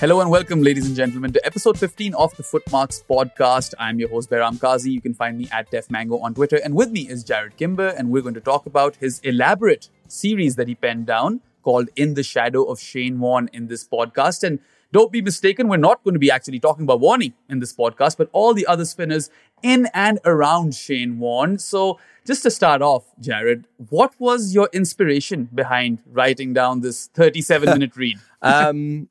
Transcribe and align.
Hello 0.00 0.22
and 0.22 0.30
welcome, 0.30 0.62
ladies 0.62 0.86
and 0.86 0.96
gentlemen, 0.96 1.30
to 1.30 1.44
episode 1.44 1.78
15 1.78 2.14
of 2.14 2.34
the 2.38 2.42
Footmarks 2.42 3.04
podcast. 3.06 3.74
I'm 3.78 4.00
your 4.00 4.08
host, 4.08 4.30
Behram 4.30 4.58
Kazi. 4.58 4.90
You 4.90 5.02
can 5.02 5.12
find 5.12 5.36
me 5.36 5.46
at 5.52 5.70
Def 5.70 5.90
Mango 5.90 6.18
on 6.20 6.32
Twitter. 6.32 6.56
And 6.56 6.74
with 6.74 6.90
me 6.90 7.02
is 7.06 7.22
Jarrod 7.22 7.58
Kimber, 7.58 7.88
and 7.88 8.08
we're 8.08 8.22
going 8.22 8.32
to 8.32 8.40
talk 8.40 8.64
about 8.64 8.96
his 8.96 9.20
elaborate 9.20 9.90
series 10.08 10.56
that 10.56 10.68
he 10.68 10.74
penned 10.74 11.04
down 11.04 11.42
called 11.62 11.90
In 11.96 12.14
the 12.14 12.22
Shadow 12.22 12.64
of 12.64 12.80
Shane 12.80 13.20
Warne 13.20 13.50
in 13.52 13.66
this 13.66 13.86
podcast. 13.86 14.42
And 14.42 14.60
don't 14.90 15.12
be 15.12 15.20
mistaken, 15.20 15.68
we're 15.68 15.76
not 15.76 16.02
going 16.02 16.14
to 16.14 16.18
be 16.18 16.30
actually 16.30 16.60
talking 16.60 16.84
about 16.84 17.02
Warnie 17.02 17.34
in 17.50 17.58
this 17.58 17.74
podcast, 17.74 18.16
but 18.16 18.30
all 18.32 18.54
the 18.54 18.66
other 18.66 18.86
spinners 18.86 19.28
in 19.62 19.86
and 19.92 20.18
around 20.24 20.74
Shane 20.74 21.18
Warne. 21.18 21.58
So 21.58 22.00
just 22.26 22.42
to 22.44 22.50
start 22.50 22.80
off, 22.80 23.04
Jarrod, 23.20 23.64
what 23.90 24.14
was 24.18 24.54
your 24.54 24.70
inspiration 24.72 25.50
behind 25.54 25.98
writing 26.10 26.54
down 26.54 26.80
this 26.80 27.08
37 27.08 27.68
minute 27.74 27.94
read? 27.96 28.18
um, 28.40 29.10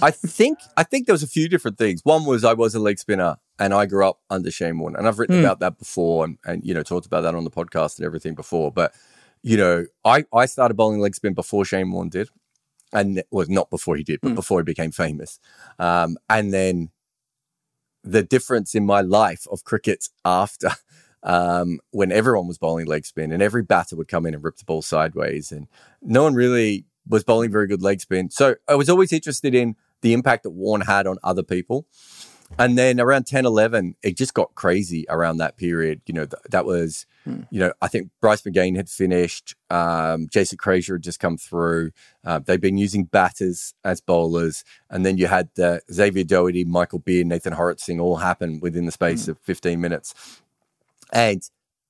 I 0.00 0.10
think 0.10 0.58
I 0.76 0.82
think 0.82 1.06
there 1.06 1.14
was 1.14 1.22
a 1.22 1.28
few 1.28 1.48
different 1.48 1.78
things. 1.78 2.00
One 2.04 2.24
was 2.24 2.44
I 2.44 2.52
was 2.54 2.74
a 2.74 2.78
leg 2.80 2.98
spinner 2.98 3.36
and 3.58 3.72
I 3.74 3.86
grew 3.86 4.06
up 4.06 4.20
under 4.30 4.50
Shane 4.50 4.78
Warne, 4.78 4.96
and 4.96 5.06
I've 5.06 5.18
written 5.18 5.36
Mm. 5.36 5.40
about 5.44 5.60
that 5.60 5.78
before 5.78 6.24
and, 6.24 6.38
and 6.44 6.64
you 6.64 6.74
know 6.74 6.82
talked 6.82 7.06
about 7.06 7.22
that 7.22 7.34
on 7.34 7.44
the 7.44 7.50
podcast 7.50 7.98
and 7.98 8.06
everything 8.06 8.34
before. 8.34 8.72
But 8.72 8.94
you 9.42 9.56
know, 9.56 9.86
I 10.04 10.24
I 10.32 10.46
started 10.46 10.74
bowling 10.74 11.00
leg 11.00 11.14
spin 11.14 11.34
before 11.34 11.64
Shane 11.64 11.90
Warne 11.92 12.08
did, 12.08 12.28
and 12.92 13.22
well, 13.30 13.46
not 13.48 13.70
before 13.70 13.96
he 13.96 14.04
did, 14.04 14.20
but 14.22 14.32
Mm. 14.32 14.36
before 14.36 14.60
he 14.60 14.64
became 14.64 14.92
famous. 14.92 15.38
Um, 15.78 16.16
and 16.30 16.52
then 16.52 16.90
the 18.04 18.22
difference 18.22 18.74
in 18.74 18.84
my 18.84 19.00
life 19.00 19.46
of 19.50 19.64
cricket 19.64 20.08
after. 20.24 20.70
Um, 21.24 21.78
when 21.92 22.10
everyone 22.10 22.48
was 22.48 22.58
bowling 22.58 22.86
leg 22.86 23.06
spin 23.06 23.30
and 23.30 23.40
every 23.40 23.62
batter 23.62 23.94
would 23.94 24.08
come 24.08 24.26
in 24.26 24.34
and 24.34 24.42
rip 24.42 24.56
the 24.56 24.64
ball 24.64 24.82
sideways 24.82 25.52
and 25.52 25.68
no 26.02 26.24
one 26.24 26.34
really 26.34 26.84
was 27.08 27.24
bowling 27.24 27.50
very 27.50 27.66
good 27.66 27.82
leg 27.82 28.00
spin. 28.00 28.30
So 28.30 28.56
I 28.68 28.74
was 28.74 28.88
always 28.88 29.12
interested 29.12 29.54
in 29.54 29.76
the 30.00 30.12
impact 30.12 30.42
that 30.44 30.56
Warnie 30.56 30.86
had 30.86 31.06
on 31.06 31.18
other 31.22 31.42
people. 31.42 31.86
And 32.58 32.76
then 32.76 33.00
around 33.00 33.26
10, 33.26 33.46
11, 33.46 33.96
it 34.02 34.16
just 34.16 34.34
got 34.34 34.54
crazy 34.54 35.06
around 35.08 35.38
that 35.38 35.56
period. 35.56 36.02
You 36.06 36.14
know, 36.14 36.26
th- 36.26 36.42
that 36.50 36.66
was, 36.66 37.06
you 37.50 37.60
know, 37.60 37.72
I 37.80 37.88
think 37.88 38.10
Bryce 38.20 38.42
McGain 38.42 38.76
had 38.76 38.90
finished. 38.90 39.54
Um, 39.70 40.28
Jason 40.30 40.58
Krejza 40.58 40.92
had 40.92 41.02
just 41.02 41.18
come 41.18 41.38
through. 41.38 41.92
Uh, 42.24 42.40
they'd 42.40 42.60
been 42.60 42.76
using 42.76 43.04
batters 43.04 43.74
as 43.84 44.00
bowlers. 44.00 44.64
And 44.90 45.06
then 45.06 45.16
you 45.16 45.28
had 45.28 45.48
uh, 45.58 45.78
Xavier 45.90 46.24
Doherty, 46.24 46.64
Michael 46.64 46.98
Beer, 46.98 47.24
Nathan 47.24 47.54
Hauritz 47.54 47.88
all 47.88 48.16
happen 48.16 48.60
within 48.60 48.84
the 48.86 48.92
space 48.92 49.28
of 49.28 49.38
15 49.38 49.80
minutes. 49.80 50.14
And 51.12 51.42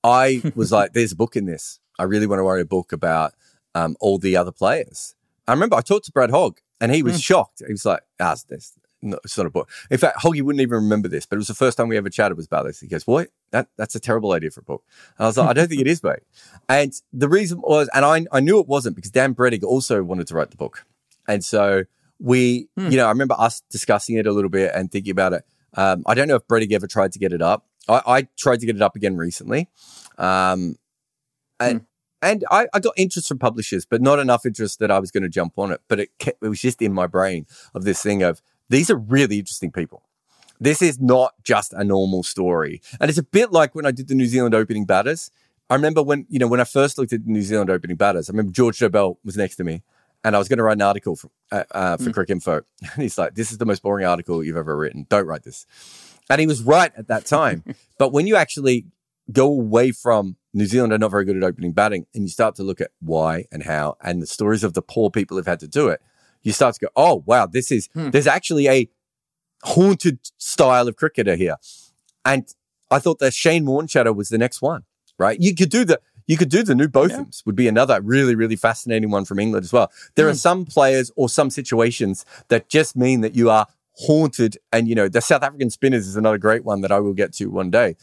I 0.03 0.41
was 0.55 0.71
like, 0.71 0.93
there's 0.93 1.11
a 1.11 1.17
book 1.17 1.35
in 1.35 1.45
this. 1.45 1.79
I 1.99 2.03
really 2.03 2.27
want 2.27 2.39
to 2.39 2.43
write 2.43 2.61
a 2.61 2.65
book 2.65 2.91
about 2.91 3.33
um, 3.75 3.95
all 3.99 4.17
the 4.17 4.35
other 4.35 4.51
players. 4.51 5.15
I 5.47 5.53
remember 5.53 5.75
I 5.75 5.81
talked 5.81 6.05
to 6.05 6.11
Brad 6.11 6.31
Hogg 6.31 6.59
and 6.79 6.93
he 6.93 7.03
was 7.03 7.21
shocked. 7.21 7.61
He 7.65 7.73
was 7.73 7.85
like, 7.85 8.01
ah, 8.19 8.35
this, 8.47 8.73
no, 9.01 9.19
it's 9.23 9.37
not 9.37 9.45
a 9.45 9.49
book. 9.49 9.69
In 9.91 9.97
fact, 9.97 10.19
Hoggy 10.19 10.41
wouldn't 10.41 10.61
even 10.61 10.75
remember 10.75 11.09
this, 11.09 11.25
but 11.25 11.35
it 11.35 11.39
was 11.39 11.47
the 11.47 11.53
first 11.53 11.77
time 11.77 11.89
we 11.89 11.97
ever 11.97 12.09
chatted 12.09 12.37
was 12.37 12.45
about 12.45 12.65
this. 12.65 12.79
He 12.79 12.87
goes, 12.87 13.05
what? 13.05 13.29
That, 13.51 13.67
that's 13.77 13.95
a 13.95 13.99
terrible 13.99 14.31
idea 14.31 14.51
for 14.51 14.61
a 14.61 14.63
book. 14.63 14.83
And 15.17 15.25
I 15.25 15.27
was 15.27 15.37
like, 15.37 15.49
I 15.49 15.53
don't 15.53 15.67
think 15.67 15.81
it 15.81 15.87
is, 15.87 16.01
mate. 16.01 16.19
And 16.69 16.93
the 17.11 17.27
reason 17.27 17.61
was, 17.61 17.89
and 17.93 18.05
I, 18.05 18.25
I 18.31 18.39
knew 18.39 18.59
it 18.59 18.67
wasn't 18.67 18.95
because 18.95 19.11
Dan 19.11 19.35
Brettig 19.35 19.63
also 19.63 20.03
wanted 20.03 20.27
to 20.27 20.35
write 20.35 20.51
the 20.51 20.57
book. 20.57 20.85
And 21.27 21.43
so 21.43 21.83
we, 22.19 22.69
you 22.91 22.97
know, 22.97 23.05
I 23.05 23.09
remember 23.09 23.35
us 23.37 23.61
discussing 23.69 24.15
it 24.15 24.25
a 24.25 24.31
little 24.31 24.49
bit 24.49 24.71
and 24.73 24.89
thinking 24.91 25.11
about 25.11 25.33
it. 25.33 25.43
Um, 25.73 26.03
I 26.05 26.13
don't 26.13 26.27
know 26.27 26.35
if 26.35 26.47
Brettig 26.47 26.71
ever 26.71 26.87
tried 26.87 27.11
to 27.13 27.19
get 27.19 27.33
it 27.33 27.41
up. 27.41 27.65
I, 27.89 28.01
I 28.05 28.27
tried 28.37 28.61
to 28.61 28.65
get 28.65 28.75
it 28.75 28.81
up 28.81 28.95
again 28.95 29.17
recently. 29.17 29.67
Um, 30.17 30.77
and 31.59 31.85
and 32.23 32.45
I, 32.49 32.67
I 32.73 32.79
got 32.79 32.93
interest 32.97 33.27
from 33.27 33.39
publishers, 33.39 33.85
but 33.85 34.01
not 34.01 34.19
enough 34.19 34.45
interest 34.45 34.79
that 34.79 34.89
I 34.89 34.99
was 34.99 35.11
going 35.11 35.23
to 35.23 35.29
jump 35.29 35.53
on 35.57 35.71
it. 35.71 35.81
But 35.87 35.99
it 35.99 36.09
kept, 36.19 36.43
it 36.43 36.47
was 36.47 36.61
just 36.61 36.81
in 36.81 36.93
my 36.93 37.07
brain 37.07 37.45
of 37.75 37.83
this 37.83 38.01
thing 38.01 38.23
of 38.23 38.41
these 38.69 38.89
are 38.89 38.97
really 38.97 39.39
interesting 39.39 39.71
people. 39.71 40.03
This 40.59 40.81
is 40.81 40.99
not 40.99 41.33
just 41.43 41.73
a 41.73 41.83
normal 41.83 42.23
story, 42.23 42.81
and 42.99 43.09
it's 43.09 43.19
a 43.19 43.23
bit 43.23 43.51
like 43.51 43.75
when 43.75 43.85
I 43.85 43.91
did 43.91 44.07
the 44.07 44.15
New 44.15 44.25
Zealand 44.25 44.55
opening 44.55 44.85
batters. 44.85 45.29
I 45.69 45.75
remember 45.75 46.01
when 46.01 46.25
you 46.29 46.39
know 46.39 46.47
when 46.47 46.59
I 46.59 46.65
first 46.65 46.97
looked 46.97 47.13
at 47.13 47.25
the 47.25 47.31
New 47.31 47.41
Zealand 47.41 47.69
opening 47.69 47.97
batters. 47.97 48.29
I 48.29 48.33
remember 48.33 48.51
George 48.51 48.79
Dobell 48.79 49.17
was 49.25 49.35
next 49.35 49.57
to 49.57 49.63
me, 49.63 49.83
and 50.23 50.35
I 50.35 50.39
was 50.39 50.47
going 50.47 50.57
to 50.57 50.63
write 50.63 50.77
an 50.77 50.81
article 50.81 51.15
for 51.15 51.29
uh, 51.51 51.63
uh, 51.71 51.97
for 51.97 52.11
Cricinfo. 52.11 52.63
And 52.93 53.03
he's 53.03 53.17
like, 53.17 53.35
"This 53.35 53.51
is 53.51 53.57
the 53.57 53.65
most 53.65 53.81
boring 53.81 54.05
article 54.05 54.43
you've 54.43 54.57
ever 54.57 54.77
written. 54.77 55.05
Don't 55.09 55.25
write 55.25 55.43
this." 55.43 55.65
And 56.29 56.39
he 56.39 56.47
was 56.47 56.61
right 56.61 56.91
at 56.95 57.07
that 57.07 57.25
time. 57.25 57.63
but 57.97 58.13
when 58.13 58.27
you 58.27 58.35
actually 58.35 58.85
go 59.31 59.47
away 59.47 59.91
from 59.91 60.35
New 60.53 60.65
Zealand 60.65 60.93
are 60.93 60.97
not 60.97 61.11
very 61.11 61.25
good 61.25 61.37
at 61.37 61.43
opening 61.43 61.71
batting, 61.71 62.05
and 62.13 62.23
you 62.23 62.29
start 62.29 62.55
to 62.55 62.63
look 62.63 62.81
at 62.81 62.91
why 62.99 63.45
and 63.51 63.63
how, 63.63 63.97
and 64.01 64.21
the 64.21 64.27
stories 64.27 64.63
of 64.63 64.73
the 64.73 64.81
poor 64.81 65.09
people 65.09 65.37
who've 65.37 65.45
had 65.45 65.59
to 65.61 65.67
do 65.67 65.87
it, 65.87 66.01
you 66.43 66.51
start 66.51 66.75
to 66.75 66.81
go, 66.81 66.89
"Oh 66.95 67.23
wow, 67.25 67.47
this 67.47 67.71
is 67.71 67.89
hmm. 67.93 68.09
there's 68.11 68.27
actually 68.27 68.67
a 68.67 68.89
haunted 69.63 70.19
style 70.37 70.87
of 70.87 70.95
cricketer 70.95 71.35
here." 71.35 71.55
And 72.25 72.53
I 72.91 72.99
thought 72.99 73.19
that 73.19 73.33
Shane 73.33 73.65
Warne 73.65 73.87
Shadow 73.87 74.13
was 74.13 74.29
the 74.29 74.37
next 74.37 74.61
one, 74.61 74.83
right? 75.17 75.39
You 75.39 75.55
could 75.55 75.69
do 75.69 75.85
the 75.85 75.99
you 76.27 76.37
could 76.37 76.49
do 76.49 76.63
the 76.63 76.75
new 76.75 76.87
Bothams 76.87 77.45
would 77.45 77.55
be 77.55 77.67
another 77.67 77.99
really 78.01 78.35
really 78.35 78.55
fascinating 78.55 79.09
one 79.09 79.25
from 79.25 79.39
England 79.39 79.63
as 79.63 79.73
well. 79.73 79.91
There 80.15 80.27
are 80.27 80.31
hmm. 80.31 80.37
some 80.37 80.65
players 80.65 81.11
or 81.15 81.29
some 81.29 81.49
situations 81.49 82.25
that 82.49 82.69
just 82.69 82.95
mean 82.95 83.21
that 83.21 83.35
you 83.35 83.49
are 83.49 83.67
haunted, 83.95 84.57
and 84.71 84.87
you 84.87 84.95
know 84.95 85.07
the 85.07 85.21
South 85.21 85.43
African 85.43 85.69
spinners 85.69 86.07
is 86.07 86.15
another 86.15 86.37
great 86.37 86.65
one 86.65 86.81
that 86.81 86.91
I 86.91 86.99
will 86.99 87.13
get 87.13 87.33
to 87.33 87.47
one 87.47 87.69
day. 87.69 87.95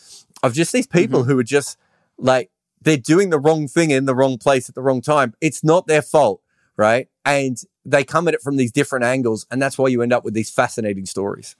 Of 0.42 0.54
just 0.54 0.72
these 0.72 0.86
people 0.86 1.24
who 1.24 1.38
are 1.38 1.44
just 1.44 1.78
like 2.18 2.50
they're 2.80 2.96
doing 2.96 3.30
the 3.30 3.38
wrong 3.38 3.68
thing 3.68 3.90
in 3.90 4.06
the 4.06 4.14
wrong 4.14 4.38
place 4.38 4.68
at 4.68 4.74
the 4.74 4.82
wrong 4.82 5.00
time. 5.00 5.34
It's 5.40 5.62
not 5.62 5.86
their 5.86 6.02
fault, 6.02 6.40
right? 6.76 7.08
And 7.24 7.60
they 7.84 8.04
come 8.04 8.28
at 8.28 8.34
it 8.34 8.42
from 8.42 8.56
these 8.56 8.72
different 8.72 9.04
angles, 9.04 9.46
and 9.50 9.60
that's 9.60 9.76
why 9.76 9.88
you 9.88 10.02
end 10.02 10.12
up 10.12 10.24
with 10.24 10.34
these 10.34 10.50
fascinating 10.50 11.06
stories. 11.06 11.56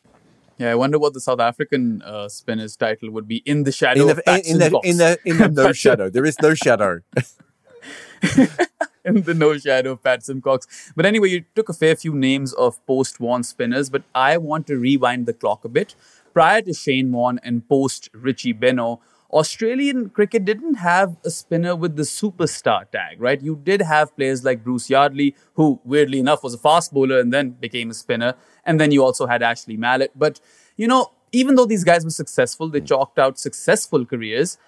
Yeah, 0.58 0.72
I 0.72 0.74
wonder 0.74 0.98
what 0.98 1.14
the 1.14 1.20
South 1.20 1.40
African 1.40 2.02
uh, 2.02 2.28
spinner's 2.28 2.76
title 2.76 3.10
would 3.10 3.26
be 3.26 3.38
in 3.46 3.64
the 3.64 3.72
shadow 3.72 4.04
In 4.04 4.10
of 4.10 4.16
the, 4.16 4.34
in, 4.34 4.40
in 4.44 4.58
the 4.58 4.80
in 4.84 4.96
the 4.98 5.18
in 5.24 5.38
the 5.38 5.48
no 5.48 5.72
shadow, 5.84 6.10
there 6.10 6.26
is 6.26 6.36
no 6.42 6.54
shadow. 6.54 7.00
in 9.04 9.22
the 9.22 9.34
no 9.34 9.56
shadow 9.58 9.92
of 9.92 10.02
Pat 10.02 10.20
Symcox. 10.20 10.92
But 10.94 11.06
anyway, 11.06 11.28
you 11.30 11.44
took 11.54 11.68
a 11.68 11.72
fair 11.74 11.96
few 11.96 12.14
names 12.14 12.52
of 12.52 12.84
post 12.86 13.20
Warne 13.20 13.42
spinners, 13.42 13.90
but 13.90 14.02
I 14.14 14.36
want 14.36 14.66
to 14.68 14.76
rewind 14.76 15.26
the 15.26 15.32
clock 15.32 15.64
a 15.64 15.68
bit. 15.68 15.94
Prior 16.32 16.62
to 16.62 16.72
Shane 16.72 17.10
Warne 17.12 17.40
and 17.42 17.68
post 17.68 18.08
Richie 18.12 18.54
Benaud, 18.54 19.00
Australian 19.32 20.10
cricket 20.10 20.44
didn't 20.44 20.74
have 20.74 21.16
a 21.24 21.30
spinner 21.30 21.76
with 21.76 21.96
the 21.96 22.02
superstar 22.02 22.90
tag, 22.90 23.20
right? 23.20 23.40
You 23.40 23.60
did 23.62 23.82
have 23.82 24.14
players 24.16 24.44
like 24.44 24.64
Bruce 24.64 24.90
Yardley, 24.90 25.36
who 25.54 25.80
weirdly 25.84 26.18
enough 26.18 26.42
was 26.42 26.54
a 26.54 26.58
fast 26.58 26.92
bowler 26.92 27.20
and 27.20 27.32
then 27.32 27.50
became 27.50 27.90
a 27.90 27.94
spinner. 27.94 28.34
And 28.64 28.80
then 28.80 28.90
you 28.90 29.04
also 29.04 29.26
had 29.26 29.42
Ashley 29.42 29.76
Mallett. 29.76 30.12
But, 30.16 30.40
you 30.76 30.88
know, 30.88 31.12
even 31.32 31.54
though 31.54 31.66
these 31.66 31.84
guys 31.84 32.04
were 32.04 32.10
successful, 32.10 32.68
they 32.68 32.80
chalked 32.80 33.18
out 33.18 33.38
successful 33.38 34.04
careers, 34.04 34.58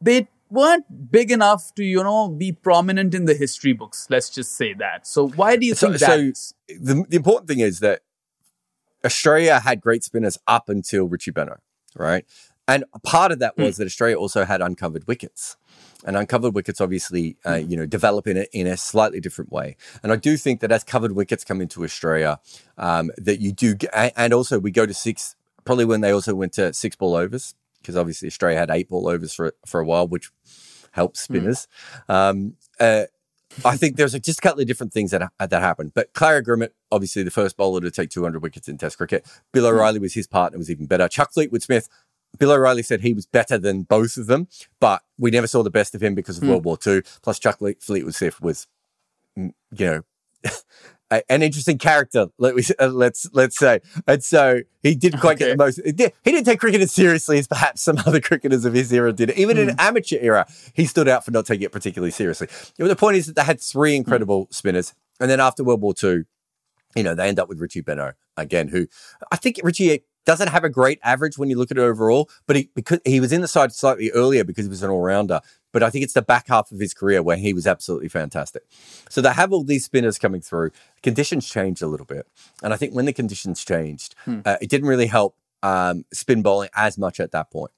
they 0.00 0.28
weren't 0.52 1.10
big 1.10 1.30
enough 1.30 1.74
to, 1.74 1.84
you 1.84 2.02
know, 2.02 2.28
be 2.28 2.52
prominent 2.52 3.14
in 3.14 3.24
the 3.24 3.34
history 3.34 3.72
books. 3.72 4.06
Let's 4.10 4.28
just 4.28 4.54
say 4.54 4.74
that. 4.74 5.06
So 5.06 5.28
why 5.28 5.56
do 5.56 5.66
you 5.66 5.74
So, 5.74 5.88
think 5.88 5.98
so 5.98 6.16
the, 6.68 7.04
the 7.08 7.16
important 7.16 7.48
thing 7.48 7.60
is 7.60 7.80
that 7.80 8.02
Australia 9.04 9.58
had 9.60 9.80
great 9.80 10.04
spinners 10.04 10.38
up 10.46 10.68
until 10.68 11.08
Richie 11.08 11.32
Benaud, 11.32 11.58
right? 11.96 12.24
And 12.68 12.84
part 13.02 13.32
of 13.32 13.38
that 13.40 13.56
was 13.56 13.76
that 13.78 13.86
Australia 13.86 14.16
also 14.16 14.44
had 14.44 14.60
uncovered 14.60 15.06
wickets. 15.08 15.56
And 16.04 16.16
uncovered 16.16 16.54
wickets 16.54 16.80
obviously, 16.80 17.36
uh, 17.46 17.54
you 17.54 17.76
know, 17.76 17.86
develop 17.86 18.26
in 18.26 18.36
a, 18.36 18.46
in 18.52 18.66
a 18.66 18.76
slightly 18.76 19.20
different 19.20 19.52
way. 19.52 19.76
And 20.02 20.12
I 20.12 20.16
do 20.16 20.36
think 20.36 20.60
that 20.60 20.70
as 20.70 20.84
covered 20.84 21.12
wickets 21.12 21.44
come 21.44 21.60
into 21.60 21.82
Australia, 21.84 22.40
um, 22.76 23.10
that 23.16 23.40
you 23.40 23.52
do, 23.52 23.76
and 23.92 24.32
also 24.32 24.58
we 24.58 24.70
go 24.70 24.86
to 24.86 24.94
six, 24.94 25.34
probably 25.64 25.84
when 25.84 26.00
they 26.00 26.12
also 26.12 26.34
went 26.34 26.52
to 26.54 26.72
six 26.72 26.96
ball 26.96 27.16
overs, 27.16 27.54
because 27.82 27.96
obviously 27.96 28.28
Australia 28.28 28.58
had 28.58 28.70
eight 28.70 28.88
ball 28.88 29.08
overs 29.08 29.34
for, 29.34 29.54
for 29.66 29.80
a 29.80 29.84
while, 29.84 30.06
which 30.06 30.30
helps 30.92 31.20
spinners. 31.20 31.66
Um, 32.08 32.54
uh, 32.80 33.04
I 33.64 33.76
think 33.76 33.96
there's 33.96 34.12
just 34.20 34.38
a 34.38 34.42
couple 34.42 34.60
of 34.60 34.66
different 34.66 34.92
things 34.92 35.10
that 35.10 35.30
that 35.38 35.52
happened. 35.52 35.92
But 35.94 36.14
Clarrie 36.14 36.42
Grimmett, 36.42 36.70
obviously 36.90 37.22
the 37.22 37.30
first 37.30 37.56
bowler 37.56 37.80
to 37.80 37.90
take 37.90 38.10
200 38.10 38.42
wickets 38.42 38.68
in 38.68 38.78
Test 38.78 38.96
cricket. 38.96 39.26
Bill 39.52 39.66
O'Reilly 39.66 39.98
was 39.98 40.14
his 40.14 40.26
partner, 40.26 40.58
was 40.58 40.70
even 40.70 40.86
better. 40.86 41.08
Chuck 41.08 41.32
Fleetwood 41.32 41.62
Smith, 41.62 41.88
Bill 42.38 42.52
O'Reilly 42.52 42.82
said 42.82 43.02
he 43.02 43.12
was 43.12 43.26
better 43.26 43.58
than 43.58 43.82
both 43.82 44.16
of 44.16 44.26
them, 44.26 44.48
but 44.80 45.02
we 45.18 45.30
never 45.30 45.46
saw 45.46 45.62
the 45.62 45.70
best 45.70 45.94
of 45.94 46.02
him 46.02 46.14
because 46.14 46.38
of 46.38 46.48
World 46.48 46.64
War 46.64 46.78
II. 46.84 47.02
Plus, 47.22 47.38
Chuck 47.38 47.60
Le- 47.60 47.74
Fleetwood 47.74 48.14
Smith 48.14 48.40
was, 48.40 48.66
mm, 49.38 49.52
you 49.76 49.86
know, 49.86 50.02
a- 51.12 51.32
an 51.32 51.42
interesting 51.42 51.78
character. 51.78 52.26
Let 52.38 52.54
we 52.54 52.64
uh, 52.78 52.88
let's 52.88 53.28
let's 53.32 53.56
say, 53.56 53.80
and 54.06 54.22
so 54.24 54.60
he 54.82 54.94
didn't 54.94 55.20
quite 55.20 55.38
get 55.38 55.50
the 55.50 55.56
most. 55.56 55.80
He, 55.84 55.92
did, 55.92 56.12
he 56.24 56.32
didn't 56.32 56.46
take 56.46 56.60
cricket 56.60 56.80
as 56.80 56.92
seriously 56.92 57.38
as 57.38 57.46
perhaps 57.46 57.82
some 57.82 57.98
other 58.06 58.20
cricketers 58.20 58.64
of 58.64 58.74
his 58.74 58.92
era 58.92 59.12
did. 59.12 59.30
Even 59.32 59.58
in 59.58 59.70
an 59.70 59.76
amateur 59.78 60.18
era, 60.20 60.46
he 60.72 60.86
stood 60.86 61.08
out 61.08 61.24
for 61.24 61.30
not 61.30 61.46
taking 61.46 61.64
it 61.64 61.72
particularly 61.72 62.10
seriously. 62.10 62.48
The 62.78 62.96
point 62.96 63.16
is 63.16 63.26
that 63.26 63.36
they 63.36 63.44
had 63.44 63.60
three 63.60 63.94
incredible 63.94 64.48
spinners, 64.50 64.94
and 65.20 65.30
then 65.30 65.40
after 65.40 65.62
World 65.62 65.82
War 65.82 65.94
II, 66.02 66.24
you 66.96 67.02
know, 67.02 67.14
they 67.14 67.28
end 67.28 67.38
up 67.38 67.48
with 67.48 67.60
Richie 67.60 67.82
Benaud 67.82 68.12
again, 68.36 68.68
who 68.68 68.86
I 69.30 69.36
think 69.36 69.60
Richie 69.62 70.04
doesn't 70.24 70.48
have 70.48 70.64
a 70.64 70.68
great 70.68 71.00
average 71.02 71.36
when 71.36 71.50
you 71.50 71.58
look 71.58 71.70
at 71.70 71.78
it 71.78 71.80
overall, 71.80 72.30
but 72.46 72.56
he 72.56 72.70
because 72.74 73.00
he 73.04 73.20
was 73.20 73.32
in 73.32 73.40
the 73.40 73.48
side 73.48 73.72
slightly 73.72 74.10
earlier 74.12 74.44
because 74.44 74.66
he 74.66 74.70
was 74.70 74.82
an 74.82 74.90
all 74.90 75.00
rounder. 75.00 75.40
But 75.72 75.82
I 75.82 75.90
think 75.90 76.04
it's 76.04 76.12
the 76.12 76.22
back 76.22 76.48
half 76.48 76.70
of 76.70 76.78
his 76.78 76.94
career 76.94 77.22
where 77.22 77.36
he 77.36 77.52
was 77.52 77.66
absolutely 77.66 78.08
fantastic. 78.08 78.62
So 79.08 79.20
they 79.20 79.32
have 79.32 79.52
all 79.52 79.64
these 79.64 79.84
spinners 79.84 80.18
coming 80.18 80.40
through. 80.40 80.70
Conditions 81.02 81.48
changed 81.48 81.82
a 81.82 81.86
little 81.86 82.06
bit, 82.06 82.26
and 82.62 82.72
I 82.72 82.76
think 82.76 82.94
when 82.94 83.06
the 83.06 83.12
conditions 83.12 83.64
changed, 83.64 84.14
uh, 84.44 84.56
it 84.60 84.68
didn't 84.68 84.88
really 84.88 85.06
help 85.06 85.36
um, 85.62 86.04
spin 86.12 86.42
bowling 86.42 86.70
as 86.74 86.98
much 86.98 87.20
at 87.20 87.32
that 87.32 87.50
point. 87.50 87.72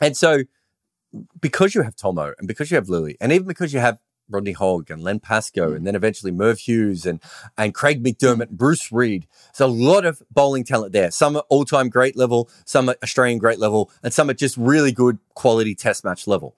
And 0.00 0.16
so, 0.16 0.44
because 1.40 1.74
you 1.74 1.82
have 1.82 1.96
Thommo 1.96 2.32
and 2.38 2.48
because 2.48 2.70
you 2.70 2.76
have 2.76 2.86
Lillee, 2.86 3.16
and 3.20 3.32
even 3.32 3.46
because 3.46 3.74
you 3.74 3.80
have 3.80 3.98
Rodney 4.30 4.52
Hogg 4.52 4.90
and 4.90 5.02
Len 5.02 5.20
Pascoe, 5.20 5.72
and 5.72 5.86
then 5.86 5.94
eventually 5.94 6.32
Merv 6.32 6.60
Hughes 6.60 7.04
and 7.04 7.20
and 7.58 7.74
Craig 7.74 8.02
McDermott 8.02 8.48
and 8.48 8.58
Bruce 8.58 8.90
Reid. 8.92 9.26
There's 9.56 9.68
a 9.68 9.72
lot 9.72 10.04
of 10.06 10.22
bowling 10.30 10.64
talent 10.64 10.92
there. 10.92 11.10
Some 11.10 11.36
are 11.36 11.44
all 11.48 11.64
time 11.64 11.88
great 11.88 12.16
level, 12.16 12.48
some 12.64 12.88
are 12.88 12.96
Australian 13.02 13.38
great 13.38 13.58
level, 13.58 13.90
and 14.02 14.12
some 14.12 14.30
are 14.30 14.34
just 14.34 14.56
really 14.56 14.92
good 14.92 15.18
quality 15.34 15.74
test 15.74 16.04
match 16.04 16.26
level. 16.26 16.56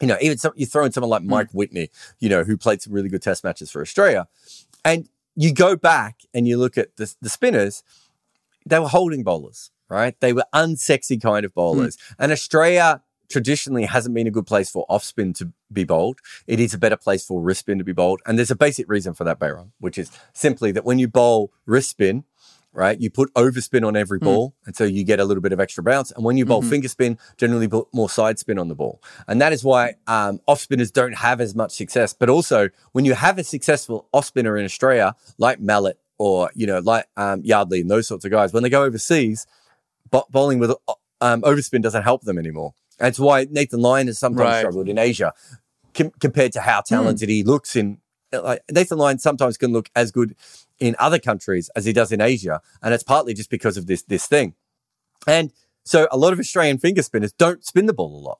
You 0.00 0.08
know, 0.08 0.16
even 0.20 0.38
some, 0.38 0.52
you 0.56 0.66
throw 0.66 0.84
in 0.84 0.92
someone 0.92 1.10
like 1.10 1.22
hmm. 1.22 1.30
Mike 1.30 1.50
Whitney, 1.52 1.90
you 2.18 2.28
know, 2.28 2.44
who 2.44 2.56
played 2.56 2.82
some 2.82 2.92
really 2.92 3.08
good 3.08 3.22
test 3.22 3.44
matches 3.44 3.70
for 3.70 3.80
Australia. 3.82 4.28
And 4.84 5.08
you 5.34 5.52
go 5.52 5.76
back 5.76 6.22
and 6.34 6.46
you 6.48 6.56
look 6.56 6.78
at 6.78 6.96
the, 6.96 7.14
the 7.20 7.28
spinners, 7.28 7.82
they 8.66 8.78
were 8.78 8.88
holding 8.88 9.22
bowlers, 9.22 9.70
right? 9.88 10.18
They 10.20 10.32
were 10.32 10.44
unsexy 10.54 11.20
kind 11.20 11.44
of 11.44 11.52
hmm. 11.52 11.60
bowlers. 11.60 11.98
And 12.18 12.32
Australia 12.32 13.02
traditionally 13.28 13.84
hasn't 13.84 14.14
been 14.14 14.26
a 14.26 14.30
good 14.30 14.46
place 14.46 14.70
for 14.70 14.86
off 14.88 15.04
spin 15.04 15.32
to 15.34 15.52
be 15.72 15.84
bowled. 15.84 16.18
It 16.46 16.60
is 16.60 16.74
a 16.74 16.78
better 16.78 16.96
place 16.96 17.24
for 17.24 17.40
wrist 17.40 17.60
spin 17.60 17.78
to 17.78 17.84
be 17.84 17.92
bowled. 17.92 18.20
And 18.26 18.38
there's 18.38 18.50
a 18.50 18.56
basic 18.56 18.88
reason 18.88 19.14
for 19.14 19.24
that, 19.24 19.38
Behram, 19.38 19.72
which 19.78 19.98
is 19.98 20.10
simply 20.32 20.72
that 20.72 20.84
when 20.84 20.98
you 20.98 21.08
bowl 21.08 21.52
wrist 21.66 21.90
spin, 21.90 22.24
right, 22.72 23.00
you 23.00 23.10
put 23.10 23.32
overspin 23.34 23.86
on 23.86 23.96
every 23.96 24.18
ball. 24.18 24.54
And 24.66 24.76
so 24.76 24.84
you 24.84 25.04
get 25.04 25.18
a 25.20 25.24
little 25.24 25.40
bit 25.40 25.52
of 25.52 25.60
extra 25.60 25.82
bounce. 25.82 26.10
And 26.12 26.24
when 26.24 26.36
you 26.36 26.44
bowl 26.46 26.62
finger 26.62 26.88
spin, 26.88 27.18
generally 27.36 27.66
put 27.68 27.88
more 27.92 28.08
side 28.10 28.38
spin 28.38 28.58
on 28.58 28.68
the 28.68 28.74
ball. 28.74 29.02
And 29.26 29.40
that 29.40 29.52
is 29.52 29.64
why 29.64 29.94
um, 30.06 30.40
off 30.46 30.60
spinners 30.60 30.90
don't 30.90 31.14
have 31.16 31.40
as 31.40 31.54
much 31.54 31.72
success. 31.72 32.12
But 32.12 32.28
also, 32.28 32.68
when 32.92 33.04
you 33.04 33.14
have 33.14 33.38
a 33.38 33.44
successful 33.44 34.06
off 34.12 34.26
spinner 34.26 34.56
in 34.56 34.64
Australia, 34.64 35.14
like 35.38 35.60
Mallett 35.60 35.98
or, 36.18 36.50
you 36.54 36.66
know, 36.66 36.78
like 36.80 37.06
um, 37.16 37.42
Yardley 37.42 37.80
and 37.80 37.90
those 37.90 38.06
sorts 38.06 38.24
of 38.24 38.30
guys, 38.30 38.52
when 38.52 38.62
they 38.62 38.70
go 38.70 38.84
overseas, 38.84 39.46
bo- 40.10 40.26
bowling 40.30 40.58
with 40.58 40.70
um, 41.20 41.42
overspin 41.42 41.82
doesn't 41.82 42.02
help 42.04 42.22
them 42.22 42.38
anymore. 42.38 42.74
That's 42.98 43.18
why 43.18 43.46
Nathan 43.50 43.80
Lyon 43.80 44.06
has 44.08 44.18
sometimes 44.18 44.40
Right. 44.44 44.58
struggled 44.60 44.88
in 44.88 44.98
Asia 44.98 45.32
com- 45.94 46.12
compared 46.20 46.52
to 46.52 46.60
how 46.60 46.80
talented 46.80 47.28
he 47.28 47.42
looks 47.44 47.76
in. 47.76 47.98
Uh, 48.32 48.42
like 48.42 48.62
Nathan 48.70 48.98
Lyon 48.98 49.18
sometimes 49.18 49.56
can 49.56 49.72
look 49.72 49.90
as 49.96 50.10
good 50.10 50.36
in 50.78 50.94
other 50.98 51.18
countries 51.18 51.70
as 51.74 51.84
he 51.84 51.92
does 51.92 52.12
in 52.12 52.20
Asia, 52.20 52.60
and 52.82 52.92
it's 52.92 53.02
partly 53.02 53.34
just 53.34 53.50
because 53.50 53.76
of 53.76 53.86
this 53.86 54.02
this 54.02 54.26
thing. 54.26 54.54
And 55.26 55.52
so, 55.84 56.06
a 56.10 56.18
lot 56.18 56.32
of 56.32 56.38
Australian 56.38 56.78
finger 56.78 57.02
spinners 57.02 57.32
don't 57.32 57.64
spin 57.64 57.86
the 57.86 57.94
ball 57.94 58.14
a 58.14 58.22
lot, 58.22 58.38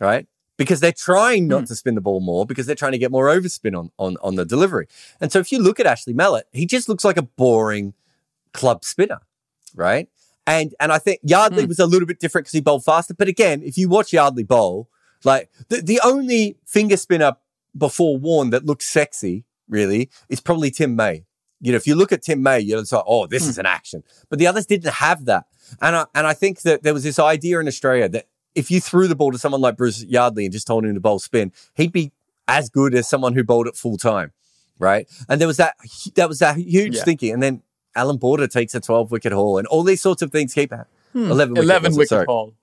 right? 0.00 0.26
Because 0.56 0.80
they're 0.80 0.92
trying 0.92 1.46
not 1.46 1.60
hmm. 1.60 1.66
to 1.66 1.76
spin 1.76 1.94
the 1.94 2.00
ball 2.00 2.20
more 2.20 2.44
because 2.44 2.66
they're 2.66 2.74
trying 2.74 2.92
to 2.92 2.98
get 2.98 3.12
more 3.12 3.26
overspin 3.26 3.78
on, 3.78 3.90
on, 3.98 4.16
on 4.22 4.34
the 4.34 4.44
delivery. 4.44 4.88
And 5.20 5.30
so 5.30 5.38
if 5.38 5.52
you 5.52 5.60
look 5.60 5.78
at 5.78 5.86
Ashley 5.86 6.14
Mallett, 6.14 6.46
he 6.52 6.66
just 6.66 6.88
looks 6.88 7.04
like 7.04 7.18
a 7.18 7.22
boring 7.22 7.94
club 8.52 8.84
spinner, 8.84 9.20
right? 9.74 10.08
And 10.46 10.74
and 10.80 10.92
I 10.92 10.98
think 10.98 11.20
Yardley 11.22 11.62
hmm. 11.62 11.68
was 11.68 11.78
a 11.78 11.86
little 11.86 12.06
bit 12.06 12.18
different 12.18 12.46
because 12.46 12.52
he 12.52 12.60
bowled 12.60 12.84
faster. 12.84 13.14
But 13.14 13.28
again, 13.28 13.62
if 13.62 13.78
you 13.78 13.88
watch 13.88 14.12
Yardley 14.12 14.44
bowl, 14.44 14.88
like 15.24 15.50
the, 15.68 15.82
the 15.82 16.00
only 16.02 16.56
finger 16.64 16.96
spinner 16.96 17.36
before 17.76 18.18
Warnie 18.18 18.50
that 18.52 18.64
looks 18.64 18.88
sexy, 18.88 19.44
really, 19.68 20.10
is 20.28 20.40
probably 20.40 20.70
Tim 20.70 20.96
May. 20.96 21.24
You 21.60 21.72
know, 21.72 21.76
if 21.76 21.86
you 21.86 21.94
look 21.94 22.12
at 22.12 22.22
Tim 22.22 22.42
May, 22.42 22.60
you're 22.60 22.78
like, 22.78 22.86
oh, 22.92 23.26
this 23.26 23.44
hmm. 23.44 23.50
is 23.50 23.58
an 23.58 23.66
action. 23.66 24.02
But 24.28 24.38
the 24.38 24.46
others 24.46 24.66
didn't 24.66 24.92
have 24.94 25.24
that. 25.24 25.46
And 25.80 25.96
I, 25.96 26.06
and 26.14 26.26
I 26.26 26.34
think 26.34 26.62
that 26.62 26.82
there 26.82 26.94
was 26.94 27.02
this 27.02 27.18
idea 27.18 27.58
in 27.60 27.66
Australia 27.66 28.08
that 28.10 28.26
if 28.54 28.70
you 28.70 28.80
threw 28.80 29.08
the 29.08 29.16
ball 29.16 29.32
to 29.32 29.38
someone 29.38 29.60
like 29.60 29.76
Bruce 29.76 30.04
Yardley 30.04 30.44
and 30.44 30.52
just 30.52 30.66
told 30.66 30.84
him 30.84 30.94
to 30.94 31.00
bowl 31.00 31.18
spin, 31.18 31.52
he'd 31.74 31.92
be 31.92 32.12
as 32.48 32.68
good 32.68 32.94
as 32.94 33.08
someone 33.08 33.34
who 33.34 33.44
bowled 33.44 33.66
it 33.66 33.76
full 33.76 33.96
time, 33.98 34.32
right? 34.78 35.06
And 35.28 35.40
there 35.40 35.48
was 35.48 35.56
that 35.58 35.76
that 36.14 36.28
was 36.28 36.38
that 36.38 36.56
huge 36.56 36.96
Yeah. 36.96 37.04
thinking. 37.04 37.32
And 37.32 37.42
then 37.42 37.62
Allan 37.94 38.18
Border 38.18 38.46
takes 38.46 38.74
a 38.74 38.80
12 38.80 39.10
wicket 39.10 39.32
haul, 39.32 39.58
and 39.58 39.66
all 39.66 39.82
these 39.82 40.00
sorts 40.00 40.22
of 40.22 40.30
things 40.30 40.54
keep 40.54 40.70
happening. 40.70 40.92
Hmm. 41.12 41.30
11 41.30 41.54
wicket, 41.54 41.64
11 41.64 41.90
was 41.96 42.10
wicket 42.10 42.26
haul, 42.26 42.54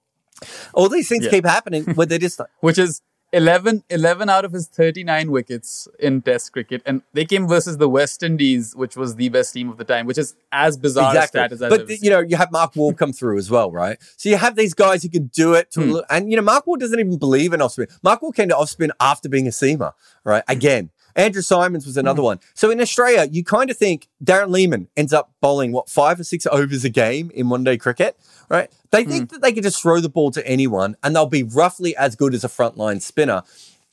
All 0.74 0.89
these 0.89 1.09
things 1.09 1.25
Yeah. 1.25 1.31
keep 1.31 1.45
happening 1.45 1.83
where 1.95 2.07
they 2.07 2.18
just 2.18 2.39
like, 2.39 2.50
which 2.59 2.77
is 2.77 3.01
11, 3.33 3.83
11 3.89 4.30
out 4.30 4.45
of 4.45 4.53
his 4.53 4.68
39 4.68 5.31
wickets 5.31 5.88
in 6.00 6.21
Test 6.21 6.53
cricket. 6.53 6.81
And 6.85 7.01
they 7.13 7.25
came 7.25 7.47
versus 7.47 7.77
the 7.77 7.89
West 7.89 8.24
Indies, 8.24 8.75
which 8.75 8.95
was 8.95 9.15
the 9.15 9.27
best 9.30 9.53
team 9.53 9.69
of 9.69 9.77
the 9.77 9.83
time, 9.83 10.06
which 10.06 10.18
is 10.19 10.35
as 10.51 10.77
bizarre 10.77 11.18
a 11.18 11.27
stat 11.27 11.51
as 11.51 11.62
I've 11.62 11.69
But 11.71 11.81
ever 11.81 11.94
you 11.94 12.09
know, 12.12 12.19
you 12.19 12.38
have 12.38 12.51
Mark 12.51 12.75
Waugh 12.75 12.94
come 12.94 13.12
through 13.12 13.38
as 13.39 13.50
well, 13.50 13.71
right? 13.71 13.97
So 14.18 14.30
you 14.30 14.38
have 14.38 14.56
these 14.56 14.74
guys 14.74 15.03
who 15.03 15.09
can 15.09 15.27
do 15.33 15.54
it, 15.56 15.73
Hmm. 15.73 15.97
and 16.09 16.30
you 16.30 16.37
know, 16.37 16.44
Mark 16.44 16.68
Waugh 16.68 16.78
doesn't 16.78 16.99
even 16.99 17.18
believe 17.18 17.54
in 17.54 17.61
off 17.61 17.73
spin. 17.73 17.87
Mark 18.04 18.21
Waugh 18.21 18.31
came 18.31 18.49
to 18.49 18.56
off 18.56 18.69
spin 18.69 18.92
after 18.99 19.28
being 19.28 19.47
a 19.47 19.52
seamer, 19.52 19.94
right? 20.23 20.44
Again. 20.47 20.92
Andrew 21.15 21.41
Symonds 21.41 21.85
was 21.85 21.97
another 21.97 22.21
Hmm. 22.21 22.25
one. 22.25 22.39
So 22.53 22.71
in 22.71 22.81
Australia, 22.81 23.27
you 23.31 23.43
kind 23.43 23.69
of 23.69 23.77
think 23.77 24.07
Darren 24.23 24.49
Lehmann 24.49 24.87
ends 24.97 25.13
up 25.13 25.31
bowling 25.41 25.71
what 25.71 25.89
five 25.89 26.19
or 26.19 26.23
six 26.23 26.45
overs 26.51 26.83
a 26.83 26.89
game 26.89 27.31
in 27.33 27.49
one 27.49 27.63
day 27.63 27.77
cricket, 27.77 28.17
right? 28.49 28.69
They 28.91 29.03
think 29.03 29.29
Hmm. 29.29 29.35
that 29.35 29.41
they 29.41 29.51
can 29.51 29.63
just 29.63 29.81
throw 29.81 29.99
the 29.99 30.09
ball 30.09 30.31
to 30.31 30.45
anyone 30.47 30.95
and 31.03 31.15
they'll 31.15 31.25
be 31.25 31.43
roughly 31.43 31.95
as 31.95 32.15
good 32.15 32.33
as 32.33 32.43
a 32.43 32.49
frontline 32.49 33.01
spinner. 33.01 33.43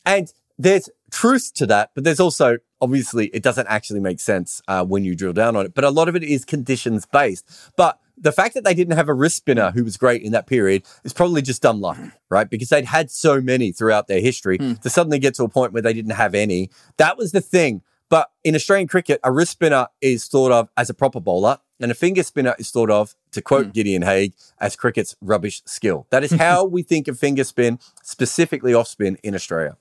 And 0.04 0.32
there's 0.58 0.88
truth 1.10 1.52
to 1.54 1.66
that, 1.66 1.90
but 1.94 2.04
there's 2.04 2.20
also 2.20 2.58
obviously 2.80 3.26
it 3.28 3.42
doesn't 3.42 3.66
actually 3.66 4.00
make 4.00 4.20
sense 4.20 4.62
uh, 4.68 4.84
when 4.84 5.04
you 5.04 5.14
drill 5.14 5.32
down 5.32 5.56
on 5.56 5.66
it. 5.66 5.74
But 5.74 5.84
a 5.84 5.90
lot 5.90 6.08
of 6.08 6.16
it 6.16 6.22
is 6.22 6.44
conditions 6.44 7.06
based. 7.06 7.44
But 7.76 7.98
the 8.20 8.32
fact 8.32 8.54
that 8.54 8.64
they 8.64 8.74
didn't 8.74 8.96
have 8.96 9.08
a 9.08 9.14
wrist 9.14 9.36
spinner 9.36 9.70
who 9.70 9.82
was 9.82 9.96
great 9.96 10.22
in 10.22 10.32
that 10.32 10.46
period 10.46 10.84
is 11.04 11.12
probably 11.12 11.42
just 11.42 11.62
dumb 11.62 11.80
luck, 11.80 11.98
right? 12.28 12.48
Because 12.48 12.68
they'd 12.68 12.84
had 12.84 13.10
so 13.10 13.40
many 13.40 13.72
throughout 13.72 14.06
their 14.06 14.20
history 14.20 14.58
hmm. 14.58 14.74
to 14.74 14.90
suddenly 14.90 15.18
get 15.18 15.34
to 15.34 15.44
a 15.44 15.48
point 15.48 15.72
where 15.72 15.82
they 15.82 15.94
didn't 15.94 16.12
have 16.12 16.34
any. 16.34 16.70
That 16.98 17.16
was 17.16 17.32
the 17.32 17.40
thing. 17.40 17.82
But 18.10 18.30
in 18.42 18.56
Australian 18.56 18.88
cricket, 18.88 19.20
a 19.22 19.32
wrist 19.32 19.52
spinner 19.52 19.86
is 20.00 20.26
thought 20.26 20.50
of 20.50 20.68
as 20.76 20.90
a 20.90 20.94
proper 20.94 21.20
bowler, 21.20 21.58
and 21.78 21.90
a 21.90 21.94
finger 21.94 22.24
spinner 22.24 22.56
is 22.58 22.70
thought 22.70 22.90
of, 22.90 23.14
to 23.30 23.40
quote 23.40 23.66
hmm. 23.66 23.72
Gideon 23.72 24.02
Haigh, 24.02 24.32
as 24.60 24.76
cricket's 24.76 25.16
rubbish 25.20 25.62
skill. 25.64 26.06
That 26.10 26.24
is 26.24 26.32
how 26.32 26.64
we 26.64 26.82
think 26.82 27.08
of 27.08 27.18
finger 27.18 27.44
spin, 27.44 27.78
specifically 28.02 28.74
off 28.74 28.88
spin 28.88 29.16
in 29.22 29.34
Australia. 29.34 29.76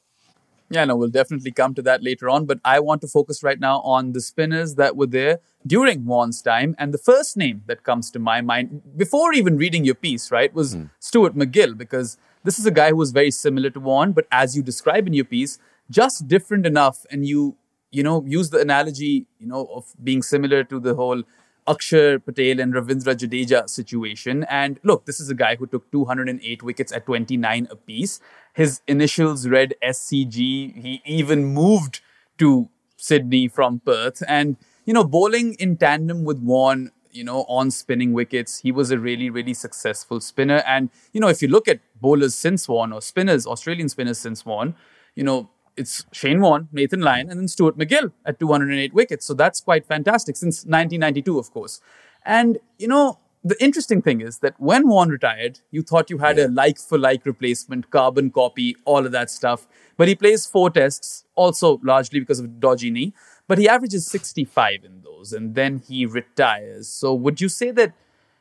Yeah, 0.71 0.85
no, 0.85 0.95
we'll 0.95 1.09
definitely 1.09 1.51
come 1.51 1.73
to 1.75 1.81
that 1.83 2.03
later 2.03 2.29
on. 2.29 2.45
But 2.45 2.59
I 2.63 2.79
want 2.79 3.01
to 3.01 3.07
focus 3.07 3.41
right 3.41 3.59
now 3.59 3.79
on 3.81 4.13
the 4.13 4.21
spinners 4.21 4.75
that 4.75 4.95
were 4.95 5.07
there 5.07 5.39
during 5.65 6.05
Warne's 6.05 6.41
time. 6.41 6.75
And 6.77 6.93
the 6.93 6.99
first 6.99 7.35
name 7.35 7.63
that 7.65 7.83
comes 7.83 8.11
to 8.11 8.19
my 8.19 8.41
mind, 8.41 8.81
before 8.95 9.33
even 9.33 9.57
reading 9.57 9.83
your 9.83 9.95
piece, 9.95 10.31
right, 10.31 10.53
was 10.53 10.73
hmm. 10.73 10.85
Stuart 10.99 11.35
MacGill, 11.35 11.75
because 11.77 12.17
this 12.43 12.59
is 12.59 12.65
a 12.65 12.71
guy 12.71 12.89
who 12.89 12.97
was 12.97 13.11
very 13.11 13.31
similar 13.31 13.69
to 13.71 13.79
Warne, 13.79 14.11
but 14.11 14.27
as 14.31 14.55
you 14.55 14.61
describe 14.61 15.07
in 15.07 15.13
your 15.13 15.25
piece, 15.25 15.57
just 15.89 16.27
different 16.27 16.65
enough. 16.65 17.05
And 17.09 17.27
you, 17.27 17.57
you 17.91 18.03
know, 18.03 18.23
use 18.25 18.51
the 18.51 18.59
analogy, 18.59 19.25
you 19.39 19.47
know, 19.47 19.65
of 19.73 19.93
being 20.03 20.21
similar 20.21 20.63
to 20.65 20.79
the 20.79 20.93
whole 20.93 21.23
Akshar 21.67 22.23
Patel 22.23 22.59
and 22.59 22.73
Ravindra 22.73 23.15
Jadeja 23.15 23.69
situation. 23.69 24.43
And 24.49 24.79
look, 24.83 25.05
this 25.05 25.19
is 25.19 25.29
a 25.29 25.35
guy 25.35 25.55
who 25.55 25.67
took 25.67 25.91
208 25.91 26.63
wickets 26.63 26.91
at 26.91 27.05
29 27.05 27.67
apiece. 27.69 28.19
His 28.59 28.81
initials 28.87 29.47
read 29.47 29.75
SCG. 29.83 30.81
He 30.83 31.01
even 31.05 31.45
moved 31.45 32.01
to 32.39 32.69
Sydney 32.97 33.47
from 33.47 33.79
Perth. 33.79 34.21
And, 34.27 34.57
you 34.85 34.93
know, 34.93 35.03
bowling 35.03 35.53
in 35.59 35.77
tandem 35.77 36.25
with 36.25 36.39
Warne 36.39 36.91
you 37.11 37.23
know, 37.23 37.43
on 37.47 37.71
spinning 37.71 38.13
wickets. 38.13 38.59
He 38.59 38.71
was 38.71 38.91
a 38.91 38.99
really, 38.99 39.29
really 39.29 39.53
successful 39.53 40.21
spinner. 40.21 40.63
And, 40.67 40.89
you 41.13 41.19
know, 41.19 41.27
if 41.27 41.41
you 41.41 41.47
look 41.47 41.67
at 41.67 41.79
bowlers 41.99 42.35
since 42.35 42.67
Warne 42.67 42.93
or 42.93 43.01
spinners, 43.01 43.47
Australian 43.47 43.89
spinners 43.89 44.19
since 44.19 44.45
Warne, 44.45 44.75
you 45.15 45.23
know, 45.23 45.49
it's 45.75 46.05
Shane 46.11 46.41
Warne, 46.41 46.67
Nathan 46.71 47.01
Lyon, 47.01 47.29
and 47.29 47.39
then 47.39 47.47
Stuart 47.47 47.77
MacGill 47.77 48.11
at 48.25 48.39
208 48.39 48.93
wickets. 48.93 49.25
So 49.25 49.33
that's 49.33 49.61
quite 49.61 49.85
fantastic 49.85 50.35
since 50.35 50.65
1992, 50.65 51.39
of 51.39 51.51
course. 51.51 51.81
And, 52.25 52.59
you 52.77 52.87
know, 52.87 53.17
the 53.43 53.61
interesting 53.63 54.01
thing 54.01 54.21
is 54.21 54.39
that 54.39 54.55
when 54.57 54.87
Warne 54.87 55.09
retired, 55.09 55.59
you 55.71 55.81
thought 55.81 56.09
you 56.09 56.17
had 56.17 56.37
yeah. 56.37 56.47
a 56.47 56.49
like 56.49 56.77
for 56.77 56.97
like 56.97 57.25
replacement, 57.25 57.89
carbon 57.89 58.31
copy, 58.31 58.75
all 58.85 59.05
of 59.05 59.11
that 59.13 59.29
stuff. 59.29 59.67
But 59.95 60.07
he 60.07 60.15
plays 60.15 60.45
four 60.45 60.69
tests, 60.69 61.25
also 61.35 61.79
largely 61.83 62.19
because 62.19 62.39
of 62.39 62.59
dodgy 62.59 62.89
knee, 62.89 63.13
but 63.47 63.57
he 63.57 63.69
averages 63.69 64.05
65 64.07 64.83
in 64.83 65.01
those 65.03 65.31
and 65.31 65.55
then 65.55 65.81
he 65.87 66.05
retires. 66.05 66.89
So 66.89 67.13
would 67.13 67.39
you 67.39 67.47
say 67.47 67.71
that, 67.71 67.93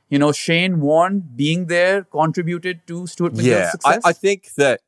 you 0.09 0.19
know, 0.19 0.33
Shane 0.33 0.81
Warne 0.81 1.21
being 1.37 1.67
there 1.67 2.05
contributed 2.05 2.87
to 2.89 3.07
Stuart 3.07 3.35
MacGill's 3.35 3.47
yeah, 3.47 3.71
success? 3.71 4.03
I, 4.05 4.11
I 4.11 4.13
think 4.13 4.55
that 4.55 4.81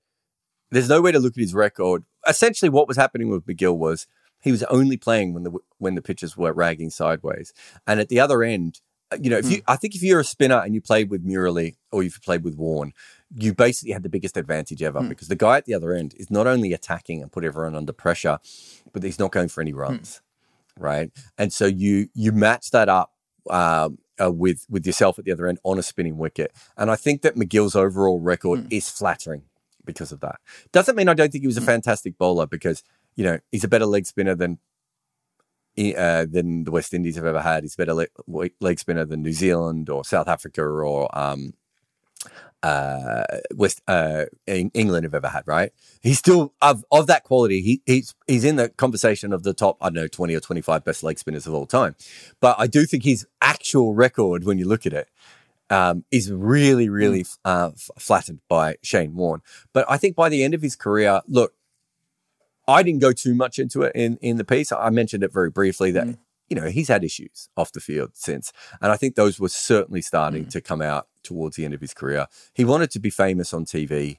there's 0.70 0.88
no 0.88 1.00
way 1.00 1.12
to 1.12 1.18
look 1.20 1.34
at 1.34 1.40
his 1.40 1.54
record. 1.54 2.04
Essentially, 2.28 2.68
what 2.68 2.88
was 2.88 2.96
happening 2.96 3.28
with 3.28 3.46
MacGill 3.46 3.76
was 3.76 4.06
he 4.40 4.50
was 4.50 4.62
only 4.64 4.96
playing 4.96 5.34
when 5.34 5.42
the 5.42 5.52
when 5.78 5.94
the 5.94 6.02
pitches 6.02 6.36
were 6.36 6.52
ragging 6.52 6.90
sideways, 6.90 7.52
and 7.86 8.00
at 8.00 8.08
the 8.08 8.20
other 8.20 8.42
end, 8.42 8.80
you 9.18 9.30
know, 9.30 9.38
if 9.38 9.50
you, 9.50 9.58
hmm. 9.58 9.70
I 9.70 9.76
think 9.76 9.94
if 9.94 10.02
you're 10.02 10.20
a 10.20 10.24
spinner 10.24 10.60
and 10.60 10.74
you 10.74 10.80
played 10.80 11.10
with 11.10 11.26
Murali 11.26 11.76
or 11.90 12.02
you've 12.02 12.20
played 12.22 12.44
with 12.44 12.54
Warne, 12.54 12.92
you 13.34 13.54
basically 13.54 13.92
had 13.92 14.02
the 14.02 14.08
biggest 14.08 14.36
advantage 14.36 14.82
ever 14.82 15.00
mm. 15.00 15.08
because 15.08 15.28
the 15.28 15.36
guy 15.36 15.56
at 15.56 15.64
the 15.64 15.74
other 15.74 15.92
end 15.92 16.14
is 16.16 16.30
not 16.30 16.46
only 16.46 16.72
attacking 16.72 17.22
and 17.22 17.30
put 17.30 17.44
everyone 17.44 17.76
under 17.76 17.92
pressure, 17.92 18.38
but 18.92 19.02
he's 19.02 19.18
not 19.18 19.32
going 19.32 19.48
for 19.48 19.60
any 19.60 19.70
hmm. 19.70 19.78
runs, 19.78 20.20
mm. 20.78 20.84
right? 20.84 21.10
And 21.38 21.52
so 21.52 21.66
you 21.66 22.08
you 22.14 22.32
match 22.32 22.70
that 22.70 22.88
up 22.88 23.12
um, 23.48 23.98
uh, 24.20 24.30
with 24.30 24.66
with 24.68 24.86
yourself 24.86 25.18
at 25.18 25.24
the 25.24 25.32
other 25.32 25.46
end 25.46 25.58
on 25.64 25.78
a 25.78 25.82
spinning 25.82 26.18
wicket, 26.18 26.52
and 26.76 26.90
I 26.90 26.96
think 26.96 27.22
that 27.22 27.36
MacGill's 27.36 27.76
overall 27.76 28.20
record 28.20 28.72
is 28.72 28.88
flattering 28.88 29.42
because 29.84 30.12
of 30.12 30.20
that. 30.20 30.40
Doesn't 30.72 30.96
mean 30.96 31.08
I 31.08 31.14
don't 31.14 31.32
think 31.32 31.42
he 31.42 31.48
was 31.48 31.56
a 31.56 31.60
hmm. 31.60 31.66
fantastic 31.66 32.18
bowler 32.18 32.46
because 32.46 32.82
you 33.16 33.24
know 33.24 33.38
he's 33.50 33.64
a 33.64 33.68
better 33.68 33.86
leg 33.86 34.06
spinner 34.06 34.34
than 34.34 34.58
uh, 35.78 36.26
than 36.28 36.64
the 36.64 36.70
West 36.70 36.94
Indies 36.94 37.16
have 37.16 37.24
ever 37.24 37.40
had. 37.40 37.64
He's 37.64 37.74
a 37.74 37.78
better 37.78 37.94
leg, 37.94 38.10
leg 38.60 38.78
spinner 38.78 39.04
than 39.04 39.22
New 39.22 39.32
Zealand 39.32 39.88
or 39.88 40.04
South 40.04 40.28
Africa 40.28 40.62
or 40.62 41.08
um, 41.16 41.54
uh, 42.62 43.24
West 43.54 43.80
uh, 43.88 44.26
England 44.46 45.04
have 45.04 45.14
ever 45.14 45.28
had. 45.28 45.46
Right? 45.46 45.72
He's 46.00 46.18
still 46.18 46.52
of 46.60 46.84
of 46.90 47.06
that 47.06 47.24
quality. 47.24 47.62
He, 47.62 47.82
he's 47.86 48.14
he's 48.26 48.44
in 48.44 48.56
the 48.56 48.68
conversation 48.68 49.32
of 49.32 49.42
the 49.42 49.54
top. 49.54 49.78
I 49.80 49.86
don't 49.86 49.94
know 49.94 50.08
twenty 50.08 50.34
or 50.34 50.40
twenty 50.40 50.60
five 50.60 50.84
best 50.84 51.02
leg 51.02 51.18
spinners 51.18 51.46
of 51.46 51.54
all 51.54 51.66
time. 51.66 51.96
But 52.40 52.56
I 52.58 52.66
do 52.66 52.84
think 52.84 53.04
his 53.04 53.26
actual 53.40 53.94
record, 53.94 54.44
when 54.44 54.58
you 54.58 54.66
look 54.66 54.86
at 54.86 54.92
it, 54.92 55.08
um, 55.70 56.04
is 56.10 56.30
really, 56.30 56.88
really 56.88 57.22
mm. 57.22 57.38
uh, 57.44 57.70
f- 57.74 57.90
flattered 57.98 58.40
by 58.48 58.76
Shane 58.82 59.14
Warne. 59.14 59.40
But 59.72 59.86
I 59.88 59.96
think 59.96 60.16
by 60.16 60.28
the 60.28 60.42
end 60.42 60.52
of 60.52 60.62
his 60.62 60.76
career, 60.76 61.22
look, 61.26 61.54
I 62.70 62.82
didn't 62.82 63.00
go 63.00 63.12
too 63.12 63.34
much 63.34 63.58
into 63.58 63.82
it 63.82 63.92
in, 63.94 64.16
in 64.20 64.36
the 64.36 64.44
piece. 64.44 64.72
I 64.72 64.90
mentioned 64.90 65.22
it 65.22 65.32
very 65.32 65.50
briefly 65.50 65.90
that, 65.92 66.06
mm. 66.06 66.18
you 66.48 66.60
know, 66.60 66.68
he's 66.68 66.88
had 66.88 67.04
issues 67.04 67.48
off 67.56 67.72
the 67.72 67.80
field 67.80 68.10
since. 68.14 68.52
And 68.80 68.92
I 68.92 68.96
think 68.96 69.14
those 69.14 69.38
were 69.38 69.48
certainly 69.48 70.02
starting 70.02 70.46
mm. 70.46 70.50
to 70.50 70.60
come 70.60 70.82
out 70.82 71.08
towards 71.22 71.56
the 71.56 71.64
end 71.64 71.74
of 71.74 71.80
his 71.80 71.94
career. 71.94 72.26
He 72.54 72.64
wanted 72.64 72.90
to 72.92 73.00
be 73.00 73.10
famous 73.10 73.52
on 73.52 73.64
TV. 73.64 74.18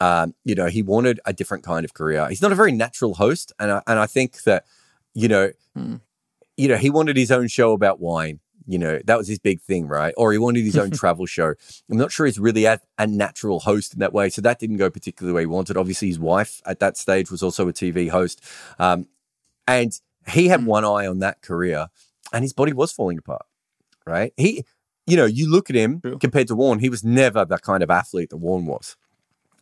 Um, 0.00 0.34
you 0.44 0.54
know, 0.54 0.66
he 0.66 0.82
wanted 0.82 1.20
a 1.26 1.32
different 1.32 1.64
kind 1.64 1.84
of 1.84 1.94
career. 1.94 2.28
He's 2.28 2.42
not 2.42 2.52
a 2.52 2.56
very 2.56 2.72
natural 2.72 3.14
host. 3.14 3.52
And 3.58 3.70
I, 3.72 3.82
and 3.86 3.98
I 3.98 4.06
think 4.06 4.42
that, 4.44 4.64
you 5.14 5.28
know, 5.28 5.52
mm. 5.76 6.00
you 6.56 6.68
know, 6.68 6.76
he 6.76 6.90
wanted 6.90 7.16
his 7.16 7.30
own 7.30 7.48
show 7.48 7.72
about 7.72 8.00
wine 8.00 8.40
you 8.66 8.78
know, 8.78 9.00
that 9.04 9.18
was 9.18 9.28
his 9.28 9.38
big 9.38 9.60
thing, 9.60 9.86
right? 9.86 10.14
Or 10.16 10.32
he 10.32 10.38
wanted 10.38 10.64
his 10.64 10.78
own 10.78 10.90
travel 11.02 11.26
show. 11.26 11.54
I'm 11.90 11.98
not 11.98 12.12
sure 12.12 12.26
he's 12.26 12.38
really 12.38 12.64
a, 12.64 12.80
a, 12.98 13.06
natural 13.06 13.60
host 13.60 13.94
in 13.94 14.00
that 14.00 14.12
way. 14.12 14.30
So 14.30 14.40
that 14.42 14.58
didn't 14.58 14.76
go 14.76 14.90
particularly 14.90 15.32
the 15.32 15.34
way 15.34 15.42
he 15.42 15.46
wanted. 15.46 15.76
Obviously, 15.76 16.08
his 16.08 16.18
wife 16.18 16.60
at 16.66 16.80
that 16.80 16.96
stage 16.96 17.30
was 17.30 17.42
also 17.42 17.68
a 17.68 17.72
TV 17.72 18.10
host. 18.10 18.42
Um, 18.78 19.06
and 19.66 19.92
he 20.28 20.48
had 20.48 20.60
hmm. 20.60 20.66
one 20.66 20.84
eye 20.84 21.06
on 21.06 21.18
that 21.20 21.42
career 21.42 21.88
and 22.32 22.42
his 22.42 22.52
body 22.52 22.72
was 22.72 22.92
falling 22.92 23.18
apart, 23.18 23.46
right? 24.06 24.32
He, 24.36 24.64
you 25.06 25.16
know, 25.16 25.26
you 25.26 25.50
look 25.50 25.70
at 25.70 25.76
him 25.76 26.00
True. 26.00 26.18
compared 26.18 26.48
to 26.48 26.56
Warnie, 26.56 26.80
he 26.80 26.88
was 26.88 27.04
never 27.04 27.44
the 27.44 27.58
kind 27.58 27.82
of 27.82 27.90
athlete 27.90 28.30
that 28.30 28.40
Warnie 28.40 28.66
was 28.66 28.96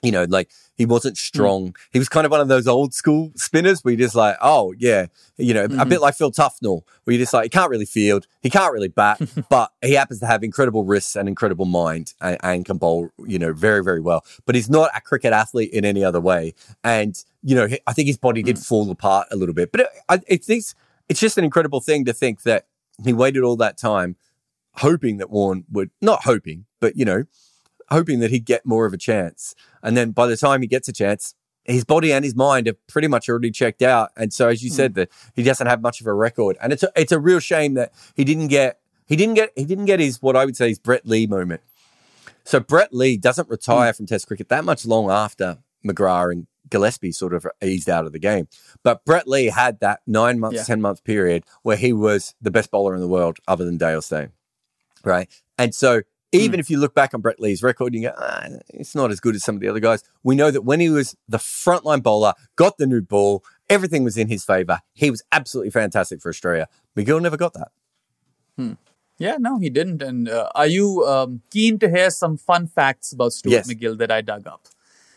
you 0.02 0.12
know, 0.12 0.24
like 0.24 0.50
he 0.74 0.86
wasn't 0.86 1.16
hmm. 1.16 1.20
strong. 1.20 1.68
Mm. 1.68 1.76
He 1.90 1.98
was 1.98 2.08
kind 2.08 2.24
of 2.24 2.30
one 2.30 2.40
of 2.40 2.48
those 2.48 2.66
old 2.66 2.94
school 2.94 3.32
spinners 3.36 3.82
where 3.82 3.92
you're 3.92 4.06
just 4.06 4.14
like, 4.14 4.36
oh 4.40 4.74
yeah, 4.78 5.06
you 5.36 5.54
know, 5.54 5.66
mm-hmm. 5.66 5.80
a 5.80 5.86
bit 5.86 6.00
like 6.00 6.14
Phil 6.14 6.32
Tufnell, 6.32 6.82
where 7.04 7.14
you're 7.14 7.22
just 7.22 7.32
like, 7.32 7.44
he 7.44 7.48
can't 7.48 7.70
really 7.70 7.84
field, 7.84 8.26
he 8.40 8.50
can't 8.50 8.72
really 8.72 8.88
bat, 8.88 9.20
but 9.48 9.72
he 9.82 9.94
happens 9.94 10.20
to 10.20 10.26
have 10.26 10.42
incredible 10.42 10.84
wrists 10.84 11.16
and 11.16 11.28
incredible 11.28 11.66
mind 11.66 12.14
and, 12.20 12.38
and, 12.42 12.64
can 12.64 12.78
bowl, 12.78 13.10
you 13.26 13.38
know, 13.38 13.52
very 13.52 13.82
very 13.82 14.00
well. 14.00 14.24
But 14.46 14.54
he's 14.54 14.70
not 14.70 14.90
a 14.94 15.00
cricket 15.00 15.32
athlete 15.32 15.70
in 15.72 15.84
any 15.84 16.04
other 16.04 16.20
way. 16.20 16.54
And 16.82 17.22
you 17.42 17.54
know, 17.54 17.68
I 17.86 17.92
think 17.92 18.06
his 18.06 18.18
body 18.18 18.42
did 18.42 18.56
mm. 18.56 18.66
fall 18.66 18.90
apart 18.90 19.28
a 19.30 19.36
little 19.36 19.54
bit. 19.54 19.72
But 19.72 19.80
it, 19.80 20.24
it's 20.28 20.74
it's 21.08 21.20
just 21.20 21.38
an 21.38 21.44
incredible 21.44 21.80
thing 21.80 22.04
to 22.04 22.12
think 22.12 22.42
that 22.42 22.66
he 23.04 23.12
waited 23.12 23.42
all 23.42 23.56
that 23.56 23.76
time, 23.76 24.16
hoping 24.74 25.18
that 25.18 25.28
Warnie 25.28 25.64
would 25.70 25.90
not 26.00 26.24
hoping, 26.24 26.66
but 26.80 26.96
you 26.96 27.04
know 27.04 27.24
hoping 27.90 28.20
that 28.20 28.30
he'd 28.30 28.44
get 28.44 28.66
more 28.66 28.86
of 28.86 28.92
a 28.92 28.98
chance. 28.98 29.54
And 29.82 29.96
then 29.96 30.10
by 30.10 30.26
the 30.26 30.36
time 30.36 30.62
he 30.62 30.68
gets 30.68 30.88
a 30.88 30.92
chance, 30.92 31.34
his 31.64 31.84
body 31.84 32.12
and 32.12 32.24
his 32.24 32.34
mind 32.34 32.68
are 32.68 32.76
pretty 32.88 33.08
much 33.08 33.28
already 33.28 33.50
checked 33.50 33.82
out. 33.82 34.10
And 34.16 34.32
so, 34.32 34.48
as 34.48 34.62
you 34.62 34.70
mm. 34.70 34.74
said, 34.74 34.94
that 34.94 35.10
he 35.34 35.42
doesn't 35.42 35.66
have 35.66 35.80
much 35.82 36.00
of 36.00 36.06
a 36.06 36.14
record, 36.14 36.56
and 36.60 36.72
it's 36.72 36.82
a, 36.82 36.90
it's 36.96 37.12
a 37.12 37.18
real 37.18 37.40
shame 37.40 37.74
that 37.74 37.92
he 38.14 38.24
didn't 38.24 38.48
get 38.48 38.80
he 39.06 39.16
didn't 39.16 39.34
get 39.34 39.52
he 39.56 39.64
didn't 39.64 39.84
get 39.86 40.00
his 40.00 40.22
what 40.22 40.36
I 40.36 40.44
would 40.44 40.56
say 40.56 40.68
his 40.68 40.78
Brett 40.78 41.06
Lee 41.06 41.26
moment. 41.26 41.60
So 42.44 42.60
Brett 42.60 42.94
Lee 42.94 43.16
doesn't 43.16 43.48
retire 43.48 43.92
mm. 43.92 43.96
from 43.96 44.06
Test 44.06 44.26
cricket 44.26 44.48
that 44.48 44.64
much 44.64 44.86
long 44.86 45.10
after 45.10 45.58
McGrath 45.86 46.32
and 46.32 46.46
Gillespie 46.70 47.12
sort 47.12 47.34
of 47.34 47.46
eased 47.62 47.90
out 47.90 48.06
of 48.06 48.12
the 48.12 48.18
game. 48.18 48.48
But 48.82 49.04
Brett 49.04 49.28
Lee 49.28 49.46
had 49.46 49.80
that 49.80 50.00
nine 50.06 50.38
months, 50.38 50.56
yeah. 50.56 50.64
ten 50.64 50.80
month 50.80 51.04
period 51.04 51.44
where 51.62 51.76
he 51.76 51.92
was 51.92 52.34
the 52.40 52.50
best 52.50 52.70
bowler 52.70 52.94
in 52.94 53.00
the 53.00 53.08
world, 53.08 53.38
other 53.46 53.64
than 53.64 53.76
Dale 53.76 54.02
Steyn, 54.02 54.32
right? 55.04 55.28
And 55.58 55.74
so 55.74 56.02
even 56.32 56.58
mm. 56.58 56.60
if 56.60 56.70
you 56.70 56.78
look 56.78 56.94
back 56.94 57.14
on 57.14 57.20
Brett 57.20 57.40
Lee's 57.40 57.62
record, 57.62 57.94
you 57.94 58.02
go, 58.02 58.14
ah, 58.16 58.46
it's 58.68 58.94
not 58.94 59.10
as 59.10 59.20
good 59.20 59.34
as 59.34 59.44
some 59.44 59.56
of 59.56 59.60
the 59.60 59.68
other 59.68 59.80
guys. 59.80 60.02
We 60.22 60.34
know 60.34 60.50
that 60.50 60.62
when 60.62 60.80
he 60.80 60.88
was 60.88 61.16
the 61.28 61.38
frontline 61.38 62.02
bowler, 62.02 62.34
got 62.56 62.78
the 62.78 62.86
new 62.86 63.00
ball, 63.00 63.44
everything 63.68 64.04
was 64.04 64.16
in 64.16 64.28
his 64.28 64.44
favour. 64.44 64.80
He 64.92 65.10
was 65.10 65.22
absolutely 65.32 65.70
fantastic 65.70 66.20
for 66.20 66.28
Australia. 66.28 66.68
MacGill 66.96 67.20
never 67.20 67.36
got 67.36 67.54
that. 67.54 67.68
Hmm. 68.56 68.72
Yeah, 69.18 69.36
no, 69.38 69.58
he 69.58 69.68
didn't. 69.68 70.02
And 70.02 70.28
uh, 70.28 70.48
are 70.54 70.66
you 70.66 71.04
um, 71.06 71.42
keen 71.50 71.78
to 71.80 71.90
hear 71.90 72.10
some 72.10 72.36
fun 72.36 72.66
facts 72.66 73.12
about 73.12 73.32
Stuart 73.32 73.52
yes. 73.52 73.68
MacGill 73.68 73.98
that 73.98 74.10
I 74.10 74.22
dug 74.22 74.46
up? 74.46 74.66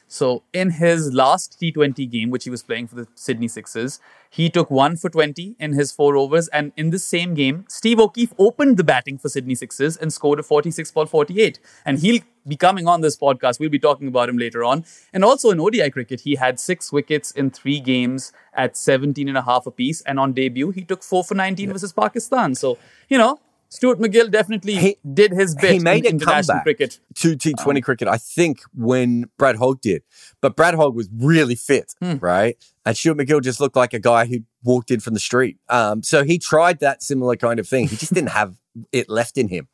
So 0.07 0.43
in 0.53 0.71
his 0.71 1.13
last 1.13 1.57
T20 1.59 2.09
game, 2.09 2.29
which 2.29 2.43
he 2.43 2.49
was 2.49 2.63
playing 2.63 2.87
for 2.87 2.95
the 2.95 3.07
Sydney 3.15 3.47
Sixers, 3.47 3.99
he 4.29 4.49
took 4.49 4.71
one 4.71 4.97
for 4.97 5.09
20 5.09 5.55
in 5.59 5.73
his 5.73 5.91
four 5.91 6.15
overs. 6.15 6.47
And 6.49 6.71
in 6.75 6.89
the 6.89 6.99
same 6.99 7.33
game, 7.33 7.65
Steve 7.67 7.99
O'Keefe 7.99 8.33
opened 8.37 8.77
the 8.77 8.83
batting 8.83 9.17
for 9.17 9.29
Sydney 9.29 9.55
Sixers 9.55 9.97
and 9.97 10.11
scored 10.11 10.39
a 10.39 10.43
46 10.43 10.91
ball 10.91 11.05
48. 11.05 11.59
And 11.85 11.99
he'll 11.99 12.21
be 12.47 12.55
coming 12.55 12.87
on 12.87 13.01
this 13.01 13.15
podcast. 13.17 13.59
We'll 13.59 13.69
be 13.69 13.79
talking 13.79 14.07
about 14.07 14.29
him 14.29 14.37
later 14.37 14.63
on. 14.63 14.85
And 15.13 15.23
also 15.23 15.49
in 15.51 15.59
ODI 15.59 15.89
cricket, 15.89 16.21
he 16.21 16.35
had 16.35 16.59
six 16.59 16.91
wickets 16.91 17.31
in 17.31 17.51
three 17.51 17.79
games 17.79 18.31
at 18.53 18.75
17 18.75 19.27
and 19.27 19.37
a 19.37 19.43
half 19.43 19.65
apiece. 19.65 20.01
And 20.01 20.19
on 20.19 20.33
debut, 20.33 20.71
he 20.71 20.83
took 20.83 21.03
four 21.03 21.23
for 21.23 21.35
19 21.35 21.71
versus 21.71 21.93
Pakistan. 21.93 22.55
So, 22.55 22.77
you 23.09 23.17
know, 23.17 23.39
Stuart 23.73 23.97
MacGill 23.97 24.29
definitely 24.29 24.75
he, 24.75 24.97
did 25.15 25.31
his 25.31 25.55
bit 25.55 25.71
he 25.73 25.79
made 25.79 26.05
in 26.05 26.19
international 26.21 26.61
cricket. 26.61 26.99
To 27.15 27.35
T20 27.35 27.77
um, 27.77 27.81
cricket, 27.81 28.07
I 28.07 28.17
think, 28.17 28.61
when 28.75 29.31
Brad 29.39 29.55
Hogg 29.55 29.81
did. 29.81 30.03
But 30.41 30.55
Brad 30.55 30.75
Hogg 30.75 30.93
was 30.93 31.09
really 31.11 31.55
fit, 31.55 31.95
hmm. 31.99 32.17
right? 32.17 32.55
And 32.85 32.95
Stuart 32.95 33.17
MacGill 33.17 33.41
just 33.41 33.59
looked 33.59 33.75
like 33.75 33.95
a 33.95 33.99
guy 33.99 34.27
who 34.27 34.41
walked 34.63 34.91
in 34.91 34.99
from 34.99 35.15
the 35.15 35.19
street. 35.19 35.57
Um, 35.69 36.03
so 36.03 36.23
he 36.23 36.37
tried 36.37 36.81
that 36.81 37.01
similar 37.01 37.35
kind 37.35 37.59
of 37.59 37.67
thing. 37.67 37.87
He 37.87 37.95
just 37.95 38.13
didn't 38.13 38.29
have 38.29 38.57
it 38.91 39.09
left 39.09 39.39
in 39.39 39.47
him. 39.47 39.67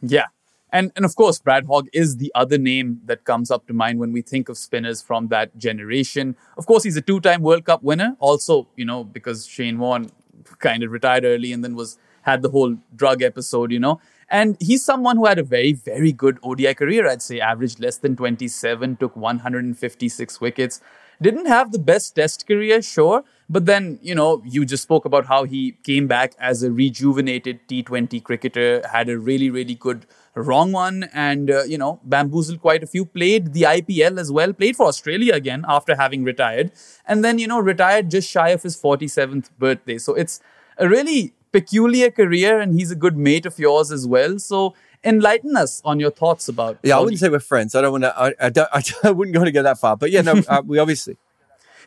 Yeah. 0.00 0.26
And, 0.72 0.92
and 0.94 1.04
of 1.04 1.16
course, 1.16 1.40
Brad 1.40 1.66
Hogg 1.66 1.88
is 1.92 2.18
the 2.18 2.30
other 2.36 2.58
name 2.58 3.00
that 3.06 3.24
comes 3.24 3.50
up 3.50 3.66
to 3.66 3.72
mind 3.72 3.98
when 3.98 4.12
we 4.12 4.22
think 4.22 4.48
of 4.48 4.56
spinners 4.56 5.02
from 5.02 5.26
that 5.28 5.58
generation. 5.58 6.36
Of 6.56 6.66
course, 6.66 6.84
he's 6.84 6.96
a 6.96 7.02
two 7.02 7.18
time 7.18 7.42
World 7.42 7.64
Cup 7.64 7.82
winner. 7.82 8.16
Also, 8.20 8.68
you 8.76 8.84
know, 8.84 9.02
because 9.02 9.48
Shane 9.48 9.80
Warne 9.80 10.12
kind 10.60 10.84
of 10.84 10.92
retired 10.92 11.24
early 11.24 11.52
and 11.52 11.64
then 11.64 11.74
was 11.74 11.98
had 12.22 12.42
the 12.42 12.50
whole 12.50 12.76
drug 12.94 13.22
episode, 13.22 13.72
you 13.72 13.80
know. 13.80 14.00
And 14.28 14.56
he's 14.60 14.84
someone 14.84 15.16
who 15.16 15.26
had 15.26 15.38
a 15.38 15.42
very, 15.42 15.72
very 15.72 16.12
good 16.12 16.38
ODI 16.44 16.74
career, 16.74 17.08
I'd 17.08 17.20
say, 17.20 17.40
averaged 17.40 17.80
less 17.80 17.96
than 17.96 18.14
27, 18.14 18.96
took 18.96 19.16
156 19.16 20.40
wickets. 20.40 20.80
Didn't 21.20 21.46
have 21.46 21.72
the 21.72 21.78
best 21.78 22.14
test 22.14 22.46
career, 22.46 22.80
sure, 22.80 23.24
but 23.50 23.66
then, 23.66 23.98
you 24.00 24.14
know, 24.14 24.42
you 24.46 24.64
just 24.64 24.84
spoke 24.84 25.04
about 25.04 25.26
how 25.26 25.44
he 25.44 25.72
came 25.82 26.06
back 26.06 26.34
as 26.38 26.62
a 26.62 26.70
rejuvenated 26.70 27.60
T20 27.68 28.22
cricketer, 28.22 28.82
had 28.90 29.08
a 29.08 29.18
really, 29.18 29.50
really 29.50 29.74
good 29.74 30.06
wrong 30.34 30.70
one, 30.72 31.10
and, 31.12 31.50
uh, 31.50 31.64
you 31.64 31.76
know, 31.76 32.00
bamboozled 32.04 32.62
quite 32.62 32.82
a 32.82 32.86
few. 32.86 33.04
Played 33.04 33.52
the 33.52 33.62
IPL 33.62 34.18
as 34.18 34.30
well, 34.30 34.52
played 34.52 34.76
for 34.76 34.86
Australia 34.86 35.34
again 35.34 35.64
after 35.68 35.96
having 35.96 36.24
retired, 36.24 36.70
and 37.04 37.24
then, 37.24 37.38
you 37.38 37.48
know, 37.48 37.58
retired 37.58 38.10
just 38.10 38.30
shy 38.30 38.50
of 38.50 38.62
his 38.62 38.80
47th 38.80 39.50
birthday. 39.58 39.98
So 39.98 40.14
it's 40.14 40.40
a 40.78 40.88
really 40.88 41.34
peculiar 41.52 42.10
career, 42.10 42.60
and 42.60 42.74
he's 42.74 42.90
a 42.90 42.96
good 42.96 43.16
mate 43.16 43.46
of 43.46 43.58
yours 43.58 43.90
as 43.92 44.06
well. 44.06 44.38
So 44.38 44.74
enlighten 45.04 45.56
us 45.56 45.80
on 45.84 45.98
your 46.00 46.10
thoughts 46.10 46.48
about. 46.48 46.78
Yeah, 46.82 46.96
I 46.98 47.00
wouldn't 47.00 47.18
say 47.18 47.28
we're 47.28 47.40
friends. 47.40 47.74
I 47.74 47.80
don't 47.80 47.92
want 47.92 48.04
to. 48.04 48.18
I, 48.20 48.34
I 48.40 48.50
don't. 48.50 48.68
I, 48.72 48.82
I 49.04 49.10
wouldn't 49.10 49.34
go 49.34 49.44
to 49.44 49.50
go 49.52 49.62
that 49.62 49.78
far. 49.78 49.96
But 49.96 50.10
yeah, 50.10 50.22
no, 50.22 50.42
uh, 50.48 50.62
we 50.64 50.78
obviously. 50.78 51.16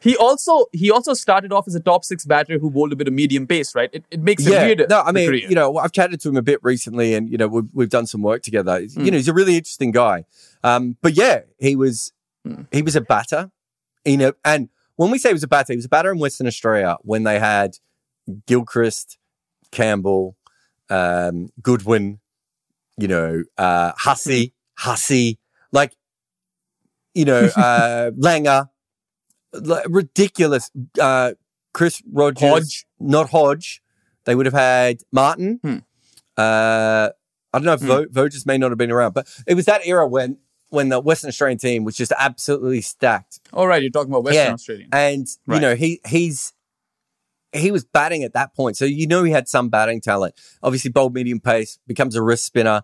He 0.02 0.18
also 0.18 0.66
he 0.74 0.92
also 0.92 1.14
started 1.14 1.54
off 1.54 1.66
as 1.66 1.76
a 1.76 1.80
top 1.80 2.04
six 2.04 2.26
batter 2.26 2.60
who 2.60 2.70
bowled 2.70 2.92
a 2.92 2.96
bit 2.98 3.08
of 3.08 3.14
medium 3.14 3.48
pace, 3.48 3.74
right? 3.74 3.90
It, 3.94 4.04
it 4.12 4.20
makes 4.20 4.46
Yeah, 4.46 4.66
weirder. 4.66 4.88
no, 4.90 5.00
I 5.00 5.14
mean, 5.14 5.34
you 5.34 5.56
know, 5.56 5.78
I've 5.78 5.94
chatted 5.94 6.20
to 6.22 6.30
him 6.30 6.36
a 6.36 6.42
bit 6.42 6.60
recently, 6.62 7.14
and 7.14 7.30
you 7.30 7.38
know, 7.38 7.48
we've 7.48 7.70
we've 7.74 7.90
done 7.90 8.06
some 8.06 8.22
work 8.22 8.42
together. 8.42 8.82
You 8.82 9.12
know, 9.12 9.18
he's 9.18 9.30
a 9.30 9.34
really 9.34 9.56
interesting 9.56 9.92
guy. 9.92 10.26
Um, 10.62 10.98
but 11.02 11.14
yeah, 11.16 11.42
he 11.58 11.78
was 11.78 12.12
he 12.74 12.82
was 12.82 12.98
a 12.98 13.02
batter, 13.02 13.50
you 14.04 14.18
know, 14.18 14.34
and 14.44 14.68
when 14.98 15.10
we 15.10 15.18
say 15.18 15.30
he 15.30 15.34
was 15.34 15.44
a 15.44 15.48
batter, 15.48 15.72
he 15.72 15.78
was 15.78 15.86
a 15.86 15.90
batter 15.90 16.12
in 16.12 16.20
Western 16.20 16.48
Australia 16.48 16.98
when 17.04 17.24
they 17.24 17.40
had 17.40 17.78
Gilchrist, 18.46 19.18
Campbell, 19.74 20.36
um, 20.90 21.50
Goodwin, 21.62 22.20
you 22.98 23.08
know, 23.08 23.44
uh, 23.58 23.92
Hussey, 23.98 24.54
Hussey, 24.78 25.40
like, 25.72 25.96
you 27.14 27.26
know, 27.26 27.50
uh, 27.56 28.12
Langer, 28.12 28.70
like, 29.54 29.86
ridiculous. 29.90 30.72
Uh, 31.00 31.34
Chris 31.74 32.02
Rogers, 32.12 32.42
Hodge. 32.50 32.86
not 33.00 33.30
Hodge. 33.32 33.82
They 34.26 34.36
would 34.36 34.46
have 34.46 34.54
had 34.54 35.00
Martyn. 35.12 35.60
Hmm. 35.64 35.78
Uh, 36.38 37.10
I 37.52 37.60
don't 37.60 37.64
know 37.66 37.74
if 37.74 37.82
Hmm. 37.82 37.88
Vo- 37.88 38.06
Voges 38.06 38.46
may 38.46 38.58
not 38.58 38.70
have 38.72 38.78
been 38.78 38.92
around, 38.92 39.14
but 39.14 39.28
it 39.48 39.56
was 39.56 39.66
that 39.66 39.86
era 39.86 40.08
when 40.08 40.38
when 40.70 40.90
the 40.90 41.00
Western 41.00 41.28
Australian 41.28 41.60
team 41.60 41.84
was 41.84 41.96
just 41.96 42.12
absolutely 42.18 42.82
stacked. 42.82 43.40
All 43.54 43.68
right, 43.68 43.82
you're 43.84 43.92
talking 43.92 44.12
about 44.12 44.24
Western 44.24 44.46
Yeah. 44.48 44.54
Australian. 44.54 44.90
And 44.92 45.28
you 45.48 45.60
know, 45.60 45.76
he 45.76 46.00
he's 46.08 46.54
he 47.54 47.72
was 47.72 47.86
batting 47.86 48.24
at 48.24 48.34
that 48.34 48.56
point, 48.56 48.78
so 48.78 48.86
you 48.86 49.08
know 49.08 49.24
he 49.24 49.32
had 49.32 49.48
some 49.48 49.70
batting 49.70 50.02
talent. 50.02 50.36
Obviously, 50.62 50.92
bowled 50.92 51.14
medium 51.14 51.40
pace 51.40 51.78
becomes 51.88 52.16
a 52.16 52.22
wrist 52.22 52.46
spinner. 52.46 52.82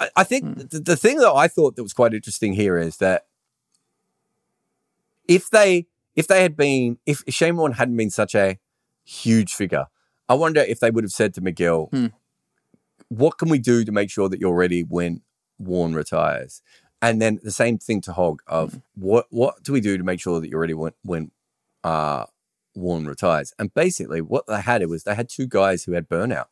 I, 0.00 0.10
I 0.16 0.24
think 0.24 0.44
Hmm. 0.44 0.60
the, 0.70 0.80
the 0.80 0.96
thing 0.96 1.18
that 1.18 1.32
I 1.32 1.48
thought 1.48 1.76
that 1.76 1.82
was 1.82 1.92
quite 1.92 2.14
interesting 2.14 2.52
here 2.54 2.76
is 2.78 2.96
that 2.98 3.26
if 5.28 5.50
they 5.50 5.86
if 6.14 6.26
they 6.26 6.42
had 6.42 6.56
been 6.56 6.98
if 7.06 7.22
Shane 7.28 7.56
Warne 7.56 7.72
hadn't 7.72 7.96
been 7.96 8.10
such 8.10 8.34
a 8.34 8.58
huge 9.04 9.54
figure, 9.54 9.86
I 10.28 10.34
wonder 10.34 10.60
if 10.60 10.80
they 10.80 10.90
would 10.90 11.04
have 11.04 11.12
said 11.12 11.34
to 11.34 11.40
MacGill, 11.40 11.90
Hmm. 11.90 12.06
"What 13.08 13.38
can 13.38 13.48
we 13.48 13.58
do 13.58 13.84
to 13.84 13.92
make 13.92 14.10
sure 14.10 14.28
that 14.28 14.40
you're 14.40 14.54
ready 14.54 14.82
when 14.82 15.22
Warnie 15.62 15.94
retires?" 15.94 16.62
And 17.00 17.20
then 17.20 17.40
the 17.42 17.50
same 17.50 17.78
thing 17.78 18.00
to 18.02 18.12
Hogg 18.12 18.42
of 18.46 18.74
Hmm. 18.74 18.78
what 18.94 19.26
what 19.30 19.62
do 19.62 19.72
we 19.72 19.80
do 19.80 19.96
to 19.96 20.04
make 20.04 20.20
sure 20.20 20.40
that 20.40 20.48
you're 20.48 20.60
ready 20.60 20.74
when 20.74 20.92
when 21.02 21.30
uh, 21.84 22.26
Warnie 22.76 23.06
retires? 23.08 23.52
And 23.58 23.72
basically, 23.74 24.20
what 24.20 24.46
they 24.46 24.60
had 24.60 24.82
it 24.82 24.88
was 24.88 25.04
they 25.04 25.14
had 25.14 25.28
two 25.28 25.46
guys 25.46 25.84
who 25.84 25.92
had 25.92 26.08
burnout. 26.08 26.46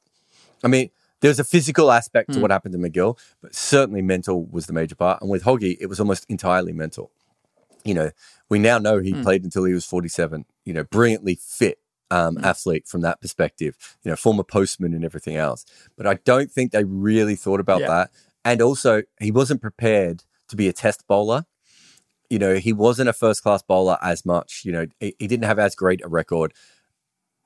I 0.63 0.69
mean, 0.69 0.91
there's 1.21 1.39
a 1.39 1.45
physical 1.45 1.91
aspect 1.93 2.33
to 2.33 2.39
Hmm. 2.39 2.43
what 2.43 2.51
happened 2.51 2.73
to 2.73 2.79
MacGill, 2.79 3.19
but 3.43 3.55
certainly 3.55 4.03
mental 4.03 4.45
was 4.47 4.67
the 4.67 4.73
major 4.73 4.95
part. 4.95 5.21
And 5.21 5.31
with 5.31 5.45
Hoggy, 5.45 5.77
it 5.81 5.87
was 5.87 6.01
almost 6.01 6.25
entirely 6.29 6.73
mental. 6.73 7.11
You 7.85 7.95
know, 7.95 8.11
we 8.49 8.59
now 8.59 8.79
know 8.79 8.99
he 9.01 9.13
Hmm. 9.13 9.23
played 9.23 9.45
until 9.45 9.65
he 9.65 9.73
was 9.73 9.85
47. 9.85 10.45
You 10.65 10.73
know, 10.75 10.85
brilliantly 10.85 11.35
fit 11.37 11.79
um, 12.13 12.37
Hmm. 12.37 12.45
athlete 12.45 12.89
from 12.89 13.03
that 13.03 13.21
perspective. 13.21 13.77
You 14.03 14.11
know, 14.11 14.17
former 14.17 14.43
postman 14.43 14.95
and 14.95 15.05
everything 15.05 15.37
else. 15.37 15.65
But 15.97 16.07
I 16.09 16.15
don't 16.15 16.51
think 16.51 16.73
they 16.73 16.83
really 16.85 17.37
thought 17.37 17.61
about 17.61 17.83
Yeah. 17.83 17.87
that. 17.87 18.11
And 18.45 18.61
also, 18.61 19.03
he 19.21 19.31
wasn't 19.31 19.61
prepared 19.63 20.25
to 20.49 20.57
be 20.57 20.67
a 20.67 20.73
test 20.73 21.07
bowler. 21.07 21.47
You 22.31 22.39
know, 22.39 22.55
he 22.55 22.73
wasn't 22.73 23.09
a 23.09 23.13
first 23.13 23.43
class 23.43 23.63
bowler 23.63 23.99
as 24.01 24.25
much. 24.25 24.63
You 24.65 24.73
know, 24.73 24.87
he, 25.01 25.15
he 25.19 25.27
didn't 25.27 25.45
have 25.45 25.59
as 25.59 25.75
great 25.75 26.01
a 26.05 26.09
record. 26.09 26.53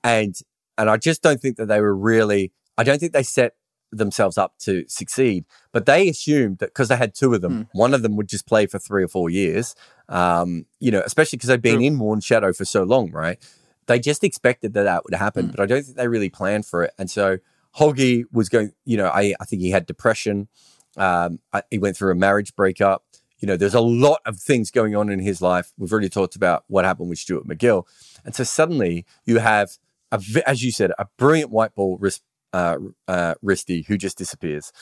And 0.02 0.34
and 0.76 0.90
I 0.90 0.96
just 0.96 1.22
don't 1.22 1.40
think 1.40 1.56
that 1.56 1.66
they 1.66 1.80
were 1.80 1.96
really. 1.96 2.52
I 2.76 2.84
don't 2.84 2.98
think 2.98 3.12
they 3.12 3.22
set 3.22 3.54
themselves 3.92 4.36
up 4.36 4.58
to 4.58 4.84
succeed. 4.88 5.44
But 5.72 5.86
they 5.86 6.08
assumed 6.08 6.58
that 6.58 6.66
because 6.70 6.88
they 6.88 6.96
had 6.96 7.14
two 7.14 7.32
of 7.32 7.40
them, 7.40 7.68
Hmm. 7.72 7.78
one 7.78 7.94
of 7.94 8.02
them 8.02 8.16
would 8.16 8.28
just 8.28 8.46
play 8.46 8.66
for 8.66 8.78
three 8.78 9.04
or 9.04 9.08
four 9.08 9.30
years. 9.30 9.74
Um, 10.08 10.66
you 10.80 10.90
know, 10.90 11.00
especially 11.06 11.36
because 11.38 11.48
they've 11.48 11.62
been 11.62 11.76
True. 11.76 11.86
in 11.86 11.98
Warnie's 11.98 12.24
shadow 12.24 12.52
for 12.52 12.64
so 12.64 12.82
long, 12.82 13.10
right? 13.12 13.38
They 13.86 13.98
just 14.00 14.24
expected 14.24 14.74
that 14.74 14.82
that 14.84 15.04
would 15.04 15.14
happen, 15.14 15.46
Hmm. 15.46 15.50
but 15.52 15.60
I 15.60 15.66
don't 15.66 15.82
think 15.84 15.96
they 15.96 16.08
really 16.08 16.28
planned 16.30 16.66
for 16.66 16.82
it. 16.82 16.92
And 16.98 17.10
so 17.10 17.38
Hoggy 17.78 18.24
was 18.32 18.48
going. 18.48 18.72
You 18.84 18.96
know, 18.98 19.08
I 19.08 19.34
I 19.40 19.44
think 19.44 19.62
he 19.62 19.70
had 19.70 19.86
depression. 19.86 20.48
Um, 20.96 21.38
I, 21.52 21.62
he 21.70 21.78
went 21.78 21.96
through 21.96 22.12
a 22.12 22.16
marriage 22.16 22.54
breakup. 22.56 23.04
You 23.40 23.46
know, 23.48 23.56
there's 23.56 23.74
a 23.74 23.80
lot 23.80 24.20
of 24.24 24.38
things 24.38 24.70
going 24.70 24.94
on 24.96 25.10
in 25.10 25.18
his 25.18 25.42
life. 25.42 25.72
We've 25.76 25.90
already 25.92 26.08
talked 26.08 26.36
about 26.36 26.64
what 26.68 26.84
happened 26.84 27.08
with 27.08 27.18
Stuart 27.18 27.46
MacGill, 27.46 27.84
and 28.24 28.34
so 28.34 28.44
suddenly 28.44 29.04
you 29.24 29.38
have, 29.38 29.76
a, 30.12 30.22
as 30.46 30.62
you 30.62 30.70
said, 30.72 30.92
a 30.98 31.06
brilliant 31.18 31.50
white 31.50 31.74
ball 31.74 31.98
wrist, 31.98 32.22
uh, 32.52 32.76
uh, 33.08 33.34
wristy 33.44 33.86
who 33.86 33.98
just 33.98 34.16
disappears. 34.16 34.72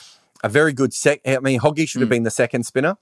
A 0.43 0.49
very 0.49 0.73
good 0.73 0.93
sec. 0.93 1.19
I 1.25 1.39
mean, 1.39 1.59
Hoggy 1.59 1.87
should 1.89 2.01
have 2.01 2.07
Mm. 2.09 2.11
been 2.11 2.23
the 2.23 2.31
second 2.31 2.63
spinner 2.65 2.97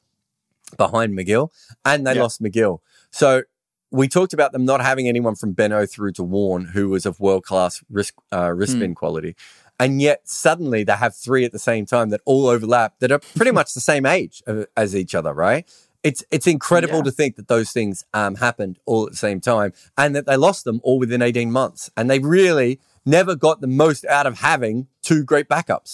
behind 0.78 1.18
MacGill, 1.18 1.50
and 1.86 2.06
they 2.08 2.16
Yeah. 2.16 2.22
lost 2.22 2.42
MacGill. 2.42 2.80
So 3.12 3.44
we 3.92 4.08
talked 4.08 4.34
about 4.34 4.54
them 4.54 4.64
not 4.64 4.82
having 4.82 5.08
anyone 5.08 5.36
from 5.36 5.54
Benaud 5.54 5.88
through 5.92 6.14
to 6.14 6.24
Warnie 6.24 6.70
who 6.72 6.88
was 6.90 7.06
of 7.06 7.20
world 7.20 7.44
class 7.44 7.84
wrist 7.90 8.14
uh, 8.32 8.52
wrist 8.56 8.74
Hmm. 8.74 8.80
spin 8.80 8.96
quality, 8.96 9.36
and 9.82 9.92
yet 10.10 10.20
suddenly 10.46 10.82
they 10.86 10.98
have 11.06 11.14
three 11.26 11.44
at 11.48 11.52
the 11.58 11.64
same 11.72 11.86
time 11.96 12.08
that 12.14 12.22
all 12.32 12.46
overlap 12.56 12.92
that 13.00 13.12
are 13.16 13.22
pretty 13.40 13.52
much 13.60 13.70
the 13.74 13.86
same 13.92 14.06
age 14.18 14.36
uh, 14.48 14.64
as 14.84 14.90
each 15.02 15.14
other, 15.20 15.34
right? 15.48 15.64
It's 16.10 16.22
it's 16.36 16.48
incredible 16.58 17.00
Yeah. 17.02 17.10
to 17.10 17.14
think 17.20 17.32
that 17.38 17.48
those 17.56 17.70
things 17.78 17.96
um, 18.20 18.34
happened 18.48 18.76
all 18.90 19.04
at 19.08 19.12
the 19.16 19.24
same 19.28 19.40
time, 19.54 19.72
and 20.02 20.10
that 20.16 20.26
they 20.30 20.38
lost 20.48 20.62
them 20.68 20.78
all 20.86 20.98
within 21.04 21.22
eighteen 21.28 21.52
months, 21.62 21.82
and 21.98 22.10
they 22.12 22.20
really 22.40 22.72
never 23.18 23.34
got 23.48 23.56
the 23.66 23.72
most 23.84 24.02
out 24.18 24.26
of 24.30 24.34
having 24.52 24.76
two 25.10 25.22
great 25.32 25.48
backups. 25.56 25.92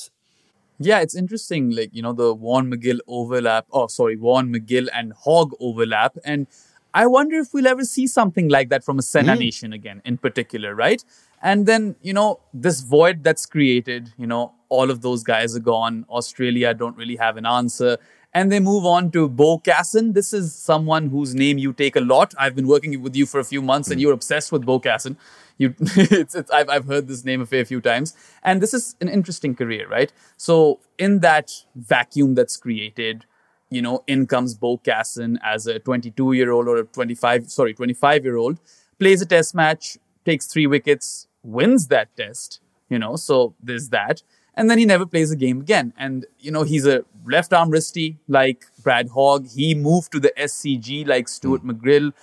Yeah, 0.80 1.00
it's 1.06 1.16
interesting. 1.24 1.64
Like, 1.80 1.90
you 1.98 2.02
know, 2.06 2.14
the 2.14 2.30
Warren 2.46 2.68
MacGill 2.72 3.00
overlap. 3.08 3.66
Oh, 3.78 3.88
sorry, 3.88 4.16
Warren 4.16 4.48
MacGill 4.54 4.88
and 4.94 5.12
Hogg 5.26 5.50
overlap. 5.60 6.14
And 6.24 6.46
I 6.94 7.04
wonder 7.08 7.36
if 7.44 7.48
we'll 7.54 7.68
ever 7.76 7.84
see 7.96 8.06
something 8.08 8.48
like 8.58 8.70
that 8.70 8.84
from 8.84 9.00
a 9.00 9.02
SENA 9.02 9.34
Mm. 9.36 9.40
Nation 9.40 9.74
again, 9.74 10.02
in 10.06 10.16
particular, 10.28 10.76
right? 10.76 11.02
And 11.42 11.66
then, 11.66 11.96
you 12.02 12.14
know, 12.14 12.40
this 12.54 12.82
void 12.82 13.24
that's 13.24 13.46
created, 13.46 14.14
you 14.18 14.28
know, 14.28 14.54
all 14.70 14.90
of 14.90 15.02
those 15.02 15.24
guys 15.24 15.56
are 15.56 15.62
gone. 15.62 16.06
Australia 16.10 16.74
don't 16.74 16.98
really 16.98 17.16
have 17.16 17.38
an 17.38 17.46
answer. 17.46 17.98
And 18.34 18.52
they 18.52 18.60
move 18.60 18.86
on 18.86 19.12
to 19.12 19.30
Beau 19.30 19.60
Casson. 19.60 20.14
This 20.14 20.34
is 20.34 20.54
someone 20.54 21.10
whose 21.10 21.34
name 21.34 21.58
you 21.58 21.74
take 21.74 21.96
a 21.96 22.02
lot. 22.02 22.34
I've 22.38 22.56
been 22.56 22.68
working 22.68 23.02
with 23.02 23.16
you 23.16 23.26
for 23.26 23.40
a 23.40 23.44
few 23.44 23.62
months 23.62 23.90
and 23.90 23.98
hmm. 23.98 24.02
you're 24.02 24.14
obsessed 24.14 24.52
with 24.52 24.66
Beau 24.66 24.80
Casson. 24.80 25.18
You, 25.58 25.74
it's, 25.80 26.36
it's, 26.36 26.52
I've, 26.52 26.70
I've 26.70 26.86
heard 26.86 27.08
this 27.08 27.24
name 27.24 27.42
a 27.42 27.46
fair 27.46 27.66
few 27.66 27.82
times. 27.82 28.16
And 28.44 28.62
this 28.62 28.74
is 28.74 28.96
an 29.02 29.08
interesting 29.08 29.56
career, 29.56 29.88
right? 29.88 30.12
So, 30.36 30.80
in 30.98 31.20
that 31.20 31.52
vacuum 31.76 32.36
that's 32.36 32.58
created, 32.58 33.26
you 33.70 33.82
know, 33.82 34.04
in 34.08 34.28
comes 34.28 34.54
Beau 34.54 34.78
Casson 34.78 35.40
as 35.44 35.68
a 35.68 35.80
22 35.80 36.34
year 36.34 36.52
old 36.52 36.68
or 36.68 36.78
a 36.78 36.84
25, 36.84 37.50
sorry, 37.50 37.74
25 37.74 38.24
year 38.24 38.38
old, 38.38 38.60
plays 39.00 39.22
a 39.22 39.26
test 39.26 39.56
match, 39.56 39.98
takes 40.26 40.46
three 40.46 40.68
wickets, 40.68 41.27
wins 41.48 41.88
that 41.88 42.16
test, 42.16 42.60
you 42.90 43.00
know, 43.00 43.16
so 43.16 43.56
there's 43.62 43.90
that. 43.90 44.22
And 44.54 44.70
then 44.70 44.80
he 44.80 44.86
never 44.86 45.06
plays 45.06 45.32
a 45.32 45.36
game 45.36 45.62
again. 45.62 45.94
And, 45.98 46.26
you 46.40 46.52
know, 46.52 46.64
he's 46.64 46.86
a 46.88 47.06
left 47.26 47.54
arm 47.54 47.72
wristy 47.72 48.18
like 48.28 48.66
Brad 48.84 49.10
Hogg. 49.10 49.48
He 49.48 49.76
moved 49.76 50.12
to 50.14 50.20
the 50.20 50.34
SCG 50.38 51.08
like 51.08 51.28
Stuart 51.28 51.62
hmm. 51.62 51.72
MacGill. 51.72 52.14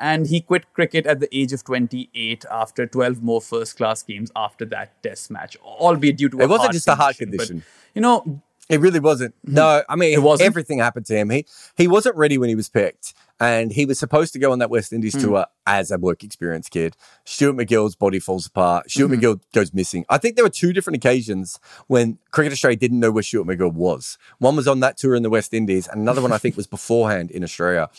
And 0.00 0.26
he 0.26 0.40
quit 0.40 0.72
cricket 0.72 1.06
at 1.06 1.20
the 1.20 1.28
age 1.36 1.52
of 1.52 1.62
28 1.62 2.44
after 2.50 2.86
12 2.86 3.22
more 3.22 3.40
first 3.40 3.76
class 3.76 4.02
games 4.02 4.32
after 4.34 4.64
that 4.64 5.00
test 5.02 5.30
match, 5.30 5.56
albeit 5.62 6.16
due 6.16 6.28
to 6.30 6.40
a 6.40 6.42
It 6.42 6.48
wasn't 6.48 6.72
just 6.72 6.88
a 6.88 6.96
heart 6.96 7.16
But, 7.20 7.30
condition. 7.30 7.62
you 7.94 8.00
know, 8.00 8.42
It 8.68 8.80
really 8.80 9.00
wasn't. 9.00 9.34
Mm-hmm. 9.44 9.54
No, 9.54 9.82
I 9.88 9.96
mean, 9.96 10.14
It 10.14 10.22
wasn't? 10.22 10.46
everything 10.46 10.78
happened 10.78 11.06
to 11.06 11.16
him. 11.16 11.30
He 11.30 11.46
he 11.76 11.88
wasn't 11.88 12.16
ready 12.16 12.38
when 12.38 12.48
he 12.48 12.54
was 12.54 12.68
picked, 12.68 13.12
and 13.40 13.72
he 13.72 13.84
was 13.84 13.98
supposed 13.98 14.32
to 14.34 14.38
go 14.38 14.52
on 14.52 14.60
that 14.60 14.70
West 14.70 14.92
Indies 14.92 15.14
hmm. 15.14 15.20
tour 15.20 15.46
as 15.66 15.90
a 15.90 15.98
work 15.98 16.22
experience 16.22 16.68
kid. 16.68 16.96
Stuart 17.24 17.54
MacGill's 17.54 17.96
body 17.96 18.18
falls 18.20 18.46
apart. 18.46 18.90
Stuart 18.90 19.10
mm-hmm. 19.10 19.20
MacGill 19.20 19.40
goes 19.52 19.74
missing. 19.74 20.04
I 20.08 20.18
think 20.18 20.36
there 20.36 20.44
were 20.44 20.50
two 20.50 20.72
different 20.72 20.96
occasions 20.96 21.58
when 21.88 22.18
Cricket 22.30 22.52
Australia 22.52 22.76
didn't 22.76 23.00
know 23.00 23.10
where 23.10 23.22
Stuart 23.22 23.46
MacGill 23.46 23.72
was. 23.72 24.16
One 24.38 24.56
was 24.56 24.68
on 24.68 24.80
that 24.80 24.96
tour 24.96 25.14
in 25.14 25.22
the 25.22 25.30
West 25.30 25.52
Indies, 25.52 25.88
and 25.88 26.00
another 26.00 26.22
one 26.22 26.32
I 26.32 26.38
think 26.38 26.56
was 26.56 26.66
beforehand 26.78 27.30
in 27.30 27.42
Australia. 27.42 27.90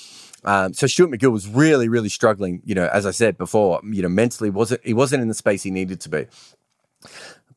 Um, 0.45 0.73
so 0.73 0.87
Stuart 0.87 1.11
MacGill 1.11 1.31
was 1.31 1.47
really, 1.47 1.89
really 1.89 2.09
struggling. 2.09 2.61
You 2.65 2.75
know, 2.75 2.87
as 2.91 3.05
I 3.05 3.11
said 3.11 3.37
before, 3.37 3.81
you 3.83 4.01
know, 4.01 4.09
mentally 4.09 4.49
wasn't 4.49 4.81
he 4.85 4.93
wasn't 4.93 5.21
in 5.21 5.27
the 5.27 5.33
space 5.33 5.63
he 5.63 5.71
needed 5.71 5.99
to 6.01 6.09
be. 6.09 6.27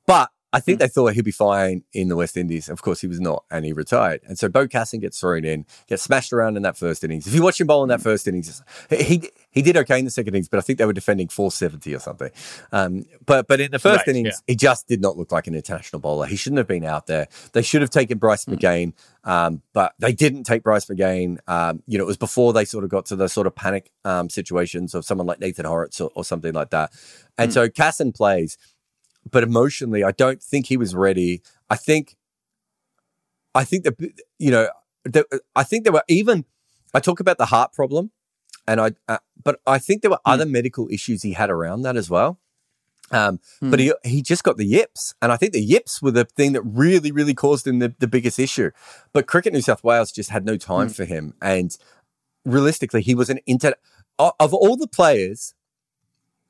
But 0.06 0.30
I 0.56 0.60
think 0.60 0.78
they 0.78 0.88
thought 0.88 1.12
he'd 1.12 1.22
be 1.22 1.32
fine 1.32 1.84
in 1.92 2.08
the 2.08 2.16
West 2.16 2.34
Indies. 2.34 2.70
Of 2.70 2.80
course, 2.80 3.02
he 3.02 3.06
was 3.06 3.20
not, 3.20 3.44
and 3.50 3.62
he 3.66 3.74
retired. 3.74 4.22
And 4.26 4.38
so 4.38 4.48
Beau 4.48 4.66
Casson 4.66 5.00
gets 5.00 5.20
thrown 5.20 5.44
in, 5.44 5.66
gets 5.86 6.02
smashed 6.02 6.32
around 6.32 6.56
in 6.56 6.62
that 6.62 6.78
first 6.78 7.04
innings. 7.04 7.26
If 7.26 7.34
you 7.34 7.42
watch 7.42 7.60
him 7.60 7.66
bowl 7.66 7.82
in 7.82 7.90
that 7.90 8.00
first 8.00 8.26
innings, 8.26 8.62
he 8.88 9.30
he 9.50 9.60
did 9.60 9.76
okay 9.76 9.98
in 9.98 10.06
the 10.06 10.10
second 10.10 10.34
innings, 10.34 10.48
but 10.48 10.56
I 10.56 10.62
think 10.62 10.78
they 10.78 10.86
were 10.86 10.94
defending 10.94 11.28
470 11.28 11.94
or 11.94 11.98
something. 11.98 12.30
Um, 12.72 13.04
but 13.26 13.46
but 13.48 13.60
in 13.60 13.70
the 13.70 13.78
first 13.78 14.06
Right, 14.06 14.16
innings, 14.16 14.28
yeah. 14.46 14.52
he 14.52 14.56
just 14.56 14.88
did 14.88 15.02
not 15.02 15.18
look 15.18 15.30
like 15.30 15.46
an 15.46 15.54
international 15.54 16.00
bowler. 16.00 16.26
He 16.26 16.36
shouldn't 16.36 16.58
have 16.58 16.68
been 16.68 16.84
out 16.84 17.06
there. 17.06 17.28
They 17.52 17.60
should 17.60 17.82
have 17.82 17.90
taken 17.90 18.16
Bryce 18.16 18.46
McGain, 18.46 18.94
um, 19.24 19.60
but 19.74 19.92
they 19.98 20.14
didn't 20.14 20.44
take 20.44 20.62
Bryce 20.62 20.86
McGain. 20.86 21.36
Um, 21.46 21.82
you 21.86 21.98
know, 21.98 22.04
it 22.04 22.06
was 22.06 22.16
before 22.16 22.54
they 22.54 22.64
sort 22.64 22.82
of 22.82 22.88
got 22.88 23.04
to 23.06 23.16
the 23.16 23.28
sort 23.28 23.46
of 23.46 23.54
panic 23.54 23.90
um, 24.06 24.30
situations 24.30 24.94
of 24.94 25.04
someone 25.04 25.26
like 25.26 25.38
Nathan 25.38 25.66
Hauritz 25.66 26.00
or, 26.00 26.10
or 26.14 26.24
something 26.24 26.54
like 26.54 26.70
that. 26.70 26.92
And 27.38 27.52
so 27.52 27.68
Casson 27.68 28.12
plays 28.12 28.56
but 29.30 29.42
emotionally, 29.42 30.04
I 30.04 30.12
don't 30.12 30.42
think 30.42 30.66
he 30.66 30.76
was 30.76 30.94
ready. 30.94 31.42
I 31.70 31.76
think, 31.76 32.16
I 33.54 33.64
think 33.64 33.84
that 33.84 33.94
you 34.38 34.50
know, 34.50 34.68
the, 35.04 35.24
I 35.54 35.62
think 35.62 35.84
there 35.84 35.92
were 35.92 36.04
even. 36.08 36.44
I 36.94 37.00
talk 37.00 37.20
about 37.20 37.36
the 37.38 37.46
heart 37.46 37.72
problem, 37.72 38.10
and 38.66 38.80
I, 38.80 38.92
uh, 39.08 39.18
but 39.42 39.60
I 39.66 39.78
think 39.78 40.02
there 40.02 40.10
were 40.10 40.20
Hmm. 40.24 40.32
other 40.32 40.46
medical 40.46 40.88
issues 40.90 41.22
he 41.22 41.32
had 41.32 41.50
around 41.50 41.82
that 41.82 41.96
as 41.96 42.08
well. 42.08 42.38
Um, 43.10 43.38
Hmm. 43.60 43.70
But 43.70 43.78
he 43.80 43.92
he 44.04 44.22
just 44.22 44.42
got 44.44 44.56
the 44.56 44.64
yips, 44.66 45.14
and 45.22 45.30
I 45.30 45.36
think 45.36 45.52
the 45.52 45.60
yips 45.62 46.00
were 46.02 46.10
the 46.10 46.24
thing 46.24 46.52
that 46.52 46.62
really 46.62 47.12
really 47.12 47.34
caused 47.34 47.66
him 47.66 47.78
the, 47.78 47.94
the 47.98 48.08
biggest 48.08 48.38
issue. 48.38 48.70
But 49.12 49.26
Cricket 49.26 49.52
New 49.52 49.60
South 49.62 49.84
Wales 49.84 50.10
just 50.10 50.30
had 50.30 50.44
no 50.44 50.56
time 50.56 50.88
for 50.88 51.04
him, 51.04 51.34
and 51.42 51.76
realistically, 52.44 53.02
he 53.02 53.14
was 53.14 53.30
an 53.30 53.40
inter 53.46 53.74
of 54.18 54.54
all 54.54 54.76
the 54.76 54.88
players. 54.88 55.54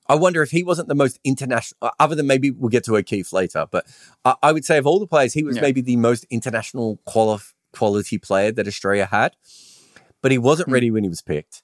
I 0.09 0.15
wonder 0.15 0.43
if 0.43 0.51
he 0.51 0.63
wasn't 0.63 0.89
the 0.89 0.95
most 0.95 1.19
international, 1.25 1.91
other 1.99 2.15
than 2.15 2.27
maybe 2.27 2.51
we'll 2.51 2.69
get 2.71 2.85
to 2.85 2.97
O'Keefe 2.97 3.33
later. 3.33 3.67
But 3.71 3.87
I, 4.25 4.35
I 4.43 4.53
would 4.53 4.65
say 4.65 4.79
of 4.79 4.87
all 4.87 4.99
the 5.01 5.07
players, 5.07 5.33
he 5.35 5.43
was 5.43 5.57
Yeah. 5.57 5.63
maybe 5.63 5.81
the 5.81 5.97
most 5.97 6.25
international 6.31 6.99
quali- 7.05 7.41
quality 7.73 8.19
player 8.19 8.53
that 8.53 8.67
Australia 8.67 9.07
had. 9.07 9.37
But 10.23 10.33
he 10.33 10.39
wasn't 10.39 10.69
Hmm. 10.69 10.75
ready 10.75 10.91
when 10.91 11.03
he 11.05 11.09
was 11.09 11.23
picked. 11.23 11.63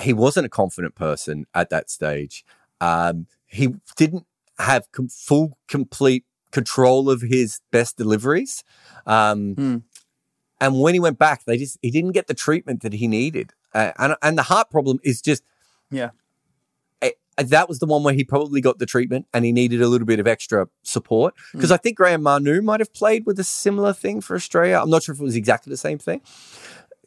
He 0.00 0.12
wasn't 0.12 0.46
a 0.46 0.50
confident 0.50 0.94
person 0.94 1.46
at 1.54 1.70
that 1.70 1.88
stage. 1.90 2.44
Um, 2.80 3.26
he 3.46 3.74
didn't 3.96 4.26
have 4.58 4.90
com- 4.92 5.08
full, 5.08 5.56
complete 5.68 6.24
control 6.50 7.08
of 7.10 7.20
his 7.22 7.60
best 7.70 7.96
deliveries. 7.96 8.64
Um, 9.06 9.54
Hmm. 9.54 9.76
And 10.58 10.80
when 10.80 10.94
he 10.94 11.00
went 11.00 11.18
back, 11.18 11.44
they 11.44 11.58
just 11.58 11.78
he 11.82 11.90
didn't 11.90 12.12
get 12.12 12.28
the 12.28 12.34
treatment 12.34 12.80
that 12.82 12.94
he 12.94 13.06
needed. 13.06 13.52
Uh, 13.74 13.92
and 13.98 14.16
and 14.22 14.38
the 14.38 14.44
heart 14.44 14.70
problem 14.70 14.98
is 15.02 15.20
just 15.20 15.42
Yeah. 15.90 16.10
That 17.36 17.68
was 17.68 17.78
the 17.78 17.86
one 17.86 18.02
where 18.02 18.14
he 18.14 18.24
probably 18.24 18.60
got 18.60 18.78
the 18.78 18.86
treatment 18.86 19.26
and 19.34 19.44
he 19.44 19.52
needed 19.52 19.82
a 19.82 19.88
little 19.88 20.06
bit 20.06 20.20
of 20.20 20.26
extra 20.26 20.68
support 20.82 21.34
because 21.52 21.70
I 21.70 21.76
think 21.76 21.96
Graham 21.96 22.22
Manou 22.22 22.62
might 22.62 22.80
have 22.80 22.92
played 22.94 23.26
with 23.26 23.38
a 23.38 23.44
similar 23.44 23.92
thing 23.92 24.20
for 24.20 24.36
Australia. 24.36 24.78
I'm 24.80 24.90
not 24.90 25.02
sure 25.02 25.14
if 25.14 25.20
it 25.20 25.24
was 25.24 25.36
exactly 25.36 25.70
the 25.70 25.76
same 25.76 25.98
thing. 25.98 26.22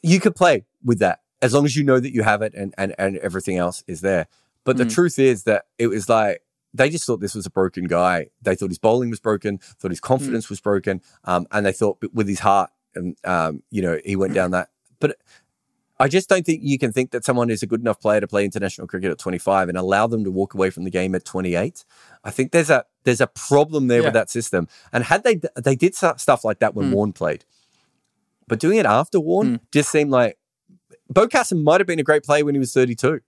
You 0.03 0.19
could 0.19 0.35
play 0.35 0.65
with 0.83 0.99
that 0.99 1.21
as 1.41 1.53
long 1.53 1.65
as 1.65 1.75
you 1.75 1.83
know 1.83 1.99
that 1.99 2.13
you 2.13 2.23
have 2.23 2.41
it 2.41 2.53
and 2.53 2.73
and, 2.77 2.93
and 2.97 3.17
everything 3.17 3.57
else 3.57 3.83
is 3.87 4.01
there. 4.01 4.27
But 4.65 4.77
the 4.77 4.85
truth 4.85 5.17
is 5.17 5.43
that 5.45 5.65
it 5.79 5.87
was 5.87 6.07
like 6.07 6.43
they 6.73 6.89
just 6.89 7.05
thought 7.05 7.19
this 7.19 7.35
was 7.35 7.45
a 7.45 7.49
broken 7.51 7.85
guy. 7.85 8.27
They 8.41 8.55
thought 8.55 8.69
his 8.69 8.77
bowling 8.77 9.09
was 9.09 9.19
broken, 9.19 9.57
thought 9.57 9.91
his 9.91 9.99
confidence 9.99 10.49
was 10.49 10.61
broken, 10.61 11.01
um, 11.23 11.47
and 11.51 11.65
they 11.65 11.71
thought 11.71 11.97
with 12.13 12.27
his 12.27 12.39
heart, 12.39 12.69
and 12.93 13.17
um, 13.23 13.63
you 13.71 13.81
know, 13.81 13.99
he 14.05 14.15
went 14.15 14.33
down 14.33 14.51
that. 14.51 14.69
But 14.99 15.17
I 15.99 16.07
just 16.07 16.29
don't 16.29 16.45
think 16.45 16.61
you 16.63 16.79
can 16.79 16.93
think 16.93 17.11
that 17.11 17.25
someone 17.25 17.49
is 17.49 17.61
a 17.61 17.67
good 17.67 17.81
enough 17.81 17.99
player 17.99 18.21
to 18.21 18.27
play 18.27 18.45
international 18.45 18.87
cricket 18.87 19.11
at 19.11 19.17
25 19.17 19.67
and 19.67 19.77
allow 19.77 20.07
them 20.07 20.23
to 20.23 20.31
walk 20.31 20.53
away 20.53 20.69
from 20.69 20.85
the 20.85 20.89
game 20.89 21.13
at 21.13 21.25
28. 21.25 21.83
I 22.23 22.31
think 22.31 22.51
there's 22.51 22.69
a 22.69 22.85
there's 23.03 23.19
a 23.19 23.27
problem 23.27 23.87
there 23.87 23.99
Yeah. 23.99 24.05
with 24.05 24.13
that 24.13 24.29
system. 24.29 24.67
And 24.93 25.03
had 25.03 25.23
they 25.23 25.41
they 25.55 25.75
did 25.75 25.95
stuff 25.95 26.45
like 26.45 26.59
that 26.59 26.73
when 26.73 26.89
hmm. 26.89 26.95
Warnie 26.95 27.15
played, 27.15 27.43
but 28.47 28.59
doing 28.59 28.77
it 28.77 28.85
after 28.85 29.19
Warnie 29.19 29.57
hmm. 29.57 29.63
just 29.71 29.91
seemed 29.91 30.11
like 30.11 30.37
Beau 31.09 31.27
Casson 31.27 31.63
might 31.63 31.81
have 31.81 31.87
been 31.87 31.99
a 31.99 32.03
great 32.03 32.23
player 32.23 32.45
when 32.45 32.55
he 32.55 32.59
was 32.59 32.73
32. 32.73 33.19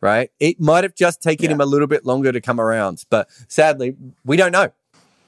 Right? 0.00 0.30
It 0.40 0.58
might 0.58 0.82
have 0.82 0.94
just 0.94 1.22
taken 1.22 1.44
Yeah. 1.46 1.52
him 1.52 1.60
a 1.60 1.66
little 1.66 1.86
bit 1.86 2.06
longer 2.06 2.32
to 2.32 2.40
come 2.40 2.58
around, 2.58 3.04
but 3.10 3.28
sadly, 3.48 3.96
we 4.24 4.36
don't 4.36 4.52
know. 4.52 4.70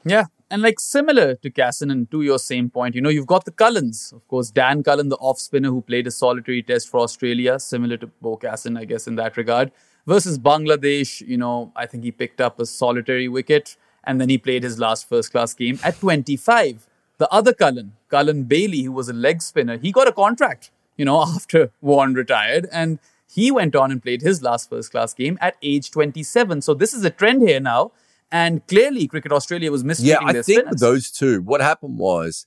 Yeah. 0.05 0.25
And 0.53 0.61
like 0.61 0.79
similar 0.79 1.37
to 1.37 1.51
Casson 1.51 1.91
and 1.91 2.11
to 2.11 2.21
your 2.21 2.39
same 2.39 2.69
point, 2.69 2.95
you 2.95 3.01
know, 3.01 3.09
you've 3.09 3.27
got 3.27 3.47
the 3.47 3.51
Cullens. 3.51 4.13
Of 4.15 4.29
course, 4.29 4.51
Dan 4.51 4.83
Cullen, 4.83 5.09
the 5.09 5.17
off 5.17 5.39
spinner 5.41 5.71
who 5.71 5.81
played 5.81 6.07
a 6.07 6.11
solitary 6.11 6.63
test 6.63 6.91
for 6.91 7.01
Australia, 7.01 7.59
similar 7.59 7.97
to 7.97 8.09
Beau 8.21 8.37
Casson, 8.37 8.77
I 8.77 8.85
guess, 8.85 9.07
in 9.07 9.15
that 9.17 9.39
regard. 9.39 9.73
Versus 10.07 10.39
Bangladesh, 10.39 11.27
you 11.27 11.39
know, 11.39 11.73
I 11.75 11.87
think 11.87 12.05
he 12.05 12.13
picked 12.13 12.39
up 12.39 12.61
a 12.61 12.67
solitary 12.67 13.29
wicket 13.29 13.79
and 14.05 14.21
then 14.21 14.29
he 14.29 14.37
played 14.37 14.63
his 14.63 14.79
last 14.79 15.09
first 15.09 15.33
class 15.33 15.55
game 15.55 15.79
at 15.83 15.99
25. 16.01 16.87
The 17.17 17.33
other 17.33 17.55
Cullen, 17.55 17.95
Cullen 18.11 18.45
Bailey, 18.45 18.83
who 18.83 18.93
was 18.93 19.09
a 19.09 19.15
leg 19.15 19.41
spinner, 19.41 19.79
he 19.79 19.91
got 19.91 20.07
a 20.07 20.13
contract, 20.13 20.71
you 20.99 21.07
know, 21.07 21.23
after 21.35 21.71
Warnie 21.83 22.17
retired. 22.17 22.69
And 22.71 22.99
he 23.27 23.51
went 23.51 23.75
on 23.75 23.91
and 23.91 24.03
played 24.03 24.21
his 24.21 24.43
last 24.43 24.69
first 24.69 24.91
class 24.91 25.15
game 25.15 25.39
at 25.41 25.57
age 25.63 25.91
27. 25.91 26.61
So 26.61 26.75
this 26.75 26.93
is 26.93 27.07
a 27.07 27.11
trend 27.11 27.41
here 27.49 27.61
now. 27.61 27.93
And 28.33 28.67
clearly, 28.67 29.07
Cricket 29.07 29.31
Australia 29.31 29.71
was 29.71 29.83
Yeah, 29.83 29.87
mistreating 29.89 30.29
I 30.29 30.33
think 30.33 30.45
spinners. 30.45 30.71
with 30.71 30.81
those 30.81 31.11
two, 31.11 31.43
what 31.43 31.61
happened 31.61 31.99
was, 31.99 32.47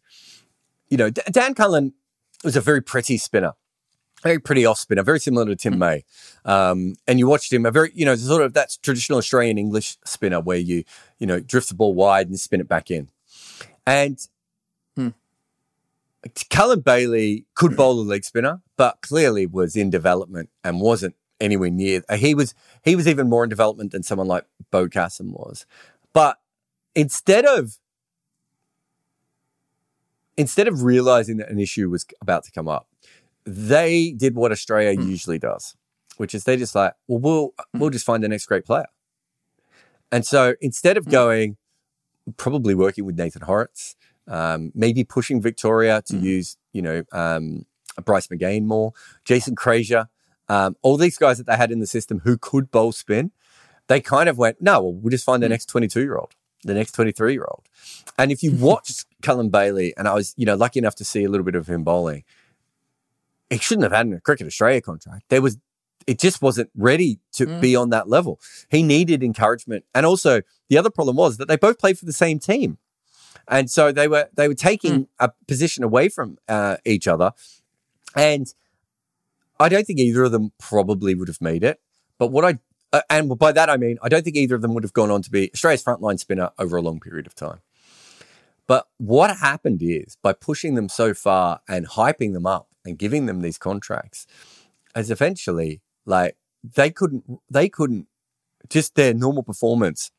you 0.89 0.98
know, 0.98 1.12
Dan 1.12 1.54
Cullen 1.54 1.93
was 2.43 2.56
a 2.56 2.62
very 2.62 2.82
pretty 2.82 3.17
spinner, 3.19 3.54
very 4.24 4.39
pretty 4.39 4.65
off 4.65 4.80
spinner, 4.80 5.04
very 5.04 5.19
similar 5.19 5.45
to 5.45 5.56
Tim 5.56 5.74
hmm. 5.74 5.80
May. 5.80 6.04
Um, 6.43 6.95
and 7.08 7.19
you 7.19 7.28
watched 7.28 7.54
him 7.54 7.67
a 7.67 7.71
very, 7.71 7.91
you 7.93 8.04
know, 8.04 8.15
sort 8.15 8.41
of 8.41 8.54
that's 8.54 8.78
traditional 8.78 9.19
Australian 9.19 9.60
English 9.60 9.98
spinner 10.04 10.41
where 10.41 10.58
you, 10.58 10.84
you 11.19 11.28
know, 11.28 11.39
drift 11.39 11.69
the 11.69 11.76
ball 11.76 11.93
wide 11.93 12.28
and 12.28 12.39
spin 12.39 12.62
it 12.62 12.67
back 12.67 12.89
in. 12.89 13.10
And 13.86 14.19
hmm. 14.95 15.10
Cullen 16.50 16.80
Bailey 16.80 17.45
could 17.54 17.71
hmm. 17.71 17.78
bowl 17.78 18.00
a 18.00 18.02
leg 18.02 18.26
spinner, 18.26 18.62
but 18.76 19.02
clearly 19.02 19.45
was 19.45 19.76
in 19.76 19.91
development 19.91 20.50
and 20.63 20.82
wasn't 20.82 21.15
anywhere 21.39 21.69
near. 21.69 22.02
He 22.17 22.34
was 22.34 22.54
he 22.84 22.95
was 22.95 23.08
even 23.08 23.30
more 23.30 23.43
in 23.43 23.50
development 23.50 23.91
than 23.91 24.04
someone 24.04 24.28
like 24.28 24.45
Beau 24.71 24.88
Casson 24.88 25.32
was. 25.32 25.65
But 26.13 26.38
instead 26.93 27.45
of 27.45 27.78
instead 30.38 30.67
of 30.67 30.84
realizing 30.84 31.38
that 31.38 31.49
an 31.49 31.60
issue 31.60 31.89
was 31.89 32.06
about 32.21 32.43
to 32.43 32.51
come 32.51 32.67
up, 32.67 32.88
they 33.45 34.12
did 34.12 34.36
what 34.36 34.51
Australia 34.51 34.99
usually 34.99 35.39
does, 35.39 35.75
which 36.17 36.34
is 36.34 36.43
they 36.43 36.58
just 36.58 36.75
like, 36.75 36.93
well, 37.08 37.19
we'll 37.19 37.54
we'll 37.73 37.89
just 37.89 38.06
find 38.06 38.23
the 38.23 38.30
next 38.30 38.45
great 38.45 38.65
player. 38.65 38.88
And 40.12 40.25
so 40.25 40.56
instead 40.62 40.97
of 40.97 41.10
going, 41.10 41.58
probably 42.38 42.75
working 42.75 43.06
with 43.06 43.17
Nathan 43.17 43.41
Hauritz, 43.41 43.95
um, 44.28 44.71
maybe 44.73 45.04
pushing 45.04 45.41
Victoria 45.41 46.01
to 46.06 46.17
use, 46.17 46.58
you 46.73 46.82
know, 46.82 47.04
um, 47.12 47.65
Bryce 48.04 48.28
McGain 48.28 48.63
more, 48.63 48.93
Jason 49.23 49.56
Krejza, 49.56 50.08
um, 50.47 50.75
all 50.82 50.97
these 50.97 51.17
guys 51.17 51.38
that 51.38 51.47
they 51.47 51.56
had 51.56 51.71
in 51.71 51.80
the 51.80 51.88
system 51.88 52.21
who 52.23 52.38
could 52.38 52.71
bowl 52.71 52.91
spin, 52.91 53.32
they 53.88 54.02
kind 54.02 54.30
of 54.30 54.38
went, 54.38 54.62
no, 54.62 54.82
well, 54.82 54.93
we'll 54.93 55.12
just 55.12 55.26
find 55.26 55.41
the 55.41 55.48
hmm. 55.48 55.52
next 55.52 55.67
22 55.67 56.02
year 56.02 56.17
old, 56.17 56.34
the 56.63 56.74
next 56.74 56.93
23 56.93 57.34
year 57.34 57.45
old. 57.50 57.63
And 58.17 58.32
if 58.32 58.43
you 58.43 58.52
watched 58.56 59.06
Cullen 59.21 59.50
Bailey, 59.50 59.93
and 59.98 60.08
I 60.08 60.13
was, 60.13 60.34
you 60.38 60.45
know, 60.45 60.56
lucky 60.56 60.80
enough 60.80 60.95
to 60.95 61.06
see 61.06 61.24
a 61.24 61.30
little 61.30 61.45
bit 61.45 61.56
of 61.56 61.67
him 61.67 61.84
bowling, 61.84 62.24
he 63.50 63.58
shouldn't 63.58 63.84
have 63.84 63.91
had 63.91 64.08
a 64.12 64.19
Cricket 64.19 64.48
Australia 64.48 64.82
contract. 64.82 65.26
There 65.30 65.41
was, 65.41 65.58
it 66.08 66.19
just 66.19 66.41
wasn't 66.41 66.69
ready 66.76 67.19
to 67.34 67.45
hmm. 67.45 67.60
be 67.60 67.76
on 67.76 67.89
that 67.91 68.10
level. 68.10 68.39
He 68.69 68.84
needed 68.84 69.24
encouragement. 69.24 69.86
And 69.93 70.06
also, 70.06 70.41
the 70.69 70.78
other 70.78 70.89
problem 70.89 71.15
was 71.15 71.38
that 71.38 71.48
they 71.48 71.58
both 71.58 71.80
played 71.80 72.00
for 72.00 72.06
the 72.06 72.13
same 72.13 72.39
team. 72.39 72.78
And 73.48 73.69
so 73.69 73.91
they 73.91 74.08
were 74.08 74.28
they 74.34 74.48
were 74.48 74.56
taking 74.56 74.95
hmm. 74.95 75.04
a 75.19 75.32
position 75.48 75.84
away 75.84 76.10
from 76.10 76.38
uh, 76.48 76.78
each 76.84 77.08
other, 77.08 77.32
and 78.15 78.52
I 79.60 79.69
don't 79.69 79.86
think 79.86 80.00
either 80.00 80.24
of 80.24 80.32
them 80.32 80.52
probably 80.60 81.13
would 81.13 81.28
have 81.28 81.41
made 81.41 81.63
it. 81.63 81.80
But 82.17 82.32
what 82.32 82.43
I 82.43 82.60
uh, 82.95 83.01
and 83.10 83.38
by 83.38 83.51
that 83.51 83.69
I 83.69 83.77
mean 83.77 83.97
I 84.01 84.10
don't 84.10 84.23
think 84.23 84.36
either 84.36 84.55
of 84.55 84.62
them 84.62 84.73
would 84.73 84.84
have 84.84 84.93
gone 84.93 85.12
on 85.12 85.21
to 85.23 85.31
be 85.31 85.51
Australia's 85.53 85.84
frontline 85.84 86.19
spinner 86.19 86.51
over 86.58 86.77
a 86.77 86.81
long 86.81 86.99
period 86.99 87.27
of 87.27 87.36
time. 87.36 87.60
But 88.67 88.88
what 88.97 89.38
happened 89.38 89.81
is 89.84 90.17
by 90.21 90.34
pushing 90.34 90.75
them 90.75 90.89
so 90.89 91.13
far 91.13 91.60
and 91.67 91.88
hyping 91.88 92.34
them 92.34 92.45
up 92.45 92.69
and 92.84 92.97
giving 92.97 93.25
them 93.25 93.41
these 93.41 93.58
contracts, 93.58 94.25
is 94.95 95.12
eventually 95.12 95.81
like 96.05 96.38
they 96.63 96.89
couldn't 96.89 97.23
they 97.49 97.69
couldn't 97.69 98.08
just 98.69 98.95
their 98.95 99.13
normal 99.13 99.43
performance 99.43 100.12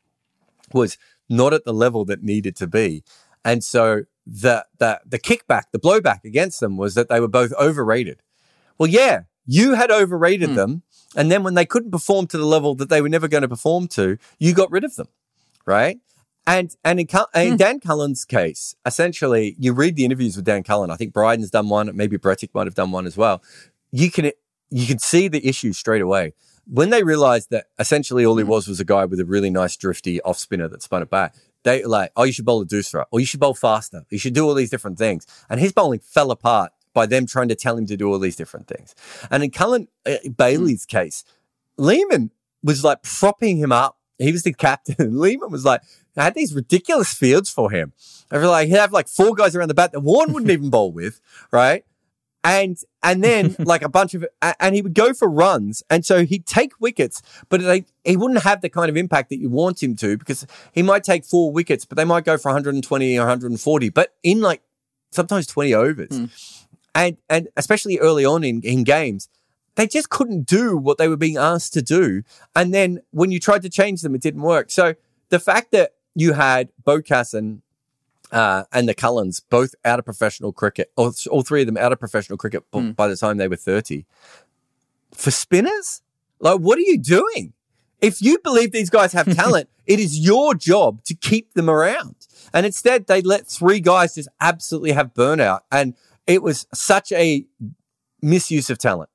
was 0.73 0.99
not 1.29 1.53
at 1.53 1.65
the 1.65 1.75
level 1.75 2.05
that 2.05 2.23
needed 2.23 2.55
to 2.57 2.67
be. 2.67 3.03
And 3.45 3.65
so 3.65 4.05
the 4.27 4.67
the 4.79 5.01
the 5.05 5.19
kickback, 5.19 5.65
the 5.73 5.79
blowback 5.79 6.25
against 6.25 6.61
them 6.61 6.77
was 6.77 6.95
that 6.95 7.09
they 7.09 7.21
were 7.21 7.29
both 7.29 7.53
overrated. 7.55 8.23
Well, 8.79 8.89
yeah, 8.89 9.23
you 9.47 9.75
had 9.75 9.91
overrated 9.91 10.55
them, 10.55 10.83
and 11.17 11.31
then 11.31 11.43
when 11.43 11.55
they 11.55 11.67
couldn't 11.67 11.91
perform 11.91 12.27
to 12.29 12.39
the 12.39 12.45
level 12.45 12.75
that 12.77 12.89
they 12.89 13.01
were 13.01 13.09
never 13.09 13.27
going 13.27 13.43
to 13.43 13.49
perform 13.49 13.89
to, 13.89 14.19
you 14.39 14.55
got 14.55 14.71
rid 14.71 14.85
of 14.85 14.97
them, 14.97 15.09
right? 15.65 15.99
And 16.47 16.77
and 16.85 17.01
in, 17.01 17.07
in 17.35 17.51
hmm. 17.51 17.57
Dan 17.57 17.81
Cullen's 17.81 18.25
case, 18.25 18.77
essentially, 18.85 19.57
you 19.59 19.73
read 19.73 19.97
the 19.97 20.05
interviews 20.05 20.37
with 20.37 20.45
Dan 20.45 20.63
Cullen. 20.63 20.91
I 20.91 20.97
think 20.97 21.13
Brydon's 21.13 21.51
done 21.51 21.69
one, 21.69 21.91
maybe 21.97 22.19
Brettig 22.19 22.51
might 22.55 22.67
have 22.67 22.75
done 22.75 22.93
one 22.93 23.07
as 23.07 23.17
well. 23.17 23.43
You 23.91 24.11
can 24.11 24.31
you 24.71 24.87
can 24.87 24.99
see 24.99 25.27
the 25.27 25.47
issue 25.47 25.73
straight 25.73 26.03
away 26.03 26.35
when 26.67 26.91
they 26.91 27.03
realized 27.03 27.51
that 27.51 27.67
essentially 27.79 28.25
all 28.25 28.37
he 28.37 28.45
hmm. 28.45 28.51
was 28.51 28.69
was 28.69 28.79
a 28.79 28.85
guy 28.85 29.05
with 29.07 29.19
a 29.19 29.25
really 29.25 29.51
nice 29.51 29.77
drifty 29.77 30.21
off 30.23 30.39
spinner 30.39 30.69
that 30.69 30.83
spun 30.83 31.03
it 31.03 31.11
back. 31.11 31.35
They 31.65 31.83
like, 31.83 32.13
oh, 32.17 32.23
you 32.23 32.33
should 32.33 32.45
bowl 32.45 32.63
a 32.63 32.67
doosra, 32.67 33.07
or 33.11 33.19
you 33.19 33.27
should 33.27 33.41
bowl 33.41 33.55
faster. 33.55 34.05
You 34.11 34.19
should 34.19 34.35
do 34.35 34.47
all 34.47 34.55
these 34.55 34.71
different 34.71 34.99
things. 34.99 35.27
And 35.51 35.59
his 35.59 35.73
bowling 35.73 35.99
fell 35.99 36.31
apart 36.31 36.71
by 36.97 37.05
them 37.05 37.27
trying 37.27 37.49
to 37.49 37.55
tell 37.55 37.77
him 37.77 37.85
to 37.85 37.97
do 37.97 38.11
all 38.11 38.19
these 38.19 38.37
different 38.37 38.67
things. 38.67 38.95
And 39.31 39.45
in 39.45 39.51
Cullen 39.51 39.87
uh, 40.07 40.17
Bailey's 40.35 40.87
case, 40.87 41.25
Lehmann 41.77 42.31
was 42.63 42.83
like 42.83 43.03
propping 43.03 43.59
him 43.59 43.71
up. 43.71 43.99
He 44.19 44.33
was 44.33 44.45
the 44.45 44.55
captain. 44.55 44.97
Lehmann 45.21 45.51
was 45.51 45.67
like, 45.67 45.83
I 46.17 46.25
had 46.25 46.35
these 46.35 46.55
ridiculous 46.55 47.13
fields 47.13 47.51
for 47.51 47.71
him. 47.71 47.93
I 48.31 48.39
feel 48.39 48.49
like 48.49 48.69
he'd 48.69 48.79
have 48.79 48.95
like 48.95 49.09
four 49.09 49.35
guys 49.35 49.55
around 49.55 49.69
the 49.69 49.75
bat 49.75 49.93
that 49.93 50.01
Warnie 50.01 50.33
wouldn't 50.33 50.51
even 50.51 50.71
bowl 50.71 50.91
with, 51.01 51.21
right? 51.53 51.85
and 52.47 52.79
and 53.03 53.25
then 53.25 53.57
like 53.59 53.83
a 53.83 53.89
bunch 53.89 54.15
of 54.15 54.25
and 54.61 54.75
he 54.75 54.81
would 54.81 54.95
go 54.95 55.13
for 55.13 55.29
runs 55.29 55.83
and 55.91 56.07
so 56.07 56.25
he'd 56.25 56.47
take 56.47 56.81
wickets 56.81 57.21
but 57.49 57.61
they, 57.61 57.85
he 58.05 58.17
wouldn't 58.17 58.43
have 58.43 58.61
the 58.61 58.69
kind 58.69 58.89
of 58.89 58.97
impact 58.97 59.31
that 59.31 59.39
you 59.39 59.51
want 59.51 59.83
him 59.83 59.97
to 59.97 60.17
because 60.17 60.47
he 60.73 60.83
might 60.83 61.03
take 61.03 61.25
four 61.25 61.53
wickets 61.53 61.85
but 61.85 61.97
they 61.97 62.05
might 62.05 62.25
go 62.25 62.39
for 62.39 62.51
120 62.51 63.19
or 63.19 63.23
140 63.23 63.89
but 63.91 64.15
in 64.23 64.41
like 64.41 64.63
sometimes 65.11 65.47
20 65.47 65.75
overs 65.75 66.09
mm. 66.09 66.66
And 66.97 67.17
and 67.29 67.49
especially 67.57 67.99
early 67.99 68.25
on 68.25 68.43
in, 68.43 68.61
in 68.63 68.83
games 68.83 69.29
they 69.77 69.87
just 69.87 70.09
couldn't 70.11 70.47
do 70.47 70.77
what 70.77 70.99
they 70.99 71.07
were 71.07 71.17
being 71.17 71.37
asked 71.37 71.73
to 71.73 71.83
do 71.83 72.23
and 72.57 72.75
then 72.75 73.01
when 73.11 73.31
you 73.31 73.39
tried 73.39 73.63
to 73.63 73.69
change 73.69 74.03
them 74.03 74.15
it 74.15 74.21
didn't 74.21 74.43
work 74.43 74.71
so 74.71 74.95
the 75.29 75.39
fact 75.39 75.71
that 75.73 75.93
you 76.15 76.33
had 76.33 76.71
Bocas 76.85 77.61
uh, 78.33 78.65
and 78.73 78.89
the 78.89 78.95
Cullens, 78.95 79.41
both 79.41 79.75
out 79.85 79.99
of 79.99 80.05
professional 80.05 80.53
cricket, 80.53 80.91
all, 80.97 81.13
all 81.31 81.43
three 81.43 81.63
of 81.63 81.67
them 81.67 81.77
out 81.77 81.93
of 81.93 82.01
professional 82.01 82.39
cricket 82.39 82.65
mm. 82.73 82.97
by 82.97 83.07
the 83.07 83.17
time 83.17 83.37
they 83.37 83.49
were 83.49 83.57
30. 83.57 84.05
For 85.13 85.31
spinners? 85.31 86.03
Like, 86.41 86.59
what 86.61 86.79
are 86.79 86.83
you 86.83 86.99
doing? 86.99 87.53
If 88.01 88.21
you 88.21 88.39
believe 88.39 88.73
these 88.73 88.91
guys 88.91 89.13
have 89.13 89.35
talent, 89.37 89.69
it 89.87 90.01
is 90.01 90.19
your 90.19 90.55
job 90.55 91.03
to 91.05 91.15
keep 91.15 91.55
them 91.55 91.71
around. 91.71 92.15
And 92.53 92.67
instead, 92.67 93.07
they 93.07 93.23
let 93.23 93.47
three 93.47 93.81
guys 93.81 94.15
just 94.15 94.29
absolutely 94.41 94.93
have 94.93 95.15
burnout. 95.15 95.61
And 95.71 95.95
it 96.27 96.43
was 96.43 96.67
such 96.75 97.13
a 97.13 97.45
misuse 98.23 98.71
of 98.71 98.79
talent. 98.79 99.11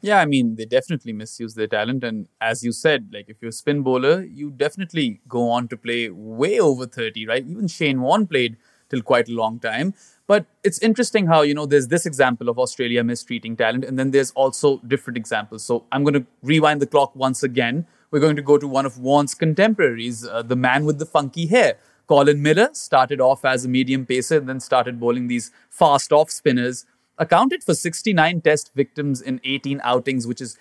Yeah, 0.00 0.20
I 0.20 0.26
mean, 0.26 0.56
they 0.56 0.66
definitely 0.66 1.12
misuse 1.12 1.54
their 1.54 1.66
talent. 1.66 2.04
And 2.04 2.28
as 2.40 2.62
you 2.62 2.72
said, 2.72 3.10
like 3.12 3.28
if 3.28 3.38
you're 3.40 3.48
a 3.48 3.52
spin 3.52 3.82
bowler, 3.82 4.22
you 4.22 4.50
definitely 4.50 5.20
go 5.26 5.48
on 5.50 5.68
to 5.68 5.76
play 5.76 6.10
way 6.10 6.60
over 6.60 6.86
30, 6.86 7.26
right? 7.26 7.44
Even 7.46 7.66
Shane 7.66 8.00
Warne 8.00 8.26
played 8.26 8.56
till 8.88 9.02
quite 9.02 9.28
a 9.28 9.32
long 9.32 9.58
time. 9.58 9.94
But 10.26 10.46
it's 10.64 10.78
interesting 10.80 11.26
how, 11.26 11.42
you 11.42 11.54
know, 11.54 11.66
there's 11.66 11.88
this 11.88 12.04
example 12.04 12.48
of 12.48 12.58
Australia 12.58 13.04
mistreating 13.04 13.56
talent, 13.56 13.84
and 13.84 13.98
then 13.98 14.10
there's 14.10 14.32
also 14.32 14.78
different 14.78 15.16
examples. 15.16 15.62
So 15.62 15.84
I'm 15.92 16.02
going 16.02 16.14
to 16.14 16.26
rewind 16.42 16.82
the 16.82 16.86
clock 16.86 17.14
once 17.14 17.42
again. 17.42 17.86
We're 18.10 18.20
going 18.20 18.36
to 18.36 18.42
go 18.42 18.58
to 18.58 18.66
one 18.66 18.86
of 18.86 18.98
Warne's 18.98 19.34
contemporaries, 19.34 20.26
uh, 20.26 20.42
the 20.42 20.56
man 20.56 20.84
with 20.84 20.98
the 20.98 21.06
funky 21.06 21.46
hair. 21.46 21.78
Colin 22.06 22.40
Miller 22.42 22.70
started 22.72 23.20
off 23.20 23.44
as 23.44 23.64
a 23.64 23.68
medium 23.68 24.06
pacer 24.06 24.38
and 24.38 24.48
then 24.48 24.60
started 24.60 25.00
bowling 25.00 25.28
these 25.28 25.50
fast 25.70 26.12
off 26.12 26.30
spinners 26.30 26.86
accounted 27.18 27.64
for 27.64 27.74
69 27.74 28.40
test 28.42 28.72
victims 28.74 29.20
in 29.20 29.40
18 29.44 29.80
outings, 29.82 30.26
which 30.26 30.40
is 30.40 30.58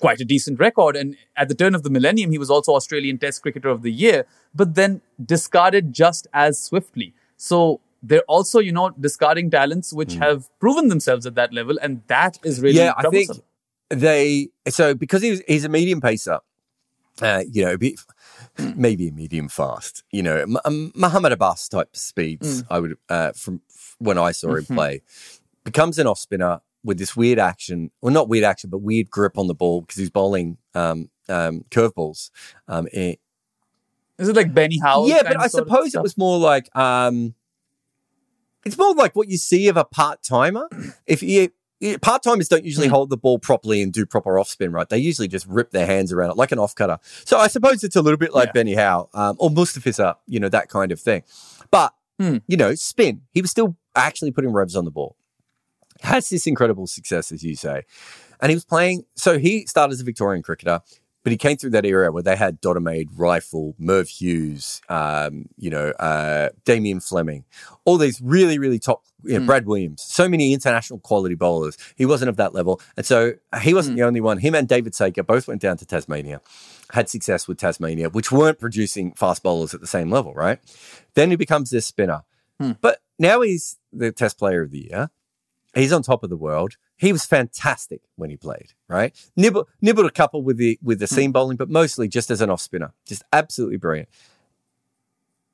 quite 0.00 0.20
a 0.20 0.24
decent 0.24 0.58
record. 0.58 0.96
And 0.96 1.16
at 1.36 1.48
the 1.48 1.54
turn 1.54 1.74
of 1.74 1.82
the 1.82 1.90
millennium, 1.90 2.30
he 2.30 2.38
was 2.38 2.50
also 2.50 2.72
Australian 2.74 3.18
Test 3.18 3.42
Cricketer 3.42 3.68
of 3.68 3.82
the 3.82 3.92
Year, 3.92 4.26
but 4.54 4.74
then 4.74 5.00
discarded 5.24 5.92
just 5.92 6.26
as 6.32 6.62
swiftly. 6.62 7.14
So 7.36 7.80
they're 8.02 8.22
also, 8.22 8.60
you 8.60 8.72
know, 8.72 8.90
discarding 8.90 9.50
talents 9.50 9.92
which 9.92 10.14
mm. 10.14 10.18
have 10.18 10.48
proven 10.60 10.88
themselves 10.88 11.26
at 11.26 11.34
that 11.34 11.52
level, 11.52 11.78
and 11.80 12.02
that 12.06 12.38
is 12.44 12.60
really 12.60 12.78
yeah. 12.78 12.92
I 12.96 13.08
think 13.08 13.30
they 13.88 14.48
so 14.68 14.94
because 14.94 15.22
he's 15.22 15.42
he's 15.46 15.64
a 15.64 15.68
medium 15.68 16.00
pacer, 16.00 16.40
uh, 17.20 17.42
you 17.50 17.64
know, 17.64 17.76
be, 18.56 18.72
maybe 18.76 19.08
a 19.08 19.12
medium 19.12 19.48
fast, 19.48 20.02
you 20.10 20.22
know, 20.22 20.44
M- 20.64 20.92
Mohammad 20.94 21.32
Abbas 21.32 21.68
type 21.68 21.96
speeds. 21.96 22.62
Mm. 22.62 22.66
I 22.70 22.78
would 22.80 22.96
uh, 23.08 23.32
from 23.32 23.60
when 23.98 24.18
I 24.18 24.32
saw 24.32 24.54
him 24.54 24.64
mm-hmm. 24.64 24.74
play. 24.74 25.02
Becomes 25.64 25.98
an 25.98 26.06
off 26.06 26.18
spinner 26.18 26.60
with 26.84 26.98
this 26.98 27.16
weird 27.16 27.38
action, 27.38 27.90
well, 28.00 28.14
not 28.14 28.28
weird 28.28 28.44
action, 28.44 28.70
but 28.70 28.78
weird 28.78 29.10
grip 29.10 29.36
on 29.36 29.48
the 29.48 29.54
ball 29.54 29.80
because 29.80 29.98
he's 29.98 30.10
bowling 30.10 30.56
um, 30.74 31.10
um, 31.28 31.64
curveballs. 31.70 32.30
Um, 32.68 32.86
Is 32.92 33.18
it 34.18 34.36
like 34.36 34.54
Benny 34.54 34.78
Howell? 34.78 35.08
Yeah, 35.08 35.22
but 35.24 35.40
I 35.40 35.48
suppose 35.48 35.94
it 35.94 36.02
was 36.02 36.16
more 36.16 36.38
like 36.38 36.74
um, 36.76 37.34
it's 38.64 38.78
more 38.78 38.94
like 38.94 39.16
what 39.16 39.28
you 39.28 39.36
see 39.36 39.68
of 39.68 39.76
a 39.76 39.84
part 39.84 40.22
timer. 40.22 40.68
if 41.06 41.22
you 41.22 41.50
part 42.00 42.22
timers 42.22 42.48
don't 42.48 42.64
usually 42.64 42.88
mm. 42.88 42.90
hold 42.90 43.10
the 43.10 43.16
ball 43.16 43.38
properly 43.38 43.82
and 43.82 43.92
do 43.92 44.06
proper 44.06 44.38
off 44.38 44.48
spin, 44.48 44.72
right? 44.72 44.88
They 44.88 44.98
usually 44.98 45.28
just 45.28 45.46
rip 45.46 45.70
their 45.70 45.86
hands 45.86 46.12
around 46.12 46.30
it 46.30 46.36
like 46.36 46.52
an 46.52 46.58
off 46.58 46.74
cutter. 46.74 46.98
So 47.24 47.38
I 47.38 47.48
suppose 47.48 47.84
it's 47.84 47.96
a 47.96 48.02
little 48.02 48.18
bit 48.18 48.34
like 48.34 48.48
yeah. 48.48 48.52
Benny 48.52 48.74
Howe 48.74 49.08
um, 49.14 49.36
or 49.38 49.50
Mustafizur, 49.50 50.16
you 50.26 50.40
know, 50.40 50.48
that 50.48 50.68
kind 50.68 50.92
of 50.92 51.00
thing. 51.00 51.22
But 51.70 51.92
mm. 52.20 52.42
you 52.46 52.56
know, 52.56 52.74
spin. 52.74 53.22
He 53.32 53.42
was 53.42 53.50
still 53.50 53.76
actually 53.94 54.30
putting 54.30 54.52
revs 54.52 54.76
on 54.76 54.84
the 54.84 54.90
ball. 54.90 55.16
Has 56.02 56.28
this 56.28 56.46
incredible 56.46 56.86
success, 56.86 57.32
as 57.32 57.42
you 57.42 57.56
say. 57.56 57.82
And 58.40 58.50
he 58.50 58.56
was 58.56 58.66
playing, 58.66 59.04
so 59.14 59.38
he 59.38 59.64
started 59.66 59.94
as 59.94 60.00
a 60.00 60.04
Victorian 60.04 60.42
cricketer, 60.42 60.82
but 61.26 61.32
he 61.32 61.36
came 61.36 61.56
through 61.56 61.70
that 61.70 61.84
era 61.84 62.12
where 62.12 62.22
they 62.22 62.36
had 62.36 62.60
Dodemaide, 62.60 63.08
Reiffel, 63.16 63.74
Merv 63.80 64.08
Hughes, 64.08 64.80
um, 64.88 65.48
you 65.58 65.70
know, 65.70 65.88
uh, 65.98 66.50
Damien 66.64 67.00
Fleming, 67.00 67.44
all 67.84 67.98
these 67.98 68.20
really, 68.20 68.60
really 68.60 68.78
top, 68.78 69.02
you 69.24 69.34
know, 69.34 69.40
mm. 69.40 69.46
Brad 69.46 69.66
Williams, 69.66 70.02
so 70.02 70.28
many 70.28 70.52
international 70.52 71.00
quality 71.00 71.34
bowlers. 71.34 71.76
He 71.96 72.06
wasn't 72.06 72.28
of 72.28 72.36
that 72.36 72.54
level. 72.54 72.80
And 72.96 73.04
so 73.04 73.32
he 73.60 73.74
wasn't 73.74 73.96
mm. 73.96 74.02
the 74.02 74.06
only 74.06 74.20
one. 74.20 74.38
Him 74.38 74.54
and 74.54 74.68
David 74.68 74.94
Saker 74.94 75.24
both 75.24 75.48
went 75.48 75.60
down 75.60 75.76
to 75.78 75.84
Tasmania, 75.84 76.42
had 76.92 77.08
success 77.08 77.48
with 77.48 77.58
Tasmania, 77.58 78.08
which 78.08 78.30
weren't 78.30 78.60
producing 78.60 79.10
fast 79.10 79.42
bowlers 79.42 79.74
at 79.74 79.80
the 79.80 79.88
same 79.88 80.12
level, 80.12 80.32
right? 80.32 80.60
Then 81.14 81.30
he 81.30 81.36
becomes 81.36 81.70
this 81.70 81.86
spinner. 81.86 82.22
Mm. 82.62 82.76
But 82.80 83.00
now 83.18 83.40
he's 83.40 83.78
the 83.92 84.12
Test 84.12 84.38
Player 84.38 84.62
of 84.62 84.70
the 84.70 84.86
Year. 84.90 85.10
He's 85.76 85.92
on 85.92 86.02
top 86.02 86.24
of 86.24 86.30
the 86.30 86.36
world. 86.36 86.76
He 86.96 87.12
was 87.12 87.26
fantastic 87.26 88.00
when 88.16 88.30
he 88.30 88.36
played, 88.36 88.72
right? 88.88 89.14
Nibbled, 89.36 89.68
nibbled 89.82 90.06
a 90.06 90.10
couple 90.10 90.42
with 90.42 90.56
the 90.56 90.78
with 90.82 90.98
the 91.00 91.06
seam 91.06 91.32
bowling, 91.32 91.58
but 91.58 91.68
mostly 91.68 92.08
just 92.08 92.30
as 92.30 92.40
an 92.40 92.48
off 92.48 92.62
spinner. 92.62 92.94
Just 93.04 93.22
absolutely 93.30 93.76
brilliant. 93.76 94.08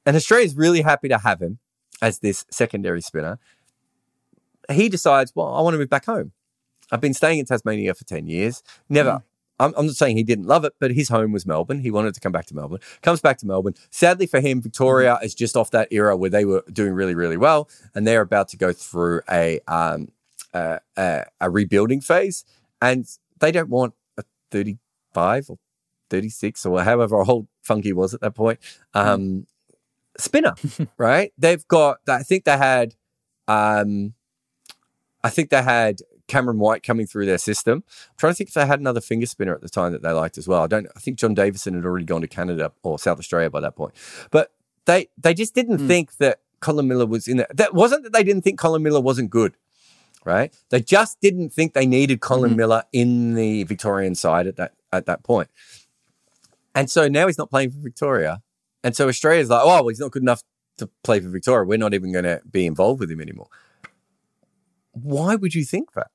And 0.07 0.17
Australia's 0.17 0.57
really 0.57 0.83
happy 0.83 1.09
to 1.09 1.19
have 1.19 1.43
him 1.43 1.59
as 2.01 2.21
this 2.21 2.45
secondary 2.51 3.01
spinner. 3.01 3.39
He 4.71 4.89
decides, 4.89 5.33
well, 5.35 5.55
I 5.55 5.61
want 5.61 5.75
to 5.75 5.79
move 5.79 5.91
back 5.91 6.05
home. 6.05 6.33
I've 6.93 7.01
been 7.01 7.15
staying 7.15 7.41
in 7.41 7.45
Tasmania 7.45 7.95
for 7.95 8.05
10 8.05 8.27
years. 8.27 8.63
Never, 8.89 9.11
mm. 9.11 9.23
I'm, 9.63 9.73
I'm 9.77 9.87
not 9.87 9.95
saying 9.95 10.17
he 10.17 10.25
didn't 10.25 10.47
love 10.47 10.65
it, 10.65 10.75
but 10.81 10.91
his 10.91 11.09
home 11.09 11.33
was 11.33 11.47
Melbourne. 11.47 11.81
He 11.81 11.91
wanted 11.91 12.15
to 12.15 12.21
come 12.21 12.33
back 12.33 12.47
to 12.47 12.55
Melbourne. 12.55 12.81
Comes 13.03 13.21
back 13.21 13.39
to 13.39 13.47
Melbourne. 13.47 13.75
Sadly 13.91 14.27
for 14.27 14.41
him, 14.41 14.61
Victoria 14.61 15.19
is 15.23 15.35
just 15.35 15.57
off 15.57 15.71
that 15.71 15.89
era 15.91 16.17
where 16.17 16.31
they 16.31 16.45
were 16.45 16.65
doing 16.73 16.93
really, 16.93 17.15
really 17.15 17.37
well, 17.37 17.69
and 17.95 18.07
they're 18.07 18.21
about 18.21 18.49
to 18.49 18.57
go 18.57 18.73
through 18.73 19.21
a 19.31 19.61
um, 19.69 20.09
a, 20.53 20.81
a, 20.97 21.25
a 21.41 21.51
rebuilding 21.51 22.01
phase, 22.01 22.45
and 22.81 23.07
they 23.39 23.53
don't 23.53 23.69
want 23.69 23.95
a 24.19 24.25
35 24.51 25.51
or 25.51 25.59
36 26.11 26.67
or 26.67 26.83
however 26.83 27.17
old 27.23 27.47
Funky 27.63 27.93
was 27.93 28.13
at 28.13 28.21
that 28.21 28.35
point. 28.35 28.59
Um, 28.93 29.47
spinner, 30.19 30.55
right? 30.99 31.33
They've 31.39 31.67
got. 31.69 31.99
I 32.09 32.23
think 32.23 32.45
they 32.45 32.57
had. 32.57 32.95
Um, 33.47 34.15
I 35.25 35.31
think 35.31 35.51
they 35.51 35.63
had 35.63 36.01
Cameron 36.29 36.59
White 36.59 36.83
coming 36.83 37.07
through 37.07 37.27
their 37.27 37.39
system. 37.39 37.85
I'm 37.87 38.17
trying 38.17 38.33
to 38.33 38.37
think 38.37 38.49
if 38.49 38.55
they 38.55 38.67
had 38.67 38.81
another 38.81 39.01
finger 39.01 39.27
spinner 39.27 39.55
at 39.55 39.61
the 39.61 39.69
time 39.69 39.93
that 39.93 40.03
they 40.03 40.11
liked 40.11 40.39
as 40.39 40.49
well. 40.49 40.63
I 40.63 40.67
don't. 40.67 40.87
I 40.97 41.01
think 41.01 41.19
John 41.19 41.35
Davison 41.35 41.75
had 41.75 41.85
already 41.85 42.05
gone 42.05 42.21
to 42.21 42.29
Canada 42.29 42.73
or 42.83 42.99
South 42.99 43.19
Australia 43.19 43.51
by 43.51 43.61
that 43.61 43.77
point. 43.77 43.95
But 44.31 44.53
they 44.87 45.09
they 45.19 45.35
just 45.35 45.55
didn't 45.55 45.79
mm. 45.79 45.87
think 45.87 46.17
that 46.17 46.41
Colin 46.61 46.89
Miller 46.89 47.07
was 47.07 47.29
in 47.29 47.41
it. 47.41 47.55
That 47.55 47.75
wasn't 47.75 48.05
that 48.05 48.13
they 48.13 48.25
didn't 48.25 48.43
think 48.43 48.59
Colin 48.59 48.83
Miller 48.83 49.01
wasn't 49.01 49.31
good, 49.31 49.57
right? 50.25 50.55
They 50.71 50.81
just 50.81 51.21
didn't 51.21 51.51
think 51.51 51.75
they 51.75 51.87
needed 51.87 52.21
Colin 52.21 52.51
mm-hmm. 52.51 52.59
Miller 52.59 52.85
in 52.93 53.35
the 53.35 53.65
Victorian 53.65 54.15
side 54.15 54.47
at 54.47 54.57
that 54.57 54.75
at 54.93 55.07
that 55.07 55.23
point. 55.23 55.49
And 56.75 56.91
so 56.91 57.09
now 57.09 57.27
he's 57.27 57.39
not 57.39 57.51
playing 57.51 57.71
for 57.71 57.81
Victoria. 57.81 58.43
And 58.83 58.97
so 58.97 59.09
Australia's 59.09 59.51
like, 59.51 59.61
oh, 59.63 59.67
well, 59.67 59.89
he's 59.89 60.01
not 60.01 60.11
good 60.11 60.23
enough 60.23 60.43
to 60.79 60.89
play 61.05 61.21
for 61.21 61.29
Victoria. 61.29 61.67
We're 61.67 61.79
not 61.79 61.95
even 61.95 62.13
going 62.13 62.25
to 62.25 62.41
be 62.51 62.67
involved 62.67 63.01
with 63.01 63.11
him 63.11 63.21
anymore. 63.21 63.49
Why 64.93 65.35
would 65.35 65.55
you 65.55 65.65
think 65.65 65.93
that? 65.93 66.09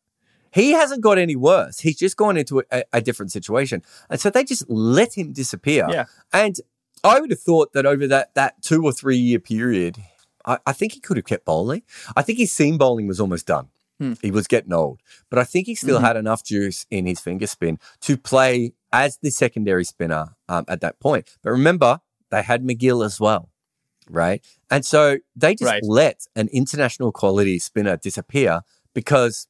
He 0.51 0.71
hasn't 0.71 1.01
got 1.01 1.17
any 1.17 1.35
worse. 1.35 1.79
He's 1.79 1.97
just 1.97 2.17
gone 2.17 2.37
into 2.37 2.63
a, 2.71 2.83
a 2.93 3.01
different 3.01 3.31
situation. 3.31 3.83
And 4.09 4.19
so 4.19 4.29
they 4.29 4.43
just 4.43 4.67
let 4.69 5.17
him 5.17 5.33
disappear. 5.33 5.85
Yeah. 5.89 6.05
And 6.33 6.59
I 7.03 7.19
would 7.19 7.31
have 7.31 7.39
thought 7.39 7.73
that 7.73 7.85
over 7.85 8.07
that, 8.07 8.33
that 8.35 8.61
two 8.61 8.83
or 8.83 8.91
three 8.91 9.17
year 9.17 9.39
period, 9.39 9.97
I, 10.45 10.57
I 10.65 10.73
think 10.73 10.93
he 10.93 10.99
could 10.99 11.17
have 11.17 11.25
kept 11.25 11.45
bowling. 11.45 11.83
I 12.15 12.21
think 12.21 12.39
his 12.39 12.51
seam 12.51 12.77
bowling 12.77 13.07
was 13.07 13.19
almost 13.19 13.45
done. 13.45 13.67
Hmm. 13.99 14.13
He 14.21 14.29
was 14.29 14.47
getting 14.47 14.73
old, 14.73 15.01
but 15.29 15.39
I 15.39 15.43
think 15.43 15.65
he 15.65 15.73
still 15.73 15.97
mm-hmm. 15.97 16.05
had 16.05 16.17
enough 16.17 16.43
juice 16.43 16.85
in 16.91 17.07
his 17.07 17.19
finger 17.19 17.47
spin 17.47 17.79
to 18.01 18.15
play 18.15 18.73
as 18.93 19.17
the 19.17 19.31
secondary 19.31 19.83
spinner 19.83 20.35
um, 20.47 20.65
at 20.67 20.81
that 20.81 20.99
point. 20.99 21.27
But 21.41 21.49
remember, 21.51 21.99
they 22.29 22.43
had 22.43 22.63
MacGill 22.63 23.03
as 23.03 23.19
well, 23.19 23.49
right? 24.09 24.45
And 24.69 24.85
so 24.85 25.17
they 25.35 25.55
just 25.55 25.71
right. 25.71 25.83
let 25.83 26.25
an 26.35 26.49
international 26.49 27.11
quality 27.11 27.59
spinner 27.59 27.97
disappear 27.97 28.61
because 28.93 29.47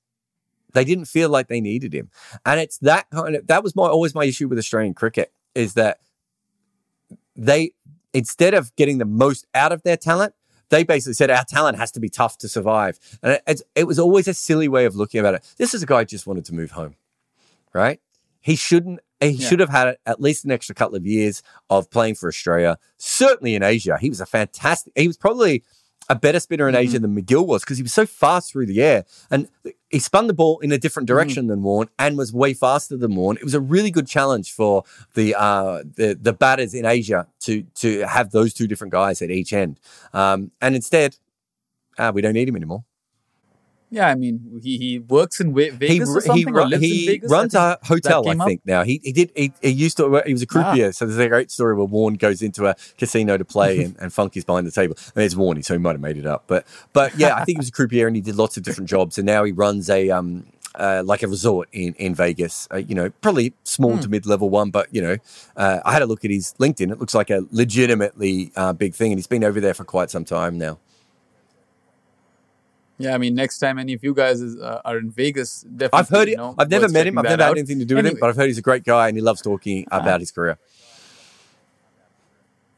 they 0.74 0.84
didn't 0.84 1.06
feel 1.06 1.30
like 1.30 1.48
they 1.48 1.62
needed 1.62 1.94
him. 1.94 2.10
And 2.46 2.60
it's 2.60 2.78
that 2.80 3.10
kind 3.10 3.36
of 3.36 3.48
that 3.48 3.64
was 3.64 3.76
my 3.76 3.88
always 3.88 4.14
my 4.14 4.26
issue 4.26 4.48
with 4.48 4.58
Australian 4.58 4.94
cricket 4.94 5.32
is 5.56 5.74
that 5.74 6.00
they 7.36 7.72
instead 8.14 8.54
of 8.54 8.76
getting 8.76 8.98
the 8.98 9.06
most 9.06 9.46
out 9.54 9.72
of 9.72 9.84
their 9.84 9.98
talent, 9.98 10.34
they 10.70 10.84
basically 10.84 11.14
said 11.14 11.30
our 11.30 11.46
talent 11.46 11.78
has 11.78 11.92
to 11.92 12.00
be 12.00 12.10
tough 12.10 12.38
to 12.40 12.50
survive. 12.50 13.00
And 13.24 13.40
it, 13.48 13.62
it 13.76 13.88
was 13.88 14.00
always 14.00 14.28
a 14.28 14.34
silly 14.34 14.68
way 14.68 14.86
of 14.86 14.96
looking 14.96 15.20
about 15.20 15.36
it. 15.36 15.54
This 15.58 15.74
is 15.74 15.84
a 15.84 15.86
guy 15.86 16.00
who 16.00 16.06
just 16.06 16.28
wanted 16.28 16.46
to 16.46 16.54
move 16.54 16.72
home, 16.72 16.96
right? 17.74 18.00
He 18.42 18.56
shouldn't. 18.56 19.00
He 19.20 19.30
yeah. 19.30 19.48
should 19.50 19.60
have 19.60 19.70
had 19.70 19.98
at 20.06 20.22
least 20.22 20.46
an 20.46 20.52
extra 20.52 20.76
couple 20.76 20.96
of 20.96 21.06
years 21.06 21.42
of 21.70 21.90
playing 21.90 22.16
for 22.16 22.28
Australia. 22.30 22.78
Certainly 22.98 23.56
in 23.56 23.64
Asia, 23.64 23.98
he 24.00 24.10
was 24.10 24.22
a 24.22 24.26
fantastic. 24.26 24.94
He 24.96 25.08
was 25.08 25.18
probably 25.18 25.64
a 26.10 26.16
better 26.16 26.40
spinner 26.40 26.70
in 26.70 26.76
Mm-hmm. 26.76 26.84
Asia 26.84 27.00
than 27.00 27.16
MacGill 27.16 27.46
was 27.46 27.64
because 27.64 27.78
he 27.78 27.84
was 27.84 27.92
so 27.94 28.06
fast 28.06 28.52
through 28.52 28.66
the 28.68 28.82
air 28.82 29.04
and 29.30 29.50
he 29.90 30.00
spun 30.00 30.28
the 30.28 30.34
ball 30.34 30.60
in 30.60 30.72
a 30.72 30.78
different 30.78 31.10
Mm-hmm. 31.10 31.16
direction 31.16 31.48
than 31.48 31.62
Warnie 31.64 31.90
and 32.00 32.18
was 32.18 32.32
way 32.32 32.54
faster 32.54 32.96
than 32.96 33.12
Warnie. 33.14 33.38
It 33.38 33.44
was 33.44 33.54
a 33.56 33.60
really 33.60 33.92
good 33.92 34.08
challenge 34.08 34.54
for 34.54 34.84
the 35.16 35.36
uh, 35.36 35.84
the 35.96 36.18
the 36.20 36.32
batters 36.34 36.74
in 36.74 36.86
Asia 36.86 37.28
to 37.42 37.64
to 37.76 38.02
have 38.08 38.32
those 38.32 38.54
two 38.54 38.68
different 38.68 38.94
guys 38.94 39.22
at 39.22 39.32
each 39.32 39.52
end. 39.52 39.80
Um, 40.14 40.52
and 40.62 40.76
instead, 40.76 41.18
uh, 41.98 42.12
we 42.14 42.22
don't 42.22 42.34
need 42.34 42.48
him 42.48 42.56
anymore. 42.56 42.84
Yeah, 43.90 44.10
I 44.10 44.16
mean, 44.16 44.60
he, 44.62 44.78
he 44.78 45.00
works 45.00 45.40
in 45.40 45.54
Vegas 45.56 45.80
he, 45.80 46.02
or 46.02 46.36
he, 46.36 46.46
or 46.46 46.68
he 46.78 47.06
Vegas. 47.08 47.32
runs 47.32 47.56
a 47.56 47.78
hotel, 47.84 48.22
I 48.28 48.32
came 48.32 48.42
up. 48.42 48.48
think. 48.50 48.62
Now 48.66 48.84
he, 48.84 49.00
he 49.02 49.14
did. 49.14 49.32
He, 49.34 49.54
he 49.62 49.70
used 49.70 49.96
to. 49.98 50.22
He 50.26 50.34
was 50.34 50.42
a 50.42 50.46
croupier, 50.46 50.92
so 50.92 51.06
there's 51.06 51.18
a 51.18 51.30
great 51.30 51.52
story 51.52 51.74
where 51.74 51.88
Warnie 51.88 52.20
goes 52.20 52.42
into 52.42 52.66
a 52.68 52.76
casino 52.98 53.38
to 53.38 53.46
play, 53.46 53.84
and, 53.86 53.96
and 54.00 54.12
Funky's 54.12 54.44
behind 54.44 54.68
the 54.68 54.72
table. 54.72 54.98
And 55.16 55.24
it's 55.24 55.36
Warnie, 55.36 55.64
so 55.64 55.74
he 55.74 55.78
might 55.78 55.94
have 55.94 56.02
made 56.02 56.18
it 56.18 56.26
up. 56.26 56.44
But 56.48 56.68
but 56.92 57.18
yeah, 57.18 57.36
I 57.36 57.46
think 57.46 57.58
he 57.58 57.60
was 57.60 57.70
a 57.70 57.72
croupier, 57.72 58.08
and 58.08 58.16
he 58.16 58.22
did 58.22 58.36
lots 58.36 58.58
of 58.58 58.64
different 58.64 58.90
jobs, 58.90 59.18
and 59.18 59.26
now 59.26 59.44
he 59.46 59.52
runs 59.54 59.90
a 59.90 60.10
um. 60.10 60.46
Uh, 60.76 61.02
like 61.04 61.24
a 61.24 61.28
resort 61.28 61.68
in 61.72 61.96
in 61.96 62.14
Vegas, 62.14 62.68
uh, 62.72 62.78
you 62.78 62.94
know, 62.94 63.10
probably 63.22 63.52
small 63.64 63.96
Hmm. 63.96 64.02
to 64.02 64.10
mid 64.10 64.26
level 64.28 64.48
one, 64.52 64.70
but 64.70 64.94
you 64.94 65.02
know, 65.02 65.18
uh, 65.56 65.80
I 65.84 65.92
had 65.92 66.04
a 66.04 66.06
look 66.06 66.24
at 66.24 66.30
his 66.30 66.54
LinkedIn. 66.60 66.92
It 66.92 67.00
looks 67.00 67.16
like 67.16 67.32
a 67.32 67.46
legitimately 67.52 68.52
uh, 68.56 68.74
big 68.74 68.94
thing, 68.94 69.12
and 69.12 69.18
he's 69.18 69.26
been 69.26 69.44
over 69.44 69.60
there 69.60 69.74
for 69.74 69.86
quite 69.86 70.12
some 70.12 70.24
time 70.24 70.60
now. 70.60 70.78
Yeah, 73.00 73.14
I 73.14 73.20
mean, 73.20 73.36
next 73.36 73.60
time 73.60 73.78
any 73.78 73.94
of 73.94 74.04
you 74.04 74.14
guys 74.14 74.42
is, 74.42 74.60
uh, 74.60 74.82
are 74.84 74.98
in 74.98 75.12
Vegas, 75.12 75.62
definitely. 75.62 76.00
I've 76.00 76.10
heard 76.10 76.28
you 76.28 76.34
it. 76.34 76.38
know, 76.38 76.56
I've 76.58 76.70
never 76.70 76.90
met 76.90 77.06
him. 77.06 77.18
I've 77.18 77.26
never 77.26 77.44
had 77.44 77.52
out. 77.52 77.58
anything 77.58 77.80
to 77.80 77.86
do 77.86 77.96
with 77.96 78.06
him, 78.06 78.18
but 78.20 78.30
I've 78.30 78.36
heard 78.36 78.48
he's 78.48 78.58
a 78.58 78.64
great 78.64 78.84
guy 78.84 79.08
and 79.08 79.16
he 79.16 79.22
loves 79.22 79.42
talking 79.42 79.86
about 79.92 80.20
his 80.20 80.32
career. 80.32 80.58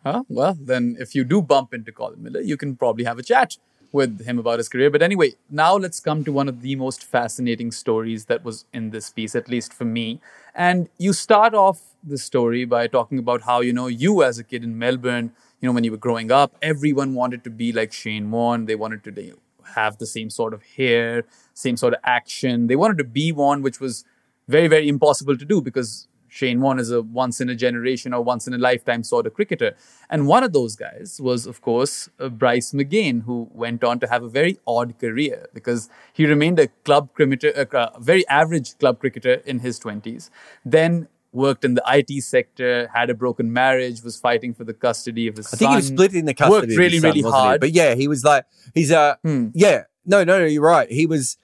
Huh? 0.03 0.23
Well, 0.29 0.57
then 0.59 0.97
if 0.99 1.15
you 1.15 1.23
do 1.23 1.41
bump 1.41 1.73
into 1.73 1.91
Colin 1.91 2.21
Miller, 2.21 2.41
you 2.41 2.57
can 2.57 2.75
probably 2.75 3.03
have 3.05 3.19
a 3.19 3.23
chat 3.23 3.57
with 3.91 4.25
him 4.25 4.39
about 4.39 4.59
his 4.59 4.69
career. 4.69 4.89
But 4.89 5.01
anyway, 5.01 5.35
now 5.49 5.75
let's 5.75 5.99
come 5.99 6.23
to 6.23 6.31
one 6.31 6.47
of 6.47 6.61
the 6.61 6.75
most 6.75 7.03
fascinating 7.03 7.71
stories 7.71 8.25
that 8.25 8.43
was 8.43 8.65
in 8.73 8.91
this 8.91 9.09
piece, 9.09 9.35
at 9.35 9.49
least 9.49 9.73
for 9.73 9.85
me. 9.85 10.21
And 10.53 10.89
you 10.97 11.13
start 11.13 11.53
off 11.53 11.81
the 12.03 12.17
story 12.17 12.65
by 12.65 12.87
talking 12.87 13.19
about 13.19 13.41
how, 13.43 13.61
you 13.61 13.73
know, 13.73 13.87
you 13.87 14.23
as 14.23 14.37
a 14.37 14.43
kid 14.43 14.63
in 14.63 14.77
Melbourne, 14.77 15.31
you 15.59 15.67
know, 15.67 15.73
when 15.73 15.83
you 15.83 15.91
were 15.91 15.97
growing 15.97 16.31
up, 16.31 16.55
everyone 16.61 17.13
wanted 17.13 17.43
to 17.43 17.49
be 17.49 17.71
like 17.71 17.91
Shane 17.91 18.31
Warne. 18.31 18.65
They 18.65 18.75
wanted 18.75 19.03
to 19.03 19.21
you 19.21 19.39
have 19.75 19.97
the 19.97 20.05
same 20.05 20.29
sort 20.29 20.53
of 20.53 20.63
hair, 20.63 21.25
same 21.53 21.77
sort 21.77 21.93
of 21.93 21.99
action. 22.03 22.67
They 22.67 22.75
wanted 22.75 22.97
to 22.99 23.03
be 23.03 23.31
one, 23.31 23.61
which 23.61 23.79
was 23.79 24.05
very, 24.47 24.67
very 24.67 24.87
impossible 24.87 25.37
to 25.37 25.45
do 25.45 25.61
because 25.61 26.07
Shane 26.29 26.61
Warne 26.61 26.79
is 26.79 26.91
a 26.91 27.01
once 27.01 27.41
in 27.41 27.49
a 27.49 27.55
generation 27.55 28.13
or 28.13 28.21
once 28.21 28.47
in 28.47 28.53
a 28.53 28.57
lifetime 28.57 29.03
sort 29.03 29.25
of 29.25 29.33
cricketer. 29.33 29.75
And 30.09 30.27
one 30.27 30.43
of 30.43 30.53
those 30.53 30.75
guys 30.75 31.19
was, 31.21 31.45
of 31.45 31.61
course, 31.61 32.09
uh, 32.19 32.29
Bryce 32.29 32.71
McGain, 32.71 33.23
who 33.23 33.49
went 33.51 33.83
on 33.83 33.99
to 33.99 34.07
have 34.07 34.23
a 34.23 34.29
very 34.29 34.59
odd 34.65 34.97
career 34.99 35.49
because 35.53 35.89
he 36.13 36.25
remained 36.25 36.59
a 36.59 36.67
club 36.85 37.09
cricketer, 37.13 37.49
a 37.49 37.99
very 37.99 38.27
average 38.27 38.77
club 38.77 38.99
cricketer 38.99 39.33
in 39.45 39.59
his 39.59 39.79
20s. 39.79 40.29
Then 40.63 41.07
worked 41.31 41.63
in 41.63 41.75
the 41.75 41.83
IT 41.87 42.23
sector, 42.23 42.89
had 42.93 43.09
a 43.09 43.13
broken 43.13 43.53
marriage, 43.53 44.01
was 44.03 44.19
fighting 44.19 44.53
for 44.53 44.63
the 44.63 44.73
custody 44.73 45.27
of 45.27 45.37
his 45.37 45.47
son. 45.47 45.57
I 45.57 45.59
think 45.59 45.69
he 45.71 45.75
was 45.75 45.87
split 45.87 46.13
in 46.15 46.25
the 46.25 46.33
custody. 46.33 46.67
Worked 46.67 46.77
really, 46.77 46.99
son, 46.99 47.09
really 47.09 47.21
he? 47.21 47.29
hard. 47.29 47.57
Hmm. 47.57 47.59
But 47.61 47.71
yeah, 47.71 47.95
he 47.95 48.07
was 48.07 48.23
like 48.23 48.45
he's 48.73 48.91
a 48.91 49.17
yeah. 49.53 49.83
No, 50.05 50.23
no, 50.23 50.39
no. 50.39 50.45
You're 50.45 50.63
right. 50.63 50.89
He 50.91 51.05
was. 51.05 51.37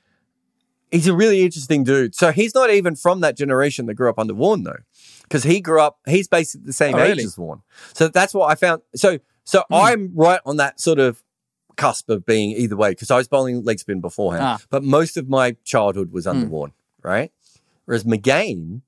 He's 0.92 1.08
a 1.08 1.14
really 1.16 1.42
interesting 1.42 1.84
dude. 1.84 2.16
So 2.16 2.32
he's 2.32 2.56
not 2.56 2.70
even 2.70 2.96
from 2.96 3.20
that 3.22 3.36
generation 3.36 3.86
that 3.88 3.96
grew 3.96 4.10
up 4.10 4.18
under 4.18 4.34
Warne 4.34 4.64
though, 4.64 4.78
because 5.24 5.44
he 5.44 5.60
grew 5.60 5.82
up. 5.82 6.00
He's 6.08 6.28
basically 6.28 6.68
the 6.68 6.74
same 6.74 6.96
Oh, 6.96 7.00
age 7.00 7.10
really? 7.10 7.24
as 7.26 7.38
Warne. 7.38 7.62
So 7.94 8.08
that's 8.08 8.34
what 8.34 8.50
I 8.50 8.56
found. 8.56 8.82
So 8.96 9.20
so 9.44 9.64
Hmm. 9.70 9.74
I'm 9.76 10.12
right 10.16 10.40
on 10.46 10.58
that 10.58 10.80
sort 10.80 11.00
of 11.00 11.22
cusp 11.76 12.10
of 12.10 12.26
being 12.26 12.52
either 12.52 12.78
way 12.78 12.92
because 12.92 13.12
I 13.12 13.18
was 13.18 13.28
bowling 13.28 13.64
leg 13.64 13.80
spin 13.80 14.00
beforehand, 14.00 14.44
Ah. 14.44 14.58
but 14.70 14.84
most 14.84 15.18
of 15.18 15.28
my 15.28 15.58
childhood 15.66 16.12
was 16.12 16.26
under 16.26 16.46
Hmm. 16.46 16.52
Warne, 16.52 16.72
right? 17.04 17.32
Whereas 17.86 18.04
McGain 18.06 18.82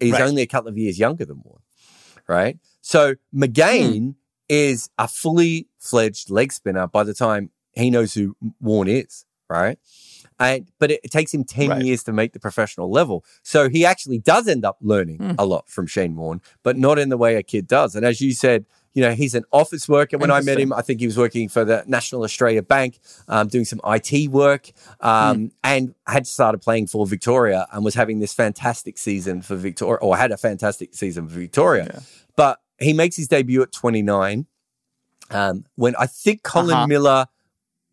is 0.00 0.12
Right. 0.12 0.22
only 0.22 0.42
a 0.42 0.46
couple 0.46 0.68
of 0.68 0.78
years 0.78 0.98
younger 0.98 1.24
than 1.24 1.40
Warne, 1.44 1.62
right? 2.26 2.58
So 2.80 3.14
McGain 3.34 4.14
is 4.48 4.90
a 4.98 5.06
fully 5.06 5.68
fledged 5.78 6.30
leg 6.30 6.52
spinner 6.52 6.86
by 6.86 7.04
the 7.04 7.14
time 7.14 7.50
he 7.72 7.90
knows 7.90 8.14
who 8.14 8.36
Warne 8.60 8.88
is, 8.88 9.24
right? 9.48 9.78
And 10.38 10.70
but 10.78 10.90
it, 10.90 11.00
it 11.04 11.10
takes 11.10 11.32
him 11.34 11.44
ten 11.44 11.68
Right. 11.68 11.82
years 11.82 12.02
to 12.04 12.12
make 12.12 12.32
the 12.32 12.40
professional 12.40 12.90
level. 12.90 13.24
So 13.42 13.68
he 13.68 13.84
actually 13.84 14.18
does 14.18 14.48
end 14.48 14.64
up 14.64 14.78
learning 14.80 15.18
Hmm. 15.18 15.32
a 15.38 15.44
lot 15.44 15.68
from 15.68 15.86
Shane 15.86 16.16
Warne, 16.16 16.40
but 16.62 16.76
not 16.78 16.98
in 16.98 17.10
the 17.10 17.18
way 17.18 17.36
a 17.36 17.42
kid 17.42 17.66
does. 17.66 17.94
And 17.94 18.04
as 18.06 18.20
you 18.20 18.32
said, 18.32 18.64
you 18.92 19.02
know, 19.02 19.12
he's 19.12 19.34
an 19.34 19.44
office 19.52 19.88
worker. 19.88 20.18
When 20.18 20.30
I 20.30 20.40
met 20.40 20.58
him, 20.58 20.72
I 20.72 20.82
think 20.82 20.98
he 21.00 21.06
was 21.06 21.16
working 21.16 21.48
for 21.48 21.64
the 21.64 21.84
National 21.86 22.24
Australia 22.24 22.62
Bank, 22.62 22.98
um, 23.28 23.46
doing 23.48 23.64
some 23.64 23.80
IT 23.84 24.28
work, 24.30 24.70
um, 25.00 25.36
Hmm. 25.36 25.46
and 25.62 25.94
had 26.06 26.26
started 26.26 26.58
playing 26.60 26.88
for 26.88 27.06
Victoria 27.06 27.66
and 27.72 27.84
was 27.84 27.94
having 27.94 28.18
this 28.18 28.32
fantastic 28.32 28.98
season 28.98 29.42
for 29.42 29.54
Victoria, 29.56 29.98
or 30.02 30.16
had 30.16 30.32
a 30.32 30.36
fantastic 30.36 30.94
season 30.94 31.28
for 31.28 31.38
Victoria. 31.38 31.88
Yeah. 31.94 32.00
But 32.36 32.58
he 32.78 32.92
makes 32.92 33.16
his 33.16 33.28
debut 33.28 33.62
at 33.62 33.70
29. 33.72 34.46
Um, 35.30 35.64
when 35.76 35.94
I 35.96 36.06
think 36.06 36.42
Colin 36.42 36.74
Uh-huh. 36.74 36.86
Miller 36.88 37.26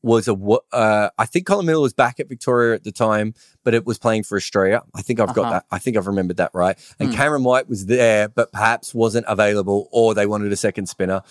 was 0.08 0.28
a, 0.28 0.34
uh, 0.72 1.10
I 1.18 1.26
think 1.26 1.46
Colin 1.46 1.66
Miller 1.66 1.82
was 1.82 1.94
back 1.94 2.20
at 2.20 2.28
Victoria 2.30 2.74
at 2.74 2.84
the 2.84 2.92
time, 2.92 3.34
but 3.64 3.74
it 3.76 3.86
was 3.86 4.00
playing 4.00 4.24
for 4.24 4.36
Australia. 4.38 4.82
I 4.96 5.02
think 5.04 5.20
I've 5.20 5.36
got 5.36 5.42
Uh-huh. 5.46 5.52
that. 5.54 5.66
I 5.70 5.78
think 5.80 5.98
I've 5.98 6.08
remembered 6.08 6.38
that 6.38 6.52
right. 6.54 6.78
And 7.00 7.10
Hmm. 7.10 7.16
Cameron 7.16 7.44
White 7.44 7.68
was 7.70 7.86
there, 7.86 8.28
but 8.30 8.52
perhaps 8.52 8.96
wasn't 8.96 9.26
available, 9.28 9.90
or 9.92 10.16
they 10.16 10.26
wanted 10.26 10.52
a 10.52 10.56
second 10.56 10.88
spinner. 10.88 11.22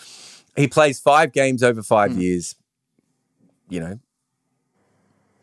He 0.54 0.68
plays 0.68 1.00
five 1.00 1.32
games 1.32 1.62
over 1.62 1.82
five 1.82 2.12
Hmm. 2.12 2.20
years. 2.20 2.54
You 3.68 3.80
know, 3.80 3.98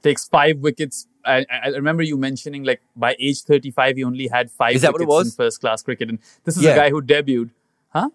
takes 0.01 0.27
five 0.27 0.59
wickets. 0.59 1.07
I, 1.25 1.45
I 1.49 1.67
remember 1.69 2.03
you 2.03 2.17
mentioning 2.17 2.63
like 2.63 2.81
by 2.95 3.15
age 3.19 3.41
35, 3.41 3.97
he 3.97 4.03
only 4.03 4.27
had 4.27 4.51
five 4.51 4.75
Is 4.75 4.81
that 4.83 4.91
what 4.93 5.01
wickets 5.07 5.29
it 5.29 5.31
in 5.33 5.45
first 5.45 5.59
class 5.61 5.81
cricket. 5.81 6.09
And 6.09 6.19
this 6.43 6.55
is 6.57 6.63
Yeah. 6.63 6.71
a 6.71 6.75
guy 6.75 6.89
who 6.89 7.01
debuted, 7.01 7.49
huh? 7.89 8.09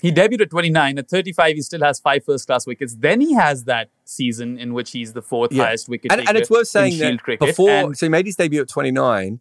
He 0.00 0.12
debuted 0.12 0.42
at 0.42 0.50
29. 0.50 0.98
At 0.98 1.08
35, 1.10 1.56
he 1.56 1.62
still 1.62 1.80
has 1.82 1.98
five 1.98 2.24
first 2.24 2.46
class 2.46 2.66
wickets. 2.66 2.94
Then 2.94 3.20
he 3.20 3.34
has 3.34 3.64
that 3.64 3.90
season 4.04 4.58
in 4.58 4.72
which 4.72 4.92
he's 4.92 5.12
the 5.12 5.22
fourth 5.22 5.52
Yeah. 5.52 5.64
highest 5.64 5.88
wicket 5.88 6.12
and, 6.12 6.26
and 6.28 6.38
it's 6.38 6.48
worth 6.50 6.68
saying 6.68 6.98
that 6.98 7.20
cricket. 7.22 7.46
before, 7.48 7.70
And- 7.70 7.98
so 7.98 8.06
he 8.06 8.10
made 8.10 8.24
his 8.26 8.36
debut 8.36 8.60
at 8.62 8.68
29. 8.68 9.40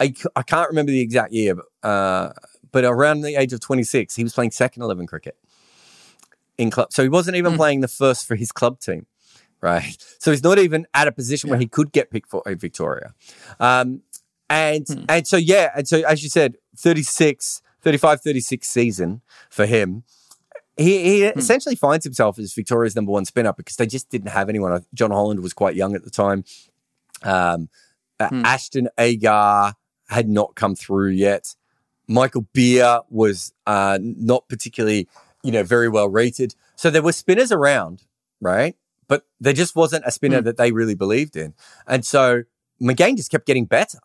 I 0.00 0.08
can't 0.42 0.68
remember 0.70 0.90
the 0.92 1.00
exact 1.00 1.32
year, 1.32 1.54
but, 1.54 1.88
uh, 1.88 2.32
but 2.72 2.84
around 2.84 3.20
the 3.20 3.36
age 3.36 3.52
of 3.52 3.60
26, 3.60 4.16
he 4.16 4.22
was 4.24 4.32
playing 4.32 4.50
second 4.50 4.82
11 4.82 5.06
cricket 5.06 5.36
in 6.56 6.70
club. 6.70 6.92
So 6.92 7.02
he 7.02 7.08
wasn't 7.08 7.36
even 7.36 7.54
playing 7.56 7.80
the 7.80 7.88
first 7.88 8.26
for 8.26 8.34
his 8.34 8.50
club 8.50 8.80
team, 8.80 9.06
right? 9.60 9.96
So 10.18 10.30
he's 10.30 10.42
not 10.42 10.58
even 10.58 10.86
at 10.94 11.06
a 11.06 11.12
position 11.12 11.50
where 11.50 11.58
he 11.58 11.66
could 11.66 11.92
get 11.92 12.10
picked 12.10 12.30
for 12.30 12.42
uh, 12.48 12.54
Victoria. 12.54 13.14
Um, 13.60 14.02
and, 14.48 14.86
Hmm. 14.88 15.04
and 15.08 15.26
so, 15.28 15.36
yeah. 15.36 15.70
And 15.76 15.86
so, 15.86 15.98
as 16.08 16.22
you 16.22 16.28
said, 16.30 16.56
36, 16.76 17.60
35, 17.82 18.20
36 18.20 18.68
season 18.68 19.22
for 19.48 19.66
him. 19.66 20.04
He, 20.76 21.02
he 21.02 21.28
Hmm. 21.30 21.38
essentially 21.38 21.74
finds 21.76 22.04
himself 22.04 22.38
as 22.38 22.54
Victoria's 22.54 22.96
number 22.96 23.12
one 23.12 23.24
spinner 23.24 23.52
because 23.52 23.76
they 23.76 23.86
just 23.86 24.08
didn't 24.08 24.28
have 24.30 24.48
anyone. 24.48 24.84
John 24.94 25.10
Holland 25.10 25.40
was 25.40 25.52
quite 25.52 25.74
young 25.74 25.94
at 25.94 26.04
the 26.04 26.10
time. 26.10 26.44
Um, 27.22 27.68
uh, 28.18 28.28
Hmm. 28.28 28.44
Ashton 28.44 28.88
Agar 28.98 29.74
had 30.08 30.28
not 30.28 30.54
come 30.54 30.74
through 30.74 31.10
yet. 31.10 31.54
Michael 32.08 32.46
Beer 32.52 33.00
was 33.10 33.52
uh, 33.66 33.98
not 34.02 34.48
particularly, 34.48 35.08
you 35.42 35.52
know, 35.52 35.62
very 35.62 35.88
well 35.88 36.08
rated. 36.08 36.54
So 36.76 36.90
there 36.90 37.02
were 37.02 37.12
spinners 37.12 37.52
around, 37.52 38.02
right? 38.40 38.74
But 39.06 39.26
there 39.40 39.52
just 39.52 39.76
wasn't 39.76 40.04
a 40.06 40.10
spinner 40.10 40.38
Hmm. 40.38 40.44
that 40.44 40.56
they 40.56 40.72
really 40.72 40.94
believed 40.94 41.36
in. 41.36 41.54
And 41.86 42.04
so 42.04 42.44
McGain 42.80 43.16
just 43.16 43.30
kept 43.30 43.46
getting 43.46 43.66
better. 43.66 43.98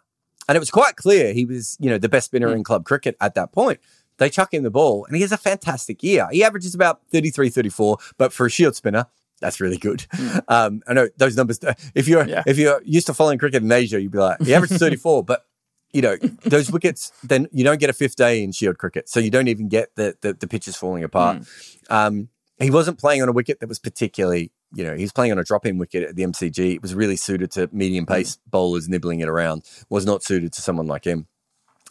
And 0.48 0.56
it 0.56 0.60
was 0.60 0.72
quite 0.72 0.96
clear 0.96 1.34
he 1.34 1.46
was, 1.46 1.76
you 1.80 1.90
know, 1.90 1.98
the 1.98 2.10
best 2.10 2.28
spinner 2.28 2.50
Hmm. 2.50 2.58
in 2.58 2.64
club 2.64 2.86
cricket 2.86 3.16
at 3.20 3.36
that 3.36 3.52
point. 3.52 3.80
They 4.18 4.30
chuck 4.30 4.54
him 4.54 4.64
the 4.64 4.72
ball 4.72 5.06
and 5.06 5.16
he 5.16 5.22
has 5.24 5.32
a 5.32 5.38
fantastic 5.38 6.02
year. 6.04 6.28
He 6.32 6.44
averages 6.44 6.74
about 6.74 7.02
33, 7.12 7.50
34, 7.50 7.98
but 8.18 8.32
for 8.32 8.46
a 8.46 8.50
shield 8.50 8.76
spinner, 8.76 9.08
that's 9.42 9.60
really 9.60 9.78
good. 9.78 10.06
Um, 10.48 10.82
I 10.88 10.94
know 10.94 11.10
those 11.18 11.36
numbers. 11.36 11.60
If 11.94 12.08
you're. 12.08 12.26
Yeah. 12.28 12.44
if 12.48 12.58
you're 12.58 12.82
used 12.86 13.08
to 13.08 13.14
following 13.14 13.38
cricket 13.38 13.62
in 13.64 13.72
Asia, 13.72 14.02
you'd 14.02 14.12
be 14.14 14.18
like, 14.18 14.42
he 14.42 14.54
averages 14.54 14.78
34, 14.80 15.24
but 15.26 15.46
you 15.92 16.02
know 16.02 16.16
those 16.44 16.72
wickets. 16.72 17.12
Then 17.24 17.48
you 17.52 17.64
don't 17.66 17.80
get 17.80 17.90
a 17.90 17.94
fifth 17.94 18.16
day 18.16 18.42
in 18.44 18.52
Shield 18.54 18.78
cricket, 18.78 19.10
so 19.10 19.20
you 19.20 19.30
don't 19.30 19.48
even 19.50 19.68
get 19.68 19.94
the 19.96 20.16
the, 20.22 20.34
the 20.34 20.48
pitches 20.48 20.76
falling 20.78 21.04
apart. 21.04 21.44
Um, 21.90 22.30
he 22.60 22.70
wasn't 22.72 22.98
playing 22.98 23.22
on 23.22 23.28
a 23.30 23.34
wicket 23.34 23.60
that 23.60 23.68
was 23.68 23.80
particularly, 23.80 24.52
you 24.74 24.84
know, 24.84 24.96
he 24.96 25.04
was 25.04 25.12
playing 25.12 25.32
on 25.32 25.40
a 25.40 25.44
drop 25.44 25.66
in 25.66 25.78
wicket 25.78 26.04
at 26.04 26.16
the 26.16 26.24
MCG. 26.24 26.76
It 26.76 26.82
was 26.82 26.96
really 26.96 27.16
suited 27.16 27.52
to 27.52 27.70
medium 27.72 28.06
hmm. 28.06 28.14
pace 28.14 28.38
bowlers 28.48 28.90
nibbling 28.90 29.20
it 29.20 29.30
around. 29.30 29.64
Was 29.90 30.06
not 30.06 30.24
suited 30.24 30.54
to 30.54 30.62
someone 30.62 30.88
like 30.88 31.06
him. 31.06 31.28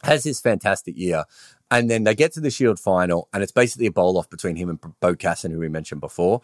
Has 0.03 0.25
this 0.25 0.41
fantastic 0.41 0.97
year. 0.99 1.25
And 1.70 1.91
then 1.91 2.05
they 2.05 2.14
get 2.14 2.33
to 2.35 2.41
the 2.41 2.51
Shield 2.51 2.79
final, 2.79 3.29
and 3.33 3.43
it's 3.43 3.53
basically 3.53 3.87
a 3.87 3.93
bowl 3.93 4.18
off 4.18 4.29
between 4.29 4.57
him 4.57 4.68
and 4.68 4.79
Beau 5.01 5.16
Casson, 5.16 5.51
who 5.51 5.59
we 5.59 5.68
mentioned 5.68 6.01
before. 6.01 6.43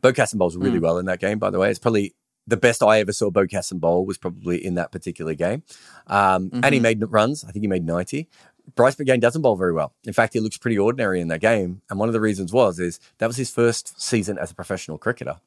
Beau 0.00 0.12
Casson 0.12 0.38
bowls 0.38 0.56
really 0.56 0.78
hmm. 0.78 0.84
well 0.84 0.98
in 0.98 1.06
that 1.06 1.20
game, 1.20 1.38
by 1.38 1.50
the 1.50 1.58
way. 1.58 1.70
It's 1.70 1.78
probably 1.78 2.14
the 2.46 2.56
best 2.56 2.82
I 2.82 2.98
ever 3.00 3.12
saw 3.12 3.30
Beau 3.30 3.46
Casson 3.46 3.78
bowl 3.78 4.04
was 4.04 4.18
probably 4.18 4.64
in 4.64 4.74
that 4.74 4.90
particular 4.90 5.34
game. 5.34 5.62
Um, 6.06 6.50
And 6.52 6.64
he 6.66 6.78
mm-hmm. 6.78 6.82
made 6.82 7.04
runs. 7.10 7.44
I 7.44 7.52
think 7.52 7.62
he 7.62 7.68
made 7.68 7.84
90. 7.84 8.28
Bryce 8.74 8.96
McGain 8.96 9.20
doesn't 9.20 9.42
bowl 9.42 9.56
very 9.56 9.72
well. 9.72 9.92
In 10.04 10.12
fact, 10.12 10.32
he 10.32 10.40
looks 10.40 10.56
pretty 10.56 10.78
ordinary 10.78 11.20
in 11.20 11.28
that 11.28 11.40
game. 11.40 11.82
And 11.90 11.98
one 11.98 12.08
of 12.08 12.12
the 12.12 12.20
reasons 12.20 12.52
was 12.52 12.78
is 12.78 13.00
that 13.18 13.26
was 13.26 13.36
his 13.36 13.50
first 13.50 14.00
season 14.00 14.38
as 14.38 14.50
a 14.50 14.54
professional 14.54 14.98
cricketer. 14.98 15.40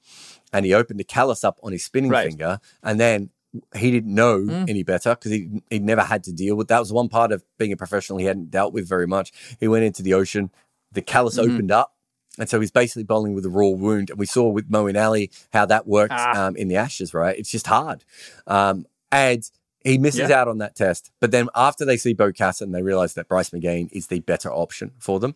And 0.53 0.66
he 0.66 0.74
opened 0.74 0.99
a 0.99 1.03
callus 1.03 1.43
up 1.43 1.59
on 1.63 1.72
his 1.72 1.84
spinning 1.84 2.11
Right. 2.11 2.28
finger. 2.28 2.59
And 2.84 2.99
then 2.99 3.30
he 3.76 3.89
didn't 3.89 4.13
know 4.13 4.39
Mm. 4.39 4.70
any 4.70 4.84
better 4.84 5.16
because 5.16 5.32
he 5.32 5.61
he 5.70 5.80
never 5.80 6.01
had 6.03 6.24
to 6.26 6.34
deal 6.34 6.55
with 6.55 6.68
that 6.68 6.80
was 6.80 6.91
one 6.91 7.07
part 7.09 7.32
of 7.32 7.43
being 7.57 7.72
a 7.72 7.78
professional 7.78 8.20
he 8.20 8.26
hadn't 8.26 8.51
dealt 8.51 8.74
with 8.74 8.88
very 8.88 9.07
much. 9.07 9.32
He 9.59 9.68
went 9.68 9.86
into 9.86 10.03
the 10.03 10.13
ocean, 10.13 10.51
the 10.91 11.01
callus 11.01 11.38
Mm-hmm. 11.38 11.51
opened 11.53 11.72
up. 11.72 11.93
And 12.38 12.49
so 12.49 12.59
he's 12.59 12.70
basically 12.72 13.03
bowling 13.05 13.34
with 13.34 13.45
a 13.45 13.49
raw 13.49 13.70
wound. 13.70 14.09
And 14.09 14.20
we 14.20 14.26
saw 14.26 14.49
with 14.49 14.70
Moeen 14.70 15.01
Ali 15.01 15.32
how 15.53 15.66
that 15.68 15.88
worked 15.88 16.11
Ah. 16.13 16.47
um, 16.47 16.57
in 16.57 16.68
the 16.68 16.76
Ashes, 16.76 17.13
right? 17.13 17.39
It's 17.39 17.49
just 17.49 17.68
hard. 17.68 18.03
Um, 18.45 18.86
and 19.09 19.49
he 19.86 19.97
misses 19.97 20.29
Yeah. 20.29 20.41
out 20.41 20.47
on 20.49 20.57
that 20.57 20.75
test. 20.75 21.11
But 21.21 21.31
then 21.31 21.47
after 21.55 21.86
they 21.86 21.95
see 21.95 22.13
Beau 22.13 22.33
Casson, 22.33 22.71
they 22.71 22.81
realize 22.81 23.13
that 23.13 23.29
Bryce 23.29 23.51
McGain 23.51 23.88
is 23.93 24.07
the 24.07 24.19
better 24.19 24.51
option 24.51 24.91
for 24.99 25.19
them. 25.21 25.36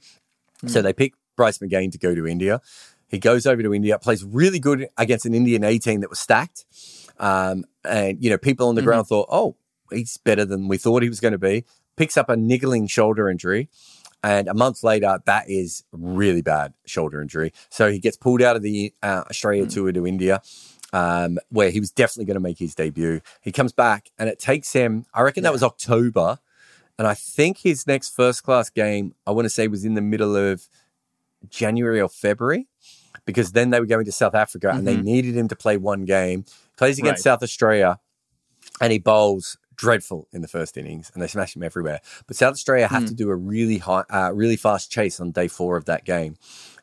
So 0.67 0.81
they 0.81 0.91
pick 0.91 1.13
Bryce 1.37 1.59
McGain 1.59 1.91
to 1.93 1.97
go 1.97 2.13
to 2.13 2.27
India. 2.27 2.59
He 3.07 3.17
goes 3.17 3.45
over 3.45 3.63
to 3.63 3.73
India, 3.73 3.97
plays 3.97 4.23
really 4.25 4.59
good 4.59 4.89
against 4.97 5.25
an 5.25 5.33
Indian 5.33 5.63
A 5.63 5.77
team 5.79 6.01
that 6.01 6.09
was 6.09 6.19
stacked. 6.19 6.65
Um, 7.17 7.63
and, 7.85 8.21
you 8.21 8.29
know, 8.29 8.37
people 8.37 8.67
on 8.67 8.75
the 8.75 8.81
ground 8.81 9.07
thought, 9.07 9.27
oh, 9.31 9.55
he's 9.91 10.17
better 10.17 10.45
than 10.45 10.67
we 10.67 10.77
thought 10.77 11.01
he 11.03 11.09
was 11.09 11.19
going 11.19 11.31
to 11.31 11.37
be. 11.39 11.65
Picks 11.95 12.17
up 12.17 12.29
a 12.29 12.35
niggling 12.35 12.87
shoulder 12.87 13.29
injury. 13.29 13.69
And 14.21 14.49
a 14.49 14.53
month 14.53 14.83
later, 14.83 15.19
that 15.25 15.49
is 15.49 15.83
really 15.93 16.41
bad 16.41 16.73
shoulder 16.85 17.21
injury. 17.21 17.53
So 17.69 17.89
he 17.89 17.99
gets 17.99 18.17
pulled 18.17 18.41
out 18.41 18.57
of 18.57 18.61
the 18.61 18.93
uh, 19.01 19.23
Australia 19.29 19.65
tour 19.65 19.91
to 19.93 20.05
India, 20.05 20.41
um, 20.93 21.39
where 21.49 21.69
he 21.69 21.79
was 21.79 21.91
definitely 21.91 22.25
going 22.25 22.35
to 22.35 22.41
make 22.41 22.59
his 22.59 22.75
debut. 22.75 23.21
He 23.41 23.51
comes 23.51 23.73
back, 23.73 24.11
and 24.17 24.29
it 24.29 24.39
takes 24.39 24.73
him, 24.73 25.05
I 25.13 25.21
reckon 25.21 25.43
that 25.43 25.53
was 25.53 25.63
October. 25.63 26.39
And 26.97 27.07
I 27.07 27.13
think 27.13 27.59
his 27.59 27.87
next 27.87 28.13
first 28.13 28.43
class 28.43 28.69
game, 28.69 29.15
I 29.25 29.31
want 29.31 29.45
to 29.45 29.49
say, 29.49 29.67
was 29.67 29.85
in 29.85 29.93
the 29.93 30.01
middle 30.01 30.35
of 30.35 30.67
January 31.49 32.01
or 32.01 32.09
February, 32.09 32.67
because 33.25 33.53
then 33.53 33.69
they 33.69 33.79
were 33.79 33.85
going 33.85 34.05
to 34.05 34.11
South 34.11 34.35
Africa 34.35 34.71
and 34.73 34.85
they 34.85 34.97
needed 34.97 35.35
him 35.35 35.47
to 35.47 35.55
play 35.55 35.77
one 35.77 36.03
game. 36.03 36.43
Plays 36.75 36.99
against 36.99 37.19
Right. 37.19 37.31
South 37.31 37.43
Australia, 37.43 37.99
and 38.81 38.91
he 38.91 38.99
bowls 38.99 39.57
dreadful 39.75 40.27
in 40.33 40.41
the 40.41 40.47
first 40.49 40.75
innings, 40.75 41.09
and 41.13 41.23
they 41.23 41.27
smash 41.27 41.55
him 41.55 41.63
everywhere. 41.63 42.01
But 42.27 42.35
South 42.35 42.51
Australia 42.51 42.87
have 42.87 43.05
to 43.05 43.13
do 43.13 43.29
a 43.29 43.35
really 43.35 43.77
high, 43.77 44.03
uh, 44.09 44.31
really 44.33 44.57
fast 44.57 44.91
chase 44.91 45.21
on 45.21 45.31
day 45.31 45.47
four 45.47 45.77
of 45.77 45.85
that 45.85 46.03
game, 46.03 46.35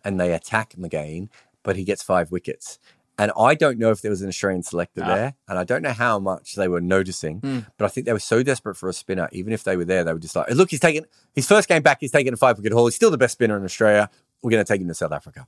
and 0.03 0.19
they 0.19 0.33
attack 0.33 0.75
McGain, 0.79 1.29
but 1.63 1.77
he 1.77 1.85
gets 1.85 2.03
five 2.03 2.33
wickets. 2.33 2.79
And 3.19 3.33
I 3.39 3.55
don't 3.55 3.79
know 3.79 3.91
if 3.91 4.03
there 4.03 4.11
was 4.11 4.21
an 4.21 4.29
Australian 4.29 4.63
selector 4.63 5.01
Ah. 5.03 5.15
there, 5.15 5.35
and 5.49 5.59
I 5.59 5.65
don't 5.65 5.81
know 5.83 5.93
how 5.93 6.19
much 6.19 6.55
they 6.55 6.69
were 6.69 6.83
noticing, 6.83 7.65
but 7.79 7.85
I 7.87 7.89
think 7.89 8.07
they 8.07 8.13
were 8.13 8.19
so 8.19 8.43
desperate 8.43 8.77
for 8.77 8.89
a 8.91 8.93
spinner. 8.93 9.29
Even 9.33 9.53
if 9.55 9.65
they 9.65 9.77
were 9.77 9.87
there, 9.87 10.05
they 10.05 10.13
were 10.13 10.19
just 10.19 10.37
like, 10.37 10.51
"Look, 10.51 10.71
he's 10.71 10.81
taking 10.81 11.07
his 11.35 11.47
first 11.47 11.67
game 11.69 11.83
back. 11.83 11.99
He's 12.01 12.11
taking 12.13 12.33
a 12.33 12.37
five 12.37 12.59
wicket 12.59 12.73
haul. 12.73 12.87
He's 12.87 12.95
still 12.95 13.11
the 13.11 13.17
best 13.19 13.33
spinner 13.33 13.57
in 13.57 13.65
Australia. 13.65 14.11
We're 14.43 14.51
going 14.51 14.65
to 14.65 14.71
take 14.71 14.81
him 14.83 14.89
to 14.89 14.95
South 14.95 15.13
Africa." 15.13 15.47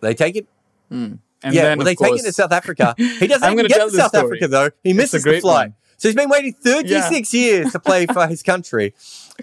They 0.00 0.14
take 0.14 0.36
it 0.36 0.46
And 0.90 1.20
yeah, 1.44 1.62
then, 1.62 1.78
well, 1.78 1.84
they 1.84 1.94
course, 1.94 2.10
take 2.10 2.20
it 2.20 2.24
to 2.24 2.32
South 2.32 2.52
Africa. 2.52 2.94
He 2.98 3.26
doesn't 3.26 3.44
I'm 3.48 3.52
even 3.52 3.66
get 3.66 3.78
to 3.80 3.90
South 3.90 4.08
story. 4.08 4.24
Africa 4.26 4.48
though. 4.48 4.70
He 4.82 4.92
misses 4.92 5.22
the 5.22 5.40
flight. 5.40 5.68
one. 5.70 5.74
So 5.98 6.08
he's 6.08 6.14
been 6.16 6.28
waiting 6.28 6.52
36 6.52 7.32
years 7.34 7.72
to 7.72 7.78
play 7.80 8.06
for 8.06 8.26
his 8.28 8.42
country. 8.42 8.94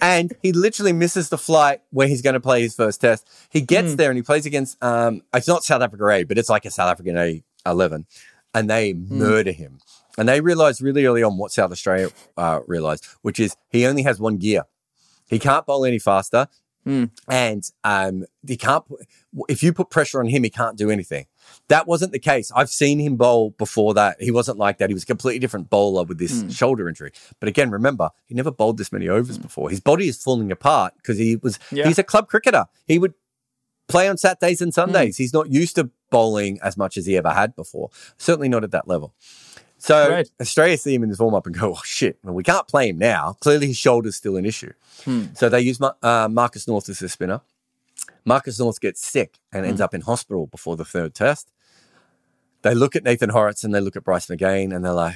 And 0.01 0.33
he 0.41 0.51
literally 0.53 0.93
misses 0.93 1.29
the 1.29 1.37
flight 1.37 1.81
where 1.91 2.07
he's 2.07 2.21
going 2.21 2.33
to 2.33 2.39
play 2.39 2.61
his 2.61 2.75
first 2.75 3.01
test. 3.01 3.27
He 3.49 3.61
gets 3.61 3.91
Hmm. 3.91 3.95
there 3.97 4.09
and 4.11 4.17
he 4.17 4.23
plays 4.23 4.45
against, 4.45 4.81
um, 4.83 5.21
it's 5.33 5.47
not 5.47 5.63
South 5.63 5.81
Africa 5.81 6.07
A, 6.09 6.23
but 6.23 6.37
it's 6.37 6.49
like 6.49 6.65
a 6.65 6.71
South 6.71 6.89
African 6.91 7.17
A 7.17 7.43
11. 7.65 8.05
And 8.53 8.69
they 8.69 8.91
Hmm. 8.91 9.17
murder 9.17 9.51
him. 9.51 9.79
And 10.17 10.29
they 10.29 10.41
realized 10.41 10.81
really 10.81 11.05
early 11.05 11.23
on 11.23 11.37
what 11.37 11.51
South 11.51 11.71
Australia 11.71 12.09
uh, 12.37 12.59
realized, 12.67 13.07
which 13.23 13.39
is 13.39 13.55
he 13.69 13.85
only 13.87 14.03
has 14.03 14.19
one 14.19 14.37
gear. 14.37 14.63
He 15.27 15.39
can't 15.39 15.65
bowl 15.65 15.85
any 15.85 15.97
faster. 15.99 16.47
And 17.29 17.63
um, 17.83 18.25
he 18.45 18.57
can't. 18.57 18.83
If 19.47 19.63
you 19.63 19.71
put 19.73 19.89
pressure 19.89 20.19
on 20.19 20.27
him, 20.27 20.43
he 20.43 20.49
can't 20.49 20.77
do 20.77 20.91
anything. 20.91 21.25
That 21.69 21.87
wasn't 21.87 22.11
the 22.11 22.19
case. 22.19 22.51
I've 22.55 22.69
seen 22.69 22.99
him 22.99 23.15
bowl 23.15 23.51
before 23.51 23.93
that. 23.93 24.21
He 24.21 24.31
wasn't 24.31 24.57
like 24.57 24.77
that. 24.77 24.89
He 24.89 24.93
was 24.93 25.03
a 25.03 25.07
completely 25.07 25.39
different 25.39 25.69
bowler 25.69 26.03
with 26.03 26.17
this 26.17 26.41
hmm. 26.41 26.49
shoulder 26.49 26.87
injury. 26.89 27.11
But 27.39 27.49
again, 27.49 27.71
remember, 27.71 28.09
he 28.25 28.35
never 28.35 28.51
bowled 28.51 28.77
this 28.77 28.91
many 28.91 29.07
overs 29.07 29.37
hmm. 29.37 29.43
before. 29.43 29.69
His 29.69 29.79
body 29.79 30.07
is 30.07 30.21
falling 30.21 30.51
apart 30.51 30.93
because 30.97 31.17
he 31.17 31.37
was. 31.37 31.59
Yeah. 31.71 31.87
He's 31.87 31.99
a 31.99 32.03
club 32.03 32.27
cricketer. 32.27 32.65
He 32.85 32.99
would 32.99 33.13
play 33.87 34.07
on 34.07 34.17
Saturdays 34.17 34.61
and 34.61 34.71
hmm. 34.71 34.75
Sundays. 34.75 35.17
He's 35.17 35.33
not 35.33 35.49
used 35.49 35.75
to 35.75 35.89
bowling 36.09 36.59
as 36.61 36.77
much 36.77 36.97
as 36.97 37.05
he 37.05 37.17
ever 37.17 37.31
had 37.31 37.55
before. 37.55 37.89
Certainly 38.17 38.49
not 38.49 38.63
at 38.63 38.71
that 38.71 38.87
level. 38.87 39.13
So 39.83 40.09
Right. 40.09 40.29
Australia 40.39 40.77
see 40.77 40.95
him 40.95 41.03
in 41.03 41.09
his 41.09 41.19
warm 41.19 41.33
up 41.33 41.45
and 41.45 41.59
go, 41.59 41.73
oh 41.77 41.81
shit, 41.83 42.17
well, 42.23 42.33
we 42.33 42.43
can't 42.43 42.67
play 42.67 42.89
him 42.89 42.97
now. 42.97 43.35
Clearly 43.41 43.67
his 43.67 43.77
shoulder's 43.77 44.15
still 44.15 44.37
an 44.37 44.45
issue. 44.45 44.71
So 45.33 45.49
they 45.49 45.59
use 45.59 45.81
uh, 45.81 46.29
Marcus 46.31 46.67
North 46.67 46.87
as 46.87 46.99
their 46.99 47.09
spinner. 47.09 47.41
Marcus 48.25 48.59
North 48.59 48.79
gets 48.79 49.05
sick 49.05 49.39
and 49.51 49.65
ends 49.65 49.81
up 49.81 49.93
in 49.93 50.01
hospital 50.01 50.47
before 50.47 50.75
the 50.75 50.85
third 50.85 51.13
test. 51.13 51.51
They 52.61 52.73
look 52.73 52.95
at 52.95 53.03
Nathan 53.03 53.29
Hauritz 53.29 53.63
and 53.63 53.73
they 53.73 53.81
look 53.81 53.95
at 53.95 54.03
Bryce 54.03 54.27
McGain 54.27 54.73
and 54.73 54.83
they're 54.85 54.93
like, 54.93 55.15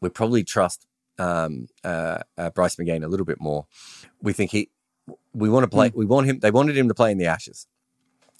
we 0.00 0.08
probably 0.08 0.44
trust 0.44 0.86
um, 1.18 1.68
uh, 1.82 2.18
uh, 2.38 2.50
Bryce 2.50 2.76
McGain 2.76 3.04
a 3.04 3.08
little 3.08 3.26
bit 3.26 3.40
more. 3.40 3.66
We 4.22 4.32
think 4.32 4.50
he, 4.50 4.70
we 5.34 5.50
want 5.50 5.64
to 5.64 5.68
play, 5.68 5.92
we 5.94 6.06
want 6.06 6.26
him, 6.26 6.38
they 6.40 6.50
wanted 6.50 6.76
him 6.76 6.88
to 6.88 6.94
play 6.94 7.10
in 7.12 7.18
the 7.18 7.26
Ashes. 7.26 7.66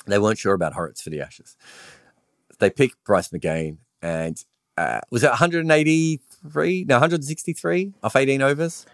They 0.07 0.19
weren't 0.19 0.39
sure 0.39 0.55
about 0.55 0.73
Hauritz 0.73 1.03
for 1.03 1.11
the 1.11 1.21
Ashes. 1.21 1.57
They 2.59 2.71
pick 2.71 2.93
Bryce 3.05 3.29
McGain 3.29 3.79
and 4.01 4.43
uh, 4.77 5.01
was 5.11 5.23
it 5.23 5.29
183? 5.29 6.85
No, 6.89 6.95
163 6.97 7.93
off 8.03 8.17
18 8.17 8.43
overs? 8.43 8.87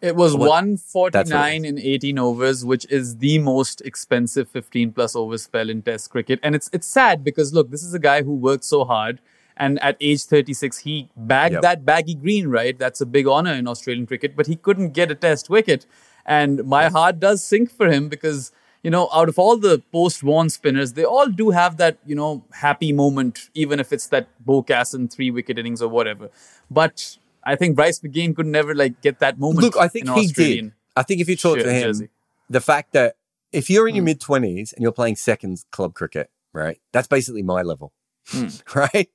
It 0.00 0.16
was 0.16 0.34
What- 0.34 0.48
149 0.48 1.64
in 1.64 1.78
18 1.78 2.18
overs, 2.18 2.64
which 2.64 2.86
is 2.90 3.18
the 3.18 3.38
most 3.38 3.80
expensive 3.82 4.48
15 4.48 4.92
plus 4.92 5.14
over 5.14 5.36
spell 5.36 5.68
in 5.68 5.82
Test 5.82 6.10
cricket. 6.10 6.38
And 6.42 6.54
it's 6.54 6.70
it's 6.72 6.86
sad 6.86 7.22
because 7.22 7.52
look, 7.52 7.70
this 7.70 7.82
is 7.82 7.92
a 7.94 7.98
guy 7.98 8.22
who 8.22 8.34
worked 8.34 8.64
so 8.64 8.84
hard, 8.84 9.20
and 9.56 9.78
at 9.82 9.96
age 10.00 10.22
36, 10.24 10.78
he 10.78 11.08
bagged 11.16 11.54
Yep. 11.54 11.62
that 11.62 11.84
baggy 11.84 12.14
green. 12.14 12.48
Right, 12.48 12.78
that's 12.78 13.00
a 13.02 13.06
big 13.06 13.26
honor 13.26 13.52
in 13.52 13.68
Australian 13.68 14.06
cricket, 14.06 14.34
but 14.36 14.46
he 14.46 14.56
couldn't 14.56 14.90
get 14.94 15.10
a 15.10 15.14
Test 15.14 15.50
wicket, 15.50 15.84
and 16.24 16.64
my 16.64 16.88
heart 16.88 17.20
does 17.20 17.44
sink 17.44 17.70
for 17.70 17.90
him 17.90 18.08
because. 18.08 18.52
You 18.82 18.90
know, 18.90 19.10
out 19.12 19.28
of 19.28 19.38
all 19.38 19.58
the 19.58 19.82
post-Warne 19.92 20.48
spinners, 20.48 20.94
they 20.94 21.04
all 21.04 21.26
do 21.26 21.50
have 21.50 21.76
that, 21.76 21.98
you 22.06 22.14
know, 22.14 22.44
happy 22.62 22.94
moment, 22.94 23.50
even 23.52 23.78
if 23.78 23.92
it's 23.92 24.06
that 24.06 24.26
Beau 24.46 24.62
Casson 24.62 25.06
three-wicket 25.06 25.58
innings 25.58 25.82
or 25.82 25.88
whatever. 25.88 26.30
But 26.70 27.18
I 27.44 27.56
think 27.56 27.76
Bryce 27.76 28.00
McGain 28.00 28.34
could 28.36 28.46
never 28.46 28.74
like 28.74 29.00
get 29.00 29.18
that 29.20 29.38
moment. 29.38 29.60
Look, 29.64 29.76
I 29.76 29.88
think 29.88 30.06
in 30.06 30.12
he 30.14 30.20
Australian 30.26 30.64
did. 30.66 30.74
I 30.96 31.02
think 31.02 31.20
if 31.20 31.28
you 31.28 31.36
talk 31.36 31.56
shirt 31.58 31.64
to 31.66 31.72
him, 31.72 31.82
jersey. 31.84 32.08
the 32.48 32.60
fact 32.60 32.92
that 32.92 33.16
if 33.52 33.70
you're 33.70 33.88
in 33.88 33.94
your 33.94 34.04
mid 34.04 34.20
20s 34.20 34.72
and 34.72 34.82
you're 34.82 34.92
playing 34.92 35.16
seconds 35.16 35.64
club 35.70 35.94
cricket, 35.94 36.30
right? 36.52 36.80
That's 36.92 37.08
basically 37.08 37.42
my 37.42 37.62
level, 37.62 37.92
right? 38.74 39.08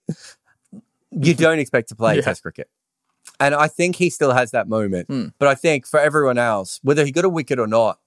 You 1.11 1.33
don't 1.33 1.59
expect 1.59 1.89
to 1.89 1.95
play 1.95 2.15
Yeah. 2.17 2.21
test 2.21 2.41
cricket. 2.41 2.69
And 3.39 3.55
I 3.55 3.67
think 3.67 3.95
he 3.97 4.09
still 4.09 4.31
has 4.33 4.51
that 4.51 4.67
moment. 4.67 5.07
Hmm. 5.07 5.27
But 5.39 5.47
I 5.47 5.55
think 5.55 5.85
for 5.87 5.99
everyone 5.99 6.37
else, 6.37 6.79
whether 6.83 7.05
he 7.05 7.11
got 7.11 7.25
a 7.25 7.29
wicket 7.29 7.59
or 7.59 7.67
not, 7.67 7.99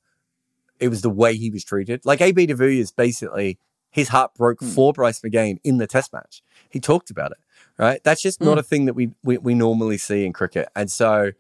it 0.78 0.88
was 0.88 1.02
the 1.02 1.10
way 1.10 1.36
he 1.36 1.50
was 1.50 1.64
treated. 1.64 2.04
Like 2.04 2.20
AB 2.20 2.46
de 2.46 2.54
Villiers, 2.54 2.92
basically, 2.92 3.58
his 3.90 4.08
heart 4.08 4.34
broke 4.34 4.60
Hmm. 4.60 4.68
for 4.68 4.92
Bryce 4.92 5.20
McGain 5.20 5.58
in 5.64 5.78
the 5.78 5.86
test 5.86 6.12
match. 6.12 6.42
He 6.70 6.78
talked 6.80 7.10
about 7.10 7.32
it, 7.32 7.38
right? 7.78 8.02
That's 8.04 8.20
just 8.22 8.40
not 8.40 8.58
a 8.58 8.62
thing 8.62 8.84
that 8.86 8.94
we, 8.94 9.10
we, 9.22 9.38
we 9.38 9.54
normally 9.54 9.98
see 9.98 10.24
in 10.26 10.32
cricket. 10.32 10.68
And 10.74 10.90
so, 10.90 11.32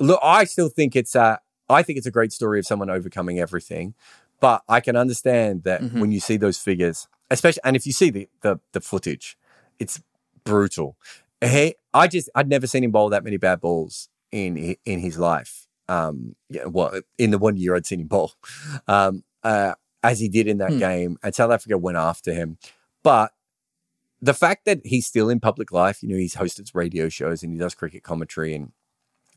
look, 0.00 0.20
I 0.22 0.44
still 0.44 0.68
think 0.68 0.96
it's 0.96 1.14
a, 1.14 1.40
I 1.68 1.82
think 1.82 1.98
it's 1.98 2.06
a 2.06 2.10
great 2.10 2.32
story 2.32 2.58
of 2.58 2.66
someone 2.66 2.90
overcoming 2.90 3.38
everything. 3.38 3.94
But 4.40 4.62
I 4.68 4.80
can 4.80 4.96
understand 4.96 5.62
that 5.64 5.80
Mm-hmm. 5.82 6.00
when 6.00 6.12
you 6.12 6.20
see 6.20 6.36
those 6.36 6.58
figures, 6.58 7.08
especially, 7.30 7.62
and 7.64 7.76
if 7.76 7.86
you 7.86 7.92
see 7.92 8.10
the, 8.10 8.28
the, 8.42 8.58
the 8.72 8.80
footage, 8.80 9.38
it's 9.78 10.02
brutal. 10.44 10.96
He, 11.42 11.74
I 11.94 12.08
just, 12.08 12.28
I'd 12.34 12.48
never 12.48 12.66
seen 12.66 12.84
him 12.84 12.90
bowl 12.90 13.08
that 13.10 13.24
many 13.24 13.36
bad 13.38 13.60
balls 13.60 14.08
in, 14.32 14.76
in 14.84 14.98
his 14.98 15.18
life. 15.18 15.66
Um, 15.88 16.34
yeah, 16.50 16.64
well, 16.66 17.00
in 17.18 17.30
the 17.30 17.38
one 17.38 17.56
year 17.56 17.74
I'd 17.76 17.86
seen 17.86 18.00
him 18.00 18.06
bowl, 18.08 18.32
um, 18.88 19.22
uh, 19.42 19.74
as 20.02 20.20
he 20.20 20.28
did 20.28 20.46
in 20.48 20.58
that 20.58 20.72
Hmm. 20.72 20.78
game, 20.78 21.18
and 21.22 21.34
South 21.34 21.50
Africa 21.50 21.78
went 21.78 21.96
after 21.96 22.32
him. 22.34 22.58
But 23.02 23.32
the 24.24 24.34
fact 24.34 24.64
that 24.64 24.80
he's 24.84 25.06
still 25.06 25.28
in 25.28 25.38
public 25.40 25.70
life, 25.72 26.02
you 26.02 26.08
know, 26.08 26.16
he's 26.16 26.34
hosted 26.36 26.70
radio 26.74 27.08
shows 27.08 27.42
and 27.42 27.52
he 27.52 27.58
does 27.58 27.74
cricket 27.74 28.02
commentary 28.02 28.54
and 28.54 28.72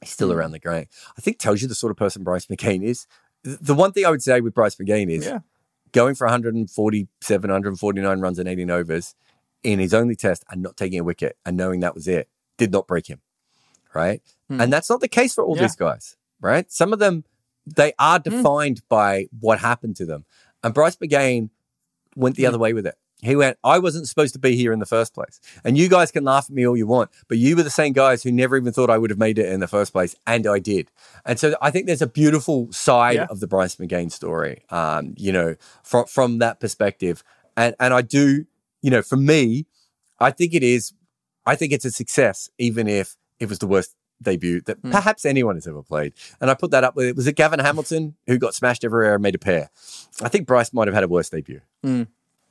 he's 0.01 0.11
still 0.11 0.29
Hmm. 0.31 0.35
around 0.37 0.51
the 0.51 0.59
game, 0.59 0.85
I 1.17 1.21
think 1.21 1.39
tells 1.39 1.61
you 1.61 1.67
the 1.67 1.75
sort 1.75 1.91
of 1.91 1.97
person 1.97 2.23
Bryce 2.23 2.45
McGain 2.47 2.83
is. 2.83 3.05
The 3.43 3.73
one 3.75 3.91
thing 3.91 4.05
I 4.05 4.09
would 4.11 4.23
say 4.23 4.39
with 4.41 4.53
Bryce 4.53 4.75
McGain 4.75 5.09
is 5.09 5.25
Yeah. 5.25 5.39
going 5.91 6.15
for 6.15 6.25
147, 6.27 7.49
149 7.49 8.19
runs 8.19 8.39
in 8.39 8.47
18 8.47 8.71
overs 8.71 9.13
in 9.63 9.79
his 9.79 9.93
only 9.93 10.15
test 10.15 10.43
and 10.49 10.61
not 10.61 10.77
taking 10.77 10.99
a 10.99 11.03
wicket 11.03 11.37
and 11.45 11.57
knowing 11.57 11.79
that 11.81 11.93
was 11.95 12.07
it 12.07 12.29
did 12.57 12.71
not 12.71 12.87
break 12.87 13.07
him. 13.07 13.21
Right. 13.93 14.21
Hmm. 14.47 14.61
And 14.61 14.71
that's 14.73 14.89
not 14.89 15.01
the 15.01 15.07
case 15.07 15.33
for 15.33 15.43
all 15.43 15.55
Yeah. 15.55 15.63
these 15.63 15.75
guys. 15.75 16.15
Right. 16.39 16.71
Some 16.71 16.93
of 16.93 16.99
them, 16.99 17.25
they 17.65 17.93
are 17.99 18.19
Hmm. 18.19 18.29
defined 18.29 18.81
by 18.87 19.27
what 19.39 19.59
happened 19.59 19.95
to 19.97 20.05
them. 20.05 20.25
And 20.63 20.73
Bryce 20.73 20.95
McGain 20.97 21.49
went 22.15 22.35
the 22.35 22.45
other 22.45 22.57
way 22.59 22.73
with 22.73 22.85
it. 22.87 22.95
He 23.23 23.35
went, 23.35 23.57
I 23.63 23.79
wasn't 23.79 24.07
supposed 24.07 24.33
to 24.33 24.39
be 24.39 24.55
here 24.55 24.71
in 24.71 24.77
the 24.79 24.85
first 24.85 25.13
place. 25.15 25.39
And 25.63 25.75
you 25.75 25.89
guys 25.89 26.11
can 26.11 26.23
laugh 26.23 26.45
at 26.49 26.51
me 26.55 26.67
all 26.67 26.77
you 26.77 26.85
want, 26.85 27.09
but 27.27 27.39
you 27.39 27.55
were 27.55 27.63
the 27.63 27.69
same 27.71 27.93
guys 27.93 28.21
who 28.21 28.31
never 28.31 28.55
even 28.57 28.71
thought 28.71 28.91
I 28.91 28.97
would 28.99 29.09
have 29.09 29.17
made 29.17 29.39
it 29.39 29.51
in 29.51 29.59
the 29.59 29.67
first 29.67 29.91
place. 29.91 30.15
And 30.27 30.45
I 30.45 30.59
did. 30.59 30.91
And 31.25 31.39
so 31.39 31.55
I 31.59 31.71
think 31.71 31.87
there's 31.87 32.01
a 32.03 32.07
beautiful 32.07 32.71
side 32.71 33.15
Yeah. 33.15 33.25
of 33.31 33.39
the 33.39 33.47
Bryce 33.47 33.75
McGain 33.77 34.11
story, 34.11 34.63
um, 34.69 35.15
you 35.17 35.31
know, 35.31 35.55
from, 35.83 36.05
from 36.05 36.37
that 36.39 36.59
perspective. 36.59 37.23
And, 37.55 37.73
and 37.79 37.91
I 37.91 38.03
do, 38.03 38.45
you 38.83 38.91
know, 38.91 39.01
for 39.01 39.17
me, 39.17 39.65
I 40.19 40.29
think 40.29 40.53
it 40.53 40.61
is, 40.63 40.93
I 41.45 41.55
think 41.55 41.73
it's 41.73 41.85
a 41.85 41.91
success, 41.91 42.49
even 42.59 42.87
if 42.87 43.15
it 43.39 43.49
was 43.49 43.57
the 43.57 43.67
worst 43.67 43.95
debut 44.21 44.61
that 44.61 44.81
perhaps 44.83 45.25
anyone 45.25 45.55
has 45.55 45.67
ever 45.67 45.81
played. 45.83 46.13
And 46.41 46.49
I 46.51 46.53
put 46.53 46.69
that 46.71 46.83
up 46.83 46.95
with, 46.95 47.07
it. 47.07 47.15
was 47.15 47.25
it 47.27 47.35
Gavin 47.35 47.59
Hamilton 47.59 48.15
who 48.27 48.37
got 48.37 48.53
smashed 48.55 48.83
everywhere 48.83 49.13
and 49.15 49.23
made 49.23 49.35
a 49.35 49.39
pair? 49.39 49.69
I 50.21 50.29
think 50.29 50.45
Bryce 50.47 50.71
might 50.73 50.87
have 50.87 50.95
had 50.95 51.03
a 51.03 51.07
worse 51.07 51.29
debut. 51.29 51.61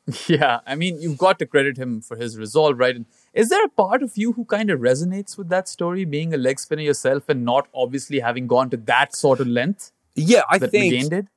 Yeah, 0.29 0.61
I 0.67 0.77
mean, 0.77 1.01
you've 1.01 1.19
got 1.19 1.39
to 1.41 1.47
credit 1.47 1.77
him 1.77 2.01
for 2.01 2.17
his 2.17 2.39
resolve, 2.39 2.79
right? 2.79 2.95
And 2.95 3.07
is 3.35 3.49
there 3.49 3.65
a 3.65 3.69
part 3.69 4.05
of 4.05 4.17
you 4.17 4.33
who 4.33 4.45
kind 4.45 4.71
of 4.71 4.79
resonates 4.81 5.37
with 5.37 5.49
that 5.49 5.69
story, 5.69 6.05
being 6.05 6.33
a 6.33 6.37
leg 6.37 6.61
spinner 6.61 6.83
yourself 6.83 7.29
and 7.29 7.45
not 7.45 7.67
obviously 7.75 8.21
having 8.21 8.47
gone 8.47 8.71
to 8.71 8.77
that 8.77 9.17
sort 9.17 9.41
of 9.41 9.49
length 9.49 9.91
Yeah, 10.15 10.43
I 10.49 10.59
that 10.59 10.71
think 10.71 10.95
McGain 10.95 11.11
did? 11.11 11.29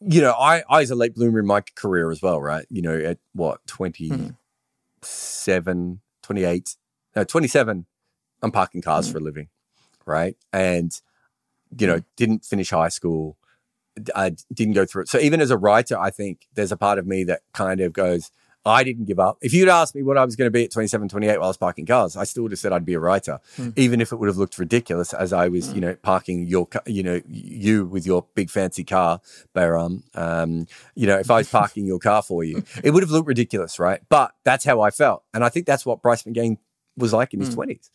you 0.00 0.22
know, 0.22 0.32
I, 0.32 0.62
I 0.68 0.80
was 0.80 0.90
a 0.90 0.94
late 0.94 1.14
bloomer 1.14 1.40
in 1.40 1.46
my 1.46 1.62
career 1.74 2.10
as 2.10 2.22
well, 2.22 2.40
right? 2.40 2.64
You 2.70 2.82
know, 2.82 2.96
at 2.96 3.18
what, 3.34 3.66
27, 3.66 6.00
28, 6.22 6.76
no, 7.16 7.24
27, 7.24 7.86
I'm 8.42 8.52
parking 8.52 8.82
cars 8.82 9.06
hmm. 9.06 9.12
for 9.12 9.18
a 9.18 9.20
living, 9.20 9.48
right? 10.06 10.36
And, 10.52 10.92
you 11.78 11.86
know, 11.86 12.00
didn't 12.16 12.44
finish 12.44 12.70
high 12.70 12.88
school. 12.88 13.36
I 14.14 14.36
didn't 14.52 14.74
go 14.74 14.86
through 14.86 15.02
it. 15.02 15.08
So 15.08 15.18
even 15.18 15.40
as 15.40 15.50
a 15.50 15.58
writer, 15.58 15.98
I 15.98 16.10
think 16.10 16.46
there's 16.54 16.72
a 16.72 16.76
part 16.76 16.98
of 16.98 17.06
me 17.06 17.24
that 17.24 17.40
kind 17.52 17.80
of 17.80 17.92
goes, 17.92 18.30
I 18.64 18.84
didn't 18.84 19.06
give 19.06 19.18
up. 19.18 19.38
If 19.40 19.54
you'd 19.54 19.68
asked 19.68 19.94
me 19.94 20.02
what 20.02 20.18
I 20.18 20.24
was 20.24 20.36
going 20.36 20.46
to 20.46 20.50
be 20.50 20.64
at 20.64 20.70
27, 20.70 21.08
28 21.08 21.38
while 21.38 21.44
I 21.44 21.48
was 21.48 21.56
parking 21.56 21.86
cars, 21.86 22.16
I 22.16 22.24
still 22.24 22.42
would 22.42 22.52
have 22.52 22.58
said 22.58 22.72
I'd 22.72 22.84
be 22.84 22.92
a 22.92 23.00
writer, 23.00 23.40
even 23.76 24.00
if 24.02 24.12
it 24.12 24.16
would 24.16 24.26
have 24.26 24.36
looked 24.36 24.58
ridiculous 24.58 25.14
as 25.14 25.32
I 25.32 25.48
was, 25.48 25.72
you 25.72 25.80
know, 25.80 25.94
parking 26.02 26.46
your, 26.46 26.68
you 26.86 27.02
know, 27.02 27.22
you 27.26 27.86
with 27.86 28.04
your 28.04 28.26
big 28.34 28.50
fancy 28.50 28.84
car, 28.84 29.20
Behram. 29.54 30.02
Um, 30.14 30.66
you 30.94 31.06
know, 31.06 31.18
if 31.18 31.30
I 31.30 31.38
was 31.38 31.48
parking 31.50 31.86
your 31.86 31.98
car 31.98 32.22
for 32.22 32.44
you, 32.44 32.62
it 32.84 32.90
would 32.90 33.02
have 33.02 33.10
looked 33.10 33.28
ridiculous, 33.28 33.78
right? 33.78 34.02
But 34.10 34.32
that's 34.44 34.64
how 34.64 34.82
I 34.82 34.90
felt. 34.90 35.24
And 35.32 35.42
I 35.42 35.48
think 35.48 35.66
that's 35.66 35.86
what 35.86 36.02
Bryce 36.02 36.24
McGain 36.24 36.58
was 36.96 37.12
like 37.12 37.32
in 37.34 37.40
his 37.40 37.54
hmm. 37.54 37.60
20s. 37.60 37.90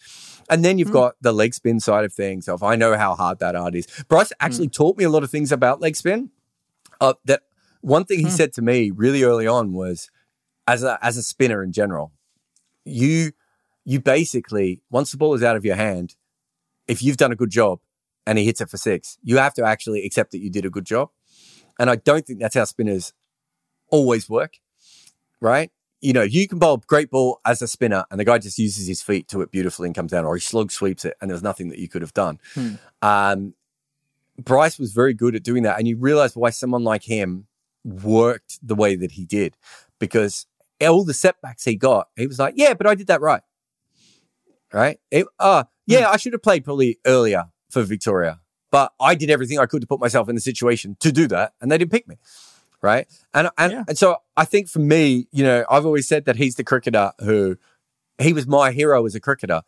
And 0.49 0.63
then 0.63 0.77
you've 0.77 0.89
hmm. 0.89 0.93
got 0.93 1.15
the 1.21 1.31
leg 1.31 1.53
spin 1.53 1.79
side 1.79 2.05
of 2.05 2.13
things. 2.13 2.47
Of 2.47 2.63
I 2.63 2.75
know 2.75 2.97
how 2.97 3.15
hard 3.15 3.39
that 3.39 3.55
art 3.55 3.75
is. 3.75 3.87
Bryce 4.07 4.29
hmm. 4.29 4.45
actually 4.45 4.69
taught 4.69 4.97
me 4.97 5.03
a 5.03 5.09
lot 5.09 5.23
of 5.23 5.31
things 5.31 5.51
about 5.51 5.81
leg 5.81 5.95
spin. 5.95 6.31
Uh, 7.01 7.13
that 7.25 7.43
one 7.81 8.05
thing 8.05 8.19
he 8.19 8.29
said 8.29 8.53
to 8.53 8.61
me 8.61 8.91
really 8.91 9.23
early 9.23 9.47
on 9.47 9.73
was, 9.73 10.09
as 10.67 10.83
a 10.83 10.97
as 11.01 11.17
a 11.17 11.23
spinner 11.23 11.61
in 11.63 11.71
general, 11.71 12.11
you 12.83 13.31
you 13.83 13.99
basically 13.99 14.81
once 14.89 15.11
the 15.11 15.17
ball 15.17 15.33
is 15.33 15.43
out 15.43 15.55
of 15.55 15.65
your 15.65 15.75
hand, 15.75 16.15
if 16.87 17.03
you've 17.03 17.17
done 17.17 17.31
a 17.31 17.35
good 17.35 17.51
job 17.51 17.79
and 18.25 18.37
he 18.37 18.45
hits 18.45 18.61
it 18.61 18.69
for 18.69 18.77
six, 18.77 19.17
you 19.21 19.37
have 19.37 19.53
to 19.55 19.63
actually 19.63 20.03
accept 20.05 20.31
that 20.31 20.39
you 20.39 20.49
did 20.49 20.65
a 20.65 20.69
good 20.69 20.85
job. 20.85 21.09
And 21.77 21.89
I 21.89 21.97
don't 21.97 22.25
think 22.25 22.39
that's 22.39 22.55
how 22.55 22.63
spinners 22.63 23.13
always 23.89 24.29
work, 24.29 24.57
right? 25.41 25.71
You 26.01 26.13
know, 26.13 26.21
you 26.21 26.47
can 26.47 26.59
bowl 26.59 26.75
a 26.75 26.79
great 26.85 27.09
ball 27.09 27.39
as 27.45 27.61
a 27.61 27.67
spinner 27.67 28.05
and 28.11 28.19
the 28.19 28.25
guy 28.25 28.37
just 28.37 28.59
uses 28.59 28.87
his 28.87 29.01
feet 29.01 29.27
to 29.29 29.41
it 29.41 29.51
beautifully 29.51 29.87
and 29.87 29.95
comes 29.95 30.11
down, 30.11 30.25
or 30.25 30.35
he 30.35 30.41
slug 30.41 30.71
sweeps 30.71 31.05
it 31.05 31.15
and 31.21 31.31
there's 31.31 31.41
nothing 31.43 31.69
that 31.69 31.79
you 31.79 31.87
could 31.87 32.01
have 32.01 32.13
done. 32.13 32.39
Um, 33.01 33.53
Bryce 34.37 34.77
was 34.77 34.91
very 34.91 35.13
good 35.13 35.35
at 35.35 35.43
doing 35.43 35.63
that. 35.63 35.79
And 35.79 35.87
you 35.87 35.97
realize 35.97 36.35
why 36.35 36.49
someone 36.49 36.83
like 36.83 37.03
him 37.03 37.47
worked 37.83 38.59
the 38.61 38.75
way 38.75 38.95
that 38.95 39.11
he 39.11 39.25
did 39.25 39.55
because 39.99 40.45
all 40.81 41.05
the 41.05 41.13
setbacks 41.13 41.63
he 41.63 41.75
got, 41.75 42.09
he 42.15 42.27
was 42.27 42.39
like, 42.39 42.55
yeah, 42.57 42.73
but 42.73 42.87
I 42.87 42.95
did 42.95 43.07
that 43.07 43.21
right. 43.21 43.41
Right? 44.73 44.99
It, 45.09 45.25
uh, 45.39 45.63
yeah, 45.87 46.09
I 46.09 46.17
should 46.17 46.33
have 46.33 46.43
played 46.43 46.65
probably 46.65 46.99
earlier 47.05 47.45
for 47.69 47.83
Victoria, 47.83 48.41
but 48.71 48.91
I 48.99 49.15
did 49.15 49.29
everything 49.29 49.59
I 49.59 49.67
could 49.67 49.81
to 49.81 49.87
put 49.87 49.99
myself 49.99 50.27
in 50.27 50.35
the 50.35 50.41
situation 50.41 50.97
to 50.99 51.11
do 51.11 51.27
that, 51.27 51.53
and 51.61 51.71
they 51.71 51.77
didn't 51.77 51.91
pick 51.91 52.07
me. 52.07 52.17
Right? 52.85 53.07
And 53.33 53.49
and, 53.57 53.71
Yeah. 53.71 53.83
and 53.87 53.97
so 53.97 54.17
I 54.37 54.45
think 54.45 54.69
for 54.69 54.79
me, 54.79 55.27
you 55.31 55.43
know, 55.43 55.65
I've 55.69 55.85
always 55.87 56.07
said 56.07 56.25
that 56.25 56.35
he's 56.35 56.55
the 56.55 56.63
cricketer 56.63 57.11
who 57.19 57.57
he 58.21 58.31
was 58.31 58.45
my 58.45 58.71
hero 58.71 59.03
as 59.05 59.15
a 59.15 59.19
cricketer, 59.19 59.63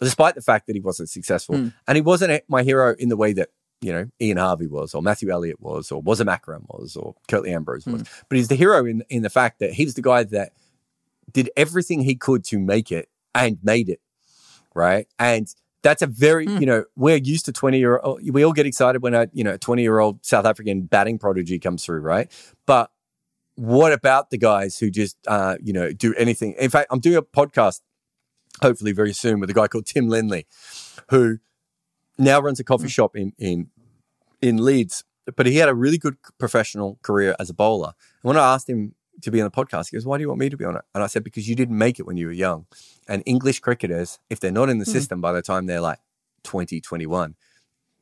despite 0.00 0.34
the 0.34 0.42
fact 0.42 0.66
that 0.66 0.76
he 0.76 0.80
wasn't 0.80 1.08
successful. 1.08 1.56
Hmm. 1.56 1.68
And 1.86 1.96
he 1.96 2.02
wasn't 2.02 2.42
my 2.46 2.62
hero 2.62 2.94
in 2.98 3.08
the 3.08 3.16
way 3.16 3.32
that, 3.32 3.48
you 3.80 3.92
know, 3.92 4.04
Ian 4.20 4.36
Harvey 4.36 4.66
was, 4.66 4.94
or 4.94 5.00
Matthew 5.02 5.30
Elliott 5.30 5.60
was, 5.60 5.90
or 5.90 6.02
Wasim 6.02 6.30
Akram 6.30 6.66
was, 6.68 6.94
or 6.94 7.14
Curtly 7.26 7.52
Ambrose 7.54 7.86
was. 7.86 8.02
Hmm. 8.02 8.08
But 8.28 8.36
he's 8.36 8.48
the 8.48 8.54
hero 8.54 8.84
in, 8.84 9.02
in 9.08 9.22
the 9.22 9.30
fact 9.30 9.60
that 9.60 9.72
he 9.72 9.84
was 9.86 9.94
the 9.94 10.02
guy 10.02 10.24
that 10.24 10.52
did 11.32 11.50
everything 11.56 12.02
he 12.02 12.16
could 12.16 12.44
to 12.44 12.58
make 12.58 12.92
it 12.92 13.08
and 13.34 13.58
made 13.62 13.88
it. 13.88 14.00
Right. 14.74 15.08
And 15.18 15.48
that's 15.82 16.02
a 16.02 16.06
very, 16.06 16.44
you 16.44 16.66
know, 16.66 16.84
we're 16.96 17.16
used 17.16 17.44
to 17.46 17.52
20 17.52 17.78
year 17.78 17.98
old, 17.98 18.20
we 18.30 18.44
all 18.44 18.52
get 18.52 18.66
excited 18.66 19.02
when 19.02 19.14
a, 19.14 19.28
you 19.32 19.44
know, 19.44 19.56
20 19.56 19.82
year 19.82 19.98
old 19.98 20.24
South 20.24 20.44
African 20.44 20.82
batting 20.82 21.18
prodigy 21.18 21.58
comes 21.58 21.84
through. 21.84 22.00
Right. 22.00 22.30
But 22.66 22.90
what 23.54 23.92
about 23.92 24.30
the 24.30 24.38
guys 24.38 24.78
who 24.78 24.90
just, 24.90 25.16
uh, 25.26 25.56
you 25.62 25.72
know, 25.72 25.92
do 25.92 26.14
anything? 26.14 26.54
In 26.58 26.70
fact, 26.70 26.88
I'm 26.90 27.00
doing 27.00 27.16
a 27.16 27.22
podcast 27.22 27.80
hopefully 28.62 28.92
very 28.92 29.12
soon 29.12 29.40
with 29.40 29.50
a 29.50 29.54
guy 29.54 29.68
called 29.68 29.86
Tim 29.86 30.08
Linley, 30.08 30.46
who 31.10 31.38
now 32.18 32.40
runs 32.40 32.60
a 32.60 32.64
coffee 32.64 32.88
shop 32.88 33.16
in 33.16 33.32
in 33.38 33.68
in 34.42 34.64
Leeds. 34.64 35.04
But 35.36 35.46
he 35.46 35.56
had 35.56 35.68
a 35.68 35.74
really 35.74 35.98
good 35.98 36.16
professional 36.38 36.98
career 37.02 37.36
as 37.38 37.50
a 37.50 37.54
bowler. 37.54 37.92
And 38.22 38.28
when 38.28 38.36
I 38.38 38.54
asked 38.54 38.68
him 38.68 38.94
to 39.22 39.30
be 39.30 39.40
on 39.40 39.44
the 39.44 39.50
podcast, 39.50 39.90
he 39.90 39.96
goes, 39.96 40.06
"Why 40.06 40.18
do 40.18 40.22
you 40.22 40.28
want 40.28 40.40
me 40.40 40.48
to 40.48 40.56
be 40.56 40.64
on 40.64 40.76
it?" 40.76 40.82
And 40.94 41.02
I 41.02 41.06
said, 41.06 41.24
"Because 41.24 41.48
you 41.48 41.54
didn't 41.54 41.76
make 41.76 41.98
it 41.98 42.06
when 42.06 42.16
you 42.16 42.26
were 42.26 42.32
young. 42.32 42.66
And 43.06 43.22
English 43.26 43.60
cricketers, 43.60 44.18
if 44.30 44.40
they're 44.40 44.52
not 44.52 44.68
in 44.68 44.78
the 44.78 44.84
hmm. 44.84 44.92
system 44.92 45.20
by 45.20 45.32
the 45.32 45.42
time 45.42 45.66
they're 45.66 45.80
like 45.80 45.98
20, 46.44 46.80
21, 46.80 47.34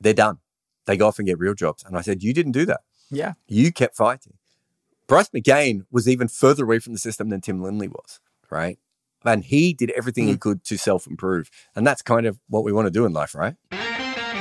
they're 0.01 0.15
done. 0.15 0.39
They 0.87 0.97
go 0.97 1.09
off 1.09 1.19
and 1.19 1.27
get 1.27 1.39
real 1.39 1.55
jobs." 1.55 1.85
And 1.85 1.97
I 1.97 2.01
said, 2.01 2.23
"You 2.23 2.33
didn't 2.33 2.53
do 2.53 2.67
that. 2.67 2.81
Yeah. 3.11 3.35
You 3.47 3.73
kept 3.73 3.97
fighting." 3.97 4.35
Bryce 5.07 5.29
McGain 5.29 5.87
was 5.91 6.09
even 6.09 6.29
further 6.29 6.65
away 6.65 6.81
from 6.81 6.93
the 6.93 6.99
system 6.99 7.29
than 7.29 7.41
Tim 7.41 7.63
Linley 7.63 7.89
was, 7.89 8.21
right? 8.51 8.79
And 9.25 9.45
he 9.45 9.73
did 9.73 9.91
everything 9.91 10.27
he 10.27 10.33
hmm. 10.33 10.39
could 10.39 10.65
to 10.65 10.77
self 10.77 11.07
improve. 11.07 11.51
And 11.75 11.87
that's 11.87 12.03
kind 12.03 12.27
of 12.27 12.39
what 12.49 12.65
we 12.65 12.73
want 12.73 12.87
to 12.87 12.91
do 12.91 13.07
in 13.07 13.13
life, 13.13 13.35
right? 13.35 13.55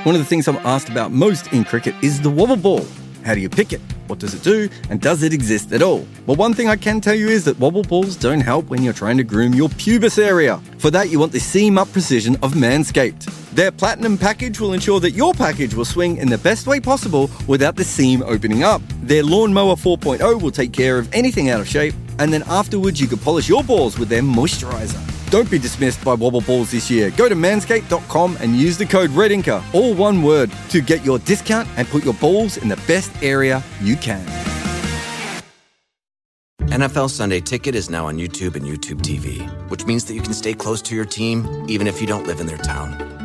One 0.03 0.13
of 0.13 0.21
the 0.21 0.25
things 0.25 0.47
I'm 0.47 0.57
asked 0.57 0.89
about 0.89 1.11
most 1.11 1.51
in 1.51 1.63
cricket 1.63 1.95
is 2.03 2.21
the 2.21 2.29
wobble 2.29 2.57
ball. 2.57 2.85
How 3.23 3.33
do 3.33 3.39
you 3.39 3.49
pick 3.49 3.73
it? 3.73 3.81
What 4.07 4.19
does 4.19 4.33
it 4.33 4.43
do? 4.43 4.69
And 4.89 5.01
does 5.01 5.23
it 5.23 5.33
exist 5.33 5.71
at 5.71 5.81
all? 5.81 6.07
Well, 6.25 6.37
one 6.37 6.53
thing 6.53 6.69
I 6.69 6.75
can 6.75 7.01
tell 7.01 7.15
you 7.15 7.27
is 7.27 7.45
that 7.45 7.59
wobble 7.59 7.83
balls 7.83 8.15
don't 8.15 8.41
help 8.41 8.67
when 8.67 8.83
you're 8.83 8.93
trying 8.93 9.17
to 9.17 9.23
groom 9.23 9.53
your 9.53 9.69
pubis 9.69 10.17
area. 10.17 10.61
For 10.77 10.91
that, 10.91 11.09
you 11.09 11.19
want 11.19 11.31
the 11.31 11.39
seam 11.39 11.77
up 11.77 11.91
precision 11.91 12.35
of 12.43 12.53
Manscaped. 12.53 13.25
Their 13.51 13.71
platinum 13.71 14.17
package 14.17 14.59
will 14.59 14.73
ensure 14.73 14.99
that 14.99 15.11
your 15.11 15.33
package 15.33 15.73
will 15.73 15.85
swing 15.85 16.17
in 16.17 16.29
the 16.29 16.37
best 16.37 16.67
way 16.67 16.79
possible 16.79 17.29
without 17.47 17.75
the 17.75 17.83
seam 17.83 18.21
opening 18.23 18.63
up. 18.63 18.81
Their 19.01 19.23
Lawnmower 19.23 19.75
4.0 19.75 20.41
will 20.41 20.51
take 20.51 20.73
care 20.73 20.99
of 20.99 21.11
anything 21.13 21.49
out 21.49 21.61
of 21.61 21.67
shape, 21.67 21.95
and 22.19 22.31
then 22.31 22.43
afterwards 22.47 22.99
you 22.99 23.07
can 23.07 23.17
polish 23.17 23.47
your 23.47 23.63
balls 23.63 23.97
with 23.97 24.09
their 24.09 24.21
moisturizer. 24.21 25.14
Don't 25.29 25.49
be 25.49 25.59
dismissed 25.59 26.03
by 26.03 26.13
wobble 26.13 26.41
balls 26.41 26.71
this 26.71 26.89
year. 26.89 27.11
Go 27.11 27.27
to 27.27 27.35
manscaped.com 27.35 28.37
and 28.39 28.55
use 28.55 28.77
the 28.77 28.85
code 28.85 29.09
REDINKER, 29.11 29.63
all 29.73 29.93
one 29.93 30.21
word, 30.21 30.51
to 30.69 30.81
get 30.81 31.03
your 31.03 31.19
discount 31.19 31.67
and 31.77 31.87
put 31.87 32.03
your 32.03 32.13
balls 32.15 32.57
in 32.57 32.67
the 32.67 32.77
best 32.87 33.11
area 33.23 33.63
you 33.81 33.95
can. 33.95 34.25
NFL 36.69 37.09
Sunday 37.09 37.39
Ticket 37.39 37.73
is 37.73 37.89
now 37.89 38.07
on 38.07 38.17
YouTube 38.17 38.55
and 38.55 38.65
YouTube 38.65 39.01
TV, 39.01 39.47
which 39.69 39.85
means 39.85 40.03
that 40.05 40.13
you 40.13 40.21
can 40.21 40.33
stay 40.33 40.53
close 40.53 40.81
to 40.81 40.95
your 40.95 41.05
team 41.05 41.65
even 41.69 41.87
if 41.87 42.01
you 42.01 42.07
don't 42.07 42.27
live 42.27 42.39
in 42.39 42.47
their 42.47 42.57
town. 42.57 43.24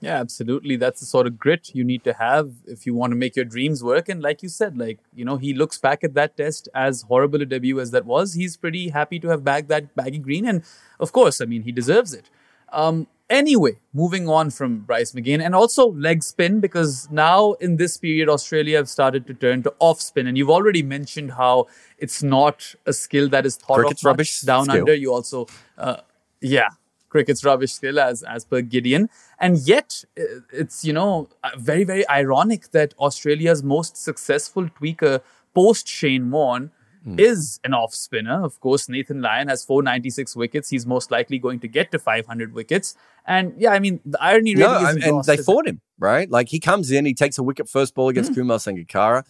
Yeah, 0.00 0.20
absolutely. 0.20 0.76
That's 0.76 1.00
the 1.00 1.06
sort 1.06 1.26
of 1.26 1.38
grit 1.38 1.74
you 1.74 1.82
need 1.82 2.04
to 2.04 2.12
have 2.12 2.52
if 2.66 2.84
you 2.84 2.94
want 2.94 3.12
to 3.12 3.16
make 3.16 3.34
your 3.34 3.46
dreams 3.46 3.82
work. 3.82 4.08
And 4.08 4.22
like 4.22 4.42
you 4.42 4.48
said, 4.48 4.76
like, 4.76 4.98
you 5.14 5.24
know, 5.24 5.36
he 5.38 5.54
looks 5.54 5.78
back 5.78 6.04
at 6.04 6.14
that 6.14 6.36
test 6.36 6.68
as 6.74 7.02
horrible 7.02 7.40
a 7.40 7.46
debut 7.46 7.80
as 7.80 7.92
that 7.92 8.04
was. 8.04 8.34
He's 8.34 8.56
pretty 8.56 8.90
happy 8.90 9.18
to 9.20 9.28
have 9.28 9.42
bagged 9.42 9.68
that 9.70 9.94
baggy 9.96 10.18
green. 10.18 10.46
And 10.46 10.62
of 11.00 11.12
course, 11.12 11.40
I 11.40 11.46
mean, 11.46 11.62
he 11.62 11.72
deserves 11.72 12.12
it. 12.12 12.28
Um, 12.72 13.06
anyway, 13.30 13.78
moving 13.94 14.28
on 14.28 14.50
from 14.50 14.80
Bryce 14.80 15.12
McGain 15.12 15.40
and 15.42 15.54
also 15.54 15.92
leg 15.92 16.22
spin, 16.22 16.60
because 16.60 17.08
now 17.10 17.52
in 17.54 17.76
this 17.76 17.96
period, 17.96 18.28
Australia 18.28 18.76
have 18.76 18.90
started 18.90 19.26
to 19.28 19.34
turn 19.34 19.62
to 19.62 19.72
off 19.78 20.00
spin. 20.00 20.26
And 20.26 20.36
you've 20.36 20.50
already 20.50 20.82
mentioned 20.82 21.32
how 21.32 21.68
it's 21.96 22.22
not 22.22 22.74
a 22.84 22.92
skill 22.92 23.28
that 23.30 23.46
is 23.46 23.56
thought 23.56 23.78
Cricket's 23.78 24.02
of 24.02 24.04
much 24.04 24.12
rubbish 24.12 24.40
down 24.42 24.64
skill. 24.64 24.80
under. 24.80 24.94
You 24.94 25.14
also, 25.14 25.46
uh, 25.78 25.98
yeah, 26.42 26.68
cricket's 27.16 27.44
rubbish 27.50 27.72
skill, 27.78 27.98
as 27.98 28.22
as 28.36 28.44
per 28.44 28.60
Gideon. 28.76 29.08
And 29.38 29.58
yet, 29.74 30.04
uh, 30.18 30.40
it's 30.62 30.84
you 30.84 30.92
know 30.92 31.28
uh, 31.44 31.50
very 31.72 31.84
very 31.92 32.04
ironic 32.22 32.70
that 32.78 32.94
Australia's 33.10 33.62
most 33.76 33.96
successful 34.08 34.64
tweaker 34.80 35.20
post 35.60 35.88
Shane 35.98 36.30
Warne 36.38 36.70
Hmm. 37.06 37.20
is 37.22 37.60
an 37.62 37.72
off 37.72 37.92
spinner. 37.94 38.38
Of 38.44 38.54
course, 38.58 38.88
Nathan 38.88 39.20
Lyon 39.26 39.46
has 39.46 39.60
496 39.64 40.34
wickets. 40.34 40.70
He's 40.70 40.86
most 40.94 41.12
likely 41.12 41.38
going 41.38 41.60
to 41.60 41.68
get 41.68 41.92
to 41.92 42.00
500 42.00 42.52
wickets. 42.52 42.96
And 43.34 43.52
yeah, 43.56 43.70
I 43.76 43.78
mean, 43.84 44.00
the 44.04 44.20
irony 44.30 44.56
really 44.56 44.82
No, 44.82 44.88
is 44.88 44.96
and, 45.04 45.24
they 45.24 45.36
fought 45.36 45.68
him, 45.68 45.80
right? 46.00 46.28
Like 46.28 46.48
he 46.48 46.58
comes 46.58 46.90
in, 46.90 47.06
he 47.06 47.14
takes 47.14 47.38
a 47.38 47.44
wicket 47.44 47.68
first 47.68 47.94
ball 47.94 48.08
against 48.08 48.30
Hmm. 48.30 48.40
Kumar 48.40 48.58
Sangakkara, 48.58 49.22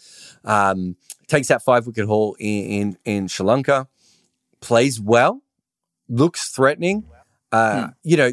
um, 0.55 0.97
takes 1.35 1.49
that 1.49 1.61
five 1.69 1.87
wicket 1.87 2.07
haul 2.07 2.35
in, 2.39 2.65
in, 2.81 2.87
in 3.05 3.29
Sri 3.29 3.45
Lanka, 3.45 3.89
plays 4.69 4.99
well, 4.99 5.43
looks 6.09 6.49
threatening. 6.57 7.05
Uh, 7.57 7.91
You 8.03 8.17
know, 8.17 8.33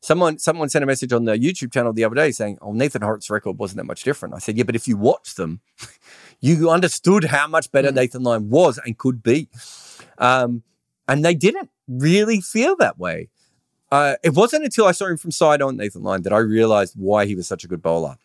someone 0.00 0.38
someone 0.38 0.68
sent 0.68 0.82
a 0.82 0.86
message 0.86 1.12
on 1.12 1.24
the 1.24 1.38
YouTube 1.38 1.72
channel 1.72 1.92
the 1.92 2.04
other 2.04 2.14
day 2.14 2.30
saying, 2.32 2.58
"Oh, 2.60 2.72
Nathan 2.72 3.02
Hauritz's 3.02 3.30
record 3.30 3.58
wasn't 3.58 3.78
that 3.78 3.84
much 3.84 4.02
different." 4.04 4.34
I 4.34 4.38
said, 4.38 4.56
"Yeah, 4.56 4.64
but 4.64 4.76
if 4.76 4.86
you 4.88 4.96
watch 4.96 5.34
them, 5.34 5.60
you 6.40 6.70
understood 6.70 7.24
how 7.24 7.46
much 7.46 7.70
better 7.70 7.90
Nathan 7.92 8.22
Lyon 8.22 8.50
was 8.50 8.78
and 8.84 8.96
could 8.96 9.22
be." 9.22 9.48
Um, 10.18 10.62
and 11.06 11.24
they 11.24 11.34
didn't 11.34 11.70
really 11.88 12.40
feel 12.40 12.76
that 12.76 12.98
way. 12.98 13.28
Uh, 13.90 14.16
it 14.22 14.34
wasn't 14.34 14.64
until 14.64 14.84
I 14.84 14.92
saw 14.92 15.06
him 15.06 15.16
from 15.16 15.30
side 15.30 15.62
on 15.62 15.76
Nathan 15.76 16.02
Lyon 16.02 16.22
that 16.22 16.32
I 16.32 16.38
realized 16.38 16.94
why 16.96 17.24
he 17.24 17.34
was 17.34 17.46
such 17.46 17.64
a 17.64 17.68
good 17.68 17.80
bowler. 17.80 18.16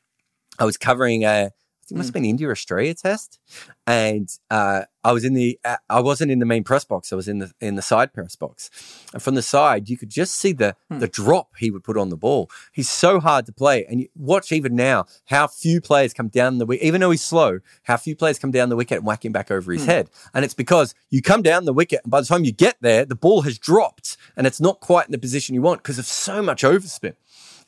I 0.59 0.65
was 0.65 0.77
covering 0.77 1.23
a, 1.23 1.43
think 1.45 1.53
it 1.93 1.97
must 1.97 2.07
have 2.07 2.13
been 2.13 2.25
India 2.25 2.49
Australia 2.49 2.95
test, 2.95 3.39
and 3.85 4.27
uh, 4.49 4.81
I 5.03 5.11
was 5.11 5.23
in 5.23 5.33
the, 5.35 5.59
uh, 5.63 5.77
I 5.89 5.99
wasn't 5.99 6.31
in 6.31 6.39
the 6.39 6.45
main 6.45 6.63
press 6.63 6.85
box. 6.85 7.13
I 7.13 7.15
was 7.15 7.27
in 7.27 7.37
the 7.37 7.51
in 7.61 7.75
the 7.75 7.83
side 7.83 8.13
press 8.13 8.35
box, 8.35 8.71
and 9.13 9.21
from 9.21 9.35
the 9.35 9.43
side 9.43 9.89
you 9.89 9.97
could 9.97 10.09
just 10.09 10.33
see 10.35 10.53
the 10.53 10.75
the 10.89 11.07
drop 11.07 11.49
he 11.59 11.69
would 11.69 11.83
put 11.83 11.97
on 11.97 12.09
the 12.09 12.17
ball. 12.17 12.49
He's 12.71 12.89
so 12.89 13.19
hard 13.19 13.45
to 13.45 13.51
play, 13.53 13.85
and 13.85 13.99
you 13.99 14.07
watch 14.15 14.51
even 14.51 14.75
now 14.75 15.05
how 15.25 15.45
few 15.45 15.81
players 15.81 16.13
come 16.15 16.29
down 16.29 16.57
the 16.57 16.65
wicket, 16.65 16.83
even 16.83 16.99
though 17.01 17.11
he's 17.11 17.21
slow. 17.23 17.59
How 17.83 17.97
few 17.97 18.15
players 18.15 18.39
come 18.39 18.51
down 18.51 18.69
the 18.69 18.75
wicket 18.75 18.97
and 18.97 19.05
whack 19.05 19.23
him 19.23 19.31
back 19.31 19.51
over 19.51 19.71
his 19.71 19.85
head, 19.85 20.09
and 20.33 20.43
it's 20.43 20.55
because 20.55 20.95
you 21.11 21.21
come 21.21 21.43
down 21.43 21.65
the 21.65 21.73
wicket, 21.73 22.01
and 22.03 22.09
by 22.11 22.21
the 22.21 22.27
time 22.27 22.43
you 22.43 22.51
get 22.51 22.77
there, 22.81 23.05
the 23.05 23.15
ball 23.15 23.43
has 23.43 23.59
dropped, 23.59 24.17
and 24.35 24.47
it's 24.47 24.59
not 24.59 24.79
quite 24.79 25.05
in 25.05 25.11
the 25.11 25.19
position 25.19 25.53
you 25.53 25.61
want 25.61 25.83
because 25.83 25.99
of 25.99 26.05
so 26.05 26.41
much 26.41 26.63
overspin, 26.63 27.13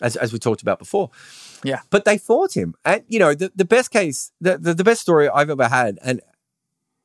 as 0.02 0.16
as 0.16 0.32
we 0.34 0.40
talked 0.40 0.62
about 0.62 0.80
before 0.80 1.10
Yeah. 1.64 1.82
but 1.90 2.06
they 2.06 2.18
fought 2.18 2.56
him. 2.56 2.76
And 2.84 3.04
you 3.08 3.20
know, 3.20 3.34
the, 3.34 3.52
the 3.56 3.66
best 3.66 3.92
case, 3.92 4.32
the, 4.42 4.58
the 4.58 4.74
the 4.74 4.84
best 4.84 5.02
story 5.02 5.28
I've 5.30 5.50
ever 5.50 5.68
had, 5.68 5.98
and 6.04 6.22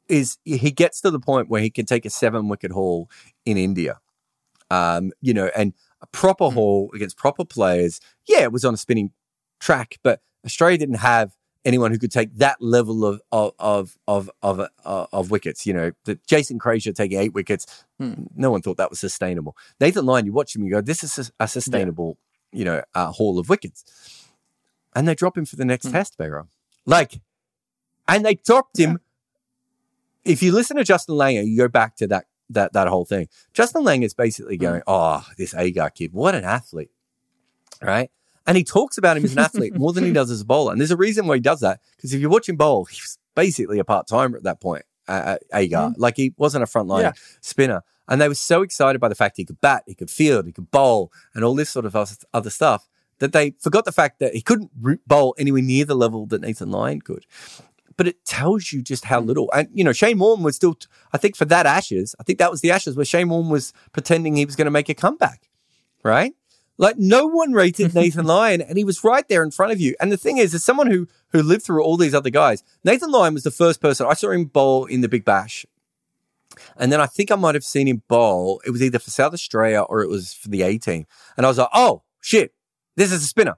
is 0.08 0.38
he 0.44 0.70
gets 0.70 1.00
to 1.02 1.10
the 1.10 1.20
point 1.20 1.48
where 1.48 1.62
he 1.62 1.70
can 1.70 1.86
take 1.86 2.04
a 2.04 2.10
seven 2.10 2.48
wicket 2.48 2.72
haul 2.72 3.08
in 3.44 3.56
India. 3.56 4.00
Um, 4.70 5.12
you 5.20 5.34
know, 5.34 5.50
and 5.56 5.72
a 6.00 6.06
proper 6.08 6.48
Hmm. 6.48 6.54
haul 6.54 6.90
against 6.94 7.16
proper 7.16 7.44
players. 7.44 8.00
Yeah, 8.26 8.42
it 8.42 8.52
was 8.52 8.64
on 8.64 8.74
a 8.74 8.76
spinning 8.76 9.12
track, 9.60 9.98
but 10.02 10.20
Australia 10.44 10.78
didn't 10.78 10.96
have 10.96 11.36
anyone 11.64 11.90
who 11.92 11.98
could 11.98 12.10
take 12.12 12.34
that 12.38 12.56
level 12.60 13.04
of 13.04 13.20
of 13.32 13.52
of 13.58 13.98
of 14.08 14.30
of, 14.42 14.60
uh, 14.84 15.06
of 15.12 15.30
wickets. 15.30 15.66
You 15.66 15.74
know, 15.74 15.92
the 16.04 16.18
Jason 16.26 16.58
Krejza 16.58 16.94
taking 16.94 17.18
eight 17.18 17.34
wickets, 17.34 17.84
Hmm. 17.98 18.24
no 18.34 18.50
one 18.50 18.62
thought 18.62 18.78
that 18.78 18.90
was 18.90 19.00
sustainable. 19.00 19.56
Nathan 19.80 20.06
Lyon, 20.06 20.24
you 20.26 20.32
watch 20.32 20.56
him, 20.56 20.62
you 20.64 20.70
go, 20.70 20.80
this 20.80 21.04
is 21.04 21.18
a, 21.18 21.44
a 21.44 21.48
sustainable, 21.48 22.16
you 22.52 22.64
know, 22.64 22.82
uh, 22.94 23.10
haul 23.12 23.38
of 23.38 23.48
wickets 23.48 23.84
and 24.94 25.06
they 25.06 25.14
drop 25.14 25.36
him 25.38 25.44
for 25.44 25.56
the 25.56 25.64
next 25.64 25.86
Hmm. 25.86 25.92
test, 25.92 26.18
Behram. 26.18 26.48
Like, 26.86 27.20
and 28.08 28.24
they 28.24 28.34
dropped 28.34 28.78
him. 28.78 29.00
If 30.24 30.42
you 30.42 30.52
listen 30.52 30.76
to 30.76 30.84
Justin 30.84 31.14
Langer, 31.14 31.46
you 31.46 31.56
go 31.56 31.68
back 31.68 31.96
to 31.96 32.06
that 32.08 32.26
that 32.50 32.72
that 32.72 32.88
whole 32.88 33.04
thing. 33.04 33.28
Justin 33.54 33.82
Langer 33.84 34.04
is 34.04 34.14
basically 34.14 34.56
Hmm. 34.56 34.62
going, 34.62 34.82
"Oh, 34.86 35.24
this 35.38 35.54
Agar 35.54 35.90
kid, 35.90 36.12
what 36.12 36.34
an 36.34 36.44
athlete!" 36.44 36.90
Right? 37.80 38.10
And 38.46 38.56
he 38.56 38.64
talks 38.64 38.98
about 38.98 39.16
him 39.16 39.24
as 39.24 39.32
an 39.32 39.38
athlete 39.38 39.76
more 39.76 39.92
than 39.92 40.04
he 40.04 40.12
does 40.20 40.30
as 40.30 40.40
a 40.40 40.44
bowler. 40.44 40.72
And 40.72 40.80
there's 40.80 40.90
a 40.90 40.96
reason 40.96 41.26
why 41.26 41.36
he 41.36 41.40
does 41.40 41.60
that. 41.60 41.80
Because 41.96 42.12
if 42.12 42.20
you 42.20 42.28
watch 42.28 42.48
him 42.48 42.56
bowl, 42.56 42.86
he's 42.86 43.18
basically 43.36 43.78
a 43.78 43.84
part 43.84 44.08
timer 44.08 44.36
at 44.36 44.42
that 44.42 44.60
point. 44.60 44.84
Uh, 45.08 45.38
Agar, 45.52 45.92
like 45.96 46.16
he 46.16 46.32
wasn't 46.36 46.62
a 46.62 46.66
frontline 46.66 47.02
Yeah. 47.02 47.12
spinner, 47.40 47.82
and 48.06 48.20
they 48.20 48.28
were 48.28 48.34
so 48.34 48.62
excited 48.62 49.00
by 49.00 49.08
the 49.08 49.14
fact 49.16 49.36
he 49.36 49.44
could 49.44 49.60
bat, 49.60 49.82
he 49.86 49.94
could 49.94 50.10
field, 50.10 50.46
he 50.46 50.52
could 50.52 50.70
bowl, 50.70 51.10
and 51.34 51.44
all 51.44 51.54
this 51.54 51.70
sort 51.70 51.84
of 51.84 51.96
other 52.32 52.50
stuff 52.50 52.88
that 53.18 53.32
they 53.32 53.54
forgot 53.58 53.84
the 53.84 53.92
fact 53.92 54.18
that 54.20 54.34
he 54.34 54.40
couldn't 54.40 54.70
root 54.80 55.00
bowl 55.06 55.34
anywhere 55.38 55.62
near 55.62 55.84
the 55.84 55.94
level 55.94 56.26
that 56.26 56.40
Nathan 56.40 56.70
Lyon 56.70 57.00
could. 57.02 57.26
But 57.96 58.06
it 58.08 58.24
tells 58.24 58.72
you 58.72 58.82
just 58.82 59.04
how 59.06 59.20
little. 59.20 59.50
And, 59.52 59.68
you 59.74 59.84
know, 59.84 59.92
Shane 59.92 60.18
Warne 60.18 60.42
was 60.42 60.56
still, 60.56 60.78
I 61.12 61.18
think 61.18 61.36
for 61.36 61.44
that 61.46 61.66
Ashes, 61.66 62.14
I 62.18 62.22
think 62.22 62.38
that 62.38 62.50
was 62.50 62.62
the 62.62 62.70
Ashes 62.70 62.96
where 62.96 63.04
Shane 63.04 63.28
Warne 63.28 63.50
was 63.50 63.74
pretending 63.92 64.36
he 64.36 64.46
was 64.46 64.56
going 64.56 64.64
to 64.66 64.70
make 64.70 64.88
a 64.88 64.94
comeback, 64.94 65.50
right? 66.02 66.32
Like 66.80 66.98
no 66.98 67.26
one 67.26 67.52
rated 67.52 67.94
Nathan 67.94 68.24
Lyon 68.24 68.62
and 68.62 68.78
he 68.78 68.84
was 68.84 69.04
right 69.04 69.28
there 69.28 69.42
in 69.42 69.50
front 69.50 69.70
of 69.70 69.80
you. 69.80 69.94
And 70.00 70.10
the 70.10 70.16
thing 70.16 70.38
is, 70.38 70.54
as 70.54 70.64
someone 70.64 70.90
who, 70.90 71.06
who 71.28 71.42
lived 71.42 71.62
through 71.62 71.84
all 71.84 71.98
these 71.98 72.14
other 72.14 72.30
guys, 72.30 72.64
Nathan 72.82 73.12
Lyon 73.12 73.34
was 73.34 73.42
the 73.44 73.50
first 73.50 73.82
person, 73.82 74.06
I 74.08 74.14
saw 74.14 74.30
him 74.30 74.46
bowl 74.46 74.86
in 74.86 75.02
the 75.02 75.08
Big 75.08 75.24
Bash. 75.24 75.66
And 76.78 76.90
then 76.90 77.00
I 77.00 77.06
think 77.06 77.30
I 77.30 77.36
might 77.36 77.54
have 77.54 77.64
seen 77.64 77.86
him 77.86 78.02
bowl. 78.08 78.62
It 78.64 78.70
was 78.70 78.82
either 78.82 78.98
for 78.98 79.10
South 79.10 79.34
Australia 79.34 79.82
or 79.82 80.00
it 80.00 80.08
was 80.08 80.32
for 80.32 80.48
the 80.48 80.62
A 80.62 80.78
team. 80.78 81.06
And 81.36 81.44
I 81.44 81.50
was 81.50 81.58
like, 81.58 81.68
oh, 81.74 82.02
shit, 82.20 82.54
this 82.96 83.12
is 83.12 83.22
a 83.22 83.26
spinner. 83.26 83.56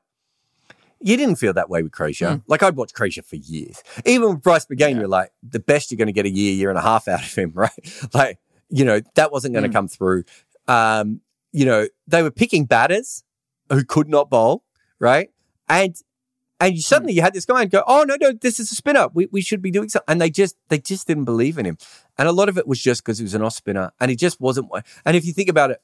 You 1.01 1.17
didn't 1.17 1.37
feel 1.37 1.53
that 1.53 1.71
way 1.71 1.83
with 1.83 1.93
Krejza. 1.93 2.43
Like 2.49 2.65
I'd 2.65 2.77
watched 2.77 2.95
Krejza 2.95 3.25
for 3.25 3.37
years. 3.37 3.83
Even 4.05 4.31
with 4.31 4.43
Bryce 4.43 4.67
McGain, 4.67 4.97
you're 4.97 5.09
like, 5.09 5.31
the 5.49 5.61
best 5.61 5.91
you're 5.93 5.97
going 5.97 6.07
to 6.07 6.13
get 6.13 6.27
a 6.27 6.31
year, 6.31 6.53
year 6.53 6.71
and 6.71 6.79
a 6.79 6.83
half 6.83 7.07
out 7.07 7.23
of 7.23 7.35
him, 7.35 7.53
right? 7.55 8.09
Like, 8.13 8.41
you 8.69 8.85
know, 8.85 9.01
that 9.15 9.31
wasn't 9.31 9.55
going 9.55 9.65
to 9.65 9.73
come 9.73 9.87
through. 9.87 10.25
Um, 10.67 11.21
you 11.53 11.65
know, 11.65 11.89
they 12.07 12.23
were 12.23 12.31
picking 12.31 12.65
batters 12.65 13.25
who 13.71 13.85
could 13.85 14.09
not 14.09 14.31
bowl, 14.31 14.65
right? 14.99 15.31
And 15.69 15.97
and 16.61 16.77
you 16.77 16.81
suddenly 16.81 17.13
hmm. 17.13 17.17
you 17.17 17.23
had 17.23 17.35
this 17.35 17.45
guy 17.45 17.63
and 17.63 17.71
go, 17.71 17.83
oh 17.87 18.05
no, 18.05 18.17
no, 18.21 18.33
this 18.33 18.61
is 18.61 18.71
a 18.73 18.75
spinner. 18.75 19.09
We 19.13 19.27
we 19.31 19.41
should 19.41 19.63
be 19.63 19.71
doing 19.71 19.89
something. 19.89 20.11
And 20.11 20.21
they 20.21 20.31
just 20.31 20.57
they 20.69 20.79
just 20.79 21.07
didn't 21.07 21.25
believe 21.25 21.59
in 21.59 21.67
him. 21.67 21.79
And 22.19 22.29
a 22.29 22.33
lot 22.33 22.49
of 22.49 22.59
it 22.59 22.67
was 22.67 22.81
just 22.81 23.05
because 23.05 23.19
he 23.19 23.25
was 23.25 23.35
an 23.35 23.43
off 23.43 23.55
spinner 23.55 23.93
and 24.01 24.11
he 24.11 24.17
just 24.17 24.41
wasn't. 24.41 24.71
And 25.05 25.17
if 25.17 25.25
you 25.25 25.33
think 25.33 25.49
about 25.49 25.71
it, 25.71 25.83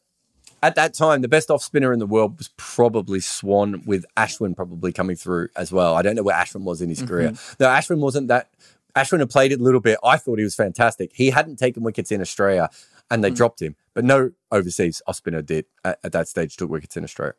at 0.63 0.75
that 0.75 0.95
time, 0.95 1.23
the 1.23 1.29
best 1.29 1.51
off 1.51 1.63
spinner 1.63 1.93
in 1.93 1.99
the 1.99 2.07
world 2.07 2.39
was 2.39 2.51
probably 2.57 3.21
Swann, 3.21 3.83
with 3.87 4.05
Ashwin 4.17 4.57
probably 4.57 4.93
coming 4.93 5.17
through 5.17 5.49
as 5.57 5.73
well. 5.73 5.95
I 5.95 6.03
don't 6.03 6.17
know 6.17 6.23
where 6.23 6.35
Ashwin 6.35 6.63
was 6.63 6.83
in 6.83 6.89
his 6.89 6.99
mm-hmm. 6.99 7.09
career. 7.09 7.33
No, 7.61 7.67
Ashwin 7.67 7.99
wasn't 7.99 8.29
that. 8.29 8.49
Ashwin 8.97 9.21
had 9.21 9.31
played 9.31 9.53
it 9.53 9.61
a 9.61 9.63
little 9.63 9.81
bit. 9.81 9.99
I 10.03 10.17
thought 10.17 10.39
he 10.39 10.45
was 10.45 10.57
fantastic. 10.57 11.13
He 11.15 11.31
hadn't 11.31 11.57
taken 11.57 11.85
wickets 11.85 12.11
in 12.11 12.21
Australia, 12.21 12.71
and 13.11 13.23
they 13.23 13.31
hmm. 13.31 13.37
dropped 13.37 13.63
him. 13.63 13.77
But 13.95 14.05
no 14.05 14.31
overseas 14.51 15.03
off 15.07 15.17
spinner 15.17 15.43
did 15.43 15.67
at, 15.85 15.99
at 16.05 16.13
that 16.13 16.29
stage 16.29 16.57
took 16.57 16.71
wickets 16.71 16.97
in 16.97 17.05
Australia. 17.05 17.35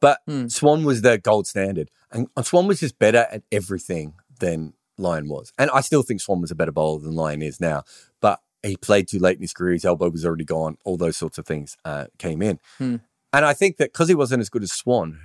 But 0.00 0.20
hmm. 0.26 0.48
Swann 0.48 0.84
was 0.84 1.02
the 1.02 1.18
gold 1.18 1.46
standard, 1.46 1.90
and 2.10 2.28
Swann 2.42 2.66
was 2.66 2.80
just 2.80 2.98
better 2.98 3.26
at 3.30 3.42
everything 3.50 4.14
than 4.40 4.74
Lyon 4.98 5.28
was. 5.28 5.52
And 5.58 5.70
I 5.70 5.80
still 5.80 6.02
think 6.02 6.20
Swann 6.20 6.40
was 6.40 6.50
a 6.50 6.54
better 6.54 6.72
bowler 6.72 7.00
than 7.00 7.14
Lyon 7.14 7.42
is 7.42 7.60
now. 7.60 7.84
But 8.20 8.40
he 8.62 8.76
played 8.76 9.08
too 9.08 9.18
late 9.18 9.36
in 9.36 9.42
his 9.42 9.52
career. 9.52 9.72
His 9.72 9.84
elbow 9.84 10.08
was 10.08 10.24
already 10.24 10.44
gone. 10.44 10.78
All 10.84 10.96
those 10.96 11.16
sorts 11.16 11.38
of 11.38 11.46
things 11.46 11.76
uh, 11.84 12.06
came 12.18 12.42
in. 12.42 12.58
Hmm. 12.78 12.96
And 13.32 13.44
I 13.44 13.52
think 13.52 13.78
that 13.78 13.92
because 13.92 14.08
he 14.08 14.14
wasn't 14.14 14.40
as 14.40 14.48
good 14.48 14.62
as 14.62 14.72
Swann, 14.72 15.18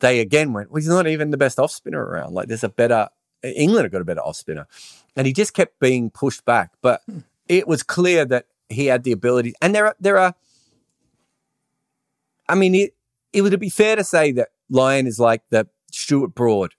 they 0.00 0.20
again 0.20 0.52
went, 0.52 0.70
well, 0.70 0.80
he's 0.80 0.88
not 0.88 1.06
even 1.06 1.30
the 1.30 1.36
best 1.36 1.58
off 1.58 1.70
spinner 1.70 2.02
around. 2.02 2.32
Like 2.32 2.48
there's 2.48 2.64
a 2.64 2.68
better, 2.68 3.08
England 3.42 3.84
have 3.84 3.92
got 3.92 4.00
a 4.00 4.06
better 4.06 4.20
off 4.22 4.36
spinner. 4.36 4.66
And 5.16 5.26
he 5.26 5.32
just 5.32 5.52
kept 5.52 5.78
being 5.78 6.10
pushed 6.10 6.44
back. 6.44 6.72
But 6.80 7.02
it 7.48 7.68
was 7.68 7.82
clear 7.82 8.24
that 8.24 8.46
he 8.72 8.86
had 8.86 9.04
the 9.04 9.12
ability. 9.12 9.54
And 9.60 9.74
there 9.74 9.86
are, 9.86 9.96
there 10.00 10.18
are, 10.18 10.34
I 12.48 12.54
mean, 12.54 12.74
it, 12.74 12.94
it 13.32 13.42
would 13.42 13.58
be 13.60 13.70
fair 13.70 13.96
to 13.96 14.04
say 14.04 14.32
that 14.32 14.48
Lyon 14.68 15.06
is 15.06 15.18
like 15.18 15.42
the 15.50 15.68
Stuart 15.90 16.34
Broad 16.34 16.74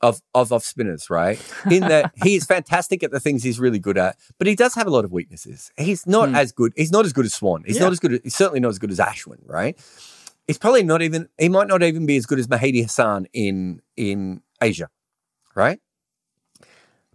of, 0.00 0.20
of 0.34 0.52
off 0.52 0.64
spinners, 0.64 1.08
right? 1.08 1.40
In 1.70 1.82
that 1.82 2.12
he 2.22 2.34
is 2.34 2.44
fantastic 2.44 3.02
at 3.02 3.10
the 3.10 3.20
things 3.20 3.42
he's 3.42 3.60
really 3.60 3.78
good 3.78 3.96
at, 3.96 4.16
but 4.38 4.46
he 4.46 4.54
does 4.54 4.74
have 4.74 4.86
a 4.86 4.90
lot 4.90 5.04
of 5.04 5.12
weaknesses. 5.12 5.70
He's 5.76 6.06
not 6.06 6.30
hmm. 6.30 6.34
as 6.34 6.52
good. 6.52 6.72
He's 6.76 6.90
not 6.90 7.04
as 7.04 7.12
good 7.12 7.24
as 7.24 7.34
Swann. 7.34 7.62
He's 7.64 7.76
Yeah. 7.76 7.84
not 7.84 7.92
as 7.92 8.00
good. 8.00 8.20
He's 8.24 8.34
certainly 8.34 8.60
not 8.60 8.70
as 8.70 8.78
good 8.78 8.90
as 8.90 8.98
Ashwin, 8.98 9.38
right? 9.46 9.78
He's 10.46 10.58
probably 10.58 10.82
not 10.82 11.02
even. 11.02 11.28
He 11.38 11.48
might 11.48 11.68
not 11.68 11.82
even 11.84 12.04
be 12.04 12.16
as 12.16 12.26
good 12.26 12.40
as 12.40 12.48
Mehidy 12.48 12.82
Hasan 12.82 13.26
in 13.32 13.80
in 13.96 14.42
Asia, 14.60 14.88
right? 15.54 15.78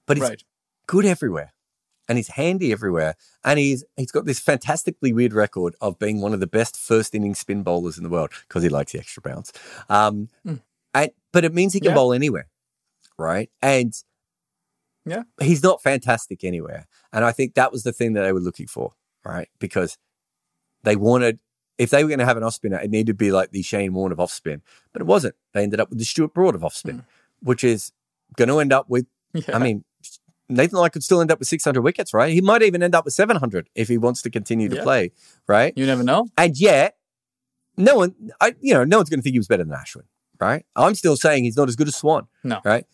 But 0.05 0.17
he's 0.17 0.29
Right. 0.29 0.43
good 0.87 1.05
everywhere, 1.05 1.51
and 2.07 2.17
he's 2.17 2.29
handy 2.29 2.71
everywhere, 2.71 3.15
and 3.43 3.59
he's 3.59 3.83
he's 3.95 4.11
got 4.11 4.25
this 4.25 4.39
fantastically 4.39 5.11
weird 5.13 5.33
record 5.33 5.75
of 5.81 5.99
being 5.99 6.21
one 6.21 6.33
of 6.33 6.39
the 6.39 6.47
best 6.47 6.77
first 6.77 7.13
inning 7.15 7.35
spin 7.35 7.63
bowlers 7.63 7.97
in 7.97 8.03
the 8.03 8.09
world 8.09 8.31
because 8.47 8.63
he 8.63 8.69
likes 8.69 8.91
the 8.93 8.99
extra 8.99 9.21
bounce. 9.21 9.51
Um, 9.89 10.29
and, 10.93 11.11
but 11.33 11.43
it 11.45 11.53
means 11.53 11.73
he 11.73 11.79
can 11.79 11.89
Yeah. 11.89 11.95
bowl 11.95 12.13
anywhere, 12.13 12.47
right? 13.17 13.49
And 13.61 13.93
Yeah. 15.05 15.23
he's 15.41 15.63
not 15.63 15.81
fantastic 15.81 16.43
anywhere, 16.43 16.87
and 17.13 17.23
I 17.23 17.31
think 17.31 17.53
that 17.55 17.71
was 17.71 17.83
the 17.83 17.93
thing 17.93 18.13
that 18.13 18.23
they 18.23 18.33
were 18.33 18.39
looking 18.39 18.67
for, 18.67 18.93
right? 19.25 19.49
Because 19.59 19.97
they 20.83 20.95
wanted. 20.95 21.39
If 21.77 21.91
they 21.91 22.03
were 22.03 22.07
going 22.09 22.17
to 22.19 22.25
have 22.25 22.37
an 22.37 22.43
off 22.43 22.55
spinner, 22.55 22.79
it 22.79 22.89
needed 22.89 23.05
to 23.05 23.13
be 23.13 23.31
like 23.31 23.51
the 23.51 23.61
Shane 23.61 23.93
Warne 23.93 24.11
of 24.11 24.19
off 24.19 24.31
spin, 24.31 24.63
but 24.93 25.01
it 25.01 25.05
wasn't. 25.05 25.35
They 25.53 25.61
ended 25.61 25.79
up 25.79 25.89
with 25.89 25.99
the 25.99 26.05
Stuart 26.05 26.33
Broad 26.33 26.55
of 26.55 26.63
off 26.63 26.73
spin, 26.73 27.05
which 27.39 27.63
is 27.63 27.91
going 28.35 28.47
to 28.49 28.59
end 28.59 28.73
up 28.73 28.89
with 28.89 29.05
I 29.53 29.59
mean, 29.59 29.85
Nathan 30.49 30.77
Lyon 30.79 30.91
could 30.91 31.03
still 31.03 31.19
end 31.21 31.31
up 31.31 31.39
with 31.39 31.47
600 31.47 31.81
wickets, 31.81 32.13
right? 32.13 32.31
He 32.33 32.41
might 32.41 32.61
even 32.63 32.81
end 32.81 32.95
up 32.95 33.05
with 33.05 33.13
700 33.13 33.69
if 33.75 33.87
he 33.87 33.97
wants 33.97 34.21
to 34.21 34.29
continue 34.29 34.69
to 34.69 34.77
Yeah. 34.77 34.83
play, 34.83 35.11
right? 35.47 35.73
You 35.75 35.85
never 35.85 36.03
know. 36.03 36.27
And 36.37 36.57
yet, 36.57 36.95
no 37.77 37.95
one, 37.97 38.15
I, 38.41 38.55
you 38.61 38.73
know, 38.73 38.83
no 38.83 38.97
one's 38.97 39.09
going 39.09 39.19
to 39.19 39.23
think 39.23 39.33
he 39.33 39.39
was 39.39 39.47
better 39.47 39.63
than 39.63 39.73
Ashwin, 39.73 40.03
right? 40.39 40.65
I'm 40.75 40.95
still 40.95 41.17
saying 41.17 41.43
he's 41.43 41.57
not 41.57 41.67
as 41.67 41.75
good 41.75 41.87
as 41.87 41.95
Swann, 41.95 42.27
No. 42.43 42.61
right? 42.63 42.85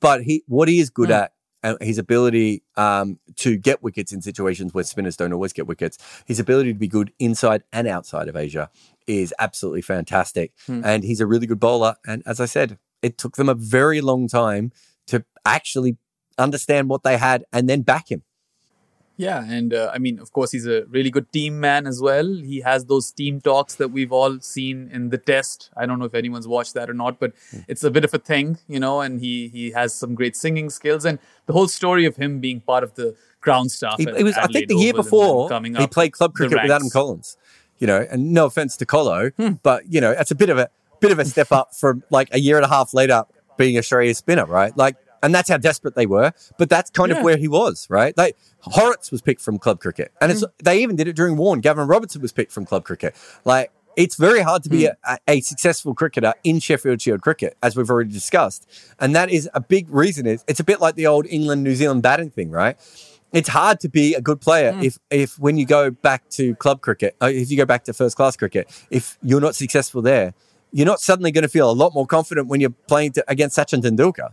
But 0.00 0.22
he, 0.24 0.42
what 0.46 0.68
he 0.68 0.80
is 0.80 0.90
good 0.90 1.10
at, 1.10 1.32
uh, 1.64 1.76
his 1.80 1.98
ability 1.98 2.62
um, 2.76 3.18
to 3.36 3.56
get 3.56 3.82
wickets 3.82 4.12
in 4.12 4.22
situations 4.22 4.72
where 4.74 4.84
spinners 4.84 5.16
don't 5.16 5.32
always 5.32 5.52
get 5.52 5.66
wickets, 5.66 5.98
his 6.24 6.38
ability 6.38 6.72
to 6.72 6.78
be 6.78 6.86
good 6.88 7.12
inside 7.18 7.64
and 7.72 7.88
outside 7.88 8.28
of 8.28 8.36
Asia 8.36 8.70
is 9.08 9.34
absolutely 9.40 9.82
fantastic. 9.82 10.52
And 10.68 11.02
he's 11.02 11.20
a 11.20 11.26
really 11.26 11.46
good 11.48 11.58
bowler. 11.58 11.96
And 12.06 12.22
as 12.26 12.38
I 12.40 12.44
said, 12.44 12.78
it 13.02 13.18
took 13.18 13.36
them 13.36 13.48
a 13.48 13.54
very 13.54 14.00
long 14.00 14.28
time 14.28 14.70
to 15.08 15.24
actually 15.44 15.96
understand 16.38 16.88
what 16.88 17.02
they 17.02 17.16
had 17.16 17.44
and 17.52 17.68
then 17.68 17.82
back 17.82 18.10
him. 18.10 18.22
Yeah, 19.20 19.44
and 19.48 19.74
uh, 19.74 19.90
I 19.92 19.98
mean, 19.98 20.20
of 20.20 20.32
course, 20.32 20.52
he's 20.52 20.64
a 20.64 20.84
really 20.84 21.10
good 21.10 21.32
team 21.32 21.58
man 21.58 21.88
as 21.88 22.00
well. 22.00 22.24
He 22.24 22.60
has 22.60 22.84
those 22.84 23.10
team 23.10 23.40
talks 23.40 23.74
that 23.74 23.88
we've 23.88 24.12
all 24.12 24.38
seen 24.38 24.88
in 24.92 25.10
the 25.10 25.18
test. 25.18 25.70
I 25.76 25.86
don't 25.86 25.98
know 25.98 26.04
if 26.04 26.14
anyone's 26.14 26.46
watched 26.46 26.74
that 26.74 26.88
or 26.88 26.94
not, 26.94 27.18
but 27.18 27.32
it's 27.66 27.82
a 27.82 27.90
bit 27.90 28.04
of 28.04 28.14
a 28.14 28.18
thing, 28.18 28.58
you 28.68 28.78
know. 28.78 29.00
And 29.00 29.18
he 29.18 29.48
he 29.48 29.72
has 29.72 29.92
some 29.92 30.14
great 30.14 30.36
singing 30.36 30.70
skills, 30.70 31.04
and 31.04 31.18
the 31.46 31.52
whole 31.52 31.66
story 31.66 32.04
of 32.04 32.14
him 32.14 32.38
being 32.38 32.60
part 32.60 32.84
of 32.84 32.94
the 32.94 33.16
ground 33.40 33.72
staff. 33.72 33.96
He, 33.98 34.04
it 34.04 34.22
was, 34.22 34.36
I 34.36 34.46
think, 34.46 34.68
the 34.68 34.76
year 34.76 34.94
before 34.94 35.48
coming 35.48 35.74
he 35.74 35.88
played 35.88 36.12
club 36.12 36.34
cricket 36.34 36.62
with 36.62 36.70
Adam. 36.70 36.88
Collins. 36.88 37.36
You 37.78 37.88
know, 37.88 38.06
and 38.08 38.32
no 38.32 38.46
offense 38.46 38.76
to 38.76 38.86
Colo, 38.86 39.30
Hmm. 39.30 39.54
but 39.64 39.92
you 39.92 40.00
know, 40.00 40.12
it's 40.12 40.30
a 40.30 40.36
bit 40.36 40.48
of 40.50 40.58
a 40.58 40.70
bit 41.00 41.10
of 41.10 41.18
a 41.18 41.24
step 41.24 41.50
up 41.50 41.74
from 41.74 42.04
like 42.10 42.28
a 42.30 42.38
year 42.38 42.54
and 42.54 42.64
a 42.64 42.68
half 42.68 42.94
later 42.94 43.24
being 43.56 43.76
Australia's 43.78 44.18
spinner, 44.18 44.44
right? 44.46 44.76
Like, 44.76 44.94
and 45.22 45.34
that's 45.34 45.48
how 45.48 45.56
desperate 45.56 45.94
they 45.94 46.06
were. 46.06 46.32
But 46.58 46.68
that's 46.68 46.90
kind 46.90 47.12
of 47.12 47.22
where 47.22 47.36
he 47.36 47.48
was, 47.48 47.86
right? 47.90 48.16
Like 48.16 48.36
Hauritz 48.60 49.10
was 49.10 49.22
picked 49.22 49.40
from 49.40 49.58
club 49.58 49.80
cricket, 49.80 50.12
and 50.20 50.30
it's 50.32 50.44
they 50.62 50.82
even 50.82 50.96
did 50.96 51.08
it 51.08 51.16
during 51.16 51.36
Warne. 51.36 51.60
Gavin 51.60 51.86
Robertson 51.86 52.22
was 52.22 52.32
picked 52.32 52.52
from 52.52 52.64
club 52.64 52.84
cricket. 52.84 53.14
Like. 53.44 53.70
It's 53.96 54.14
very 54.14 54.42
hard 54.42 54.62
to 54.62 54.68
be 54.68 54.86
Hmm. 54.86 54.92
a, 55.02 55.18
a 55.26 55.40
successful 55.40 55.92
cricketer 55.92 56.32
in 56.44 56.60
Sheffield 56.60 57.02
Shield 57.02 57.20
cricket, 57.20 57.56
as 57.64 57.74
we've 57.76 57.90
already 57.90 58.12
discussed, 58.12 58.64
and 59.00 59.12
that 59.16 59.28
is 59.28 59.50
a 59.54 59.60
big 59.60 59.90
reason. 59.90 60.24
Is 60.24 60.44
it's 60.46 60.60
a 60.60 60.64
bit 60.64 60.80
like 60.80 60.94
the 60.94 61.08
old 61.08 61.26
England 61.26 61.64
New 61.64 61.74
Zealand 61.74 62.02
batting 62.02 62.30
thing, 62.30 62.52
right? 62.52 62.76
it's 63.32 63.48
hard 63.48 63.80
to 63.80 63.88
be 63.88 64.14
a 64.14 64.20
good 64.20 64.40
player 64.40 64.72
if 64.80 65.00
if 65.10 65.36
when 65.40 65.58
you 65.58 65.66
go 65.66 65.90
back 65.90 66.28
to 66.30 66.54
club 66.54 66.80
cricket, 66.80 67.16
uh, 67.20 67.26
if 67.26 67.50
you 67.50 67.56
go 67.56 67.64
back 67.66 67.82
to 67.84 67.92
first 67.92 68.16
class 68.16 68.36
cricket, 68.36 68.68
if 68.88 69.18
you're 69.20 69.40
not 69.40 69.56
successful 69.56 70.00
there, 70.00 70.32
you're 70.70 70.86
not 70.86 71.00
suddenly 71.00 71.32
going 71.32 71.42
to 71.42 71.48
feel 71.48 71.68
a 71.68 71.72
lot 71.72 71.92
more 71.92 72.06
confident 72.06 72.46
when 72.46 72.60
you're 72.60 72.70
playing 72.86 73.10
to, 73.12 73.24
against 73.26 73.58
Sachin 73.58 73.82
Tendulkar. 73.82 74.30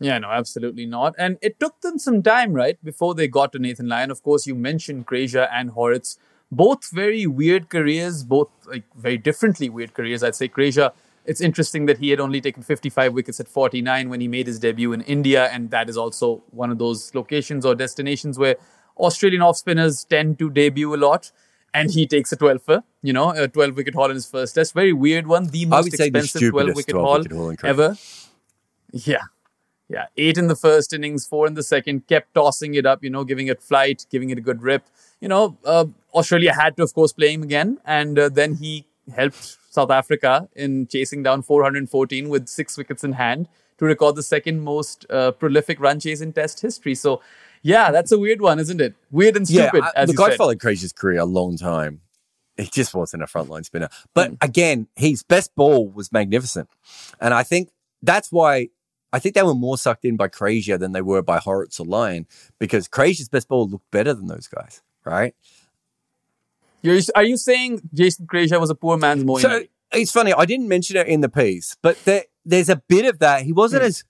Yeah, 0.00 0.18
no, 0.18 0.30
absolutely 0.30 0.86
not. 0.86 1.14
And 1.18 1.36
it 1.42 1.60
took 1.60 1.82
them 1.82 1.98
some 1.98 2.22
time, 2.22 2.54
right, 2.54 2.82
before 2.82 3.14
they 3.14 3.28
got 3.28 3.52
to 3.52 3.58
Nathan 3.58 3.86
Lyon. 3.86 4.10
Of 4.10 4.22
course, 4.22 4.46
you 4.46 4.54
mentioned 4.54 5.06
Krejza 5.06 5.48
and 5.52 5.70
Hauritz. 5.70 6.18
Both 6.50 6.90
very 6.90 7.26
weird 7.26 7.68
careers, 7.68 8.24
both 8.24 8.48
like 8.66 8.84
very 8.96 9.18
differently 9.18 9.68
weird 9.68 9.94
careers. 9.94 10.24
I'd 10.24 10.34
say 10.34 10.48
Krejza, 10.48 10.92
it's 11.26 11.40
interesting 11.40 11.86
that 11.86 11.98
he 11.98 12.08
had 12.08 12.18
only 12.18 12.40
taken 12.40 12.62
55 12.62 13.12
wickets 13.12 13.38
at 13.40 13.46
49 13.46 14.08
when 14.08 14.20
he 14.20 14.26
made 14.26 14.46
his 14.46 14.58
debut 14.58 14.92
in 14.92 15.02
India. 15.02 15.48
And 15.52 15.70
that 15.70 15.88
is 15.90 15.96
also 15.96 16.42
one 16.50 16.70
of 16.70 16.78
those 16.78 17.14
locations 17.14 17.66
or 17.66 17.74
destinations 17.74 18.38
where 18.38 18.56
Australian 18.98 19.42
off 19.42 19.58
spinners 19.58 20.04
tend 20.04 20.38
to 20.38 20.50
debut 20.50 20.92
a 20.94 20.96
lot. 20.96 21.30
And 21.72 21.90
he 21.90 22.04
takes 22.06 22.32
a 22.32 22.36
12 22.36 22.62
for, 22.62 22.82
you 23.02 23.12
know, 23.12 23.30
a 23.30 23.46
12 23.46 23.76
wicket 23.76 23.94
haul 23.94 24.06
in 24.06 24.14
his 24.14 24.26
first 24.26 24.56
test. 24.56 24.74
Very 24.74 24.92
weird 24.92 25.28
one. 25.28 25.46
The 25.48 25.66
most 25.66 25.92
the 25.92 26.04
expensive 26.04 26.50
12 26.50 26.74
wicket 26.74 26.96
haul 26.96 27.22
haul 27.22 27.54
ever. 27.62 27.96
Yeah. 28.92 29.22
Yeah. 29.90 30.06
Eight 30.16 30.38
in 30.38 30.46
the 30.46 30.54
first 30.56 30.92
innings, 30.92 31.26
four 31.26 31.46
in 31.48 31.54
the 31.54 31.62
second, 31.64 32.06
kept 32.06 32.32
tossing 32.34 32.74
it 32.74 32.86
up, 32.86 33.02
you 33.02 33.10
know, 33.10 33.24
giving 33.24 33.48
it 33.48 33.60
flight, 33.60 34.06
giving 34.10 34.30
it 34.30 34.38
a 34.38 34.40
good 34.40 34.62
rip. 34.62 34.84
You 35.20 35.28
know, 35.28 35.58
uh, 35.64 35.86
Australia 36.14 36.52
had 36.54 36.76
to, 36.76 36.82
of 36.84 36.94
course, 36.94 37.12
play 37.12 37.32
him 37.34 37.42
again. 37.42 37.78
And 37.84 38.16
uh, 38.18 38.28
then 38.28 38.54
he 38.54 38.86
helped 39.14 39.56
South 39.70 39.90
Africa 39.90 40.48
in 40.54 40.86
chasing 40.86 41.22
down 41.24 41.42
414 41.42 42.28
with 42.28 42.48
six 42.48 42.78
wickets 42.78 43.02
in 43.02 43.14
hand 43.14 43.48
to 43.78 43.84
record 43.84 44.14
the 44.14 44.22
second 44.22 44.60
most 44.60 45.06
uh, 45.10 45.32
prolific 45.32 45.80
run 45.80 45.98
chase 45.98 46.20
in 46.20 46.32
Test 46.32 46.60
history. 46.60 46.94
So, 46.94 47.20
yeah, 47.62 47.90
that's 47.90 48.12
a 48.12 48.18
weird 48.18 48.40
one, 48.40 48.58
isn't 48.60 48.80
it? 48.80 48.94
Weird 49.10 49.36
and 49.36 49.46
stupid, 49.48 49.82
I- 49.82 49.90
as 49.96 50.08
look, 50.08 50.18
you 50.18 50.24
I 50.24 50.28
said. 50.30 50.38
followed 50.38 50.58
Krejza's 50.58 50.92
career 50.92 51.18
a 51.20 51.24
long 51.24 51.56
time. 51.56 52.00
He 52.56 52.66
just 52.66 52.94
wasn't 52.94 53.22
a 53.22 53.26
frontline 53.26 53.64
spinner. 53.64 53.88
But 54.14 54.32
Mm. 54.32 54.36
again, 54.42 54.86
his 54.94 55.22
best 55.24 55.54
ball 55.56 55.88
was 55.88 56.12
magnificent. 56.12 56.68
And 57.20 57.32
I 57.34 57.42
think 57.42 57.70
that's 58.02 58.30
why 58.30 58.68
I 59.12 59.18
think 59.18 59.34
they 59.34 59.42
were 59.42 59.54
more 59.54 59.76
sucked 59.76 60.04
in 60.04 60.16
by 60.16 60.28
Krejza 60.28 60.78
than 60.78 60.92
they 60.92 61.02
were 61.02 61.22
by 61.22 61.38
Hauritz 61.38 61.80
or 61.80 61.86
Lyon 61.86 62.26
because 62.58 62.88
Krejza's 62.88 63.28
best 63.28 63.48
ball 63.48 63.68
looked 63.68 63.90
better 63.90 64.14
than 64.14 64.26
those 64.26 64.46
guys, 64.46 64.82
right? 65.04 65.34
You're, 66.82 67.00
are 67.14 67.24
you 67.24 67.36
saying 67.36 67.82
Jason 67.92 68.26
Krejza 68.26 68.58
was 68.58 68.70
a 68.70 68.74
poor 68.74 68.96
man's 68.96 69.24
Moeen 69.24 69.40
So 69.40 69.64
it's 69.92 70.12
funny. 70.12 70.32
I 70.32 70.44
didn't 70.44 70.68
mention 70.68 70.96
it 70.96 71.06
in 71.08 71.20
the 71.20 71.28
piece, 71.28 71.76
but 71.82 72.02
there, 72.04 72.24
there's 72.44 72.68
a 72.68 72.76
bit 72.76 73.04
of 73.04 73.18
that. 73.18 73.42
He 73.42 73.52
wasn't 73.52 73.82
as 73.82 74.04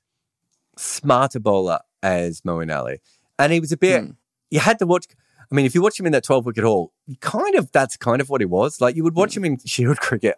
smart 0.76 1.34
a 1.34 1.40
bowler 1.40 1.80
as 2.02 2.42
Moeen 2.42 2.74
Ali, 2.74 3.00
and 3.38 3.52
he 3.52 3.60
was 3.60 3.72
a 3.72 3.76
bit. 3.76 4.04
Hmm. 4.04 4.10
You 4.50 4.60
had 4.60 4.78
to 4.80 4.86
watch. 4.86 5.06
I 5.50 5.56
mean, 5.56 5.66
if 5.66 5.74
you 5.74 5.82
watch 5.82 5.98
him 5.98 6.06
in 6.06 6.12
that 6.12 6.22
12 6.22 6.46
wicket 6.46 6.62
haul, 6.64 6.92
kind 7.20 7.56
of 7.56 7.72
that's 7.72 7.96
kind 7.96 8.20
of 8.20 8.28
what 8.30 8.40
he 8.40 8.44
was. 8.44 8.80
Like 8.80 8.94
you 8.94 9.02
would 9.04 9.14
Hmm. 9.14 9.18
watch 9.20 9.36
him 9.36 9.44
in 9.44 9.58
Shield 9.64 9.98
cricket, 10.00 10.36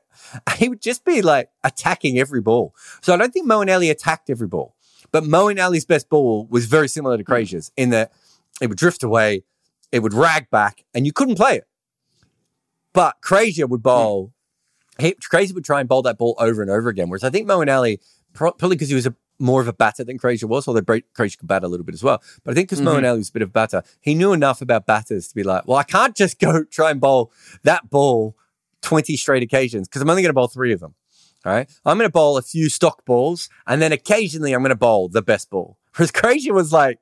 he 0.57 0.69
would 0.69 0.81
just 0.81 1.05
be 1.05 1.21
like 1.23 1.51
attacking 1.65 2.19
every 2.19 2.41
ball. 2.41 2.75
So 3.03 3.13
I 3.13 3.17
don't 3.17 3.33
think 3.33 3.47
Moeen 3.47 3.73
Ali 3.73 3.91
attacked 3.91 4.31
every 4.31 4.47
ball, 4.49 4.75
but 5.11 5.25
Moeen 5.25 5.63
Ali's 5.63 5.85
best 5.85 6.09
ball 6.09 6.47
was 6.51 6.67
very 6.67 6.89
similar 6.89 7.17
to 7.19 7.25
Krejza's 7.25 7.71
in 7.77 7.91
that 7.91 8.13
it 8.61 8.69
would 8.69 8.79
drift 8.79 9.03
away, 9.03 9.45
it 9.91 10.01
would 10.01 10.15
rag 10.15 10.49
back, 10.51 10.85
and 10.95 11.05
you 11.07 11.13
couldn't 11.13 11.37
play 11.37 11.57
it. 11.57 11.67
But 12.93 13.17
Krejza 13.23 13.69
would 13.69 13.83
bowl. 13.83 14.33
He, 14.99 15.15
Krejza 15.15 15.55
would 15.55 15.65
try 15.65 15.81
and 15.81 15.89
bowl 15.89 16.03
that 16.03 16.19
ball 16.19 16.37
over 16.39 16.61
and 16.63 16.71
over 16.71 16.89
again. 16.91 17.09
Whereas 17.09 17.25
I 17.25 17.31
think 17.31 17.49
Moeen 17.49 17.75
Ali, 17.75 18.01
probably 18.35 18.77
because 18.77 18.89
he 18.91 18.95
was 18.95 19.07
a, 19.07 19.15
more 19.39 19.61
of 19.61 19.69
a 19.69 19.73
batter 19.73 20.05
than 20.05 20.19
Krejza 20.19 20.45
was, 20.45 20.69
although 20.69 20.83
Krejza 20.83 21.39
could 21.39 21.49
bat 21.49 21.65
a 21.65 21.69
little 21.69 21.85
bit 21.85 21.95
as 21.95 22.03
well. 22.03 22.23
But 22.45 22.53
I 22.53 22.55
think 22.55 22.69
because 22.69 22.87
Ali 22.87 23.03
was 23.19 23.29
a 23.29 23.33
bit 23.33 23.43
of 23.43 23.49
a 23.49 23.53
batter, 23.53 23.83
he 24.01 24.15
knew 24.15 24.33
enough 24.33 24.63
about 24.63 24.87
batters 24.87 25.29
to 25.29 25.35
be 25.35 25.43
like, 25.43 25.67
well, 25.67 25.79
I 25.79 25.85
can't 25.85 26.15
just 26.17 26.39
go 26.41 26.65
try 26.65 26.91
and 26.91 27.01
bowl 27.01 27.33
that 27.63 27.91
ball 27.91 28.37
20 28.83 29.17
straight 29.17 29.43
occasions 29.43 29.89
because 29.89 30.03
I'm 30.03 30.11
only 30.11 30.23
going 30.23 30.31
to 30.31 30.35
bowl 30.35 30.49
three 30.49 30.73
of 30.73 30.81
them. 30.81 30.95
All 31.45 31.53
right. 31.53 31.69
I'm 31.85 31.99
going 31.99 32.09
to 32.09 32.13
bowl 32.13 32.37
a 32.37 32.43
few 32.43 32.69
stock 32.69 33.05
balls 33.05 33.49
and 33.67 33.83
then 33.83 33.91
occasionally 33.93 34.53
I'm 34.53 34.61
going 34.61 34.71
to 34.71 34.77
bowl 34.77 35.09
the 35.09 35.23
best 35.23 35.51
ball. 35.51 35.77
Whereas 35.97 36.13
Krejza 36.13 36.53
was 36.53 36.73
like, 36.73 36.99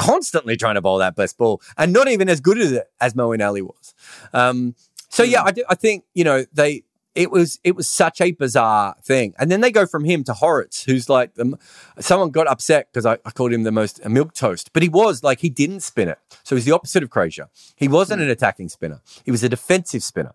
constantly 0.00 0.56
trying 0.56 0.76
to 0.76 0.80
bowl 0.80 0.96
that 0.96 1.14
best 1.14 1.36
ball 1.36 1.60
and 1.76 1.92
not 1.92 2.08
even 2.08 2.26
as 2.28 2.40
good 2.40 2.58
as 2.58 2.72
it 2.72 2.90
as 3.00 3.12
Moeen 3.12 3.46
Ali 3.46 3.60
was. 3.60 3.94
Um, 4.32 4.74
so 5.10 5.22
yeah, 5.22 5.42
I, 5.42 5.50
do, 5.50 5.64
I 5.68 5.74
think 5.74 6.04
you 6.14 6.24
know 6.24 6.44
they. 6.52 6.84
It 7.14 7.30
was 7.32 7.58
it 7.64 7.74
was 7.74 7.88
such 7.88 8.20
a 8.20 8.30
bizarre 8.30 8.94
thing, 9.02 9.34
and 9.38 9.50
then 9.50 9.60
they 9.60 9.72
go 9.72 9.84
from 9.84 10.04
him 10.04 10.22
to 10.24 10.32
Hauritz, 10.32 10.84
who's 10.84 11.08
like 11.08 11.34
the, 11.34 11.58
someone 11.98 12.30
got 12.30 12.46
upset 12.46 12.88
because 12.92 13.04
I, 13.04 13.18
I 13.24 13.32
called 13.32 13.52
him 13.52 13.64
the 13.64 13.72
most 13.72 14.00
a 14.04 14.08
milk 14.08 14.32
toast, 14.32 14.72
but 14.72 14.82
he 14.84 14.88
was 14.88 15.24
like 15.24 15.40
he 15.40 15.50
didn't 15.50 15.80
spin 15.80 16.08
it, 16.08 16.18
so 16.44 16.54
he's 16.54 16.64
the 16.66 16.72
opposite 16.72 17.02
of 17.02 17.10
Krejza. 17.10 17.48
He 17.74 17.88
wasn't 17.88 18.22
an 18.22 18.30
attacking 18.30 18.68
spinner; 18.68 19.00
he 19.24 19.32
was 19.32 19.42
a 19.42 19.48
defensive 19.48 20.04
spinner. 20.04 20.34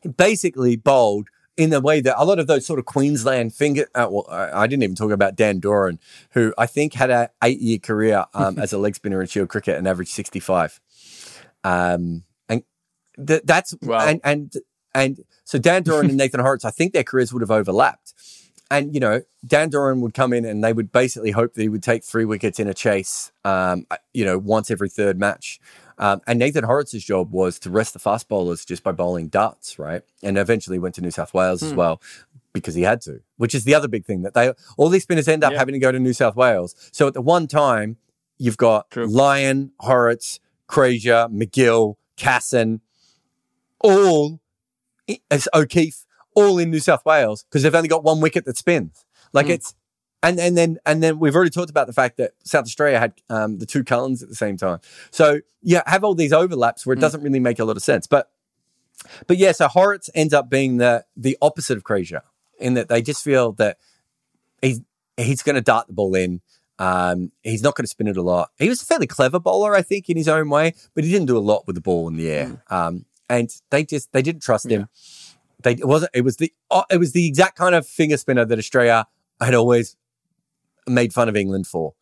He 0.00 0.08
basically 0.08 0.76
bowled 0.76 1.26
in 1.56 1.70
the 1.70 1.80
way 1.80 2.00
that 2.00 2.20
a 2.20 2.24
lot 2.24 2.38
of 2.38 2.46
those 2.46 2.64
sort 2.64 2.78
of 2.78 2.84
Queensland 2.84 3.52
finger. 3.52 3.86
Uh, 3.96 4.06
well, 4.08 4.26
I, 4.30 4.62
I 4.62 4.66
didn't 4.68 4.84
even 4.84 4.94
talk 4.94 5.10
about 5.10 5.34
Dan 5.34 5.58
Doran, 5.58 5.98
who 6.30 6.54
I 6.56 6.66
think 6.66 6.94
had 6.94 7.10
a 7.10 7.30
eight 7.42 7.58
year 7.60 7.78
career 7.78 8.26
um, 8.32 8.58
as 8.60 8.72
a 8.72 8.78
leg 8.78 8.94
spinner 8.94 9.20
in 9.20 9.26
Shield 9.26 9.48
cricket 9.48 9.76
and 9.76 9.88
averaged 9.88 10.12
sixty 10.12 10.38
five. 10.38 10.80
Um, 11.64 12.22
and 12.48 12.62
th- 13.26 13.42
that's 13.44 13.74
Wow. 13.82 14.06
and 14.06 14.20
and 14.22 14.52
and 14.94 15.24
so 15.44 15.58
Dan 15.58 15.82
Doran 15.84 16.06
and 16.08 16.16
Nathan 16.16 16.40
Hauritz, 16.40 16.64
I 16.64 16.70
think 16.70 16.92
their 16.92 17.04
careers 17.04 17.32
would 17.32 17.42
have 17.42 17.50
overlapped. 17.50 18.12
And 18.70 18.94
you 18.94 19.00
know, 19.00 19.22
Dan 19.46 19.68
Doran 19.68 20.00
would 20.00 20.14
come 20.14 20.32
in 20.32 20.44
and 20.44 20.64
they 20.64 20.72
would 20.72 20.90
basically 20.90 21.30
hope 21.30 21.54
that 21.54 21.62
he 21.62 21.68
would 21.68 21.82
take 21.82 22.02
three 22.02 22.24
wickets 22.24 22.58
in 22.58 22.66
a 22.66 22.74
chase, 22.74 23.30
um, 23.44 23.86
you 24.12 24.24
know, 24.24 24.38
once 24.38 24.70
every 24.70 24.88
third 24.88 25.18
match. 25.18 25.60
Um, 25.98 26.22
and 26.26 26.38
Nathan 26.40 26.64
Hauritz's 26.64 27.04
job 27.04 27.30
was 27.30 27.58
to 27.60 27.70
rest 27.70 27.92
the 27.92 28.00
fast 28.00 28.26
bowlers 28.28 28.64
just 28.64 28.82
by 28.82 28.90
bowling 28.90 29.28
darts, 29.28 29.78
right? 29.78 30.02
And 30.24 30.36
eventually 30.38 30.78
went 30.78 30.96
to 30.96 31.02
New 31.02 31.12
South 31.12 31.32
Wales 31.34 31.62
as 31.62 31.72
well 31.74 32.00
because 32.52 32.74
he 32.74 32.82
had 32.82 33.00
to, 33.02 33.20
which 33.36 33.54
is 33.54 33.62
the 33.64 33.74
other 33.76 33.86
big 33.86 34.04
thing 34.04 34.22
that 34.22 34.34
they 34.34 34.52
all 34.76 34.88
these 34.88 35.02
spinners 35.04 35.28
end 35.28 35.44
up 35.44 35.52
Yeah. 35.52 35.58
having 35.58 35.74
to 35.74 35.78
go 35.78 35.92
to 35.92 36.00
New 36.00 36.12
South 36.14 36.34
Wales. 36.34 36.74
So 36.90 37.06
at 37.06 37.14
the 37.14 37.20
one 37.22 37.46
time, 37.46 37.96
you've 38.38 38.56
got 38.56 38.90
True. 38.90 39.06
Lyon, 39.06 39.70
Hauritz, 39.78 40.40
Krejza, 40.68 41.30
MacGill, 41.32 41.94
Casson, 42.16 42.80
all 43.80 44.40
as 45.30 45.48
O'Keefe, 45.54 46.04
all 46.34 46.58
in 46.58 46.70
New 46.70 46.80
South 46.80 47.04
Wales 47.04 47.44
because 47.44 47.62
they've 47.62 47.74
only 47.74 47.88
got 47.88 48.04
one 48.04 48.20
wicket 48.20 48.44
that 48.44 48.56
spins. 48.56 49.04
Like 49.32 49.48
it's 49.48 49.74
and 50.22 50.40
and 50.40 50.56
then 50.56 50.78
and 50.86 51.02
then 51.02 51.18
we've 51.18 51.34
already 51.34 51.50
talked 51.50 51.70
about 51.70 51.86
the 51.86 51.92
fact 51.92 52.16
that 52.16 52.32
South 52.44 52.64
Australia 52.64 52.98
had 52.98 53.12
um, 53.28 53.58
the 53.58 53.66
two 53.66 53.84
Cullens 53.84 54.22
at 54.22 54.28
the 54.28 54.34
same 54.34 54.56
time. 54.56 54.78
So 55.10 55.40
yeah, 55.62 55.82
have 55.86 56.02
all 56.04 56.14
these 56.14 56.32
overlaps 56.32 56.86
where 56.86 56.94
it 56.94 57.00
doesn't 57.00 57.22
really 57.22 57.40
make 57.40 57.58
a 57.58 57.64
lot 57.64 57.76
of 57.76 57.82
sense. 57.82 58.06
But 58.06 58.30
but 59.26 59.36
yeah, 59.36 59.52
so 59.52 59.68
Hauritz 59.68 60.08
ends 60.14 60.32
up 60.32 60.48
being 60.48 60.78
the 60.78 61.04
the 61.16 61.36
opposite 61.42 61.76
of 61.76 61.84
Krejza 61.84 62.22
in 62.58 62.74
that 62.74 62.88
they 62.88 63.02
just 63.02 63.22
feel 63.22 63.52
that 63.52 63.78
he's 64.62 64.80
he's 65.16 65.42
going 65.42 65.56
to 65.56 65.62
dart 65.62 65.86
the 65.86 65.92
ball 65.92 66.14
in. 66.14 66.40
Um, 66.78 67.30
he's 67.42 67.62
not 67.62 67.76
going 67.76 67.84
to 67.84 67.88
spin 67.88 68.08
it 68.08 68.16
a 68.16 68.22
lot. 68.22 68.50
He 68.58 68.68
was 68.68 68.82
a 68.82 68.86
fairly 68.86 69.06
clever 69.06 69.38
bowler, 69.38 69.74
I 69.76 69.82
think, 69.82 70.08
in 70.08 70.16
his 70.16 70.26
own 70.26 70.48
way, 70.48 70.74
but 70.94 71.04
he 71.04 71.10
didn't 71.12 71.26
do 71.26 71.38
a 71.38 71.40
lot 71.40 71.66
with 71.66 71.76
the 71.76 71.82
ball 71.82 72.08
in 72.08 72.16
the 72.16 72.30
air. 72.30 72.62
Um, 72.68 73.04
and 73.28 73.50
they 73.70 73.84
just 73.84 74.12
they 74.12 74.22
didn't 74.22 74.42
trust 74.42 74.66
him. 74.66 74.88
they 75.62 75.72
it 75.72 75.86
wasn't 75.86 76.10
it 76.14 76.22
was 76.22 76.36
the 76.36 76.52
oh, 76.70 76.84
it 76.90 76.98
was 76.98 77.12
the 77.12 77.26
exact 77.26 77.56
kind 77.56 77.74
of 77.74 77.86
finger 77.86 78.16
spinner 78.16 78.44
that 78.44 78.58
Australia 78.58 79.06
had 79.40 79.54
always 79.54 79.96
made 80.86 81.12
fun 81.12 81.28
of 81.28 81.36
England 81.36 81.66
for, 81.66 81.94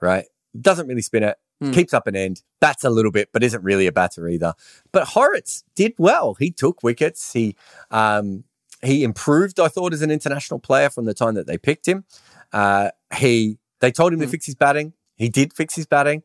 right? 0.00 0.26
Doesn't 0.58 0.86
really 0.86 1.02
spin 1.02 1.22
it, 1.22 1.36
keeps 1.72 1.92
up 1.92 2.06
an 2.06 2.16
end, 2.16 2.42
bats 2.60 2.84
a 2.84 2.90
little 2.90 3.12
bit, 3.12 3.28
but 3.32 3.42
isn't 3.42 3.62
really 3.62 3.86
a 3.86 3.92
batter 3.92 4.28
either. 4.28 4.54
But 4.92 5.08
Hauritz 5.08 5.64
did 5.74 5.94
well. 5.98 6.34
He 6.34 6.50
took 6.50 6.82
wickets. 6.82 7.32
He 7.32 7.56
um, 7.90 8.44
he 8.82 9.04
improved, 9.04 9.60
I 9.60 9.68
thought, 9.68 9.92
as 9.92 10.02
an 10.02 10.10
international 10.10 10.58
player 10.58 10.88
from 10.88 11.04
the 11.04 11.14
time 11.14 11.34
that 11.34 11.46
they 11.46 11.58
picked 11.58 11.86
him. 11.86 12.04
Uh, 12.52 12.90
he 13.14 13.58
they 13.80 13.92
told 13.92 14.12
him 14.12 14.20
to 14.20 14.26
fix 14.26 14.46
his 14.46 14.54
batting. 14.54 14.94
He 15.16 15.28
did 15.28 15.52
fix 15.52 15.74
his 15.74 15.86
batting. 15.86 16.22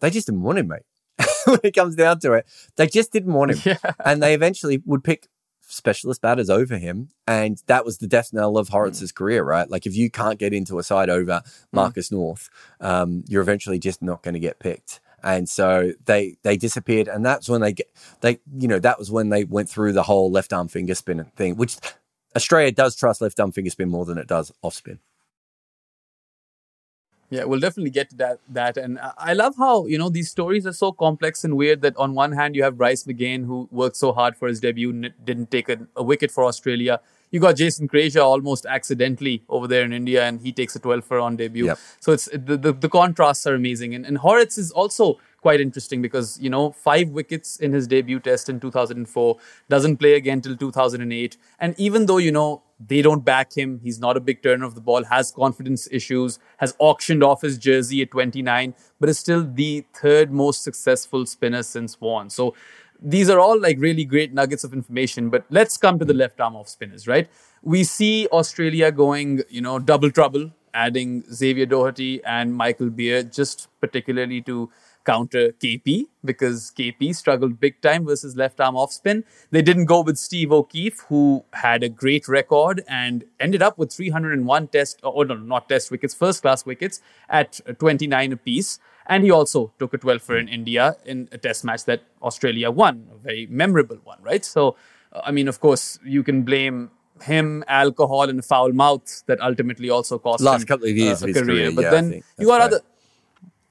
They 0.00 0.10
just 0.10 0.26
didn't 0.26 0.42
want 0.42 0.58
him, 0.58 0.68
mate. 0.68 0.82
when 1.52 1.60
it 1.62 1.74
comes 1.74 1.96
down 1.96 2.20
to 2.20 2.32
it, 2.32 2.46
they 2.76 2.86
just 2.86 3.12
didn't 3.12 3.32
want 3.32 3.56
him, 3.56 3.76
and 4.04 4.22
they 4.22 4.34
eventually 4.34 4.82
would 4.84 5.04
pick 5.04 5.28
specialist 5.66 6.20
batters 6.20 6.50
over 6.50 6.78
him. 6.78 7.08
And 7.26 7.62
that 7.66 7.84
was 7.84 7.98
the 7.98 8.06
death 8.06 8.32
knell 8.32 8.56
of 8.58 8.68
Hauritz's 8.68 9.12
career, 9.12 9.42
right? 9.42 9.68
Like 9.68 9.86
if 9.86 9.96
you 9.96 10.10
can't 10.10 10.38
get 10.38 10.52
into 10.52 10.78
a 10.78 10.82
side 10.82 11.10
over 11.10 11.42
Marcus 11.72 12.12
North, 12.12 12.50
um, 12.80 13.24
you're 13.28 13.42
eventually 13.42 13.78
just 13.78 14.02
not 14.02 14.22
going 14.22 14.34
to 14.34 14.40
get 14.40 14.58
picked. 14.58 15.00
And 15.22 15.48
so 15.48 15.92
they 16.04 16.36
they 16.42 16.58
disappeared, 16.58 17.08
and 17.08 17.24
that's 17.24 17.48
when 17.48 17.62
they 17.62 17.72
get 17.72 17.90
they 18.20 18.40
you 18.58 18.68
know 18.68 18.78
that 18.80 18.98
was 18.98 19.10
when 19.10 19.30
they 19.30 19.44
went 19.44 19.70
through 19.70 19.92
the 19.94 20.02
whole 20.02 20.30
left 20.30 20.52
arm 20.52 20.68
finger 20.68 20.94
spin 20.94 21.24
thing, 21.34 21.56
which 21.56 21.78
Australia 22.36 22.70
does 22.70 22.94
trust 22.94 23.22
left 23.22 23.40
arm 23.40 23.50
finger 23.50 23.70
spin 23.70 23.88
more 23.88 24.04
than 24.04 24.18
it 24.18 24.26
does 24.26 24.52
off 24.60 24.74
spin. 24.74 24.98
Yeah, 27.30 27.44
we'll 27.44 27.60
definitely 27.60 27.90
get 27.90 28.10
to 28.10 28.16
that. 28.16 28.38
That 28.48 28.76
and 28.76 28.98
I- 29.18 29.32
love 29.32 29.54
how 29.56 29.86
you 29.86 29.98
know 29.98 30.08
these 30.08 30.30
stories 30.30 30.66
are 30.66 30.72
so 30.72 30.92
complex 30.92 31.44
and 31.44 31.56
weird. 31.56 31.80
That 31.82 31.96
on 31.96 32.14
one 32.14 32.32
hand 32.32 32.54
you 32.54 32.62
have 32.62 32.76
Bryce 32.78 33.04
McGain 33.04 33.46
who 33.46 33.68
worked 33.70 33.96
so 33.96 34.12
hard 34.12 34.36
for 34.36 34.48
his 34.48 34.60
debut, 34.60 34.90
n- 34.90 35.14
didn't 35.24 35.50
take 35.50 35.68
a, 35.68 35.78
a 35.96 36.02
wicket 36.02 36.30
for 36.30 36.44
Australia. 36.44 37.00
You 37.30 37.40
got 37.40 37.56
Jason 37.56 37.88
Krejza 37.88 38.22
almost 38.22 38.64
accidentally 38.64 39.42
over 39.48 39.66
there 39.66 39.82
in 39.82 39.92
India, 39.92 40.24
and 40.24 40.40
he 40.40 40.52
takes 40.52 40.76
a 40.76 40.78
12 40.78 41.04
for 41.04 41.18
on 41.18 41.36
debut. 41.36 41.66
Yep. 41.66 41.78
So 41.98 42.12
it's 42.12 42.26
the, 42.32 42.56
the 42.56 42.72
the 42.72 42.88
contrasts 42.88 43.46
are 43.46 43.54
amazing, 43.54 43.94
and 43.94 44.06
and 44.06 44.18
Hauritz 44.18 44.56
is 44.58 44.70
also 44.70 45.18
quite 45.40 45.60
interesting 45.60 46.00
because 46.00 46.38
you 46.40 46.48
know 46.48 46.70
five 46.70 47.08
wickets 47.10 47.56
in 47.58 47.72
his 47.72 47.86
debut 47.86 48.20
test 48.20 48.48
in 48.48 48.60
2004, 48.60 49.36
doesn't 49.68 49.96
play 49.96 50.14
again 50.14 50.40
till 50.40 50.56
2008, 50.56 51.36
and 51.58 51.74
even 51.78 52.06
though 52.06 52.18
you 52.18 52.32
know 52.32 52.62
they 52.78 53.02
don't 53.02 53.24
back 53.24 53.56
him, 53.56 53.80
he's 53.82 53.98
not 53.98 54.16
a 54.16 54.20
big 54.20 54.42
turner 54.42 54.64
of 54.64 54.74
the 54.74 54.80
ball, 54.80 55.04
has 55.04 55.30
confidence 55.30 55.88
issues, 55.90 56.38
has 56.58 56.74
auctioned 56.78 57.22
off 57.22 57.42
his 57.42 57.58
jersey 57.58 58.02
at 58.02 58.10
29, 58.10 58.74
but 59.00 59.08
is 59.08 59.18
still 59.18 59.44
the 59.44 59.84
third 59.94 60.32
most 60.32 60.62
successful 60.62 61.24
spinner 61.26 61.62
since 61.62 62.00
Warne. 62.00 62.30
So 62.30 62.54
these 63.00 63.28
are 63.28 63.38
all 63.38 63.60
like 63.60 63.78
really 63.78 64.04
great 64.04 64.32
nuggets 64.32 64.64
of 64.64 64.72
information 64.72 65.28
but 65.28 65.44
let's 65.50 65.76
come 65.76 65.98
to 65.98 66.04
the 66.04 66.14
left 66.14 66.40
arm 66.40 66.56
off 66.56 66.68
spinners 66.68 67.06
right 67.06 67.28
we 67.62 67.84
see 67.84 68.26
australia 68.32 68.90
going 68.90 69.42
you 69.48 69.60
know 69.60 69.78
double 69.78 70.10
trouble 70.10 70.50
adding 70.72 71.22
xavier 71.32 71.66
doherty 71.66 72.22
and 72.24 72.54
michael 72.54 72.88
beer 72.88 73.22
just 73.22 73.68
particularly 73.80 74.40
to 74.40 74.70
counter 75.04 75.52
kp 75.52 76.06
because 76.24 76.72
kp 76.76 77.14
struggled 77.14 77.60
big 77.60 77.80
time 77.82 78.04
versus 78.04 78.36
left 78.36 78.60
arm 78.60 78.76
off 78.76 78.92
spin 78.92 79.22
they 79.50 79.62
didn't 79.62 79.84
go 79.84 80.00
with 80.00 80.16
steve 80.16 80.50
o'keefe 80.52 81.00
who 81.08 81.44
had 81.52 81.82
a 81.82 81.88
great 81.88 82.26
record 82.28 82.82
and 82.88 83.24
ended 83.38 83.62
up 83.62 83.76
with 83.76 83.92
301 83.92 84.68
test 84.68 85.00
or 85.02 85.24
no 85.24 85.34
not 85.34 85.68
test 85.68 85.90
wickets 85.90 86.14
first 86.14 86.42
class 86.42 86.64
wickets 86.64 87.02
at 87.28 87.60
29 87.78 88.32
apiece 88.32 88.78
and 89.06 89.24
he 89.24 89.30
also 89.30 89.72
took 89.78 89.94
a 89.94 89.98
12 89.98 90.22
for 90.22 90.36
in 90.36 90.48
India 90.48 90.96
in 91.04 91.28
a 91.32 91.38
test 91.38 91.64
match 91.64 91.84
that 91.84 92.02
Australia 92.22 92.70
won, 92.70 93.06
a 93.12 93.18
very 93.18 93.46
memorable 93.50 93.98
one, 94.04 94.18
right? 94.22 94.44
So, 94.44 94.76
I 95.12 95.30
mean, 95.30 95.48
of 95.48 95.60
course, 95.60 95.98
you 96.04 96.22
can 96.22 96.42
blame 96.42 96.90
him, 97.22 97.64
alcohol, 97.68 98.28
and 98.28 98.44
foul 98.44 98.72
mouth 98.72 99.22
that 99.26 99.40
ultimately 99.40 99.90
also 99.90 100.18
cost 100.18 100.42
Last 100.42 100.62
him 100.62 100.66
couple 100.66 100.88
of 100.88 100.96
years 100.96 101.22
uh, 101.22 101.26
of 101.26 101.30
a 101.30 101.38
his 101.38 101.42
career, 101.42 101.70
But 101.72 101.82
yeah, 101.82 101.90
then 101.90 102.22
you 102.38 102.46
got 102.46 102.58
fair. 102.58 102.66
other. 102.66 102.80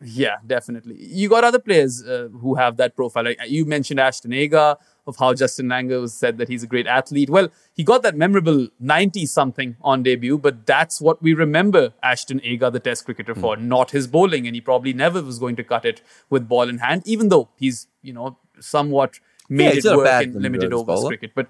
Yeah, 0.03 0.37
definitely. 0.45 0.95
You 0.99 1.29
got 1.29 1.43
other 1.43 1.59
players 1.59 2.03
uh, 2.03 2.29
who 2.41 2.55
have 2.55 2.77
that 2.77 2.95
profile. 2.95 3.23
Like 3.25 3.39
you 3.47 3.65
mentioned 3.65 3.99
Ashton 3.99 4.33
Agar, 4.33 4.77
of 5.05 5.17
how 5.17 5.33
Justin 5.33 5.65
Langer 5.67 5.99
was 5.99 6.13
said 6.13 6.37
that 6.37 6.47
he's 6.47 6.63
a 6.63 6.67
great 6.67 6.87
athlete. 6.87 7.29
Well, 7.29 7.49
he 7.73 7.83
got 7.83 8.03
that 8.03 8.15
memorable 8.15 8.69
90 8.79 9.25
something 9.25 9.75
on 9.81 10.01
debut, 10.03 10.37
but 10.37 10.65
that's 10.65 11.01
what 11.01 11.21
we 11.21 11.33
remember 11.33 11.93
Ashton 12.01 12.39
Agar, 12.43 12.71
the 12.71 12.79
test 12.79 13.03
cricketer, 13.05 13.35
for, 13.35 13.57
Hmm. 13.57 13.67
not 13.67 13.91
his 13.91 14.07
bowling. 14.07 14.47
And 14.47 14.55
he 14.55 14.61
probably 14.61 14.93
never 14.93 15.21
was 15.21 15.39
going 15.39 15.57
to 15.57 15.63
cut 15.63 15.83
it 15.85 16.01
with 16.29 16.47
ball 16.47 16.69
in 16.69 16.77
hand, 16.77 17.03
even 17.05 17.27
though 17.29 17.49
he's, 17.57 17.87
you 18.01 18.13
know, 18.13 18.37
somewhat 18.59 19.19
made 19.49 19.73
he's 19.73 19.85
it 19.85 19.95
work 19.97 20.23
in 20.23 20.41
limited 20.41 20.71
overs 20.73 21.01
bowler. 21.01 21.09
cricket. 21.09 21.31
But 21.35 21.47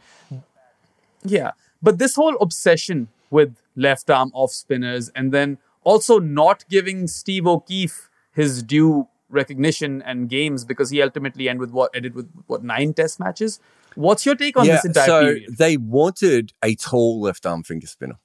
yeah, 1.23 1.51
but 1.81 1.99
this 1.99 2.15
whole 2.15 2.35
obsession 2.37 3.07
with 3.29 3.55
left 3.75 4.09
arm 4.09 4.31
off 4.33 4.51
spinners 4.51 5.09
and 5.15 5.31
then 5.31 5.57
also 5.83 6.19
not 6.19 6.63
giving 6.69 7.07
Steve 7.07 7.45
O'Keefe 7.47 8.09
his 8.34 8.61
due 8.63 9.07
recognition 9.29 10.01
and 10.03 10.29
games 10.29 10.63
because 10.65 10.89
he 10.89 11.01
ultimately 11.01 11.49
ended 11.49 11.61
with 11.61 11.71
what 11.71 11.89
ended 11.95 12.13
with 12.15 12.29
what 12.47 12.63
nine 12.63 12.93
test 12.93 13.19
matches. 13.19 13.59
What's 13.95 14.25
your 14.25 14.36
take 14.36 14.57
on 14.57 14.65
this 14.67 14.86
entire 14.86 15.05
so 15.05 15.19
period? 15.21 15.57
they 15.57 15.77
wanted 15.77 16.51
a 16.63 16.75
tall 16.75 17.21
left 17.21 17.45
arm 17.45 17.63
finger 17.63 17.88
spinner, 17.88 18.17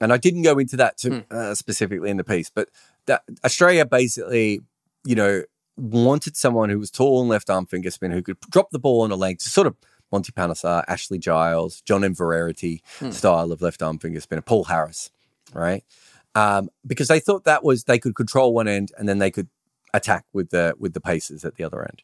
and 0.00 0.12
I 0.12 0.16
didn't 0.16 0.42
go 0.42 0.58
into 0.58 0.76
that 0.76 1.00
Hmm. 1.02 1.18
uh, 1.30 1.54
specifically 1.54 2.10
in 2.10 2.16
the 2.16 2.24
piece, 2.24 2.50
but 2.50 2.68
that 3.06 3.22
Australia 3.44 3.84
basically, 3.86 4.60
you 5.04 5.14
know, 5.14 5.42
wanted 5.76 6.36
someone 6.36 6.70
who 6.70 6.78
was 6.78 6.90
tall 6.90 7.20
and 7.20 7.28
left 7.28 7.50
arm 7.50 7.66
finger 7.66 7.90
spinner 7.90 8.14
who 8.14 8.22
could 8.22 8.38
drop 8.50 8.70
the 8.70 8.78
ball 8.78 9.02
on 9.02 9.10
a 9.10 9.16
leg, 9.16 9.40
sort 9.40 9.66
of 9.66 9.76
Monty 10.12 10.32
Panesar, 10.32 10.84
Ashley 10.86 11.18
Giles, 11.18 11.80
John 11.82 12.04
M. 12.04 12.14
Verity 12.14 12.82
Hmm. 12.98 13.10
style 13.10 13.52
of 13.52 13.60
left 13.60 13.82
arm 13.82 13.98
finger 13.98 14.20
spinner, 14.20 14.42
Paul 14.42 14.64
Harris, 14.64 15.10
right? 15.52 15.84
Um, 16.34 16.68
because 16.86 17.08
they 17.08 17.20
thought 17.20 17.44
that 17.44 17.62
was 17.62 17.84
they 17.84 17.98
could 17.98 18.14
control 18.14 18.52
one 18.54 18.66
end 18.68 18.90
and 18.98 19.08
then 19.08 19.18
they 19.18 19.30
could 19.30 19.48
attack 19.92 20.24
with 20.32 20.50
the 20.50 20.74
with 20.78 20.92
the 20.94 21.00
paces 21.00 21.44
at 21.44 21.54
the 21.56 21.64
other 21.64 21.82
end. 21.82 22.02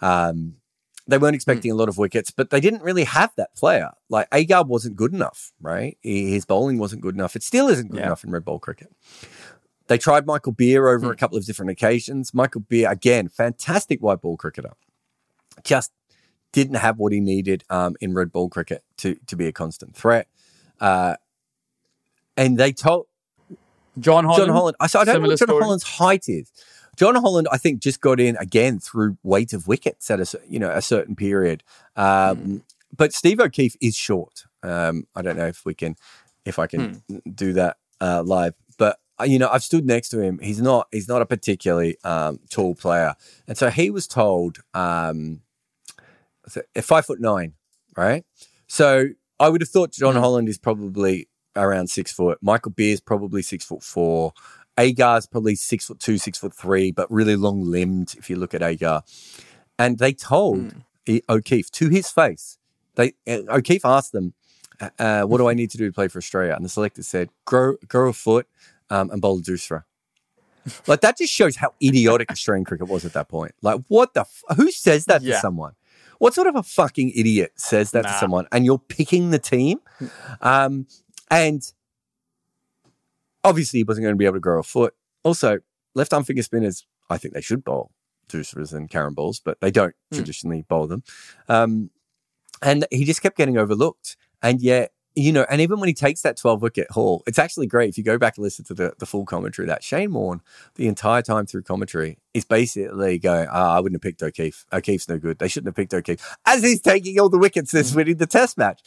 Um, 0.00 0.56
they 1.06 1.16
weren't 1.16 1.34
expecting 1.36 1.70
a 1.70 1.74
lot 1.74 1.88
of 1.88 1.96
wickets, 1.96 2.30
but 2.30 2.50
they 2.50 2.60
didn't 2.60 2.82
really 2.82 3.04
have 3.04 3.32
that 3.36 3.54
player. 3.56 3.92
Like 4.10 4.28
Agar 4.32 4.64
wasn't 4.64 4.96
good 4.96 5.14
enough, 5.14 5.52
right? 5.60 5.96
His 6.02 6.44
bowling 6.44 6.78
wasn't 6.78 7.00
good 7.00 7.14
enough. 7.14 7.34
It 7.34 7.42
still 7.42 7.68
isn't 7.68 7.90
good 7.90 8.00
Yeah. 8.00 8.06
enough 8.06 8.24
in 8.24 8.30
red 8.30 8.44
ball 8.44 8.58
cricket. 8.58 8.92
They 9.86 9.96
tried 9.96 10.26
Michael 10.26 10.52
Beer 10.52 10.86
over 10.88 11.10
a 11.10 11.16
couple 11.16 11.38
of 11.38 11.46
different 11.46 11.70
occasions. 11.70 12.34
Michael 12.34 12.60
Beer, 12.60 12.90
again, 12.90 13.28
fantastic 13.28 14.00
white 14.02 14.20
ball 14.20 14.36
cricketer, 14.36 14.72
just 15.64 15.92
didn't 16.52 16.76
have 16.76 16.98
what 16.98 17.12
he 17.12 17.20
needed 17.20 17.64
um, 17.70 17.96
in 18.00 18.12
red 18.12 18.30
ball 18.30 18.50
cricket 18.50 18.82
to 18.98 19.14
to 19.28 19.36
be 19.36 19.46
a 19.46 19.52
constant 19.52 19.94
threat. 19.96 20.28
Uh, 20.78 21.16
and 22.36 22.58
they 22.58 22.72
told 22.72 23.06
John 24.00 24.24
Holland. 24.24 24.46
John 24.46 24.54
Holland. 24.54 24.76
I, 24.80 24.86
so 24.86 25.00
I 25.00 25.04
don't 25.04 25.22
know 25.22 25.28
what 25.28 25.38
John 25.38 25.48
story. 25.48 25.62
Holland's 25.62 25.84
height 25.84 26.24
is. 26.28 26.50
John 26.96 27.14
Holland, 27.14 27.46
I 27.52 27.58
think, 27.58 27.80
just 27.80 28.00
got 28.00 28.18
in 28.18 28.36
again 28.38 28.80
through 28.80 29.18
weight 29.22 29.52
of 29.52 29.68
wickets 29.68 30.10
at 30.10 30.20
a 30.20 30.40
you 30.48 30.58
know 30.58 30.70
a 30.70 30.82
certain 30.82 31.14
period. 31.16 31.62
Um, 31.96 32.36
Hmm. 32.38 32.56
But 32.96 33.12
Steve 33.12 33.38
O'Keefe 33.38 33.76
is 33.82 33.94
short. 33.96 34.44
Um, 34.62 35.06
I 35.14 35.20
don't 35.22 35.36
know 35.36 35.46
if 35.46 35.64
we 35.66 35.74
can, 35.74 35.94
if 36.46 36.58
I 36.58 36.66
can 36.66 37.02
Hmm. 37.08 37.18
do 37.34 37.52
that 37.52 37.76
uh, 38.00 38.22
live. 38.24 38.54
But 38.78 38.98
uh, 39.20 39.24
you 39.24 39.38
know, 39.38 39.48
I've 39.48 39.62
stood 39.62 39.84
next 39.86 40.08
to 40.10 40.20
him. 40.20 40.38
He's 40.42 40.60
not. 40.62 40.88
He's 40.90 41.06
not 41.08 41.20
a 41.22 41.26
particularly 41.26 41.98
um, 42.02 42.40
tall 42.50 42.74
player, 42.74 43.14
and 43.46 43.56
so 43.58 43.68
he 43.70 43.90
was 43.90 44.06
told 44.08 44.58
um, 44.74 45.42
five 46.80 47.06
foot 47.06 47.20
nine, 47.20 47.54
right? 47.96 48.24
So 48.66 49.08
I 49.38 49.48
would 49.48 49.60
have 49.60 49.68
thought 49.68 49.92
John 49.92 50.14
Holland 50.16 50.48
is 50.48 50.58
probably 50.58 51.27
around 51.58 51.88
six 51.90 52.12
foot. 52.12 52.38
Michael 52.40 52.72
Beer's 52.72 53.00
probably 53.00 53.42
six 53.42 53.64
foot 53.64 53.82
four. 53.82 54.32
Agar's 54.78 55.26
probably 55.26 55.56
six 55.56 55.86
foot 55.86 55.98
two, 55.98 56.18
six 56.18 56.38
foot 56.38 56.54
three, 56.54 56.92
but 56.92 57.10
really 57.10 57.36
long 57.36 57.64
limbed 57.64 58.14
if 58.16 58.30
you 58.30 58.36
look 58.36 58.54
at 58.54 58.62
Agar. 58.62 59.02
And 59.78 59.98
they 59.98 60.12
told 60.12 60.74
E- 61.06 61.22
O'Keefe 61.28 61.70
to 61.72 61.88
his 61.88 62.10
face, 62.10 62.58
they 62.94 63.12
uh, 63.26 63.42
O'Keefe 63.48 63.84
asked 63.84 64.12
them, 64.12 64.34
uh, 64.80 64.90
uh, 64.98 65.22
"What 65.22 65.38
do 65.38 65.48
I 65.48 65.54
need 65.54 65.70
to 65.70 65.78
do 65.78 65.86
to 65.86 65.92
play 65.92 66.08
for 66.08 66.18
Australia?" 66.18 66.54
And 66.54 66.64
the 66.64 66.68
selector 66.68 67.02
said, 67.02 67.30
"Grow, 67.44 67.76
grow 67.88 68.08
a 68.10 68.12
foot 68.12 68.46
um, 68.90 69.10
and 69.10 69.20
bowl 69.20 69.38
a 69.38 69.42
deuce 69.42 69.70
like 70.86 71.00
that 71.00 71.16
just 71.16 71.32
shows 71.32 71.56
how 71.56 71.74
idiotic 71.82 72.30
Australian 72.30 72.64
cricket 72.64 72.88
was 72.88 73.04
at 73.04 73.12
that 73.14 73.28
point. 73.28 73.52
Like, 73.62 73.80
what 73.88 74.14
the? 74.14 74.20
F- 74.20 74.42
who 74.56 74.70
says 74.70 75.06
that 75.06 75.22
to 75.36 75.40
someone? 75.40 75.72
What 76.18 76.34
sort 76.34 76.46
of 76.48 76.56
a 76.56 76.62
fucking 76.62 77.12
idiot 77.14 77.52
says 77.56 77.92
that 77.92 78.02
to 78.02 78.08
someone? 78.18 78.46
And 78.50 78.66
you're 78.66 78.78
picking 78.78 79.30
the 79.30 79.38
team, 79.38 79.80
um, 80.40 80.86
and 81.30 81.62
obviously 83.44 83.80
he 83.80 83.84
wasn't 83.84 84.04
going 84.04 84.14
to 84.14 84.18
be 84.18 84.24
able 84.24 84.36
to 84.36 84.40
grow 84.40 84.58
a 84.58 84.62
foot. 84.62 84.94
Also, 85.22 85.60
left 85.94 86.12
arm 86.12 86.24
finger 86.24 86.42
spinners, 86.42 86.86
I 87.10 87.18
think 87.18 87.34
they 87.34 87.40
should 87.40 87.64
bowl 87.64 87.90
deuces 88.28 88.72
and 88.72 88.90
carrom 88.90 89.14
balls, 89.14 89.40
but 89.40 89.60
they 89.60 89.70
don't 89.70 89.94
traditionally 90.12 90.62
bowl 90.62 90.86
them. 90.86 91.02
Um, 91.48 91.90
and 92.62 92.86
he 92.90 93.04
just 93.04 93.22
kept 93.22 93.36
getting 93.36 93.56
overlooked. 93.56 94.16
And 94.42 94.60
yet, 94.60 94.92
you 95.18 95.32
know, 95.32 95.44
and 95.50 95.60
even 95.60 95.80
when 95.80 95.88
he 95.88 95.94
takes 95.94 96.22
that 96.22 96.36
12 96.36 96.62
wicket 96.62 96.90
haul, 96.90 97.22
it's 97.26 97.38
actually 97.38 97.66
great. 97.66 97.88
If 97.88 97.98
you 97.98 98.04
go 98.04 98.18
back 98.18 98.36
and 98.36 98.44
listen 98.44 98.64
to 98.66 98.74
the, 98.74 98.94
the 98.98 99.06
full 99.06 99.24
commentary, 99.24 99.66
that 99.66 99.82
Shane 99.82 100.12
Warne, 100.12 100.40
the 100.76 100.86
entire 100.86 101.22
time 101.22 101.44
through 101.46 101.62
commentary, 101.62 102.18
is 102.34 102.44
basically 102.44 103.18
going, 103.18 103.48
oh, 103.50 103.70
I 103.70 103.80
wouldn't 103.80 103.96
have 103.96 104.02
picked 104.02 104.22
O'Keefe. 104.22 104.64
O'Keefe's 104.72 105.08
no 105.08 105.18
good. 105.18 105.38
They 105.38 105.48
shouldn't 105.48 105.68
have 105.68 105.74
picked 105.74 105.92
O'Keefe. 105.92 106.24
As 106.46 106.62
he's 106.62 106.80
taking 106.80 107.18
all 107.18 107.28
the 107.28 107.38
wickets 107.38 107.72
this 107.72 107.94
winning 107.94 108.18
the 108.18 108.26
test 108.26 108.56
match. 108.56 108.80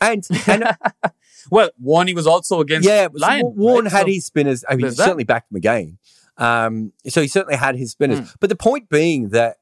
And, 0.00 0.26
and 0.46 0.76
Well, 1.50 1.70
Warney 1.82 2.14
was 2.14 2.26
also 2.26 2.60
against 2.60 2.88
yeah, 2.88 3.04
it 3.04 3.14
Lyon. 3.14 3.52
Warne 3.54 3.84
right? 3.84 3.92
had 3.92 4.00
So- 4.02 4.06
his 4.12 4.26
spinners. 4.26 4.64
I 4.68 4.76
mean, 4.76 4.86
he 4.86 4.92
certainly 4.92 5.24
backed 5.24 5.52
him 5.52 5.56
again. 5.56 5.98
Um, 6.36 6.92
so 7.06 7.20
he 7.20 7.28
certainly 7.28 7.56
had 7.56 7.76
his 7.76 7.92
spinners. 7.92 8.18
Hmm. 8.20 8.24
But 8.40 8.48
the 8.48 8.56
point 8.56 8.88
being 8.88 9.28
that 9.28 9.58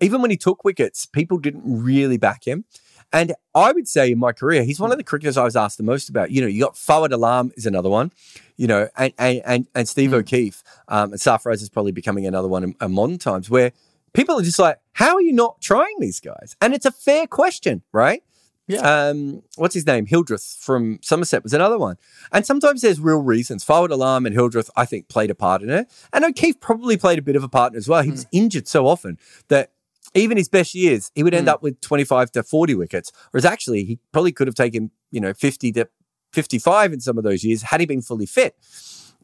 even 0.00 0.22
when 0.22 0.30
he 0.30 0.36
took 0.36 0.64
wickets, 0.64 1.06
people 1.06 1.38
didn't 1.38 1.62
really 1.64 2.16
back 2.16 2.46
him. 2.46 2.64
And 3.12 3.34
I 3.54 3.72
would 3.72 3.88
say 3.88 4.12
in 4.12 4.18
my 4.18 4.32
career, 4.32 4.62
he's 4.62 4.78
one 4.78 4.92
of 4.92 4.98
the 4.98 5.04
cricketers 5.04 5.36
I 5.36 5.44
was 5.44 5.56
asked 5.56 5.78
the 5.78 5.82
most 5.82 6.08
about. 6.08 6.30
You 6.30 6.40
know, 6.40 6.46
you 6.46 6.62
got 6.62 6.74
Fawad 6.74 7.12
Alam 7.12 7.50
is 7.56 7.66
another 7.66 7.88
one, 7.88 8.12
you 8.56 8.66
know, 8.66 8.88
and 8.96 9.12
and 9.18 9.42
and, 9.44 9.66
and 9.74 9.88
Steve 9.88 10.14
O'Keefe 10.14 10.62
um, 10.88 11.12
and 11.12 11.20
Sarfraz 11.20 11.62
is 11.62 11.68
probably 11.68 11.92
becoming 11.92 12.26
another 12.26 12.48
one 12.48 12.62
in, 12.62 12.74
in 12.80 12.92
modern 12.92 13.18
times 13.18 13.50
where 13.50 13.72
people 14.12 14.38
are 14.38 14.42
just 14.42 14.58
like, 14.58 14.78
how 14.92 15.14
are 15.14 15.22
you 15.22 15.32
not 15.32 15.60
trying 15.60 15.96
these 15.98 16.20
guys? 16.20 16.56
And 16.60 16.74
it's 16.74 16.86
a 16.86 16.92
fair 16.92 17.26
question, 17.26 17.82
right? 17.92 18.22
Yeah. 18.70 19.08
Um, 19.08 19.42
what's 19.56 19.74
his 19.74 19.84
name? 19.84 20.06
Hildreth 20.06 20.58
from 20.60 21.00
Somerset 21.02 21.42
was 21.42 21.52
another 21.52 21.76
one. 21.76 21.96
And 22.30 22.46
sometimes 22.46 22.82
there's 22.82 23.00
real 23.00 23.20
reasons. 23.20 23.64
Fawad 23.64 23.90
Alam 23.90 24.26
and 24.26 24.34
Hildreth, 24.34 24.70
I 24.76 24.84
think, 24.84 25.08
played 25.08 25.28
a 25.28 25.34
part 25.34 25.62
in 25.62 25.70
it. 25.70 25.90
And 26.12 26.24
O'Keefe 26.24 26.60
probably 26.60 26.96
played 26.96 27.18
a 27.18 27.22
bit 27.22 27.34
of 27.34 27.42
a 27.42 27.48
part 27.48 27.74
as 27.74 27.88
well. 27.88 28.02
He 28.02 28.12
was 28.12 28.28
injured 28.30 28.68
so 28.68 28.86
often 28.86 29.18
that 29.48 29.72
even 30.14 30.36
his 30.36 30.48
best 30.48 30.74
years, 30.74 31.10
he 31.14 31.22
would 31.22 31.34
end 31.34 31.48
up 31.48 31.62
with 31.62 31.80
25 31.80 32.32
to 32.32 32.42
40 32.42 32.74
wickets. 32.74 33.12
Whereas 33.30 33.44
actually, 33.44 33.84
he 33.84 33.98
probably 34.12 34.32
could 34.32 34.48
have 34.48 34.54
taken, 34.54 34.90
you 35.10 35.20
know, 35.20 35.32
50 35.32 35.72
to 35.72 35.88
55 36.32 36.92
in 36.92 37.00
some 37.00 37.18
of 37.18 37.24
those 37.24 37.44
years 37.44 37.62
had 37.62 37.80
he 37.80 37.86
been 37.86 38.02
fully 38.02 38.26
fit. 38.26 38.56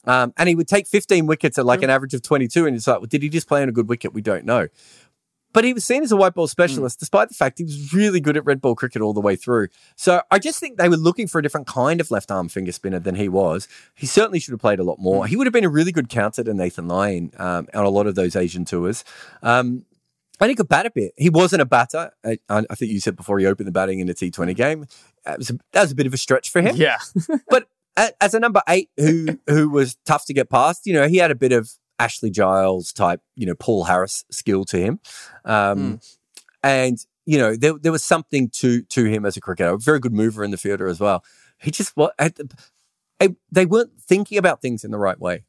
Um, 0.05 0.33
and 0.37 0.49
he 0.49 0.55
would 0.55 0.69
take 0.69 0.87
15 0.87 1.27
wickets 1.27 1.59
at 1.59 1.67
like 1.67 1.83
an 1.83 1.91
average 1.91 2.15
of 2.15 2.23
22. 2.23 2.67
And 2.67 2.77
it's 2.77 2.87
like, 2.87 2.99
well, 2.99 3.07
did 3.07 3.23
he 3.23 3.29
just 3.29 3.49
play 3.49 3.63
on 3.63 3.69
a 3.69 3.73
good 3.73 3.89
wicket? 3.89 4.13
We 4.13 4.23
don't 4.23 4.45
know. 4.45 4.69
But 5.53 5.65
he 5.65 5.73
was 5.73 5.87
seen 5.87 6.03
as 6.03 6.13
a 6.13 6.17
white 6.17 6.35
ball 6.35 6.49
specialist, 6.49 7.01
despite 7.01 7.31
the 7.31 7.35
fact 7.35 7.57
he 7.57 7.65
was 7.65 7.95
really 7.95 8.21
good 8.21 8.37
at 8.37 8.45
red 8.45 8.61
ball 8.61 8.75
cricket 8.75 9.01
all 9.01 9.15
the 9.15 9.23
way 9.23 9.37
through. 9.37 9.69
So 9.97 10.21
I 10.31 10.39
just 10.39 10.61
think 10.61 10.77
they 10.77 10.91
were 10.91 10.99
looking 10.99 11.27
for 11.27 11.39
a 11.39 11.43
different 11.43 11.67
kind 11.67 11.99
of 11.99 12.11
left 12.11 12.31
arm 12.31 12.51
finger 12.51 12.73
spinner 12.73 12.99
than 12.99 13.15
he 13.15 13.27
was. 13.27 13.67
He 13.95 14.07
certainly 14.07 14.39
should 14.39 14.53
have 14.53 14.61
played 14.61 14.81
a 14.81 14.85
lot 14.85 14.99
more. 14.99 15.27
He 15.27 15.35
would 15.35 15.47
have 15.47 15.55
been 15.55 15.65
a 15.65 15.71
really 15.71 15.93
good 15.93 16.11
counter 16.11 16.45
to 16.45 16.53
Nathan 16.53 16.89
Lyon 16.89 17.33
um, 17.39 17.69
on 17.73 17.87
a 17.87 17.89
lot 17.89 18.07
of 18.07 18.17
those 18.17 18.37
Asian 18.37 18.67
tours. 18.67 19.03
Um, 19.43 19.87
and 20.41 20.51
he 20.51 20.55
could 20.55 20.69
bat 20.69 20.87
a 20.87 20.91
bit. 20.91 21.13
He 21.17 21.31
wasn't 21.31 21.63
a 21.63 21.67
batter. 21.67 22.11
I, 22.25 22.39
I 22.49 22.63
think 22.75 22.93
you 22.93 23.01
said 23.01 23.17
before 23.17 23.39
he 23.39 23.47
opened 23.47 23.69
the 23.69 23.73
batting 23.73 24.01
in 24.01 24.09
a 24.09 24.15
T20 24.15 24.55
game. 24.55 24.87
That 25.25 25.39
was 25.39 25.51
a, 25.51 25.59
that 25.73 25.83
was 25.83 25.93
a 25.93 25.95
bit 25.95 26.07
of 26.07 26.15
a 26.15 26.19
stretch 26.19 26.51
for 26.51 26.61
him 26.61 26.77
Yeah. 26.77 26.99
but 27.49 27.69
as 28.21 28.35
a 28.35 28.41
number 28.41 28.63
eight 28.69 28.91
who 28.97 29.39
who 29.47 29.71
was 29.71 29.97
tough 30.05 30.27
to 30.27 30.35
get 30.35 30.51
past, 30.51 30.87
you 30.87 30.93
know, 30.93 31.09
he 31.09 31.17
had 31.17 31.31
a 31.31 31.35
bit 31.35 31.53
of 31.53 31.71
Ashley 31.99 32.31
Giles 32.31 32.93
type, 32.93 33.21
you 33.35 33.47
know, 33.47 33.55
Paul 33.55 33.85
Harris 33.85 34.25
skill 34.31 34.65
to 34.67 34.79
him, 34.79 35.01
um, 35.45 36.01
and 36.63 36.99
you 37.25 37.39
know, 37.39 37.57
there 37.57 37.75
there 37.81 37.93
was 37.93 38.05
something 38.05 38.51
to 38.51 38.83
to 38.83 39.05
him 39.05 39.25
as 39.25 39.37
a 39.37 39.41
cricketer. 39.41 39.71
A 39.71 39.79
very 39.79 39.99
good 39.99 40.13
mover 40.13 40.45
in 40.45 40.51
the 40.51 40.59
fielder 40.59 40.89
as 40.89 41.01
well. 41.01 41.25
He 41.59 41.71
just 41.71 41.97
what 41.97 42.15
they 43.51 43.67
weren't 43.67 43.99
thinking 44.01 44.39
about 44.39 44.61
things 44.61 44.85
in 44.85 44.91
the 44.91 44.99
right 44.99 45.19
way. 45.19 45.45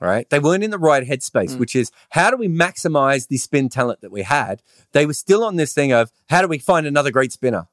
All 0.00 0.08
right. 0.08 0.28
They 0.28 0.38
weren't 0.38 0.62
in 0.62 0.70
the 0.70 0.78
right 0.78 1.06
headspace, 1.06 1.52
mm. 1.52 1.58
which 1.58 1.74
is 1.74 1.90
how 2.10 2.30
do 2.30 2.36
we 2.36 2.48
maximize 2.48 3.28
the 3.28 3.38
spin 3.38 3.68
talent 3.68 4.02
that 4.02 4.12
we 4.12 4.22
had? 4.22 4.62
They 4.92 5.06
were 5.06 5.14
still 5.14 5.42
on 5.42 5.56
this 5.56 5.72
thing 5.72 5.92
of 5.92 6.10
how 6.28 6.42
do 6.42 6.48
we 6.48 6.58
find 6.58 6.86
another 6.86 7.10
great 7.10 7.32
spinner? 7.32 7.68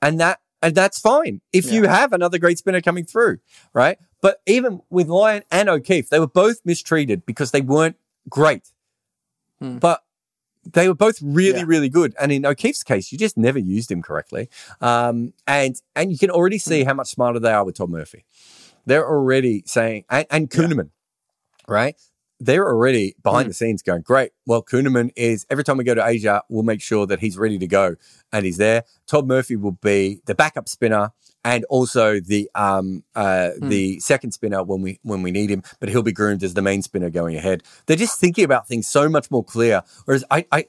And 0.00 0.20
that 0.20 0.40
and 0.62 0.74
that's 0.74 0.98
fine 0.98 1.40
if 1.52 1.70
you 1.70 1.86
have 1.86 2.12
another 2.12 2.38
great 2.38 2.58
spinner 2.58 2.80
coming 2.80 3.04
through, 3.04 3.38
right? 3.72 3.98
But 4.20 4.40
even 4.46 4.80
with 4.90 5.08
Lyon 5.08 5.42
and 5.50 5.68
O'Keefe, 5.68 6.10
they 6.10 6.18
were 6.18 6.26
both 6.28 6.60
mistreated 6.64 7.24
because 7.26 7.52
they 7.52 7.60
weren't 7.60 7.96
great. 8.28 8.72
Hmm. 9.60 9.78
But 9.78 10.02
they 10.64 10.88
were 10.88 10.94
both 10.94 11.20
really, 11.22 11.60
Yeah. 11.60 11.64
really 11.66 11.88
good. 11.88 12.14
And 12.20 12.32
in 12.32 12.44
O'Keefe's 12.44 12.82
case, 12.82 13.12
you 13.12 13.18
just 13.18 13.36
never 13.36 13.58
used 13.58 13.90
him 13.90 14.02
correctly. 14.02 14.48
Um, 14.80 15.32
and 15.46 15.80
and 15.94 16.12
you 16.12 16.18
can 16.18 16.30
already 16.30 16.58
see 16.58 16.82
hmm. 16.82 16.88
how 16.88 16.94
much 16.94 17.08
smarter 17.08 17.40
they 17.40 17.52
are 17.52 17.64
with 17.64 17.76
Todd 17.76 17.90
Murphy. 17.90 18.24
They're 18.86 19.06
already 19.06 19.62
saying, 19.66 20.04
and, 20.08 20.26
and 20.30 20.50
Kuhnemann, 20.50 20.90
right? 21.68 21.94
They're 22.40 22.66
already 22.66 23.16
behind 23.22 23.50
the 23.50 23.54
scenes 23.54 23.82
going, 23.82 24.02
great. 24.02 24.30
Well, 24.46 24.62
Kuhnemann 24.62 25.10
is 25.16 25.44
every 25.50 25.64
time 25.64 25.76
we 25.76 25.82
go 25.84 25.94
to 25.94 26.06
Asia, 26.06 26.42
we'll 26.48 26.62
make 26.62 26.80
sure 26.80 27.04
that 27.06 27.18
he's 27.18 27.36
ready 27.36 27.58
to 27.58 27.66
go 27.66 27.96
and 28.32 28.44
he's 28.44 28.58
there. 28.58 28.84
Todd 29.08 29.26
Murphy 29.26 29.56
will 29.56 29.72
be 29.72 30.20
the 30.26 30.36
backup 30.36 30.68
spinner 30.68 31.10
and 31.44 31.64
also 31.66 32.20
the 32.20 32.50
um 32.54 33.04
uh 33.14 33.50
the 33.60 33.98
second 34.00 34.32
spinner 34.32 34.62
when 34.62 34.82
we 34.82 35.00
when 35.02 35.22
we 35.22 35.30
need 35.30 35.50
him, 35.50 35.62
but 35.80 35.88
he'll 35.88 36.02
be 36.02 36.12
groomed 36.12 36.42
as 36.42 36.54
the 36.54 36.62
main 36.62 36.82
spinner 36.82 37.10
going 37.10 37.36
ahead. 37.36 37.62
They're 37.86 37.96
just 37.96 38.20
thinking 38.20 38.44
about 38.44 38.68
things 38.68 38.86
so 38.86 39.08
much 39.08 39.30
more 39.30 39.44
clear. 39.44 39.82
Whereas 40.04 40.24
I 40.30 40.46
I 40.52 40.66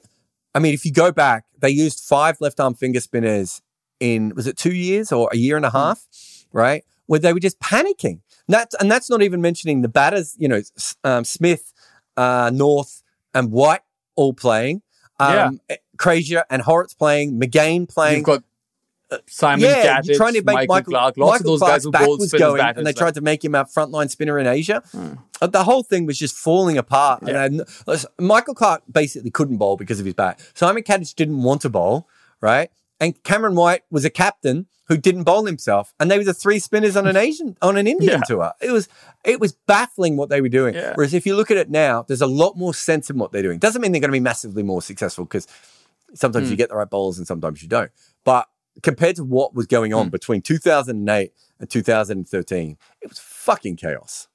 I 0.54 0.58
mean, 0.58 0.74
if 0.74 0.84
you 0.84 0.92
go 0.92 1.12
back, 1.12 1.44
they 1.58 1.70
used 1.70 2.00
five 2.00 2.40
left 2.40 2.58
arm 2.58 2.74
finger 2.74 3.00
spinners 3.00 3.62
in 4.00 4.32
was 4.34 4.46
it 4.46 4.56
two 4.56 4.72
years 4.74 5.12
or 5.12 5.28
a 5.32 5.36
year 5.36 5.56
and 5.56 5.66
a 5.66 5.70
half, 5.70 6.06
right? 6.52 6.84
Where 7.06 7.20
they 7.20 7.32
were 7.32 7.40
just 7.40 7.60
panicking. 7.60 8.20
And 8.50 8.54
that's 8.54 8.74
and 8.80 8.90
that's 8.90 9.08
not 9.08 9.22
even 9.22 9.40
mentioning 9.40 9.82
the 9.82 9.88
batters. 9.88 10.34
You 10.36 10.48
know, 10.48 10.60
um, 11.04 11.24
Smith, 11.24 11.72
uh, 12.16 12.50
North, 12.52 13.04
and 13.32 13.52
White 13.52 13.82
all 14.16 14.32
playing. 14.34 14.82
Um, 15.20 15.60
Krejza 15.96 16.42
and 16.50 16.60
Hauritz 16.60 16.92
playing. 16.92 17.38
McGain 17.38 17.88
playing. 17.88 18.16
You've 18.18 18.26
got 18.26 18.42
Simon 19.28 19.60
yeah, 19.60 20.00
you're 20.02 20.16
trying 20.16 20.34
to 20.34 20.42
make 20.42 20.46
Michael, 20.68 20.74
Michael, 20.74 20.90
Clarke, 20.92 21.16
lots 21.16 21.40
Michael 21.40 21.54
of 21.54 21.60
those 21.60 21.60
Clarke's 21.60 21.74
guys 21.76 21.84
who 21.84 21.90
back 21.92 22.08
was 22.08 22.32
going, 22.32 22.58
batters. 22.58 22.78
and 22.78 22.86
they 22.86 22.90
like- 22.90 22.96
tried 22.96 23.14
to 23.14 23.20
make 23.20 23.44
him 23.44 23.54
a 23.54 23.64
frontline 23.66 24.10
spinner 24.10 24.36
in 24.38 24.48
Asia. 24.48 24.82
Uh, 25.40 25.46
The 25.46 25.62
whole 25.64 25.82
thing 25.84 26.06
was 26.06 26.18
just 26.18 26.34
falling 26.36 26.76
apart. 26.76 27.22
Yeah. 27.24 27.44
And 27.44 27.62
I- 27.86 27.98
Michael 28.18 28.54
Clarke 28.54 28.82
basically 28.90 29.30
couldn't 29.30 29.58
bowl 29.58 29.76
because 29.76 30.00
of 30.00 30.06
his 30.06 30.14
back. 30.14 30.40
Simon 30.54 30.82
Katich 30.82 31.14
didn't 31.14 31.42
want 31.42 31.60
to 31.62 31.68
bowl, 31.68 32.08
right? 32.40 32.70
And 32.98 33.20
Cameron 33.22 33.54
White 33.54 33.82
was 33.92 34.04
a 34.04 34.10
captain 34.10 34.66
who 34.90 34.98
didn't 34.98 35.22
bowl 35.22 35.46
himself, 35.46 35.94
and 35.98 36.10
they 36.10 36.18
were 36.18 36.24
the 36.24 36.34
three 36.34 36.58
spinners 36.58 36.96
on 36.96 37.06
an 37.06 37.16
Asian 37.26 37.56
on 37.62 37.78
an 37.78 37.86
Indian 37.86 38.18
Yeah. 38.18 38.26
tour. 38.26 38.52
It 38.60 38.72
was 38.72 38.88
it 39.24 39.40
was 39.40 39.52
baffling 39.66 40.16
what 40.18 40.28
they 40.28 40.40
were 40.42 40.48
doing. 40.50 40.74
Yeah. 40.74 40.92
Whereas 40.96 41.14
if 41.14 41.24
you 41.24 41.34
look 41.36 41.50
at 41.50 41.56
it 41.56 41.70
now, 41.70 42.02
there's 42.02 42.20
a 42.20 42.26
lot 42.26 42.58
more 42.58 42.74
sense 42.74 43.08
in 43.08 43.16
what 43.16 43.32
they're 43.32 43.42
doing. 43.42 43.58
Doesn't 43.58 43.80
mean 43.80 43.92
they're 43.92 44.00
going 44.00 44.10
to 44.10 44.12
be 44.12 44.20
massively 44.20 44.62
more 44.62 44.82
successful 44.82 45.24
because 45.24 45.46
sometimes 46.14 46.48
Hmm. 46.48 46.50
you 46.50 46.56
get 46.56 46.68
the 46.70 46.76
right 46.76 46.90
bowlers 46.90 47.16
and 47.18 47.26
sometimes 47.26 47.62
you 47.62 47.68
don't. 47.68 47.90
But 48.24 48.48
compared 48.82 49.16
to 49.16 49.24
what 49.24 49.54
was 49.54 49.66
going 49.66 49.94
on 49.94 50.08
between 50.10 50.42
2008 50.42 51.32
and 51.60 51.70
2013, 51.70 52.76
it 53.00 53.08
was 53.08 53.18
fucking 53.18 53.76
chaos. 53.76 54.26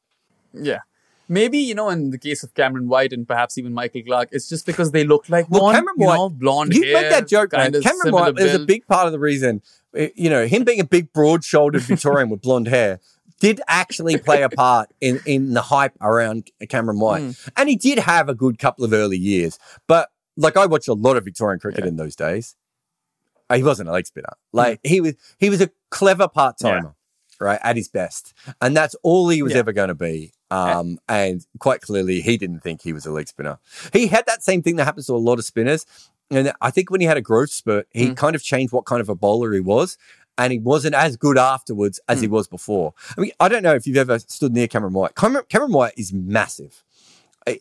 Yeah. 0.54 0.80
Maybe, 1.28 1.58
you 1.58 1.74
know, 1.76 1.90
in 1.90 2.12
the 2.12 2.18
case 2.18 2.44
of 2.44 2.54
Cameron 2.54 2.88
White 2.88 3.12
and 3.14 3.28
perhaps 3.28 3.58
even 3.58 3.74
Michael 3.74 4.02
Clarke, 4.04 4.30
it's 4.32 4.48
just 4.48 4.66
because 4.66 4.92
they 4.92 5.04
look 5.04 5.28
like 5.30 5.50
Well, 5.50 5.64
one, 5.64 5.76
Cameron 5.76 5.96
you 5.98 6.06
White, 6.08 6.16
know, 6.18 6.30
blonde 6.30 6.74
you 6.76 6.84
hair. 6.84 6.94
make 7.02 7.10
that 7.12 7.28
joke, 7.28 7.52
man. 7.54 7.72
Cameron 7.82 8.14
White 8.14 8.40
is 8.40 8.54
a 8.54 8.60
big 8.66 8.86
part 8.88 9.08
of 9.08 9.12
the 9.12 9.20
reason, 9.20 9.62
eh, 9.96 10.10
you 10.16 10.30
know, 10.30 10.46
him 10.46 10.64
being 10.64 10.80
a 10.80 10.86
big, 10.86 11.12
broad-shouldered 11.14 11.82
Victorian 11.84 12.30
with 12.30 12.42
blonde 12.42 12.68
hair 12.68 13.00
did 13.40 13.60
actually 13.68 14.18
play 14.18 14.44
a 14.44 14.50
part 14.50 14.90
in 15.02 15.20
in 15.26 15.54
the 15.54 15.62
hype 15.62 15.92
around 16.00 16.50
Cameron 16.70 17.00
White, 17.00 17.22
Hmm. 17.22 17.32
and 17.58 17.68
he 17.70 17.76
did 17.76 18.00
have 18.00 18.30
a 18.30 18.34
good 18.36 18.58
couple 18.60 18.86
of 18.86 18.94
early 18.94 19.18
years. 19.18 19.60
But 19.88 20.10
like, 20.38 20.56
I 20.56 20.66
watched 20.68 20.88
a 20.88 20.94
lot 20.94 21.18
of 21.18 21.26
Victorian 21.26 21.60
cricket 21.60 21.86
in 21.86 21.98
those 21.98 22.16
days. 22.16 22.56
He 23.54 23.62
wasn't 23.62 23.90
a 23.90 23.92
leg 23.92 24.06
spinner. 24.08 24.34
Like 24.54 24.80
he 24.84 25.02
was, 25.02 25.16
he 25.38 25.50
was 25.50 25.60
a 25.62 25.70
clever 25.90 26.28
part 26.28 26.58
timer, 26.60 26.96
right, 27.40 27.60
at 27.64 27.76
his 27.76 27.88
best, 27.90 28.34
and 28.62 28.76
that's 28.76 28.96
all 29.04 29.28
he 29.30 29.42
was 29.44 29.54
Yeah. 29.54 29.60
ever 29.60 29.74
going 29.74 29.90
to 29.90 29.96
be. 29.96 30.32
Uh, 30.52 30.80
um, 30.80 31.00
and 31.08 31.46
quite 31.60 31.82
clearly, 31.82 32.22
he 32.22 32.38
didn't 32.38 32.62
think 32.62 32.82
he 32.82 32.94
was 32.94 33.06
a 33.06 33.12
leg 33.12 33.28
spinner. 33.28 33.58
He 33.94 34.08
had 34.08 34.26
that 34.28 34.44
same 34.44 34.62
thing 34.62 34.76
that 34.78 34.86
happens 34.86 35.08
to 35.08 35.14
a 35.14 35.18
lot 35.18 35.40
of 35.40 35.46
spinners. 35.46 35.86
And 36.32 36.54
I 36.62 36.72
think 36.72 36.90
when 36.90 37.02
he 37.02 37.08
had 37.08 37.18
a 37.18 37.22
growth 37.22 37.52
spurt, 37.52 37.88
he 37.92 38.10
mm. 38.10 38.18
kind 38.18 38.36
of 38.36 38.44
changed 38.44 38.74
what 38.74 38.86
kind 38.86 39.02
of 39.02 39.10
a 39.10 39.16
bowler 39.16 39.54
he 39.54 39.60
was. 39.60 39.98
And 40.38 40.52
he 40.52 40.60
wasn't 40.60 40.96
as 40.96 41.16
good 41.16 41.38
afterwards 41.38 42.00
as 42.10 42.20
he 42.20 42.28
mm. 42.28 42.32
was 42.32 42.48
before. 42.48 42.94
I 43.18 43.22
mean, 43.22 43.32
I 43.40 43.48
don't 43.48 43.64
know 43.64 43.74
if 43.74 43.88
you've 43.88 43.96
ever 43.96 44.20
stood 44.20 44.54
near 44.54 44.68
Cameron 44.68 44.94
White. 44.94 45.16
Cameron, 45.16 45.46
Cameron 45.48 45.72
White 45.72 45.94
is 45.98 46.12
massive. 46.12 46.84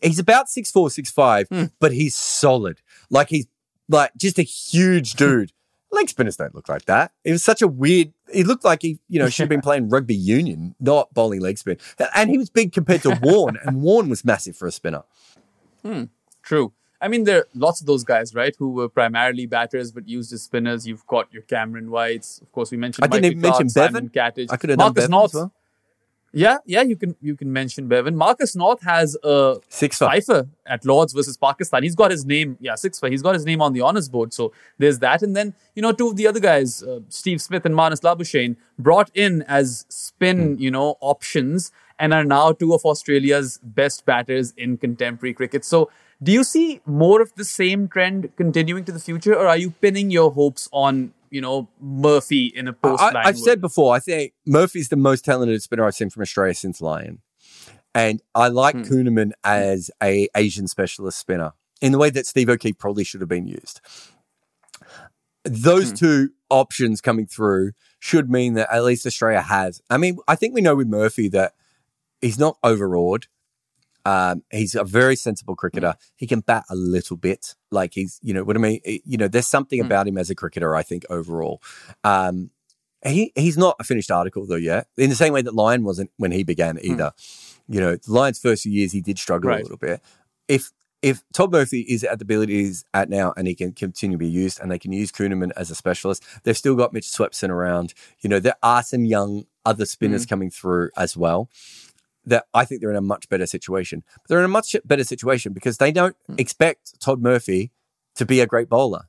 He's 0.01 0.19
about 0.19 0.49
six 0.49 0.71
four, 0.71 0.89
six 0.89 1.11
five, 1.11 1.47
mm. 1.49 1.71
but 1.79 1.93
he's 1.93 2.15
solid. 2.15 2.81
Like 3.09 3.29
he's 3.29 3.47
like 3.87 4.11
just 4.17 4.39
a 4.39 4.43
huge 4.43 5.13
dude. 5.13 5.51
Leg 5.91 6.09
spinners 6.09 6.35
don't 6.35 6.53
look 6.53 6.67
like 6.67 6.85
that. 6.85 7.11
It 7.23 7.31
was 7.31 7.43
such 7.43 7.61
a 7.61 7.67
weird. 7.67 8.11
He 8.33 8.43
looked 8.43 8.65
like 8.65 8.81
he, 8.81 8.99
you 9.07 9.19
know, 9.19 9.29
should 9.29 9.43
have 9.43 9.49
been 9.49 9.61
playing 9.69 9.89
rugby 9.89 10.15
union, 10.15 10.75
not 10.79 11.13
bowling 11.13 11.39
leg 11.41 11.57
spin. 11.57 11.77
And 12.15 12.29
he 12.29 12.37
was 12.37 12.49
big 12.49 12.73
compared 12.73 13.01
to 13.03 13.09
Warnie, 13.09 13.57
and 13.65 13.81
Warnie 13.81 14.09
was 14.09 14.25
massive 14.25 14.57
for 14.57 14.67
a 14.67 14.71
spinner. 14.71 15.03
Hmm, 15.83 16.05
True. 16.43 16.73
I 17.01 17.07
mean, 17.07 17.25
there 17.25 17.39
are 17.39 17.47
lots 17.53 17.81
of 17.81 17.87
those 17.87 18.03
guys, 18.03 18.33
right, 18.33 18.55
who 18.57 18.71
were 18.71 18.89
primarily 18.89 19.45
batters 19.45 19.91
but 19.91 20.07
used 20.07 20.33
as 20.33 20.41
spinners. 20.43 20.87
You've 20.87 21.05
got 21.05 21.31
your 21.31 21.43
Cameron 21.43 21.91
Whites. 21.91 22.39
Of 22.41 22.51
course, 22.51 22.71
we 22.71 22.77
mentioned 22.77 23.03
I 23.03 23.07
didn't 23.07 23.23
Michael 23.23 23.31
even 23.31 23.41
mention 23.41 23.67
Bevan. 23.67 24.11
Simon. 24.13 24.47
I 24.49 24.57
could 24.57 24.69
have 24.71 24.79
done 24.79 24.93
Bevan 24.93 25.11
North. 25.11 25.33
well. 25.33 25.53
Yeah, 26.35 26.57
yeah, 26.65 26.81
you 26.81 26.97
can 26.97 27.15
you 27.21 27.37
can 27.37 27.53
mention 27.53 27.87
Bevan. 27.87 28.17
Marcus 28.17 28.57
North 28.57 28.83
has 28.83 29.15
a 29.23 29.55
Six 29.69 29.99
fifer 29.99 30.49
at 30.65 30.85
Lords 30.85 31.13
versus 31.13 31.37
Pakistan. 31.37 31.81
He's 31.81 31.95
got 31.95 32.11
his 32.11 32.25
name, 32.25 32.57
yeah, 32.59 32.75
six 32.75 32.99
for. 32.99 33.09
He's 33.09 33.21
got 33.21 33.35
his 33.35 33.45
name 33.45 33.61
on 33.61 33.71
the 33.71 33.79
honors 33.79 34.09
board. 34.09 34.33
So 34.33 34.51
there's 34.77 34.99
that. 34.99 35.23
And 35.23 35.33
then 35.33 35.53
you 35.75 35.81
know 35.81 35.93
two 35.93 36.09
of 36.09 36.17
the 36.17 36.27
other 36.27 36.41
guys, 36.41 36.83
uh, 36.83 36.99
Steve 37.07 37.41
Smith 37.41 37.65
and 37.65 37.73
Marnus 37.73 38.01
Labuschagne, 38.01 38.57
brought 38.77 39.09
in 39.13 39.43
as 39.43 39.85
spin 39.87 40.57
you 40.59 40.69
know 40.69 40.97
options 40.99 41.71
and 41.97 42.13
are 42.13 42.25
now 42.25 42.51
two 42.51 42.73
of 42.73 42.83
Australia's 42.83 43.57
best 43.63 44.05
batters 44.05 44.53
in 44.57 44.77
contemporary 44.77 45.33
cricket. 45.33 45.63
So 45.63 45.89
do 46.21 46.33
you 46.33 46.43
see 46.43 46.81
more 46.85 47.21
of 47.21 47.33
the 47.35 47.45
same 47.45 47.87
trend 47.87 48.29
continuing 48.35 48.83
to 48.85 48.91
the 48.91 48.99
future, 48.99 49.33
or 49.33 49.47
are 49.47 49.57
you 49.57 49.71
pinning 49.71 50.11
your 50.11 50.31
hopes 50.31 50.67
on 50.73 51.13
you 51.35 51.41
know 51.41 51.69
Murphy 51.79 52.45
in 52.47 52.67
a 52.67 52.73
post? 52.73 53.03
I, 53.03 53.11
I've 53.25 53.37
said 53.37 53.61
before, 53.61 53.93
I 53.93 53.99
think 53.99 54.33
Murphy's 54.45 54.89
the 54.89 54.95
most 54.95 55.25
talented 55.25 55.61
spinner 55.61 55.85
I've 55.85 55.95
seen 55.95 56.09
from 56.09 56.21
Australia 56.21 56.53
since 56.55 56.81
Lyon. 56.81 57.19
And 57.93 58.21
I 58.33 58.47
like 58.47 58.75
Hmm. 58.75 58.81
Kuhnemann 58.83 59.31
as 59.43 59.91
a 60.01 60.27
Asian 60.35 60.67
specialist 60.67 61.19
spinner 61.19 61.53
in 61.81 61.91
the 61.91 61.97
way 61.97 62.09
that 62.09 62.25
Steve 62.25 62.49
O'Keefe 62.49 62.77
probably 62.77 63.03
should 63.03 63.21
have 63.21 63.29
been 63.29 63.47
used. 63.47 63.79
Those 65.43 65.89
Hmm. 65.91 65.95
two 65.95 66.29
options 66.49 67.01
coming 67.01 67.27
through 67.27 67.71
should 67.99 68.29
mean 68.29 68.53
that 68.55 68.73
at 68.73 68.83
least 68.83 69.05
Australia 69.05 69.41
has. 69.41 69.81
I 69.89 69.97
mean, 69.97 70.17
I 70.27 70.35
think 70.35 70.53
we 70.53 70.61
know 70.61 70.75
with 70.75 70.87
Murphy 70.87 71.27
that 71.29 71.53
he's 72.21 72.39
not 72.39 72.57
overawed. 72.63 73.27
Um, 74.05 74.43
he's 74.51 74.75
a 74.75 74.83
very 74.83 75.15
sensible 75.15 75.55
cricketer. 75.55 75.87
Mm. 75.87 76.11
He 76.15 76.27
can 76.27 76.39
bat 76.41 76.65
a 76.69 76.75
little 76.75 77.17
bit. 77.17 77.55
Like 77.71 77.93
he's, 77.95 78.19
you 78.21 78.33
know, 78.33 78.43
what 78.43 78.55
I 78.55 78.59
mean? 78.59 78.79
Eh, 78.85 78.99
you 79.03 79.17
know, 79.17 79.27
there's 79.27 79.47
something 79.47 79.81
mm. 79.81 79.85
about 79.85 80.07
him 80.07 80.17
as 80.17 80.29
a 80.29 80.35
cricketer, 80.35 80.75
I 80.75 80.83
think, 80.83 81.05
overall. 81.09 81.61
Um, 82.03 82.51
he 83.03 83.31
he's 83.35 83.57
not 83.57 83.75
a 83.79 83.83
finished 83.83 84.11
article 84.11 84.45
though 84.47 84.55
yet. 84.55 84.87
In 84.97 85.09
the 85.09 85.15
same 85.15 85.33
way 85.33 85.41
that 85.41 85.53
Lyon 85.53 85.83
wasn't 85.83 86.11
when 86.17 86.31
he 86.31 86.43
began 86.43 86.77
mm. 86.77 86.83
either. 86.83 87.11
You 87.67 87.79
know, 87.79 87.95
the 87.95 88.11
Lyon's 88.11 88.39
first 88.39 88.63
few 88.63 88.71
years 88.71 88.91
he 88.91 89.01
did 89.01 89.17
struggle 89.17 89.51
a 89.51 89.57
little 89.57 89.77
bit. 89.77 90.01
If 90.47 90.71
if 91.01 91.21
Todd 91.33 91.51
Murphy 91.51 91.81
is 91.81 92.03
at 92.03 92.17
the 92.17 92.23
ability 92.23 92.63
he's 92.63 92.83
at 92.93 93.09
now 93.09 93.33
and 93.37 93.47
he 93.47 93.53
can 93.53 93.73
continue 93.73 94.17
to 94.17 94.19
be 94.19 94.29
used 94.29 94.59
and 94.59 94.71
they 94.71 94.79
can 94.79 94.91
use 94.91 95.11
Kuhnemann 95.11 95.51
as 95.55 95.69
a 95.69 95.75
specialist, 95.75 96.23
they've 96.43 96.57
still 96.57 96.75
got 96.75 96.93
Mitch 96.93 97.05
Swepson 97.05 97.49
around. 97.49 97.93
You 98.21 98.29
know, 98.29 98.39
there 98.39 98.55
are 98.63 98.81
some 98.81 99.05
young 99.05 99.45
other 99.65 99.85
spinners 99.85 100.25
coming 100.25 100.49
through 100.49 100.89
as 100.97 101.17
well. 101.17 101.49
That 102.25 102.45
I 102.53 102.65
think 102.65 102.81
they're 102.81 102.89
in 102.89 102.95
a 102.95 103.01
much 103.01 103.29
better 103.29 103.45
situation. 103.45 104.03
But 104.15 104.29
they're 104.29 104.39
in 104.39 104.45
a 104.45 104.49
much 104.49 104.75
better 104.85 105.03
situation 105.03 105.53
because 105.53 105.77
they 105.77 105.91
don't 105.91 106.15
hmm. 106.27 106.35
expect 106.37 106.99
Todd 106.99 107.21
Murphy 107.21 107.71
to 108.15 108.25
be 108.25 108.39
a 108.39 108.47
great 108.47 108.69
bowler. 108.69 109.03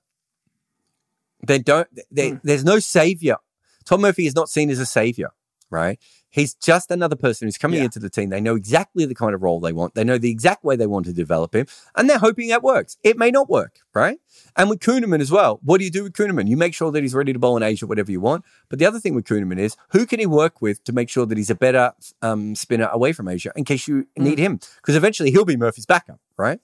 They 1.46 1.58
don't. 1.58 1.88
They, 2.10 2.30
hmm. 2.30 2.36
There's 2.42 2.64
no 2.64 2.78
savior. 2.78 3.36
Tom 3.84 4.00
Murphy 4.00 4.26
is 4.26 4.34
not 4.34 4.48
seen 4.48 4.68
as 4.68 4.80
a 4.80 4.86
savior, 4.86 5.30
right? 5.70 5.98
He's 6.30 6.54
just 6.54 6.90
another 6.90 7.16
person 7.16 7.46
who's 7.46 7.56
coming 7.56 7.78
Yeah. 7.78 7.84
into 7.84 7.98
the 7.98 8.10
team. 8.10 8.28
They 8.30 8.40
know 8.40 8.56
exactly 8.56 9.06
the 9.06 9.14
kind 9.14 9.34
of 9.34 9.42
role 9.42 9.58
they 9.60 9.72
want. 9.72 9.94
They 9.94 10.04
know 10.04 10.18
the 10.18 10.30
exact 10.30 10.64
way 10.64 10.76
they 10.76 10.86
want 10.86 11.06
to 11.06 11.12
develop 11.12 11.54
him, 11.54 11.66
and 11.94 12.10
they're 12.10 12.18
hoping 12.18 12.48
that 12.48 12.62
works. 12.62 12.96
It 13.02 13.16
may 13.16 13.30
not 13.30 13.48
work, 13.48 13.78
right? 13.94 14.18
And 14.56 14.68
with 14.68 14.80
Kuhnemann 14.80 15.20
as 15.20 15.30
well, 15.30 15.60
what 15.62 15.78
do 15.78 15.84
you 15.84 15.90
do 15.90 16.02
with 16.02 16.12
Kuhnemann? 16.12 16.48
You 16.48 16.56
make 16.56 16.74
sure 16.74 16.90
that 16.92 17.02
he's 17.02 17.14
ready 17.14 17.32
to 17.32 17.38
bowl 17.38 17.56
in 17.56 17.62
Asia, 17.62 17.86
whatever 17.86 18.10
you 18.10 18.20
want. 18.20 18.44
But 18.68 18.78
the 18.78 18.84
other 18.86 19.00
thing 19.00 19.14
with 19.14 19.24
Kuhnemann 19.24 19.58
is 19.58 19.76
who 19.92 20.04
can 20.04 20.18
he 20.20 20.26
work 20.26 20.60
with 20.60 20.82
to 20.84 20.92
make 20.92 21.08
sure 21.08 21.24
that 21.26 21.38
he's 21.38 21.48
a 21.50 21.54
better 21.54 21.92
um, 22.22 22.54
spinner 22.54 22.88
away 22.92 23.12
from 23.12 23.28
Asia 23.28 23.52
in 23.56 23.64
case 23.64 23.88
you 23.88 24.06
need 24.18 24.38
him? 24.38 24.60
Because 24.76 24.96
eventually 24.96 25.30
he'll 25.30 25.44
be 25.46 25.56
Murphy's 25.56 25.86
backup, 25.86 26.20
right? 26.36 26.60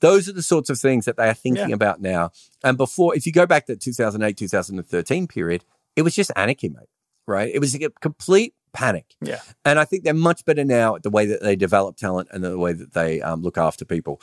Those 0.00 0.28
are 0.30 0.32
the 0.32 0.42
sorts 0.42 0.70
of 0.70 0.78
things 0.78 1.04
that 1.04 1.18
they 1.18 1.28
are 1.28 1.34
thinking 1.34 1.68
Yeah. 1.70 1.74
about 1.74 2.00
now. 2.00 2.30
And 2.64 2.78
before, 2.78 3.14
if 3.14 3.26
you 3.26 3.32
go 3.32 3.44
back 3.44 3.66
to 3.66 3.76
2008, 3.76 4.36
2013 4.38 5.26
period, 5.26 5.64
it 5.94 6.02
was 6.02 6.14
just 6.14 6.30
anarchy, 6.36 6.70
mate, 6.70 6.88
right? 7.26 7.50
It 7.52 7.58
was 7.58 7.74
a 7.74 7.90
complete 8.00 8.54
panic. 8.72 9.16
Yeah. 9.20 9.40
And 9.64 9.78
I 9.78 9.84
think 9.84 10.04
they're 10.04 10.14
much 10.14 10.44
better 10.44 10.64
now 10.64 10.96
at 10.96 11.02
the 11.02 11.10
way 11.10 11.26
that 11.26 11.42
they 11.42 11.56
develop 11.56 11.96
talent 11.96 12.28
and 12.32 12.42
the 12.44 12.58
way 12.58 12.72
that 12.72 12.92
they 12.92 13.20
um, 13.20 13.42
look 13.42 13.58
after 13.58 13.84
people. 13.84 14.20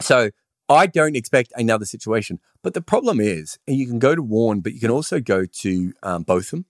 So 0.00 0.30
I 0.68 0.86
don't 0.86 1.16
expect 1.16 1.52
another 1.56 1.84
situation. 1.84 2.40
But 2.62 2.74
the 2.74 2.82
problem 2.82 3.20
is, 3.20 3.58
and 3.66 3.76
you 3.76 3.86
can 3.86 3.98
go 3.98 4.14
to 4.14 4.22
Warnie, 4.22 4.62
but 4.62 4.72
you 4.72 4.80
can 4.80 4.90
also 4.90 5.20
go 5.20 5.44
to 5.44 5.92
um, 6.02 6.22
Botham 6.22 6.66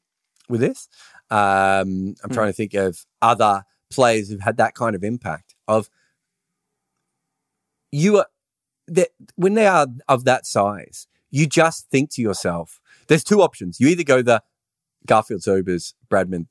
with 0.48 0.61
this. 0.61 0.88
Um, 1.30 2.14
I'm 2.22 2.30
trying 2.30 2.48
to 2.48 2.53
think 2.53 2.74
of 2.74 3.07
other 3.20 3.64
players 3.90 4.28
who've 4.28 4.40
had 4.40 4.57
that 4.57 4.74
kind 4.74 4.94
of 4.94 5.05
impact 5.05 5.55
of 5.68 5.88
you 7.90 8.18
are 8.18 8.26
that 8.88 9.11
when 9.36 9.55
they 9.55 9.66
are 9.66 9.86
of 10.09 10.24
that 10.24 10.46
size, 10.46 11.07
you 11.30 11.46
just 11.46 11.88
think 11.90 12.11
to 12.12 12.22
yourself, 12.22 12.80
there's 13.07 13.24
two 13.24 13.40
options. 13.40 13.80
You 13.80 13.88
either 13.88 14.03
go 14.03 14.22
the 14.22 14.42
Garfield 15.07 15.42
Sobers, 15.42 15.94
Bradman 16.11 16.46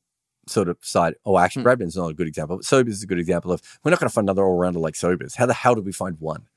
sort 0.48 0.70
of 0.70 0.78
side. 0.82 1.16
Oh, 1.26 1.38
actually, 1.38 1.64
hmm. 1.64 1.70
Bradman's 1.70 1.96
not 1.96 2.08
a 2.08 2.14
good 2.14 2.28
example, 2.28 2.58
but 2.58 2.66
Sobers 2.66 2.96
is 2.96 3.04
a 3.04 3.08
good 3.08 3.20
example 3.20 3.52
of 3.52 3.62
we're 3.84 3.92
not 3.92 4.00
going 4.00 4.10
to 4.10 4.14
find 4.14 4.26
another 4.26 4.44
all 4.44 4.58
rounder 4.58 4.80
like 4.80 4.96
Sobers. 4.96 5.36
How 5.36 5.46
the 5.46 5.54
hell 5.54 5.76
do 5.76 5.82
we 5.82 5.92
find 5.92 6.18
one? 6.20 6.48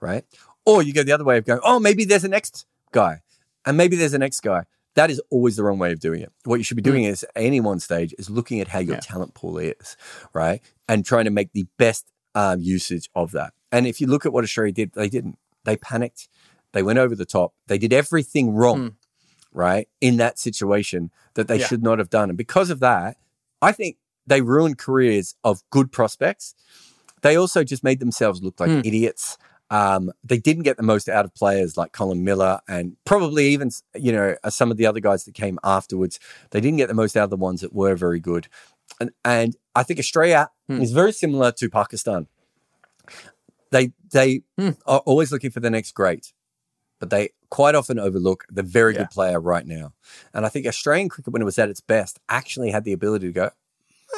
Right? 0.00 0.24
Or 0.66 0.82
you 0.82 0.92
go 0.92 1.02
the 1.02 1.12
other 1.12 1.24
way 1.24 1.38
of 1.38 1.44
going, 1.44 1.60
oh, 1.62 1.78
maybe 1.78 2.04
there's 2.04 2.24
a 2.24 2.28
next 2.28 2.66
guy, 2.92 3.22
and 3.66 3.76
maybe 3.76 3.96
there's 3.96 4.14
a 4.14 4.18
next 4.18 4.40
guy. 4.40 4.64
That 4.94 5.10
is 5.10 5.20
always 5.30 5.56
the 5.56 5.64
wrong 5.64 5.78
way 5.78 5.92
of 5.92 5.98
doing 5.98 6.20
it. 6.20 6.32
What 6.44 6.56
you 6.56 6.64
should 6.64 6.76
be 6.76 6.82
hmm. 6.82 6.90
doing 6.90 7.04
is, 7.04 7.24
at 7.24 7.30
any 7.34 7.60
one 7.60 7.80
stage, 7.80 8.14
is 8.18 8.30
looking 8.30 8.60
at 8.60 8.68
how 8.68 8.78
your 8.78 8.94
Yeah. 8.94 9.00
talent 9.00 9.34
pool 9.34 9.58
is, 9.58 9.96
right? 10.32 10.62
And 10.88 11.04
trying 11.04 11.24
to 11.24 11.30
make 11.30 11.52
the 11.52 11.66
best 11.78 12.10
um, 12.34 12.60
usage 12.60 13.10
of 13.14 13.32
that. 13.32 13.52
And 13.72 13.86
if 13.86 14.00
you 14.00 14.06
look 14.06 14.24
at 14.24 14.32
what 14.32 14.44
Australia 14.44 14.72
did, 14.72 14.92
they 14.94 15.08
didn't. 15.08 15.38
They 15.64 15.76
panicked. 15.76 16.28
They 16.72 16.82
went 16.82 16.98
over 16.98 17.14
the 17.14 17.24
top. 17.24 17.54
They 17.66 17.78
did 17.78 17.92
everything 17.92 18.54
wrong, 18.54 18.80
hmm. 18.80 18.88
Right? 19.54 19.88
In 20.00 20.18
that 20.18 20.38
situation 20.38 21.10
that 21.34 21.48
they 21.48 21.58
Yeah. 21.60 21.66
should 21.66 21.82
not 21.82 21.98
have 21.98 22.10
done. 22.10 22.28
And 22.28 22.36
because 22.36 22.68
of 22.68 22.80
that, 22.80 23.16
I 23.62 23.72
think 23.72 23.96
they 24.26 24.42
ruined 24.42 24.76
careers 24.78 25.34
of 25.42 25.62
good 25.70 25.90
prospects. 25.92 26.54
They 27.22 27.36
also 27.36 27.64
just 27.64 27.82
made 27.82 28.00
themselves 28.00 28.42
look 28.42 28.60
like 28.60 28.70
idiots. 28.84 29.38
Um, 29.70 30.12
they 30.22 30.38
didn't 30.38 30.64
get 30.64 30.76
the 30.76 30.82
most 30.82 31.08
out 31.08 31.24
of 31.24 31.34
players 31.34 31.76
like 31.76 31.92
Colin 31.92 32.22
Miller 32.22 32.60
and 32.68 32.96
probably 33.06 33.46
even, 33.48 33.70
you 33.94 34.12
know, 34.12 34.36
uh, 34.44 34.50
some 34.50 34.70
of 34.70 34.76
the 34.76 34.84
other 34.86 35.00
guys 35.00 35.24
that 35.24 35.34
came 35.34 35.58
afterwards. 35.64 36.20
They 36.50 36.60
didn't 36.60 36.76
get 36.76 36.88
the 36.88 36.94
most 36.94 37.16
out 37.16 37.24
of 37.24 37.30
the 37.30 37.36
ones 37.36 37.62
that 37.62 37.72
were 37.72 37.94
very 37.96 38.20
good. 38.20 38.48
And, 39.00 39.10
and 39.24 39.56
I 39.74 39.82
think 39.82 39.98
Australia 39.98 40.50
is 40.68 40.92
very 40.92 41.12
similar 41.12 41.50
to 41.52 41.70
Pakistan. 41.70 42.26
They 43.70 43.92
they 44.12 44.42
are 44.86 45.00
always 45.00 45.32
looking 45.32 45.50
for 45.50 45.60
the 45.60 45.70
next 45.70 45.92
great, 45.92 46.32
but 47.00 47.10
they 47.10 47.30
quite 47.50 47.74
often 47.74 47.98
overlook 47.98 48.44
the 48.50 48.62
very 48.62 48.92
Yeah. 48.94 49.00
good 49.00 49.10
player 49.10 49.40
right 49.40 49.66
now. 49.66 49.92
And 50.32 50.44
I 50.44 50.48
think 50.48 50.66
Australian 50.66 51.08
cricket, 51.08 51.32
when 51.32 51.42
it 51.42 51.44
was 51.44 51.58
at 51.58 51.68
its 51.68 51.80
best, 51.80 52.18
actually 52.28 52.70
had 52.70 52.84
the 52.84 52.92
ability 52.92 53.26
to 53.26 53.32
go, 53.32 53.50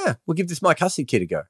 eh, 0.06 0.14
we'll 0.26 0.34
give 0.34 0.48
this 0.48 0.62
Mike 0.62 0.78
Hussey 0.78 1.04
kid 1.04 1.22
a 1.22 1.26
go. 1.26 1.42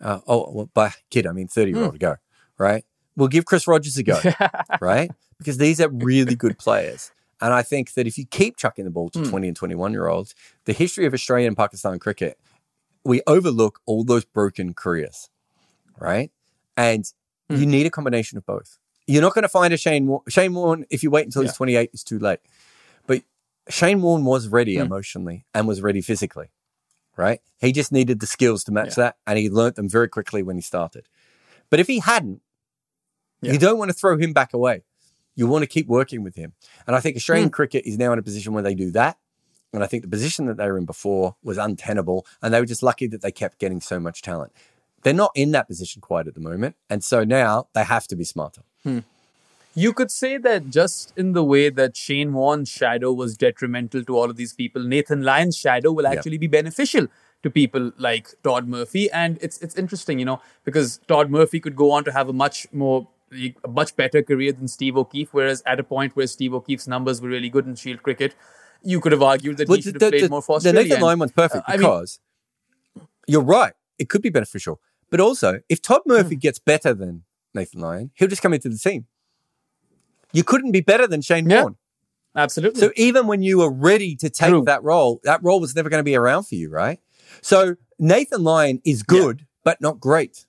Uh, 0.00 0.20
oh, 0.26 0.50
well, 0.52 0.70
by 0.74 0.92
kid, 1.10 1.26
I 1.26 1.32
mean 1.32 1.48
30 1.48 1.70
year 1.72 1.82
old 1.84 1.94
a 1.94 1.98
go, 1.98 2.16
right? 2.58 2.84
We'll 3.16 3.28
give 3.28 3.46
Chris 3.46 3.66
Rogers 3.66 3.96
a 3.96 4.02
go, 4.02 4.20
right? 4.80 5.10
Because 5.38 5.58
these 5.58 5.80
are 5.80 5.88
really 5.88 6.34
good 6.34 6.58
players. 6.58 7.12
And 7.40 7.52
I 7.52 7.62
think 7.62 7.92
that 7.94 8.06
if 8.06 8.16
you 8.16 8.24
keep 8.26 8.56
chucking 8.56 8.84
the 8.84 8.90
ball 8.90 9.10
to 9.10 9.22
20 9.28 9.48
and 9.48 9.56
21 9.56 9.92
year 9.92 10.08
olds, 10.08 10.34
the 10.64 10.72
history 10.72 11.04
of 11.06 11.12
Australian 11.14 11.48
and 11.48 11.56
Pakistan 11.56 11.98
cricket, 11.98 12.38
we 13.04 13.22
overlook 13.26 13.80
all 13.86 14.04
those 14.04 14.24
broken 14.24 14.72
careers, 14.74 15.28
right? 15.98 16.30
And 16.76 17.04
you 17.48 17.66
need 17.66 17.86
a 17.86 17.90
combination 17.90 18.36
of 18.38 18.44
both. 18.46 18.78
You're 19.06 19.22
not 19.22 19.34
going 19.34 19.42
to 19.42 19.48
find 19.48 19.72
a 19.72 19.76
Shane 19.76 20.06
Warne. 20.06 20.22
Shane 20.28 20.54
Warne, 20.54 20.84
if 20.90 21.02
you 21.02 21.10
wait 21.10 21.24
until 21.26 21.42
he's 21.42 21.52
28, 21.52 21.90
it's 21.92 22.02
too 22.02 22.18
late. 22.18 22.40
But 23.06 23.22
Shane 23.68 24.02
Warne 24.02 24.24
was 24.24 24.48
ready 24.48 24.76
Hmm. 24.76 24.82
emotionally 24.82 25.44
and 25.54 25.68
was 25.68 25.80
ready 25.80 26.00
physically, 26.00 26.50
right? 27.16 27.40
He 27.60 27.72
just 27.72 27.92
needed 27.92 28.20
the 28.20 28.26
skills 28.26 28.64
to 28.64 28.72
match 28.72 28.94
that, 28.96 29.16
and 29.26 29.38
he 29.38 29.48
learnt 29.48 29.76
them 29.76 29.88
very 29.88 30.08
quickly 30.08 30.42
when 30.42 30.56
he 30.56 30.62
started. 30.62 31.08
But 31.70 31.80
if 31.80 31.86
he 31.86 32.00
hadn't, 32.00 32.42
Yeah. 33.40 33.52
you 33.52 33.58
don't 33.58 33.78
want 33.78 33.90
to 33.90 33.94
throw 33.96 34.16
him 34.16 34.32
back 34.32 34.52
away. 34.52 34.82
You 35.34 35.46
want 35.46 35.62
to 35.62 35.66
keep 35.66 35.86
working 35.86 36.22
with 36.22 36.34
him. 36.34 36.54
And 36.86 36.96
I 36.96 37.00
think. 37.00 37.16
Australian 37.16 37.50
cricket 37.50 37.84
is 37.86 37.98
now 37.98 38.12
in 38.12 38.18
a 38.18 38.22
position 38.22 38.54
where 38.54 38.62
they 38.62 38.74
do 38.74 38.90
that. 38.92 39.18
And 39.72 39.84
I 39.84 39.86
think 39.86 40.02
the 40.02 40.08
position 40.08 40.46
that 40.46 40.56
they 40.56 40.66
were 40.70 40.78
in 40.78 40.86
before 40.86 41.36
was 41.42 41.58
untenable. 41.58 42.26
And 42.40 42.54
they 42.54 42.60
were 42.60 42.66
just 42.66 42.82
lucky 42.82 43.06
that 43.08 43.20
they 43.20 43.30
kept 43.32 43.58
getting 43.58 43.80
so 43.82 44.00
much 44.00 44.22
talent. 44.22 44.52
They're 45.02 45.12
not 45.12 45.32
in 45.34 45.50
that 45.52 45.68
position 45.68 46.00
quite 46.00 46.26
at 46.26 46.34
the 46.34 46.40
moment. 46.40 46.76
And 46.88 47.04
so 47.04 47.22
now 47.24 47.68
they 47.74 47.84
have 47.84 48.06
to 48.08 48.16
be 48.16 48.24
smarter. 48.24 48.62
You 49.74 49.92
could 49.92 50.10
say 50.10 50.38
that 50.38 50.70
just 50.70 51.12
in 51.18 51.32
the 51.32 51.44
way 51.44 51.68
that 51.68 51.96
Shane 51.96 52.32
Warne's 52.32 52.70
shadow 52.70 53.12
was 53.12 53.36
detrimental 53.36 54.02
to 54.04 54.16
all 54.16 54.30
of 54.30 54.36
these 54.36 54.54
people, 54.54 54.82
Nathan 54.82 55.22
Lyon's 55.22 55.56
shadow 55.56 55.92
will 55.92 56.06
actually 56.06 56.38
be 56.38 56.46
beneficial 56.46 57.08
to 57.42 57.50
people 57.50 57.92
like 57.98 58.28
Todd 58.42 58.66
Murphy. 58.68 59.10
And 59.10 59.36
it's 59.42 59.58
it's 59.58 59.76
interesting, 59.76 60.18
you 60.18 60.24
know, 60.24 60.40
because 60.64 60.98
Todd 61.08 61.30
Murphy 61.30 61.60
could 61.60 61.76
go 61.76 61.90
on 61.90 62.04
to 62.04 62.12
have 62.12 62.28
a 62.30 62.32
much 62.32 62.66
more 62.72 63.06
a 63.66 63.68
much 63.68 63.94
better 63.96 64.22
career 64.22 64.52
than 64.52 64.66
Steve 64.68 64.96
O'Keefe, 64.96 65.34
whereas 65.34 65.62
at 65.66 65.78
a 65.78 65.84
point 65.84 66.16
where 66.16 66.26
Steve 66.26 66.54
O'Keefe's 66.54 66.88
numbers 66.88 67.20
were 67.20 67.28
really 67.28 67.50
good 67.50 67.66
in 67.66 67.74
Shield 67.74 68.02
cricket, 68.02 68.34
you 68.82 68.98
could 69.00 69.12
have 69.12 69.22
argued 69.22 69.58
that 69.58 69.68
Well, 69.68 69.76
he 69.76 69.82
should 69.82 69.98
the, 70.00 70.06
have 70.06 70.12
played 70.12 70.24
the- 70.24 70.28
more 70.30 70.40
for 70.42 70.58
the 70.58 70.68
Australia. 70.70 70.88
Nathan 70.88 71.02
Lyon 71.02 71.18
one's 71.18 71.32
perfect 71.32 71.68
uh, 71.68 71.72
I 71.72 71.72
mean- 71.72 71.80
because 71.80 72.18
you're 73.26 73.42
right. 73.42 73.74
It 73.98 74.08
could 74.08 74.22
be 74.22 74.30
beneficial. 74.30 74.80
But 75.10 75.20
also, 75.20 75.60
if 75.68 75.82
Todd 75.82 76.00
Murphy 76.06 76.36
Hmm. 76.36 76.46
gets 76.46 76.58
better 76.58 76.94
than 76.94 77.24
Nathan 77.56 77.80
Lyon, 77.80 78.10
he'll 78.14 78.28
just 78.28 78.42
come 78.42 78.54
into 78.54 78.68
the 78.68 78.78
team. 78.78 79.06
You 80.32 80.44
couldn't 80.44 80.70
be 80.72 80.80
better 80.80 81.06
than 81.06 81.20
Shane 81.22 81.48
Yeah. 81.50 81.62
Warne. 81.62 81.76
Absolutely. 82.36 82.80
So 82.80 82.92
even 82.96 83.26
when 83.26 83.42
you 83.42 83.58
were 83.58 83.70
ready 83.72 84.14
to 84.16 84.28
take 84.30 84.50
True. 84.50 84.62
that 84.66 84.82
role, 84.84 85.20
that 85.24 85.42
role 85.42 85.58
was 85.58 85.74
never 85.74 85.88
going 85.88 86.00
to 86.00 86.04
be 86.04 86.14
around 86.14 86.44
for 86.44 86.54
you, 86.54 86.68
right? 86.70 87.00
So 87.40 87.76
Nathan 87.98 88.42
Lyon 88.44 88.80
is 88.84 89.02
good, 89.02 89.46
but 89.64 89.80
not 89.80 89.98
great. 90.00 90.45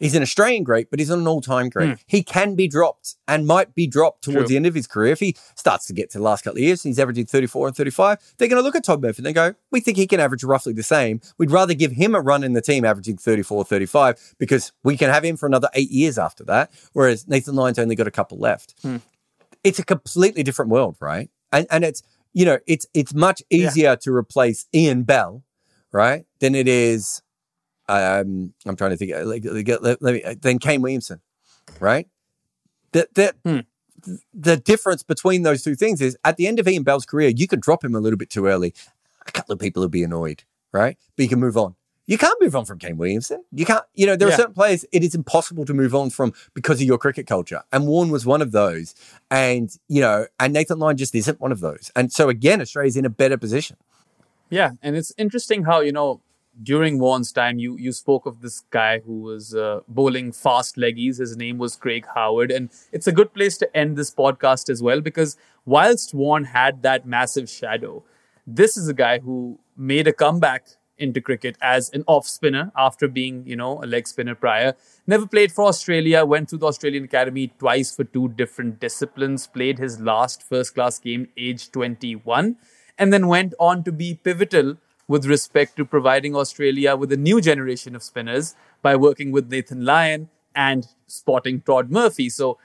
He's 0.00 0.14
an 0.14 0.22
Australian 0.22 0.64
great, 0.64 0.90
but 0.90 0.98
he's 0.98 1.08
not 1.08 1.18
an 1.18 1.26
all-time 1.26 1.68
great. 1.68 1.88
Hmm. 1.88 1.94
He 2.06 2.22
can 2.22 2.56
be 2.56 2.66
dropped 2.66 3.14
and 3.28 3.46
might 3.46 3.74
be 3.74 3.86
dropped 3.86 4.24
towards 4.24 4.40
True. 4.40 4.48
the 4.48 4.56
end 4.56 4.66
of 4.66 4.74
his 4.74 4.86
career. 4.86 5.12
If 5.12 5.20
he 5.20 5.36
starts 5.54 5.86
to 5.86 5.92
get 5.92 6.10
to 6.10 6.18
the 6.18 6.24
last 6.24 6.42
couple 6.42 6.58
of 6.58 6.64
years 6.64 6.84
and 6.84 6.90
he's 6.90 6.98
averaging 6.98 7.26
34 7.26 7.68
and 7.68 7.76
35, 7.76 8.34
they're 8.36 8.48
going 8.48 8.60
to 8.60 8.64
look 8.64 8.74
at 8.74 8.84
Todd 8.84 9.00
Murphy 9.00 9.20
and 9.20 9.26
they 9.26 9.32
go, 9.32 9.54
we 9.70 9.80
think 9.80 9.96
he 9.96 10.06
can 10.06 10.18
average 10.18 10.42
roughly 10.42 10.72
the 10.72 10.82
same. 10.82 11.20
We'd 11.38 11.52
rather 11.52 11.74
give 11.74 11.92
him 11.92 12.14
a 12.14 12.20
run 12.20 12.42
in 12.42 12.54
the 12.54 12.60
team 12.60 12.84
averaging 12.84 13.18
34, 13.18 13.64
35 13.64 14.34
because 14.38 14.72
we 14.82 14.96
can 14.96 15.10
have 15.10 15.24
him 15.24 15.36
for 15.36 15.46
another 15.46 15.68
eight 15.74 15.90
years 15.90 16.18
after 16.18 16.42
that. 16.44 16.72
Whereas 16.92 17.28
Nathan 17.28 17.54
Lyon's 17.54 17.78
only 17.78 17.94
got 17.94 18.08
a 18.08 18.12
couple 18.12 18.38
left. 18.38 18.74
Hmm. 18.82 18.96
It's 19.62 19.78
a 19.78 19.84
completely 19.84 20.42
different 20.42 20.70
world, 20.70 20.96
right? 21.00 21.30
And, 21.52 21.66
and 21.70 21.84
it's, 21.84 22.02
you 22.32 22.44
know, 22.44 22.58
it's, 22.66 22.86
it's 22.94 23.14
much 23.14 23.42
easier 23.48 23.94
to 23.96 24.12
replace 24.12 24.66
Ian 24.74 25.04
Bell, 25.04 25.44
right? 25.92 26.26
Than 26.40 26.54
it 26.56 26.66
is, 26.66 27.22
um, 27.88 28.52
I'm 28.66 28.76
trying 28.76 28.90
to 28.90 28.96
think, 28.96 29.12
uh, 29.12 29.24
like, 29.24 29.44
let, 29.44 30.00
let 30.02 30.14
me, 30.14 30.34
than 30.40 30.58
Kane 30.58 30.80
Williamson, 30.82 31.20
right? 31.80 32.08
The, 32.92 33.08
the, 33.14 33.64
the 34.32 34.56
difference 34.56 35.02
between 35.02 35.42
those 35.42 35.62
two 35.62 35.74
things 35.74 36.00
is 36.00 36.16
at 36.24 36.36
the 36.36 36.46
end 36.46 36.58
of 36.58 36.68
Ian 36.68 36.82
Bell's 36.82 37.06
career, 37.06 37.28
you 37.30 37.46
can 37.48 37.60
drop 37.60 37.84
him 37.84 37.94
a 37.94 38.00
little 38.00 38.16
bit 38.16 38.30
too 38.30 38.46
early. 38.46 38.74
A 39.26 39.32
couple 39.32 39.52
of 39.52 39.58
people 39.58 39.80
will 39.82 39.88
be 39.88 40.02
annoyed, 40.02 40.44
right? 40.72 40.96
But 41.16 41.22
you 41.22 41.28
can 41.28 41.40
move 41.40 41.56
on. 41.56 41.74
You 42.06 42.18
can't 42.18 42.36
move 42.40 42.54
on 42.54 42.66
from 42.66 42.78
Kane 42.78 42.98
Williamson. 42.98 43.42
You 43.50 43.64
can't, 43.64 43.82
you 43.94 44.04
know, 44.06 44.14
there 44.14 44.28
Yeah. 44.28 44.34
are 44.34 44.36
certain 44.36 44.52
players 44.52 44.84
it 44.92 45.02
is 45.02 45.14
impossible 45.14 45.64
to 45.64 45.72
move 45.72 45.94
on 45.94 46.10
from 46.10 46.34
because 46.52 46.78
of 46.82 46.86
your 46.86 46.98
cricket 46.98 47.26
culture. 47.26 47.62
And 47.72 47.84
Warnie 47.84 48.10
was 48.10 48.26
one 48.26 48.42
of 48.42 48.52
those. 48.52 48.94
And, 49.30 49.74
you 49.88 50.02
know, 50.02 50.26
and 50.38 50.52
Nathan 50.52 50.78
Lyon 50.78 50.98
just 50.98 51.14
isn't 51.14 51.40
one 51.40 51.50
of 51.50 51.60
those. 51.60 51.90
And 51.96 52.12
so 52.12 52.28
again, 52.28 52.60
Australia's 52.60 52.98
in 52.98 53.06
a 53.06 53.10
better 53.10 53.38
position. 53.38 53.78
Yeah, 54.50 54.72
and 54.82 54.94
it's 54.96 55.12
interesting 55.16 55.64
how 55.64 55.80
you 55.80 55.92
know 55.92 56.20
during 56.62 56.98
Warne's 56.98 57.32
time, 57.32 57.58
you 57.58 57.76
you 57.76 57.92
spoke 57.92 58.26
of 58.26 58.40
this 58.40 58.60
guy 58.70 59.00
who 59.00 59.20
was 59.20 59.54
uh, 59.54 59.80
bowling 59.88 60.32
fast 60.32 60.76
leggies. 60.76 61.18
His 61.18 61.36
name 61.36 61.58
was 61.58 61.76
Craig 61.76 62.06
Howard, 62.14 62.50
and 62.50 62.70
it's 62.92 63.06
a 63.06 63.12
good 63.12 63.34
place 63.34 63.56
to 63.58 63.76
end 63.76 63.96
this 63.96 64.10
podcast 64.14 64.68
as 64.70 64.82
well 64.82 65.00
because 65.00 65.36
whilst 65.64 66.12
Vaughan 66.12 66.44
had 66.44 66.82
that 66.82 67.06
massive 67.06 67.48
shadow, 67.48 68.04
this 68.46 68.76
is 68.76 68.88
a 68.88 68.94
guy 68.94 69.18
who 69.18 69.58
made 69.76 70.06
a 70.06 70.12
comeback 70.12 70.66
into 70.96 71.20
cricket 71.20 71.56
as 71.60 71.90
an 71.90 72.04
off 72.06 72.26
spinner 72.28 72.70
after 72.76 73.08
being 73.08 73.44
you 73.46 73.56
know 73.56 73.82
a 73.82 73.86
leg 73.86 74.06
spinner 74.06 74.34
prior. 74.34 74.74
Never 75.06 75.26
played 75.26 75.50
for 75.52 75.64
Australia. 75.66 76.24
Went 76.24 76.50
through 76.50 76.60
the 76.60 76.66
Australian 76.66 77.04
academy 77.04 77.48
twice 77.58 77.94
for 77.94 78.04
two 78.04 78.28
different 78.28 78.80
disciplines. 78.80 79.46
Played 79.46 79.78
his 79.78 80.00
last 80.00 80.42
first 80.42 80.74
class 80.74 80.98
game 80.98 81.28
age 81.36 81.70
twenty 81.72 82.14
one 82.14 82.56
and 82.98 83.12
then 83.12 83.26
went 83.26 83.54
on 83.58 83.82
to 83.84 83.92
be 83.92 84.14
pivotal 84.14 84.76
with 85.08 85.26
respect 85.26 85.76
to 85.76 85.84
providing 85.84 86.34
Australia 86.34 86.96
with 86.96 87.12
a 87.12 87.16
new 87.16 87.40
generation 87.40 87.94
of 87.94 88.02
spinners 88.02 88.54
by 88.82 88.96
working 88.96 89.32
with 89.32 89.50
Nathan 89.50 89.84
Lyon 89.84 90.28
and 90.54 90.86
spotting 91.06 91.60
Todd 91.60 91.90
Murphy. 91.90 92.28
So, 92.30 92.58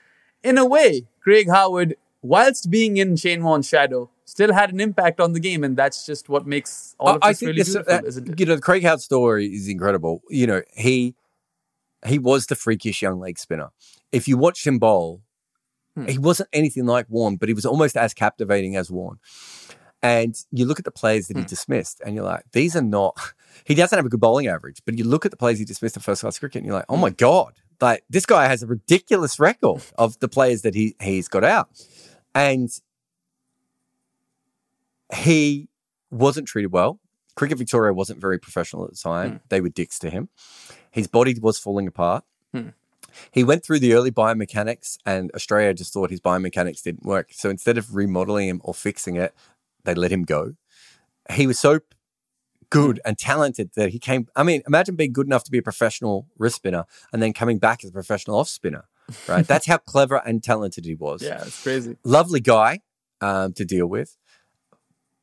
in 0.44 0.57
a 0.57 0.66
way, 0.66 1.07
Craig 1.22 1.49
Howard, 1.49 1.95
whilst 2.22 2.70
being 2.70 2.98
in 2.98 3.16
Shane 3.18 3.44
Warne's 3.44 3.68
shadow, 3.68 4.10
still 4.26 4.53
had 4.53 4.72
an 4.72 4.80
impact 4.80 5.20
on 5.20 5.34
the 5.34 5.40
game, 5.40 5.64
and 5.64 5.76
that's 5.76 6.06
just 6.06 6.30
what 6.30 6.45
makes 6.48 6.95
all 6.99 7.16
of 7.16 7.20
I 7.22 7.32
this 7.32 7.41
really 7.41 7.57
this, 7.57 7.70
beautiful, 7.70 7.94
uh, 7.94 8.02
isn't 8.06 8.30
it? 8.30 8.40
you 8.40 8.45
know, 8.45 8.56
the 8.56 8.61
Craig 8.61 8.84
Howard 8.84 9.02
story 9.02 9.48
is 9.48 9.68
incredible. 9.68 10.22
You 10.30 10.48
know, 10.48 10.61
he 10.74 11.16
he 12.07 12.20
was 12.20 12.45
the 12.45 12.56
freakish 12.56 13.02
young 13.02 13.20
leg 13.20 13.38
spinner. 13.38 13.70
If 14.11 14.28
you 14.28 14.38
watched 14.38 14.66
him 14.66 14.80
bowl, 14.80 15.22
Hmm. 15.95 16.06
he 16.06 16.20
wasn't 16.20 16.49
anything 16.53 16.86
like 16.86 17.07
Warnie, 17.10 17.40
but 17.40 17.49
he 17.49 17.53
was 17.56 17.66
almost 17.66 17.98
as 17.98 18.14
captivating 18.14 18.76
as 18.76 18.90
Warnie. 18.90 19.18
And 20.02 20.36
you 20.52 20.66
look 20.66 20.80
at 20.80 20.86
the 20.86 20.92
players 20.92 21.28
that 21.28 21.36
he 21.38 21.44
Hmm. 21.44 21.48
dismissed, 21.48 22.02
and 22.06 22.16
you're 22.16 22.24
like, 22.24 22.44
these 22.54 22.76
are 22.76 22.82
not. 22.82 23.18
He 23.66 23.76
doesn't 23.76 23.98
have 23.98 24.06
a 24.06 24.10
good 24.10 24.22
bowling 24.22 24.48
average, 24.48 24.82
but 24.86 24.98
you 24.98 25.04
look 25.04 25.26
at 25.26 25.32
the 25.32 25.38
players 25.38 25.60
he 25.60 25.66
dismissed 25.66 25.96
in 25.98 26.02
first 26.02 26.22
class 26.22 26.40
cricket, 26.40 26.58
and 26.60 26.66
you're 26.66 26.76
like, 26.76 26.86
oh 26.88 26.96
Hmm. 26.96 27.02
my 27.02 27.10
god, 27.10 27.56
like 27.82 28.04
this 28.10 28.26
guy 28.26 28.48
has 28.48 28.64
a 28.64 28.68
ridiculous 28.68 29.40
record 29.40 29.82
of 29.98 30.18
the 30.20 30.30
players 30.30 30.62
that 30.62 30.76
he 30.76 30.96
he's 31.02 31.28
got 31.28 31.44
out, 31.44 31.68
and 32.34 32.70
he 35.16 35.68
wasn't 36.12 36.48
treated 36.48 36.72
well. 36.72 37.00
Cricket 37.36 37.58
Victoria 37.58 37.94
wasn't 37.94 38.20
very 38.20 38.38
professional 38.38 38.84
at 38.86 38.92
the 38.92 38.98
time. 38.98 39.40
They 39.50 39.62
were 39.62 39.70
dicks 39.70 39.98
to 40.00 40.10
him. 40.10 40.30
His 40.92 41.08
body 41.08 41.36
was 41.40 41.58
falling 41.60 41.88
apart. 41.88 42.24
He 43.32 43.44
went 43.44 43.66
through 43.66 43.80
the 43.80 43.94
early 43.96 44.12
biomechanics, 44.12 44.98
and 45.06 45.32
Australia 45.34 45.74
just 45.74 45.92
thought 45.94 46.12
his 46.12 46.22
biomechanics 46.22 46.84
didn't 46.84 47.04
work. 47.06 47.30
So 47.34 47.50
instead 47.50 47.78
of 47.78 47.96
remodeling 47.96 48.48
him 48.48 48.62
or 48.64 48.74
fixing 48.74 49.16
it, 49.16 49.34
they 49.86 49.94
let 49.94 50.12
him 50.12 50.24
go. 50.24 50.54
He 51.32 51.48
was 51.48 51.60
so 51.60 51.80
good 52.70 53.00
and 53.06 53.18
talented 53.18 53.72
that 53.76 53.90
he 53.90 54.00
came. 54.00 54.28
I 54.36 54.44
mean, 54.44 54.62
imagine 54.68 54.96
being 54.96 55.14
good 55.14 55.26
enough 55.28 55.44
to 55.46 55.52
be 55.52 55.58
a 55.58 55.62
professional 55.64 56.28
wrist 56.38 56.58
spinner 56.58 56.86
and 57.14 57.22
then 57.22 57.34
coming 57.34 57.58
back 57.60 57.84
as 57.84 57.90
a 57.90 57.94
professional 57.94 58.38
off 58.38 58.48
spinner, 58.50 58.86
right? 59.28 59.46
That's 59.48 59.66
how 59.66 59.78
clever 59.94 60.18
and 60.26 60.44
talented 60.44 60.86
he 60.86 60.96
was 60.96 61.22
Yeah, 61.24 61.42
it's 61.44 61.62
crazy. 61.64 61.98
lovely 62.04 62.40
guy 62.40 62.82
um, 63.22 63.54
to 63.54 63.66
deal 63.66 63.88
with, 63.88 64.18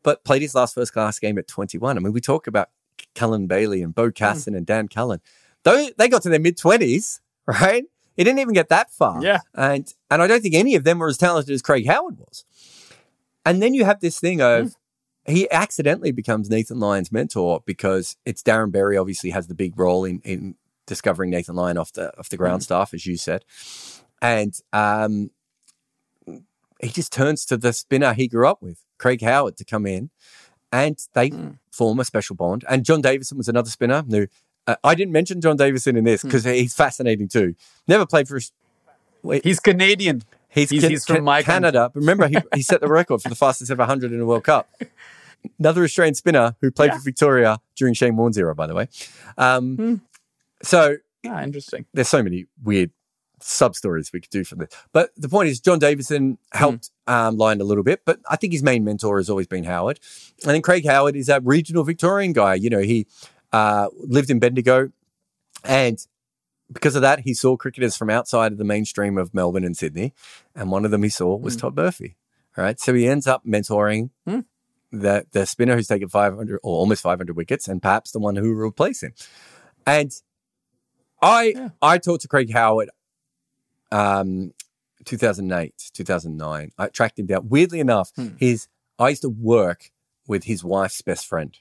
but 0.03 0.25
played 0.25 0.43
his 0.43 0.55
last 0.55 0.75
first 0.75 0.93
class 0.93 1.19
game 1.19 1.39
at 1.39 1.49
21. 1.49 1.97
I 1.97 2.01
mean, 2.01 2.13
we 2.13 2.21
talk 2.21 2.47
about 2.47 2.71
Cullen 3.15 3.47
Bailey 3.47 3.83
and 3.83 3.93
Hmm. 3.95 4.01
Beau 4.03 4.11
Casson 4.11 4.55
and 4.55 4.67
Dan 4.67 4.89
Cullen. 4.89 5.21
Though 5.65 5.89
they 5.99 6.09
got 6.09 6.23
to 6.23 6.29
their 6.29 6.39
mid 6.41 6.57
20s, 6.59 7.21
right? 7.47 7.85
He 8.17 8.25
didn't 8.25 8.39
even 8.39 8.55
get 8.55 8.69
that 8.71 8.91
far. 8.93 9.23
Yeah. 9.23 9.41
And 9.55 9.93
and 10.11 10.23
I 10.23 10.27
don't 10.27 10.41
think 10.41 10.55
any 10.55 10.75
of 10.75 10.85
them 10.85 10.99
were 10.99 11.09
as 11.09 11.19
talented 11.19 11.53
as 11.53 11.61
Craig 11.63 11.87
Howard 11.87 12.19
was. 12.19 12.45
And 13.47 13.63
then 13.63 13.73
you 13.73 13.87
have 13.87 14.01
this 14.01 14.21
thing 14.21 14.43
of 14.43 14.77
Hmm. 15.27 15.33
he 15.33 15.51
accidentally 15.51 16.13
becomes 16.13 16.51
Nathan 16.51 16.79
Lyon's 16.79 17.11
mentor 17.11 17.63
because 17.65 18.17
it's 18.27 18.43
Darren 18.43 18.71
Berry 18.71 18.97
obviously 18.99 19.31
has 19.31 19.47
the 19.47 19.55
big 19.55 19.79
role 19.79 20.05
in 20.05 20.21
in 20.25 20.57
discovering 20.87 21.31
Nathan 21.31 21.57
Lyon 21.57 21.79
off 21.79 21.93
the 21.93 22.17
off 22.19 22.29
the 22.29 22.37
ground 22.37 22.63
staff, 22.63 22.93
as 22.93 23.07
you 23.07 23.17
said. 23.17 23.45
And 24.21 24.55
um 24.73 25.31
he 26.81 26.89
just 26.91 27.13
turns 27.13 27.47
to 27.47 27.57
the 27.57 27.73
spinner 27.73 28.13
he 28.13 28.29
grew 28.29 28.47
up 28.47 28.61
with, 28.63 28.85
Craig 28.99 29.23
Howard, 29.23 29.57
to 29.57 29.65
come 29.65 29.87
in, 29.87 30.11
and 30.71 30.99
they 31.15 31.33
form 31.73 31.99
a 32.01 32.05
special 32.05 32.37
bond. 32.37 32.65
And 32.69 32.85
John 32.85 33.01
Davison 33.01 33.39
was 33.39 33.49
another 33.49 33.71
spinner. 33.71 34.03
Who 34.03 34.27
uh, 34.67 34.77
I 34.85 34.95
didn't 34.95 35.13
mention 35.13 35.41
John 35.41 35.57
Davison 35.57 35.97
in 35.97 36.05
this 36.05 36.23
because 36.23 36.45
he's 36.45 36.75
fascinating 36.75 37.29
too. 37.29 37.55
Never 37.89 38.05
played 38.07 38.29
for. 38.29 38.39
Wait, 39.23 39.43
He's 39.43 39.59
Canadian. 39.59 40.23
He's, 40.57 40.71
he's- 40.71 40.83
Ca- 40.83 40.89
he's 40.89 41.05
from 41.07 41.17
Ca- 41.19 41.23
my 41.23 41.43
Canada. 41.43 41.91
But 41.95 42.01
remember, 42.01 42.27
he, 42.27 42.37
he 42.55 42.63
set 42.63 42.81
the 42.81 42.89
record 42.89 43.23
for 43.23 43.29
the 43.29 43.37
fastest 43.37 43.71
ever 43.71 43.85
hundred 43.85 44.13
in 44.13 44.21
a 44.21 44.27
World 44.27 44.43
Cup. 44.45 44.69
Another 45.61 45.85
Australian 45.85 46.15
spinner 46.17 46.57
who 46.61 46.73
played 46.73 46.89
Yeah. 46.91 46.99
for 46.99 47.05
Victoria 47.05 47.59
during 47.77 47.95
Shane 47.95 48.17
Warne's 48.17 48.37
era, 48.37 48.55
by 48.57 48.67
the 48.67 48.75
way. 48.75 48.89
Um, 49.39 50.01
So 50.63 50.97
Ah, 51.25 51.43
interesting. 51.43 51.85
there's 51.95 52.09
so 52.09 52.23
many 52.23 52.47
weird 52.65 52.91
sub 53.41 53.77
stories 53.77 54.11
we 54.13 54.21
could 54.21 54.31
do 54.31 54.43
from 54.43 54.59
this. 54.59 54.71
But 54.93 55.11
the 55.17 55.29
point 55.29 55.49
is, 55.51 55.61
John 55.61 55.79
Davison 55.79 56.39
helped 56.53 56.91
um, 57.07 57.37
Lyon 57.37 57.61
a 57.61 57.65
little 57.65 57.85
bit, 57.85 58.01
but 58.05 58.19
I 58.31 58.37
think 58.37 58.53
his 58.55 58.63
main 58.63 58.83
mentor 58.83 59.19
has 59.19 59.29
always 59.31 59.47
been 59.47 59.65
Howard. 59.65 60.01
And 60.43 60.55
then 60.55 60.63
Craig 60.63 60.87
Howard 60.87 61.15
is 61.15 61.29
a 61.29 61.41
regional 61.41 61.85
Victorian 61.85 62.33
guy. 62.33 62.55
You 62.55 62.71
know, 62.71 62.81
he 62.81 63.07
uh, 63.53 63.89
lived 63.99 64.31
in 64.31 64.39
Bendigo, 64.39 64.91
and 65.63 66.05
because 66.73 66.97
of 66.97 67.03
that, 67.03 67.21
he 67.21 67.35
saw 67.35 67.57
cricketers 67.57 67.97
from 67.97 68.11
outside 68.11 68.53
of 68.53 68.59
the 68.59 68.65
mainstream 68.65 69.19
of 69.19 69.33
Melbourne 69.33 69.65
and 69.65 69.77
Sydney. 69.77 70.15
And 70.55 70.71
one 70.71 70.85
of 70.85 70.91
them 70.91 71.03
he 71.03 71.09
saw 71.09 71.37
was 71.37 71.55
hmm. 71.55 71.61
Todd 71.61 71.77
Murphy. 71.77 72.17
All 72.57 72.65
right. 72.65 72.79
So 72.81 72.95
he 72.95 73.07
ends 73.07 73.27
up 73.27 73.45
mentoring 73.45 74.11
hmm. 74.27 74.41
the, 74.91 75.27
the 75.33 75.47
spinner 75.47 75.77
who's 75.77 75.87
taken 75.87 76.09
500 76.09 76.57
or 76.57 76.59
almost 76.63 77.03
500 77.03 77.37
wickets 77.37 77.69
and 77.69 77.81
perhaps 77.81 78.11
the 78.11 78.19
one 78.19 78.37
who 78.37 78.55
will 78.55 78.67
replace 78.67 79.03
him. 79.03 79.15
And 79.87 80.13
I 81.23 81.71
I 81.81 81.99
talked 81.99 82.23
to 82.23 82.29
Craig 82.29 82.53
Howard 82.53 82.91
um 83.93 84.53
2008, 85.05 85.75
2009. 85.95 86.73
I 86.77 86.89
tracked 86.89 87.19
him 87.19 87.27
down. 87.27 87.49
Weirdly 87.49 87.81
enough, 87.81 88.11
hmm. 88.17 88.37
his 88.39 88.69
I 88.99 89.11
used 89.11 89.23
to 89.23 89.29
work 89.29 89.91
with 90.27 90.45
his 90.45 90.65
wife's 90.65 91.01
best 91.03 91.27
friend. 91.27 91.57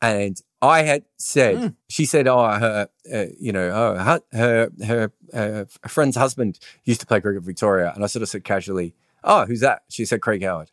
And 0.00 0.40
I 0.62 0.82
had 0.82 1.04
said, 1.16 1.74
she 1.88 2.04
said, 2.04 2.26
oh, 2.28 2.42
her, 2.44 2.88
uh, 3.12 3.24
you 3.38 3.50
know, 3.50 3.70
oh, 3.70 3.94
her, 3.96 4.20
her, 4.32 4.70
her 4.84 5.12
uh, 5.32 5.88
friend's 5.88 6.16
husband 6.16 6.58
used 6.84 7.00
to 7.00 7.06
play 7.06 7.20
cricket 7.20 7.42
for 7.42 7.46
Victoria. 7.46 7.92
And 7.94 8.04
I 8.04 8.06
sort 8.08 8.22
of 8.22 8.28
said 8.28 8.44
casually, 8.44 8.94
oh, 9.24 9.46
who's 9.46 9.60
that? 9.60 9.82
She 9.88 10.04
said, 10.04 10.20
Craig 10.20 10.42
Howard. 10.42 10.70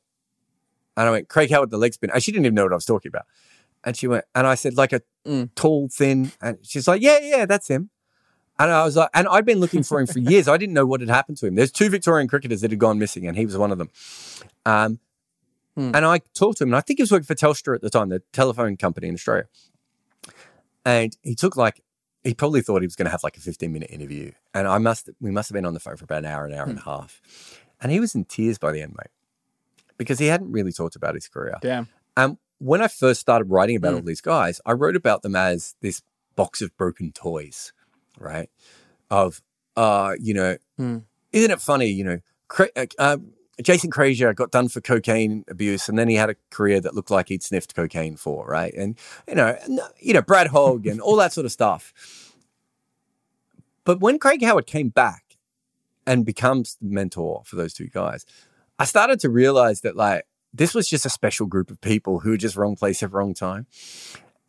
And 0.98 1.08
I 1.08 1.12
went, 1.12 1.30
Craig 1.30 1.52
Howard, 1.52 1.70
the 1.70 1.78
leg 1.78 1.94
spin. 1.94 2.10
And 2.12 2.22
she 2.22 2.32
didn't 2.32 2.46
even 2.46 2.56
know 2.56 2.64
what 2.64 2.74
I 2.74 2.76
was 2.76 2.86
talking 2.86 3.10
about. 3.10 3.26
And 3.84 3.96
she 3.96 4.08
went, 4.08 4.26
and 4.36 4.46
I 4.46 4.56
said, 4.56 4.76
like 4.76 4.92
a 4.92 5.02
tall, 5.56 5.88
thin. 5.90 6.32
And 6.42 6.58
she's 6.64 6.88
like, 6.88 7.02
yeah, 7.02 7.20
yeah, 7.22 7.46
that's 7.46 7.70
him. 7.70 7.90
And 8.60 8.72
I 8.72 8.84
was 8.84 8.98
like, 8.98 9.10
and 9.14 9.28
I'd 9.28 9.46
been 9.46 9.60
looking 9.60 9.84
for 9.84 10.00
him 10.02 10.08
for 10.08 10.20
years. 10.20 10.48
I 10.48 10.58
didn't 10.58 10.74
know 10.74 10.86
what 10.86 11.00
had 11.00 11.10
happened 11.10 11.38
to 11.38 11.46
him. 11.48 11.56
There's 11.56 11.72
two 11.72 11.90
Victorian 11.90 12.28
cricketers 12.28 12.62
that 12.62 12.72
had 12.72 12.80
gone 12.80 12.98
missing, 12.98 13.28
and 13.28 13.38
he 13.38 13.46
was 13.46 13.56
one 13.56 13.72
of 13.72 13.78
them. 13.78 13.90
Um, 14.66 15.00
And 15.94 16.06
I 16.06 16.20
talked 16.34 16.58
to 16.58 16.64
him, 16.64 16.70
and 16.70 16.76
I 16.76 16.82
think 16.82 16.98
he 16.98 17.04
was 17.04 17.12
working 17.12 17.28
for 17.28 17.36
Telstra 17.36 17.76
at 17.76 17.82
the 17.82 17.92
time, 17.92 18.10
the 18.10 18.24
telephone 18.34 18.76
company 18.78 19.08
in 19.08 19.14
Australia. 19.14 19.46
And 20.88 21.18
he 21.22 21.36
took 21.36 21.58
like, 21.58 21.84
he 22.24 22.34
probably 22.34 22.62
thought 22.62 22.82
he 22.82 22.88
was 22.88 22.96
going 22.96 23.06
to 23.08 23.12
have 23.12 23.24
like 23.24 23.36
a 23.36 23.42
15 23.42 23.72
minute 23.72 23.90
interview. 23.92 24.32
And 24.54 24.68
I 24.68 24.78
must, 24.78 25.10
we 25.20 25.32
must 25.32 25.50
have 25.50 25.54
been 25.54 25.66
on 25.66 25.74
the 25.74 25.80
phone 25.82 25.98
for 25.98 26.06
about 26.06 26.20
an 26.20 26.26
hour, 26.26 26.46
an 26.46 26.54
hour 26.54 26.64
and 26.66 26.78
a 26.80 26.82
half. 26.82 27.22
And 27.82 27.92
he 27.92 28.00
was 28.00 28.16
in 28.16 28.24
tears 28.24 28.58
by 28.58 28.72
the 28.72 28.82
end, 28.82 28.96
mate, 28.98 29.12
because 29.98 30.18
he 30.20 30.28
hadn't 30.28 30.52
really 30.52 30.72
talked 30.72 30.96
about 30.96 31.14
his 31.16 31.28
career. 31.28 31.56
Damn. 31.62 31.90
And 32.16 32.38
when 32.60 32.82
I 32.82 32.88
first 32.88 33.20
started 33.20 33.50
writing 33.52 33.76
about 33.76 33.94
Mm. 33.94 33.98
all 33.98 34.02
these 34.04 34.22
guys, 34.22 34.62
I 34.66 34.72
wrote 34.72 34.96
about 34.96 35.24
them 35.24 35.36
as 35.36 35.76
this 35.82 36.02
box 36.36 36.62
of 36.62 36.76
broken 36.78 37.12
toys, 37.12 37.74
right? 38.18 38.50
Of, 39.12 39.42
uh, 39.76 40.14
you 40.20 40.34
know, 40.34 40.58
Mm. 40.80 41.04
isn't 41.34 41.52
it 41.52 41.62
funny? 41.62 41.88
You 41.88 42.04
know, 42.06 42.20
Cra- 42.48 42.70
uh, 42.78 42.86
uh, 42.98 43.18
Jason 43.62 43.90
Krejza 43.90 44.36
got 44.36 44.52
done 44.52 44.70
for 44.70 44.82
cocaine 44.82 45.44
abuse, 45.48 45.90
and 45.90 45.98
then 45.98 46.08
he 46.08 46.16
had 46.16 46.30
a 46.30 46.36
career 46.52 46.80
that 46.80 46.94
looked 46.94 47.10
like 47.10 47.30
he'd 47.30 47.44
sniffed 47.44 47.76
cocaine 47.76 48.16
for, 48.16 48.46
right? 48.46 48.74
And 48.74 48.98
you 49.28 49.36
know, 49.36 49.58
and, 49.64 49.80
you 50.00 50.14
know, 50.14 50.22
Brad 50.22 50.48
Hogg 50.48 50.86
and 50.86 51.02
all 51.02 51.16
that 51.18 51.34
sort 51.34 51.46
of 51.46 51.52
stuff. 51.52 51.94
But 53.84 54.00
when 54.00 54.20
Craig 54.20 54.44
Howard 54.44 54.68
came 54.68 54.90
back 54.90 55.38
and 56.06 56.26
becomes 56.26 56.78
the 56.82 56.90
mentor 56.90 57.44
for 57.46 57.56
those 57.56 57.74
two 57.74 57.88
guys, 57.88 58.26
I 58.78 58.86
started 58.86 59.20
to 59.22 59.30
realize 59.30 59.82
that 59.82 59.96
like 59.96 60.26
this 60.54 60.74
was 60.74 60.88
just 60.88 61.06
a 61.06 61.10
special 61.10 61.46
group 61.46 61.72
of 61.72 61.80
people 61.82 62.20
who 62.20 62.32
were 62.32 62.38
just 62.38 62.56
wrong 62.56 62.76
place 62.76 63.02
at 63.02 63.14
wrong 63.14 63.34
time. 63.34 63.66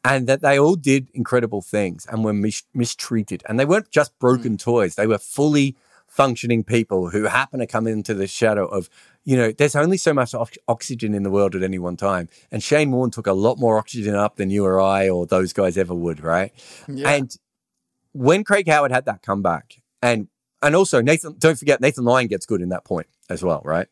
And 0.05 0.27
that 0.27 0.41
they 0.41 0.59
all 0.59 0.77
did 0.77 1.09
incredible 1.13 1.61
things 1.61 2.07
and 2.07 2.25
were 2.25 2.33
mis- 2.33 2.63
mistreated. 2.73 3.43
And 3.49 3.59
they 3.59 3.65
weren't 3.65 3.91
just 3.91 4.13
hmm. 4.13 4.19
broken 4.21 4.57
toys. 4.57 4.95
They 4.95 5.07
were 5.07 5.19
fully 5.19 5.77
functioning 6.09 6.65
people 6.65 7.11
who 7.11 7.25
happen 7.25 7.61
to 7.61 7.67
come 7.67 7.87
into 7.87 8.15
the 8.15 8.27
shadow 8.27 8.67
of, 8.67 8.91
you 9.25 9.37
know, 9.37 9.53
there's 9.53 9.77
only 9.77 9.97
so 9.97 10.13
much 10.13 10.35
ox- 10.35 10.59
oxygen 10.67 11.15
in 11.15 11.23
the 11.23 11.31
world 11.31 11.55
at 11.55 11.63
any 11.63 11.79
one 11.79 11.97
time. 11.97 12.29
And 12.51 12.63
Shane 12.63 12.91
Warne 12.91 13.11
took 13.11 13.27
a 13.27 13.33
lot 13.33 13.59
more 13.59 13.79
oxygen 13.79 14.15
up 14.15 14.37
than 14.37 14.51
you 14.51 14.65
or 14.65 14.81
I 14.81 15.09
or 15.09 15.27
those 15.27 15.53
guys 15.53 15.79
ever 15.79 15.95
would, 15.95 16.21
right? 16.21 16.53
Yeah. 16.89 17.09
And 17.09 17.37
when 18.13 18.43
Craig 18.43 18.69
Howard 18.69 18.91
had 18.91 19.05
that 19.05 19.23
comeback, 19.23 19.81
and 20.03 20.29
and 20.63 20.75
also 20.75 21.01
Nathan, 21.01 21.37
don't 21.39 21.59
forget 21.59 21.81
Nathan 21.81 22.05
Lyon 22.05 22.27
gets 22.27 22.47
good 22.47 22.61
in 22.61 22.71
that 22.71 22.85
point 22.85 23.07
as 23.31 23.43
well, 23.43 23.63
right? 23.65 23.87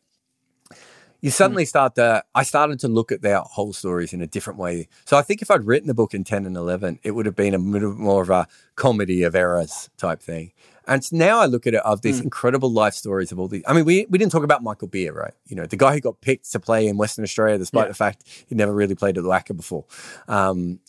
You 1.21 1.31
suddenly 1.31 1.63
hmm. 1.63 1.67
start 1.67 1.95
to. 1.95 2.23
I 2.35 2.43
started 2.43 2.79
to 2.81 2.87
look 2.87 3.11
at 3.11 3.21
their 3.21 3.39
whole 3.39 3.73
stories 3.73 4.13
in 4.13 4.21
a 4.21 4.27
different 4.27 4.59
way. 4.59 4.87
So 5.05 5.17
I 5.17 5.23
think 5.23 5.41
if 5.41 5.49
I'd 5.49 5.65
written 5.65 5.87
the 5.87 5.93
book 5.93 6.13
in 6.13 6.23
ten 6.23 6.45
and 6.45 6.55
eleven, 6.55 6.99
it 7.03 7.11
would 7.11 7.25
have 7.25 7.35
been 7.35 7.55
a 7.55 7.57
little 7.57 7.93
more 7.93 8.21
of 8.21 8.29
a 8.29 8.47
comedy 8.75 9.23
of 9.23 9.33
errors 9.35 9.89
type 9.97 10.21
thing. 10.21 10.51
And 10.87 11.11
now 11.11 11.39
I 11.39 11.45
look 11.45 11.67
at 11.67 11.73
it 11.73 11.81
of 11.81 12.01
these 12.01 12.21
incredible 12.21 12.71
life 12.71 12.93
stories 12.93 13.31
of 13.31 13.39
all 13.39 13.47
these. 13.47 13.63
I 13.67 13.73
mean, 13.73 13.85
we 13.85 14.05
we 14.09 14.17
didn't 14.17 14.31
talk 14.31 14.43
about 14.43 14.63
Michael 14.63 14.87
Beer, 14.87 15.13
right? 15.13 15.33
You 15.45 15.55
know, 15.57 15.65
the 15.65 15.75
guy 15.77 15.93
who 15.93 15.99
got 15.99 16.21
picked 16.21 16.51
to 16.53 16.59
play 16.59 16.87
in 16.87 16.97
Western 16.97 17.23
Australia, 17.23 17.57
despite 17.57 17.85
Yeah. 17.85 17.87
the 17.89 17.93
fact 17.93 18.23
he 18.47 18.55
never 18.55 18.73
really 18.73 18.95
played 18.95 19.17
at 19.17 19.23
the 19.23 19.29
WACA 19.29 19.55
before. 19.55 19.85
Um, 20.27 20.79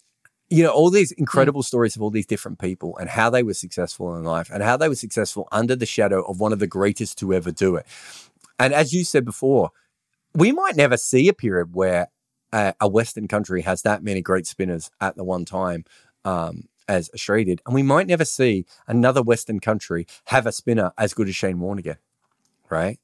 you 0.50 0.62
know, 0.62 0.70
all 0.70 0.88
these 0.88 1.12
incredible 1.12 1.62
stories 1.62 1.94
of 1.96 2.00
all 2.02 2.10
these 2.10 2.26
different 2.26 2.58
people 2.58 2.96
and 2.96 3.10
how 3.10 3.28
they 3.28 3.42
were 3.42 3.52
successful 3.54 4.16
in 4.16 4.24
life 4.24 4.48
and 4.50 4.62
how 4.62 4.76
they 4.78 4.88
were 4.88 4.94
successful 4.94 5.46
under 5.52 5.76
the 5.76 5.84
shadow 5.84 6.22
of 6.22 6.40
one 6.40 6.52
of 6.54 6.58
the 6.58 6.66
greatest 6.66 7.18
to 7.18 7.34
ever 7.34 7.50
do 7.50 7.76
it. 7.76 7.84
And 8.58 8.72
as 8.72 8.94
you 8.94 9.04
said 9.04 9.24
before, 9.26 9.70
we 10.34 10.52
might 10.52 10.76
never 10.76 10.96
see 10.96 11.28
a 11.28 11.34
period 11.34 11.74
where 11.74 12.08
uh, 12.52 12.72
a 12.80 12.88
Western 12.88 13.28
country 13.28 13.60
has 13.62 13.82
that 13.82 14.02
many 14.02 14.22
great 14.22 14.46
spinners 14.46 14.90
at 15.00 15.16
the 15.16 15.24
one 15.24 15.44
time 15.44 15.84
um, 16.24 16.64
as 16.88 17.10
Australia 17.14 17.44
did. 17.44 17.62
And 17.66 17.74
we 17.74 17.82
might 17.82 18.06
never 18.06 18.24
see 18.24 18.64
another 18.86 19.22
Western 19.22 19.60
country 19.60 20.06
have 20.26 20.46
a 20.46 20.52
spinner 20.52 20.92
as 20.98 21.14
good 21.14 21.28
as 21.28 21.36
Shane 21.36 21.60
Warne 21.60 21.78
again. 21.78 21.98
Right. 22.70 22.98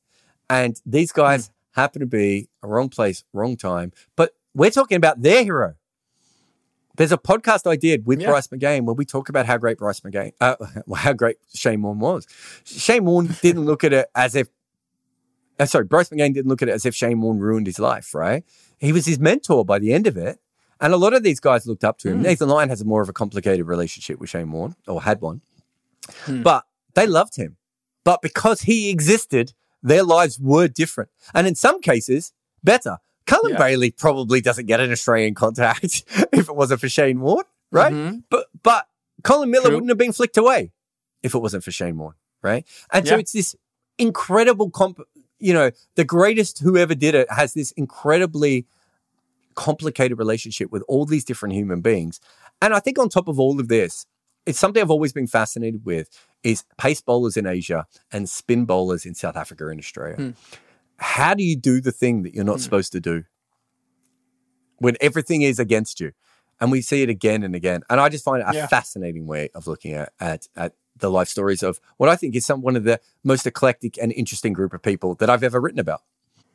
And 0.51 0.81
these 0.85 1.13
guys 1.13 1.51
happen 1.73 2.01
to 2.01 2.07
be 2.07 2.49
a 2.63 2.69
wrong 2.69 2.89
place, 2.89 3.25
wrong 3.33 3.57
time. 3.57 3.93
But 4.17 4.33
we're 4.55 4.71
talking 4.71 4.97
about 4.97 5.23
their 5.23 5.43
hero. 5.45 5.75
There's 6.97 7.13
a 7.13 7.19
podcast 7.19 7.69
I 7.69 7.75
did 7.77 8.07
with 8.07 8.21
Yeah. 8.21 8.29
Bryce 8.29 8.47
McGain 8.49 8.85
where 8.85 8.95
we 8.95 9.05
talk 9.05 9.29
about 9.29 9.47
how 9.47 9.57
great 9.57 9.79
Bryce 9.79 10.01
McGain, 10.01 10.33
uh, 10.41 10.55
how 10.97 11.13
great 11.13 11.39
Shane 11.53 11.83
Warne 11.83 11.99
was. 11.99 12.27
Shane 12.65 13.05
Warne 13.05 13.27
didn't 13.43 13.65
look 13.65 13.83
at 13.83 13.93
it 13.93 14.07
as 14.15 14.37
if, 14.37 14.49
uh, 15.59 15.67
sorry, 15.67 15.85
Bryce 15.87 16.11
McGain 16.11 16.33
didn't 16.33 16.49
look 16.49 16.63
at 16.63 16.69
it 16.69 16.73
as 16.73 16.87
if 16.87 16.95
Shane 16.95 17.21
Warne 17.21 17.39
ruined 17.41 17.67
his 17.67 17.79
life, 17.81 18.15
right? 18.15 18.45
He 18.79 18.93
was 18.93 19.07
his 19.07 19.19
mentor 19.19 19.65
by 19.65 19.79
the 19.81 19.93
end 19.93 20.07
of 20.07 20.17
it. 20.17 20.39
And 20.81 20.93
a 20.93 20.97
lot 20.97 21.15
of 21.15 21.23
these 21.23 21.41
guys 21.41 21.67
looked 21.67 21.85
up 21.85 21.99
to 21.99 22.11
him. 22.11 22.23
Nathan 22.23 22.49
Lyon 22.49 22.69
has 22.69 22.81
a 22.81 22.85
more 22.85 23.01
of 23.03 23.09
a 23.09 23.13
complicated 23.13 23.67
relationship 23.67 24.19
with 24.19 24.31
Shane 24.31 24.51
Warne, 24.51 24.75
or 24.87 25.03
had 25.03 25.21
one. 25.21 25.41
But 26.29 26.65
they 26.95 27.07
loved 27.07 27.37
him. 27.37 27.57
But 28.05 28.21
because 28.23 28.63
he 28.63 28.91
existed, 28.91 29.53
their 29.83 30.03
lives 30.03 30.39
were 30.39 30.69
different. 30.69 31.11
And 31.35 31.47
in 31.47 31.55
some 31.55 31.81
cases, 31.81 32.33
better. 32.63 32.99
Cullen 33.27 33.53
Yeah. 33.53 33.59
Bailey 33.59 33.91
probably 33.91 34.41
doesn't 34.43 34.67
get 34.67 34.81
an 34.81 34.93
Australian 34.93 35.35
contact 35.35 36.05
if 36.33 36.49
it 36.49 36.55
wasn't 36.57 36.81
for 36.81 36.89
Shane 36.91 37.21
Warne, 37.21 37.45
right? 37.71 37.93
Mhm. 37.93 38.25
But 38.29 38.47
but 38.63 38.87
Colin 39.23 39.51
Miller 39.51 39.67
True. 39.67 39.75
wouldn't 39.77 39.91
have 39.91 39.97
been 39.99 40.13
flicked 40.13 40.37
away 40.37 40.73
if 41.23 41.35
it 41.35 41.39
wasn't 41.39 41.65
for 41.65 41.71
Shane 41.71 41.97
Warne, 41.97 42.17
right? 42.43 42.67
And 42.93 43.09
so 43.09 43.17
it's 43.17 43.33
this 43.33 43.57
incredible 43.97 44.69
comp. 44.71 45.01
You 45.39 45.55
know, 45.55 45.71
the 45.95 46.05
greatest 46.05 46.61
who 46.61 46.77
ever 46.77 46.95
did 46.95 47.15
it 47.15 47.31
has 47.31 47.55
this 47.55 47.71
incredibly 47.73 48.67
complicated 49.55 50.19
relationship 50.19 50.71
with 50.71 50.83
all 50.89 51.05
these 51.07 51.25
different 51.25 51.55
human 51.55 51.81
beings. 51.81 52.21
And 52.61 52.75
I 52.75 52.81
think 52.81 52.99
on 52.99 53.09
top 53.09 53.29
of 53.29 53.39
all 53.39 53.61
of 53.61 53.69
this, 53.69 54.07
it's 54.47 54.59
something 54.59 54.83
I've 54.83 54.91
always 54.91 55.13
been 55.13 55.27
fascinated 55.27 55.85
with 55.85 56.09
is 56.43 56.65
pace 56.77 57.01
bowlers 57.01 57.37
in 57.37 57.47
Asia 57.47 57.87
and 58.13 58.29
spin 58.29 58.67
bowlers 58.67 59.07
in 59.07 59.15
South 59.15 59.37
Africa 59.37 59.69
and 59.69 59.79
Australia. 59.79 60.17
Hmm. 60.17 60.31
How 60.99 61.35
do 61.35 61.43
you 61.43 61.57
do 61.57 61.81
the 61.81 61.93
thing 61.93 62.23
that 62.23 62.35
you're 62.35 62.45
not 62.45 62.57
hmm. 62.57 62.63
supposed 62.63 62.93
to 62.93 63.01
do 63.01 63.25
when 64.79 64.97
everything 65.01 65.43
is 65.43 65.59
against 65.59 66.01
you? 66.01 66.13
And 66.61 66.71
we 66.71 66.83
see 66.83 67.03
it 67.03 67.09
again 67.09 67.43
and 67.43 67.55
again. 67.55 67.83
And 67.91 68.01
I 68.01 68.09
just 68.09 68.25
find 68.25 68.43
it 68.43 68.47
a 68.49 68.55
Yeah. 68.55 68.67
fascinating 68.69 69.27
way 69.27 69.49
of 69.55 69.67
looking 69.67 69.95
at, 69.95 70.13
at, 70.21 70.47
at 70.55 70.75
the 70.97 71.11
life 71.11 71.29
stories 71.29 71.63
of 71.63 71.81
what 71.97 72.09
I 72.09 72.17
think 72.17 72.37
is 72.37 72.47
some 72.47 72.61
one 72.61 72.77
of 72.77 72.85
the 72.85 73.01
most 73.25 73.47
eclectic 73.47 73.99
and 73.99 74.13
interesting 74.13 74.53
group 74.53 74.73
of 74.73 74.83
people 74.83 75.15
that 75.17 75.29
I've 75.29 75.43
ever 75.43 75.61
written 75.61 75.81
about. 75.81 76.03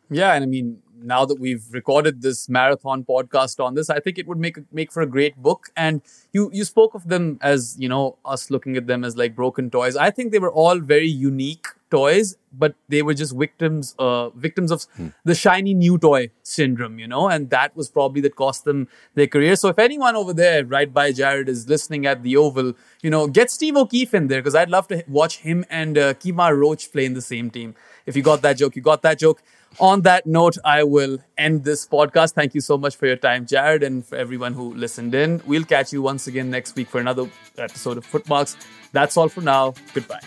Yeah, 0.09 0.33
and 0.33 0.43
I 0.43 0.47
mean, 0.47 0.81
now 1.01 1.25
that 1.25 1.39
we've 1.39 1.63
recorded 1.71 2.21
this 2.21 2.49
marathon 2.49 3.03
podcast 3.03 3.63
on 3.63 3.75
this, 3.75 3.89
I 3.89 3.99
think 3.99 4.17
it 4.17 4.27
would 4.27 4.37
make 4.37 4.57
make 4.71 4.91
for 4.91 5.01
a 5.01 5.05
great 5.07 5.37
book. 5.37 5.69
And 5.75 6.01
you 6.33 6.49
you 6.53 6.65
spoke 6.65 6.93
of 6.93 7.07
them 7.09 7.37
as 7.41 7.75
you 7.79 7.89
know 7.89 8.17
us 8.25 8.49
looking 8.49 8.75
at 8.77 8.87
them 8.87 9.03
as 9.03 9.15
like 9.17 9.35
broken 9.35 9.69
toys. 9.69 9.95
I 9.95 10.11
think 10.11 10.31
they 10.31 10.39
were 10.39 10.51
all 10.51 10.79
very 10.79 11.07
unique 11.07 11.67
toys, 11.89 12.37
but 12.53 12.75
they 12.87 13.01
were 13.01 13.13
just 13.13 13.35
victims 13.35 13.95
uh, 13.97 14.29
victims 14.29 14.71
of 14.71 14.85
the 15.23 15.35
shiny 15.35 15.73
new 15.73 15.97
toy 15.97 16.29
syndrome, 16.43 16.99
you 16.99 17.07
know, 17.07 17.29
and 17.29 17.49
that 17.49 17.75
was 17.75 17.89
probably 17.89 18.21
that 18.21 18.35
cost 18.35 18.65
them 18.65 18.87
their 19.15 19.27
career. 19.27 19.55
So 19.55 19.69
if 19.69 19.79
anyone 19.79 20.15
over 20.15 20.33
there, 20.33 20.65
right 20.65 20.91
by 20.93 21.11
Jarrod, 21.11 21.47
is 21.47 21.67
listening 21.67 22.05
at 22.05 22.23
the 22.23 22.37
Oval, 22.37 22.73
you 23.01 23.09
know, 23.09 23.27
get 23.27 23.49
Steve 23.51 23.75
O'Keefe 23.77 24.13
in 24.13 24.27
there 24.27 24.41
because 24.41 24.55
I'd 24.55 24.69
love 24.69 24.87
to 24.89 25.03
watch 25.07 25.39
him 25.39 25.65
and 25.69 25.97
uh, 25.97 26.13
Kemar 26.15 26.57
Roach 26.57 26.91
play 26.91 27.05
in 27.05 27.13
the 27.13 27.21
same 27.21 27.49
team. 27.49 27.75
If 28.05 28.15
you 28.15 28.23
got 28.23 28.41
that 28.41 28.57
joke, 28.57 28.75
you 28.75 28.81
got 28.81 29.01
that 29.03 29.19
joke. 29.19 29.41
On 29.77 30.01
that 30.01 30.25
note, 30.25 30.57
I 30.65 30.83
will 30.83 31.19
end 31.37 31.63
this 31.63 31.87
podcast. 31.87 32.33
Thank 32.33 32.53
you 32.53 32.61
so 32.61 32.77
much 32.77 32.95
for 32.95 33.05
your 33.05 33.15
time, 33.15 33.45
Jarrod, 33.45 33.83
and 33.83 34.05
for 34.05 34.15
everyone 34.17 34.53
who 34.53 34.73
listened 34.73 35.15
in. 35.15 35.41
We'll 35.45 35.63
catch 35.63 35.93
you 35.93 36.01
once 36.01 36.27
again 36.27 36.49
next 36.49 36.75
week 36.75 36.89
for 36.89 36.99
another 36.99 37.29
episode 37.57 37.97
of 37.97 38.05
Footmarks. 38.05 38.57
That's 38.91 39.15
all 39.15 39.29
for 39.29 39.41
now. 39.41 39.75
Goodbye. 39.93 40.21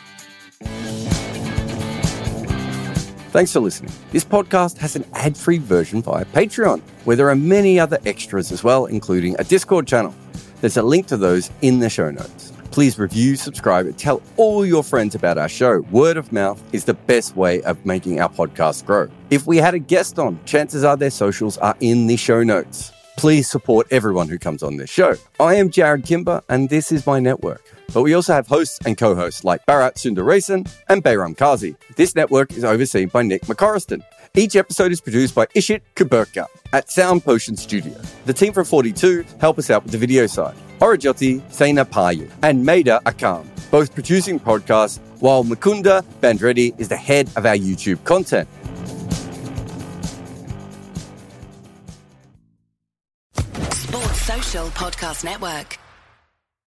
Thanks 3.32 3.52
for 3.52 3.60
listening. 3.60 3.92
This 4.10 4.24
podcast 4.24 4.76
has 4.78 4.94
an 4.94 5.04
ad 5.14 5.36
free 5.36 5.58
version 5.58 6.02
via 6.02 6.24
Patreon, 6.26 6.80
where 7.04 7.16
there 7.16 7.30
are 7.30 7.36
many 7.36 7.80
other 7.80 7.98
extras 8.04 8.52
as 8.52 8.62
well, 8.62 8.86
including 8.86 9.36
a 9.38 9.44
Discord 9.44 9.86
channel. 9.86 10.14
There's 10.60 10.76
a 10.76 10.82
link 10.82 11.06
to 11.08 11.16
those 11.16 11.50
in 11.62 11.78
the 11.80 11.90
show 11.90 12.10
notes. 12.10 12.51
Please 12.72 12.98
review, 12.98 13.36
subscribe, 13.36 13.84
and 13.84 13.98
tell 13.98 14.22
all 14.38 14.64
your 14.64 14.82
friends 14.82 15.14
about 15.14 15.36
our 15.36 15.48
show. 15.48 15.80
Word 15.90 16.16
of 16.16 16.32
mouth 16.32 16.60
is 16.72 16.86
the 16.86 16.94
best 16.94 17.36
way 17.36 17.60
of 17.64 17.84
making 17.84 18.18
our 18.18 18.30
podcast 18.30 18.86
grow. 18.86 19.08
If 19.28 19.46
we 19.46 19.58
had 19.58 19.74
a 19.74 19.78
guest 19.78 20.18
on, 20.18 20.42
chances 20.46 20.82
are 20.82 20.96
their 20.96 21.10
socials 21.10 21.58
are 21.58 21.76
in 21.80 22.06
the 22.06 22.16
show 22.16 22.42
notes. 22.42 22.90
Please 23.18 23.46
support 23.46 23.86
everyone 23.90 24.26
who 24.26 24.38
comes 24.38 24.62
on 24.62 24.78
this 24.78 24.88
show. 24.88 25.16
I 25.38 25.56
am 25.56 25.68
Jarrod 25.68 26.06
Kimber, 26.06 26.40
and 26.48 26.70
this 26.70 26.90
is 26.90 27.06
my 27.06 27.20
network. 27.20 27.62
But 27.92 28.02
we 28.02 28.14
also 28.14 28.32
have 28.32 28.46
hosts 28.46 28.78
and 28.86 28.96
co 28.96 29.14
hosts 29.14 29.44
like 29.44 29.66
Bharat 29.66 29.96
Sundaresan 29.96 30.66
and 30.88 31.04
Behram 31.04 31.36
Qazi. 31.36 31.76
This 31.96 32.14
network 32.14 32.52
is 32.54 32.64
overseen 32.64 33.08
by 33.08 33.20
Nick 33.20 33.42
McCorriston. 33.42 34.02
Each 34.34 34.56
episode 34.56 34.92
is 34.92 35.00
produced 35.02 35.34
by 35.34 35.44
Ishit 35.48 35.82
Kuberkar 35.94 36.46
at 36.72 36.90
Sound 36.90 37.22
Potion 37.22 37.54
Studio. 37.54 38.00
The 38.24 38.32
team 38.32 38.54
from 38.54 38.64
42 38.64 39.26
help 39.40 39.58
us 39.58 39.68
out 39.68 39.82
with 39.82 39.92
the 39.92 39.98
video 39.98 40.26
side. 40.26 40.54
Aurojyoti 40.82 41.40
Senapati 41.42 42.28
and 42.42 42.66
Maida 42.66 43.00
Akam, 43.06 43.46
both 43.70 43.94
producing 43.94 44.40
podcasts, 44.40 44.98
while 45.20 45.44
Mukunda 45.44 46.02
Bandreddi 46.20 46.76
is 46.76 46.88
the 46.88 46.96
head 46.96 47.30
of 47.36 47.46
our 47.46 47.54
YouTube 47.54 48.02
content. 48.02 48.48
Sports 53.70 54.22
Social 54.22 54.66
Podcast 54.70 55.22
Network. 55.22 55.78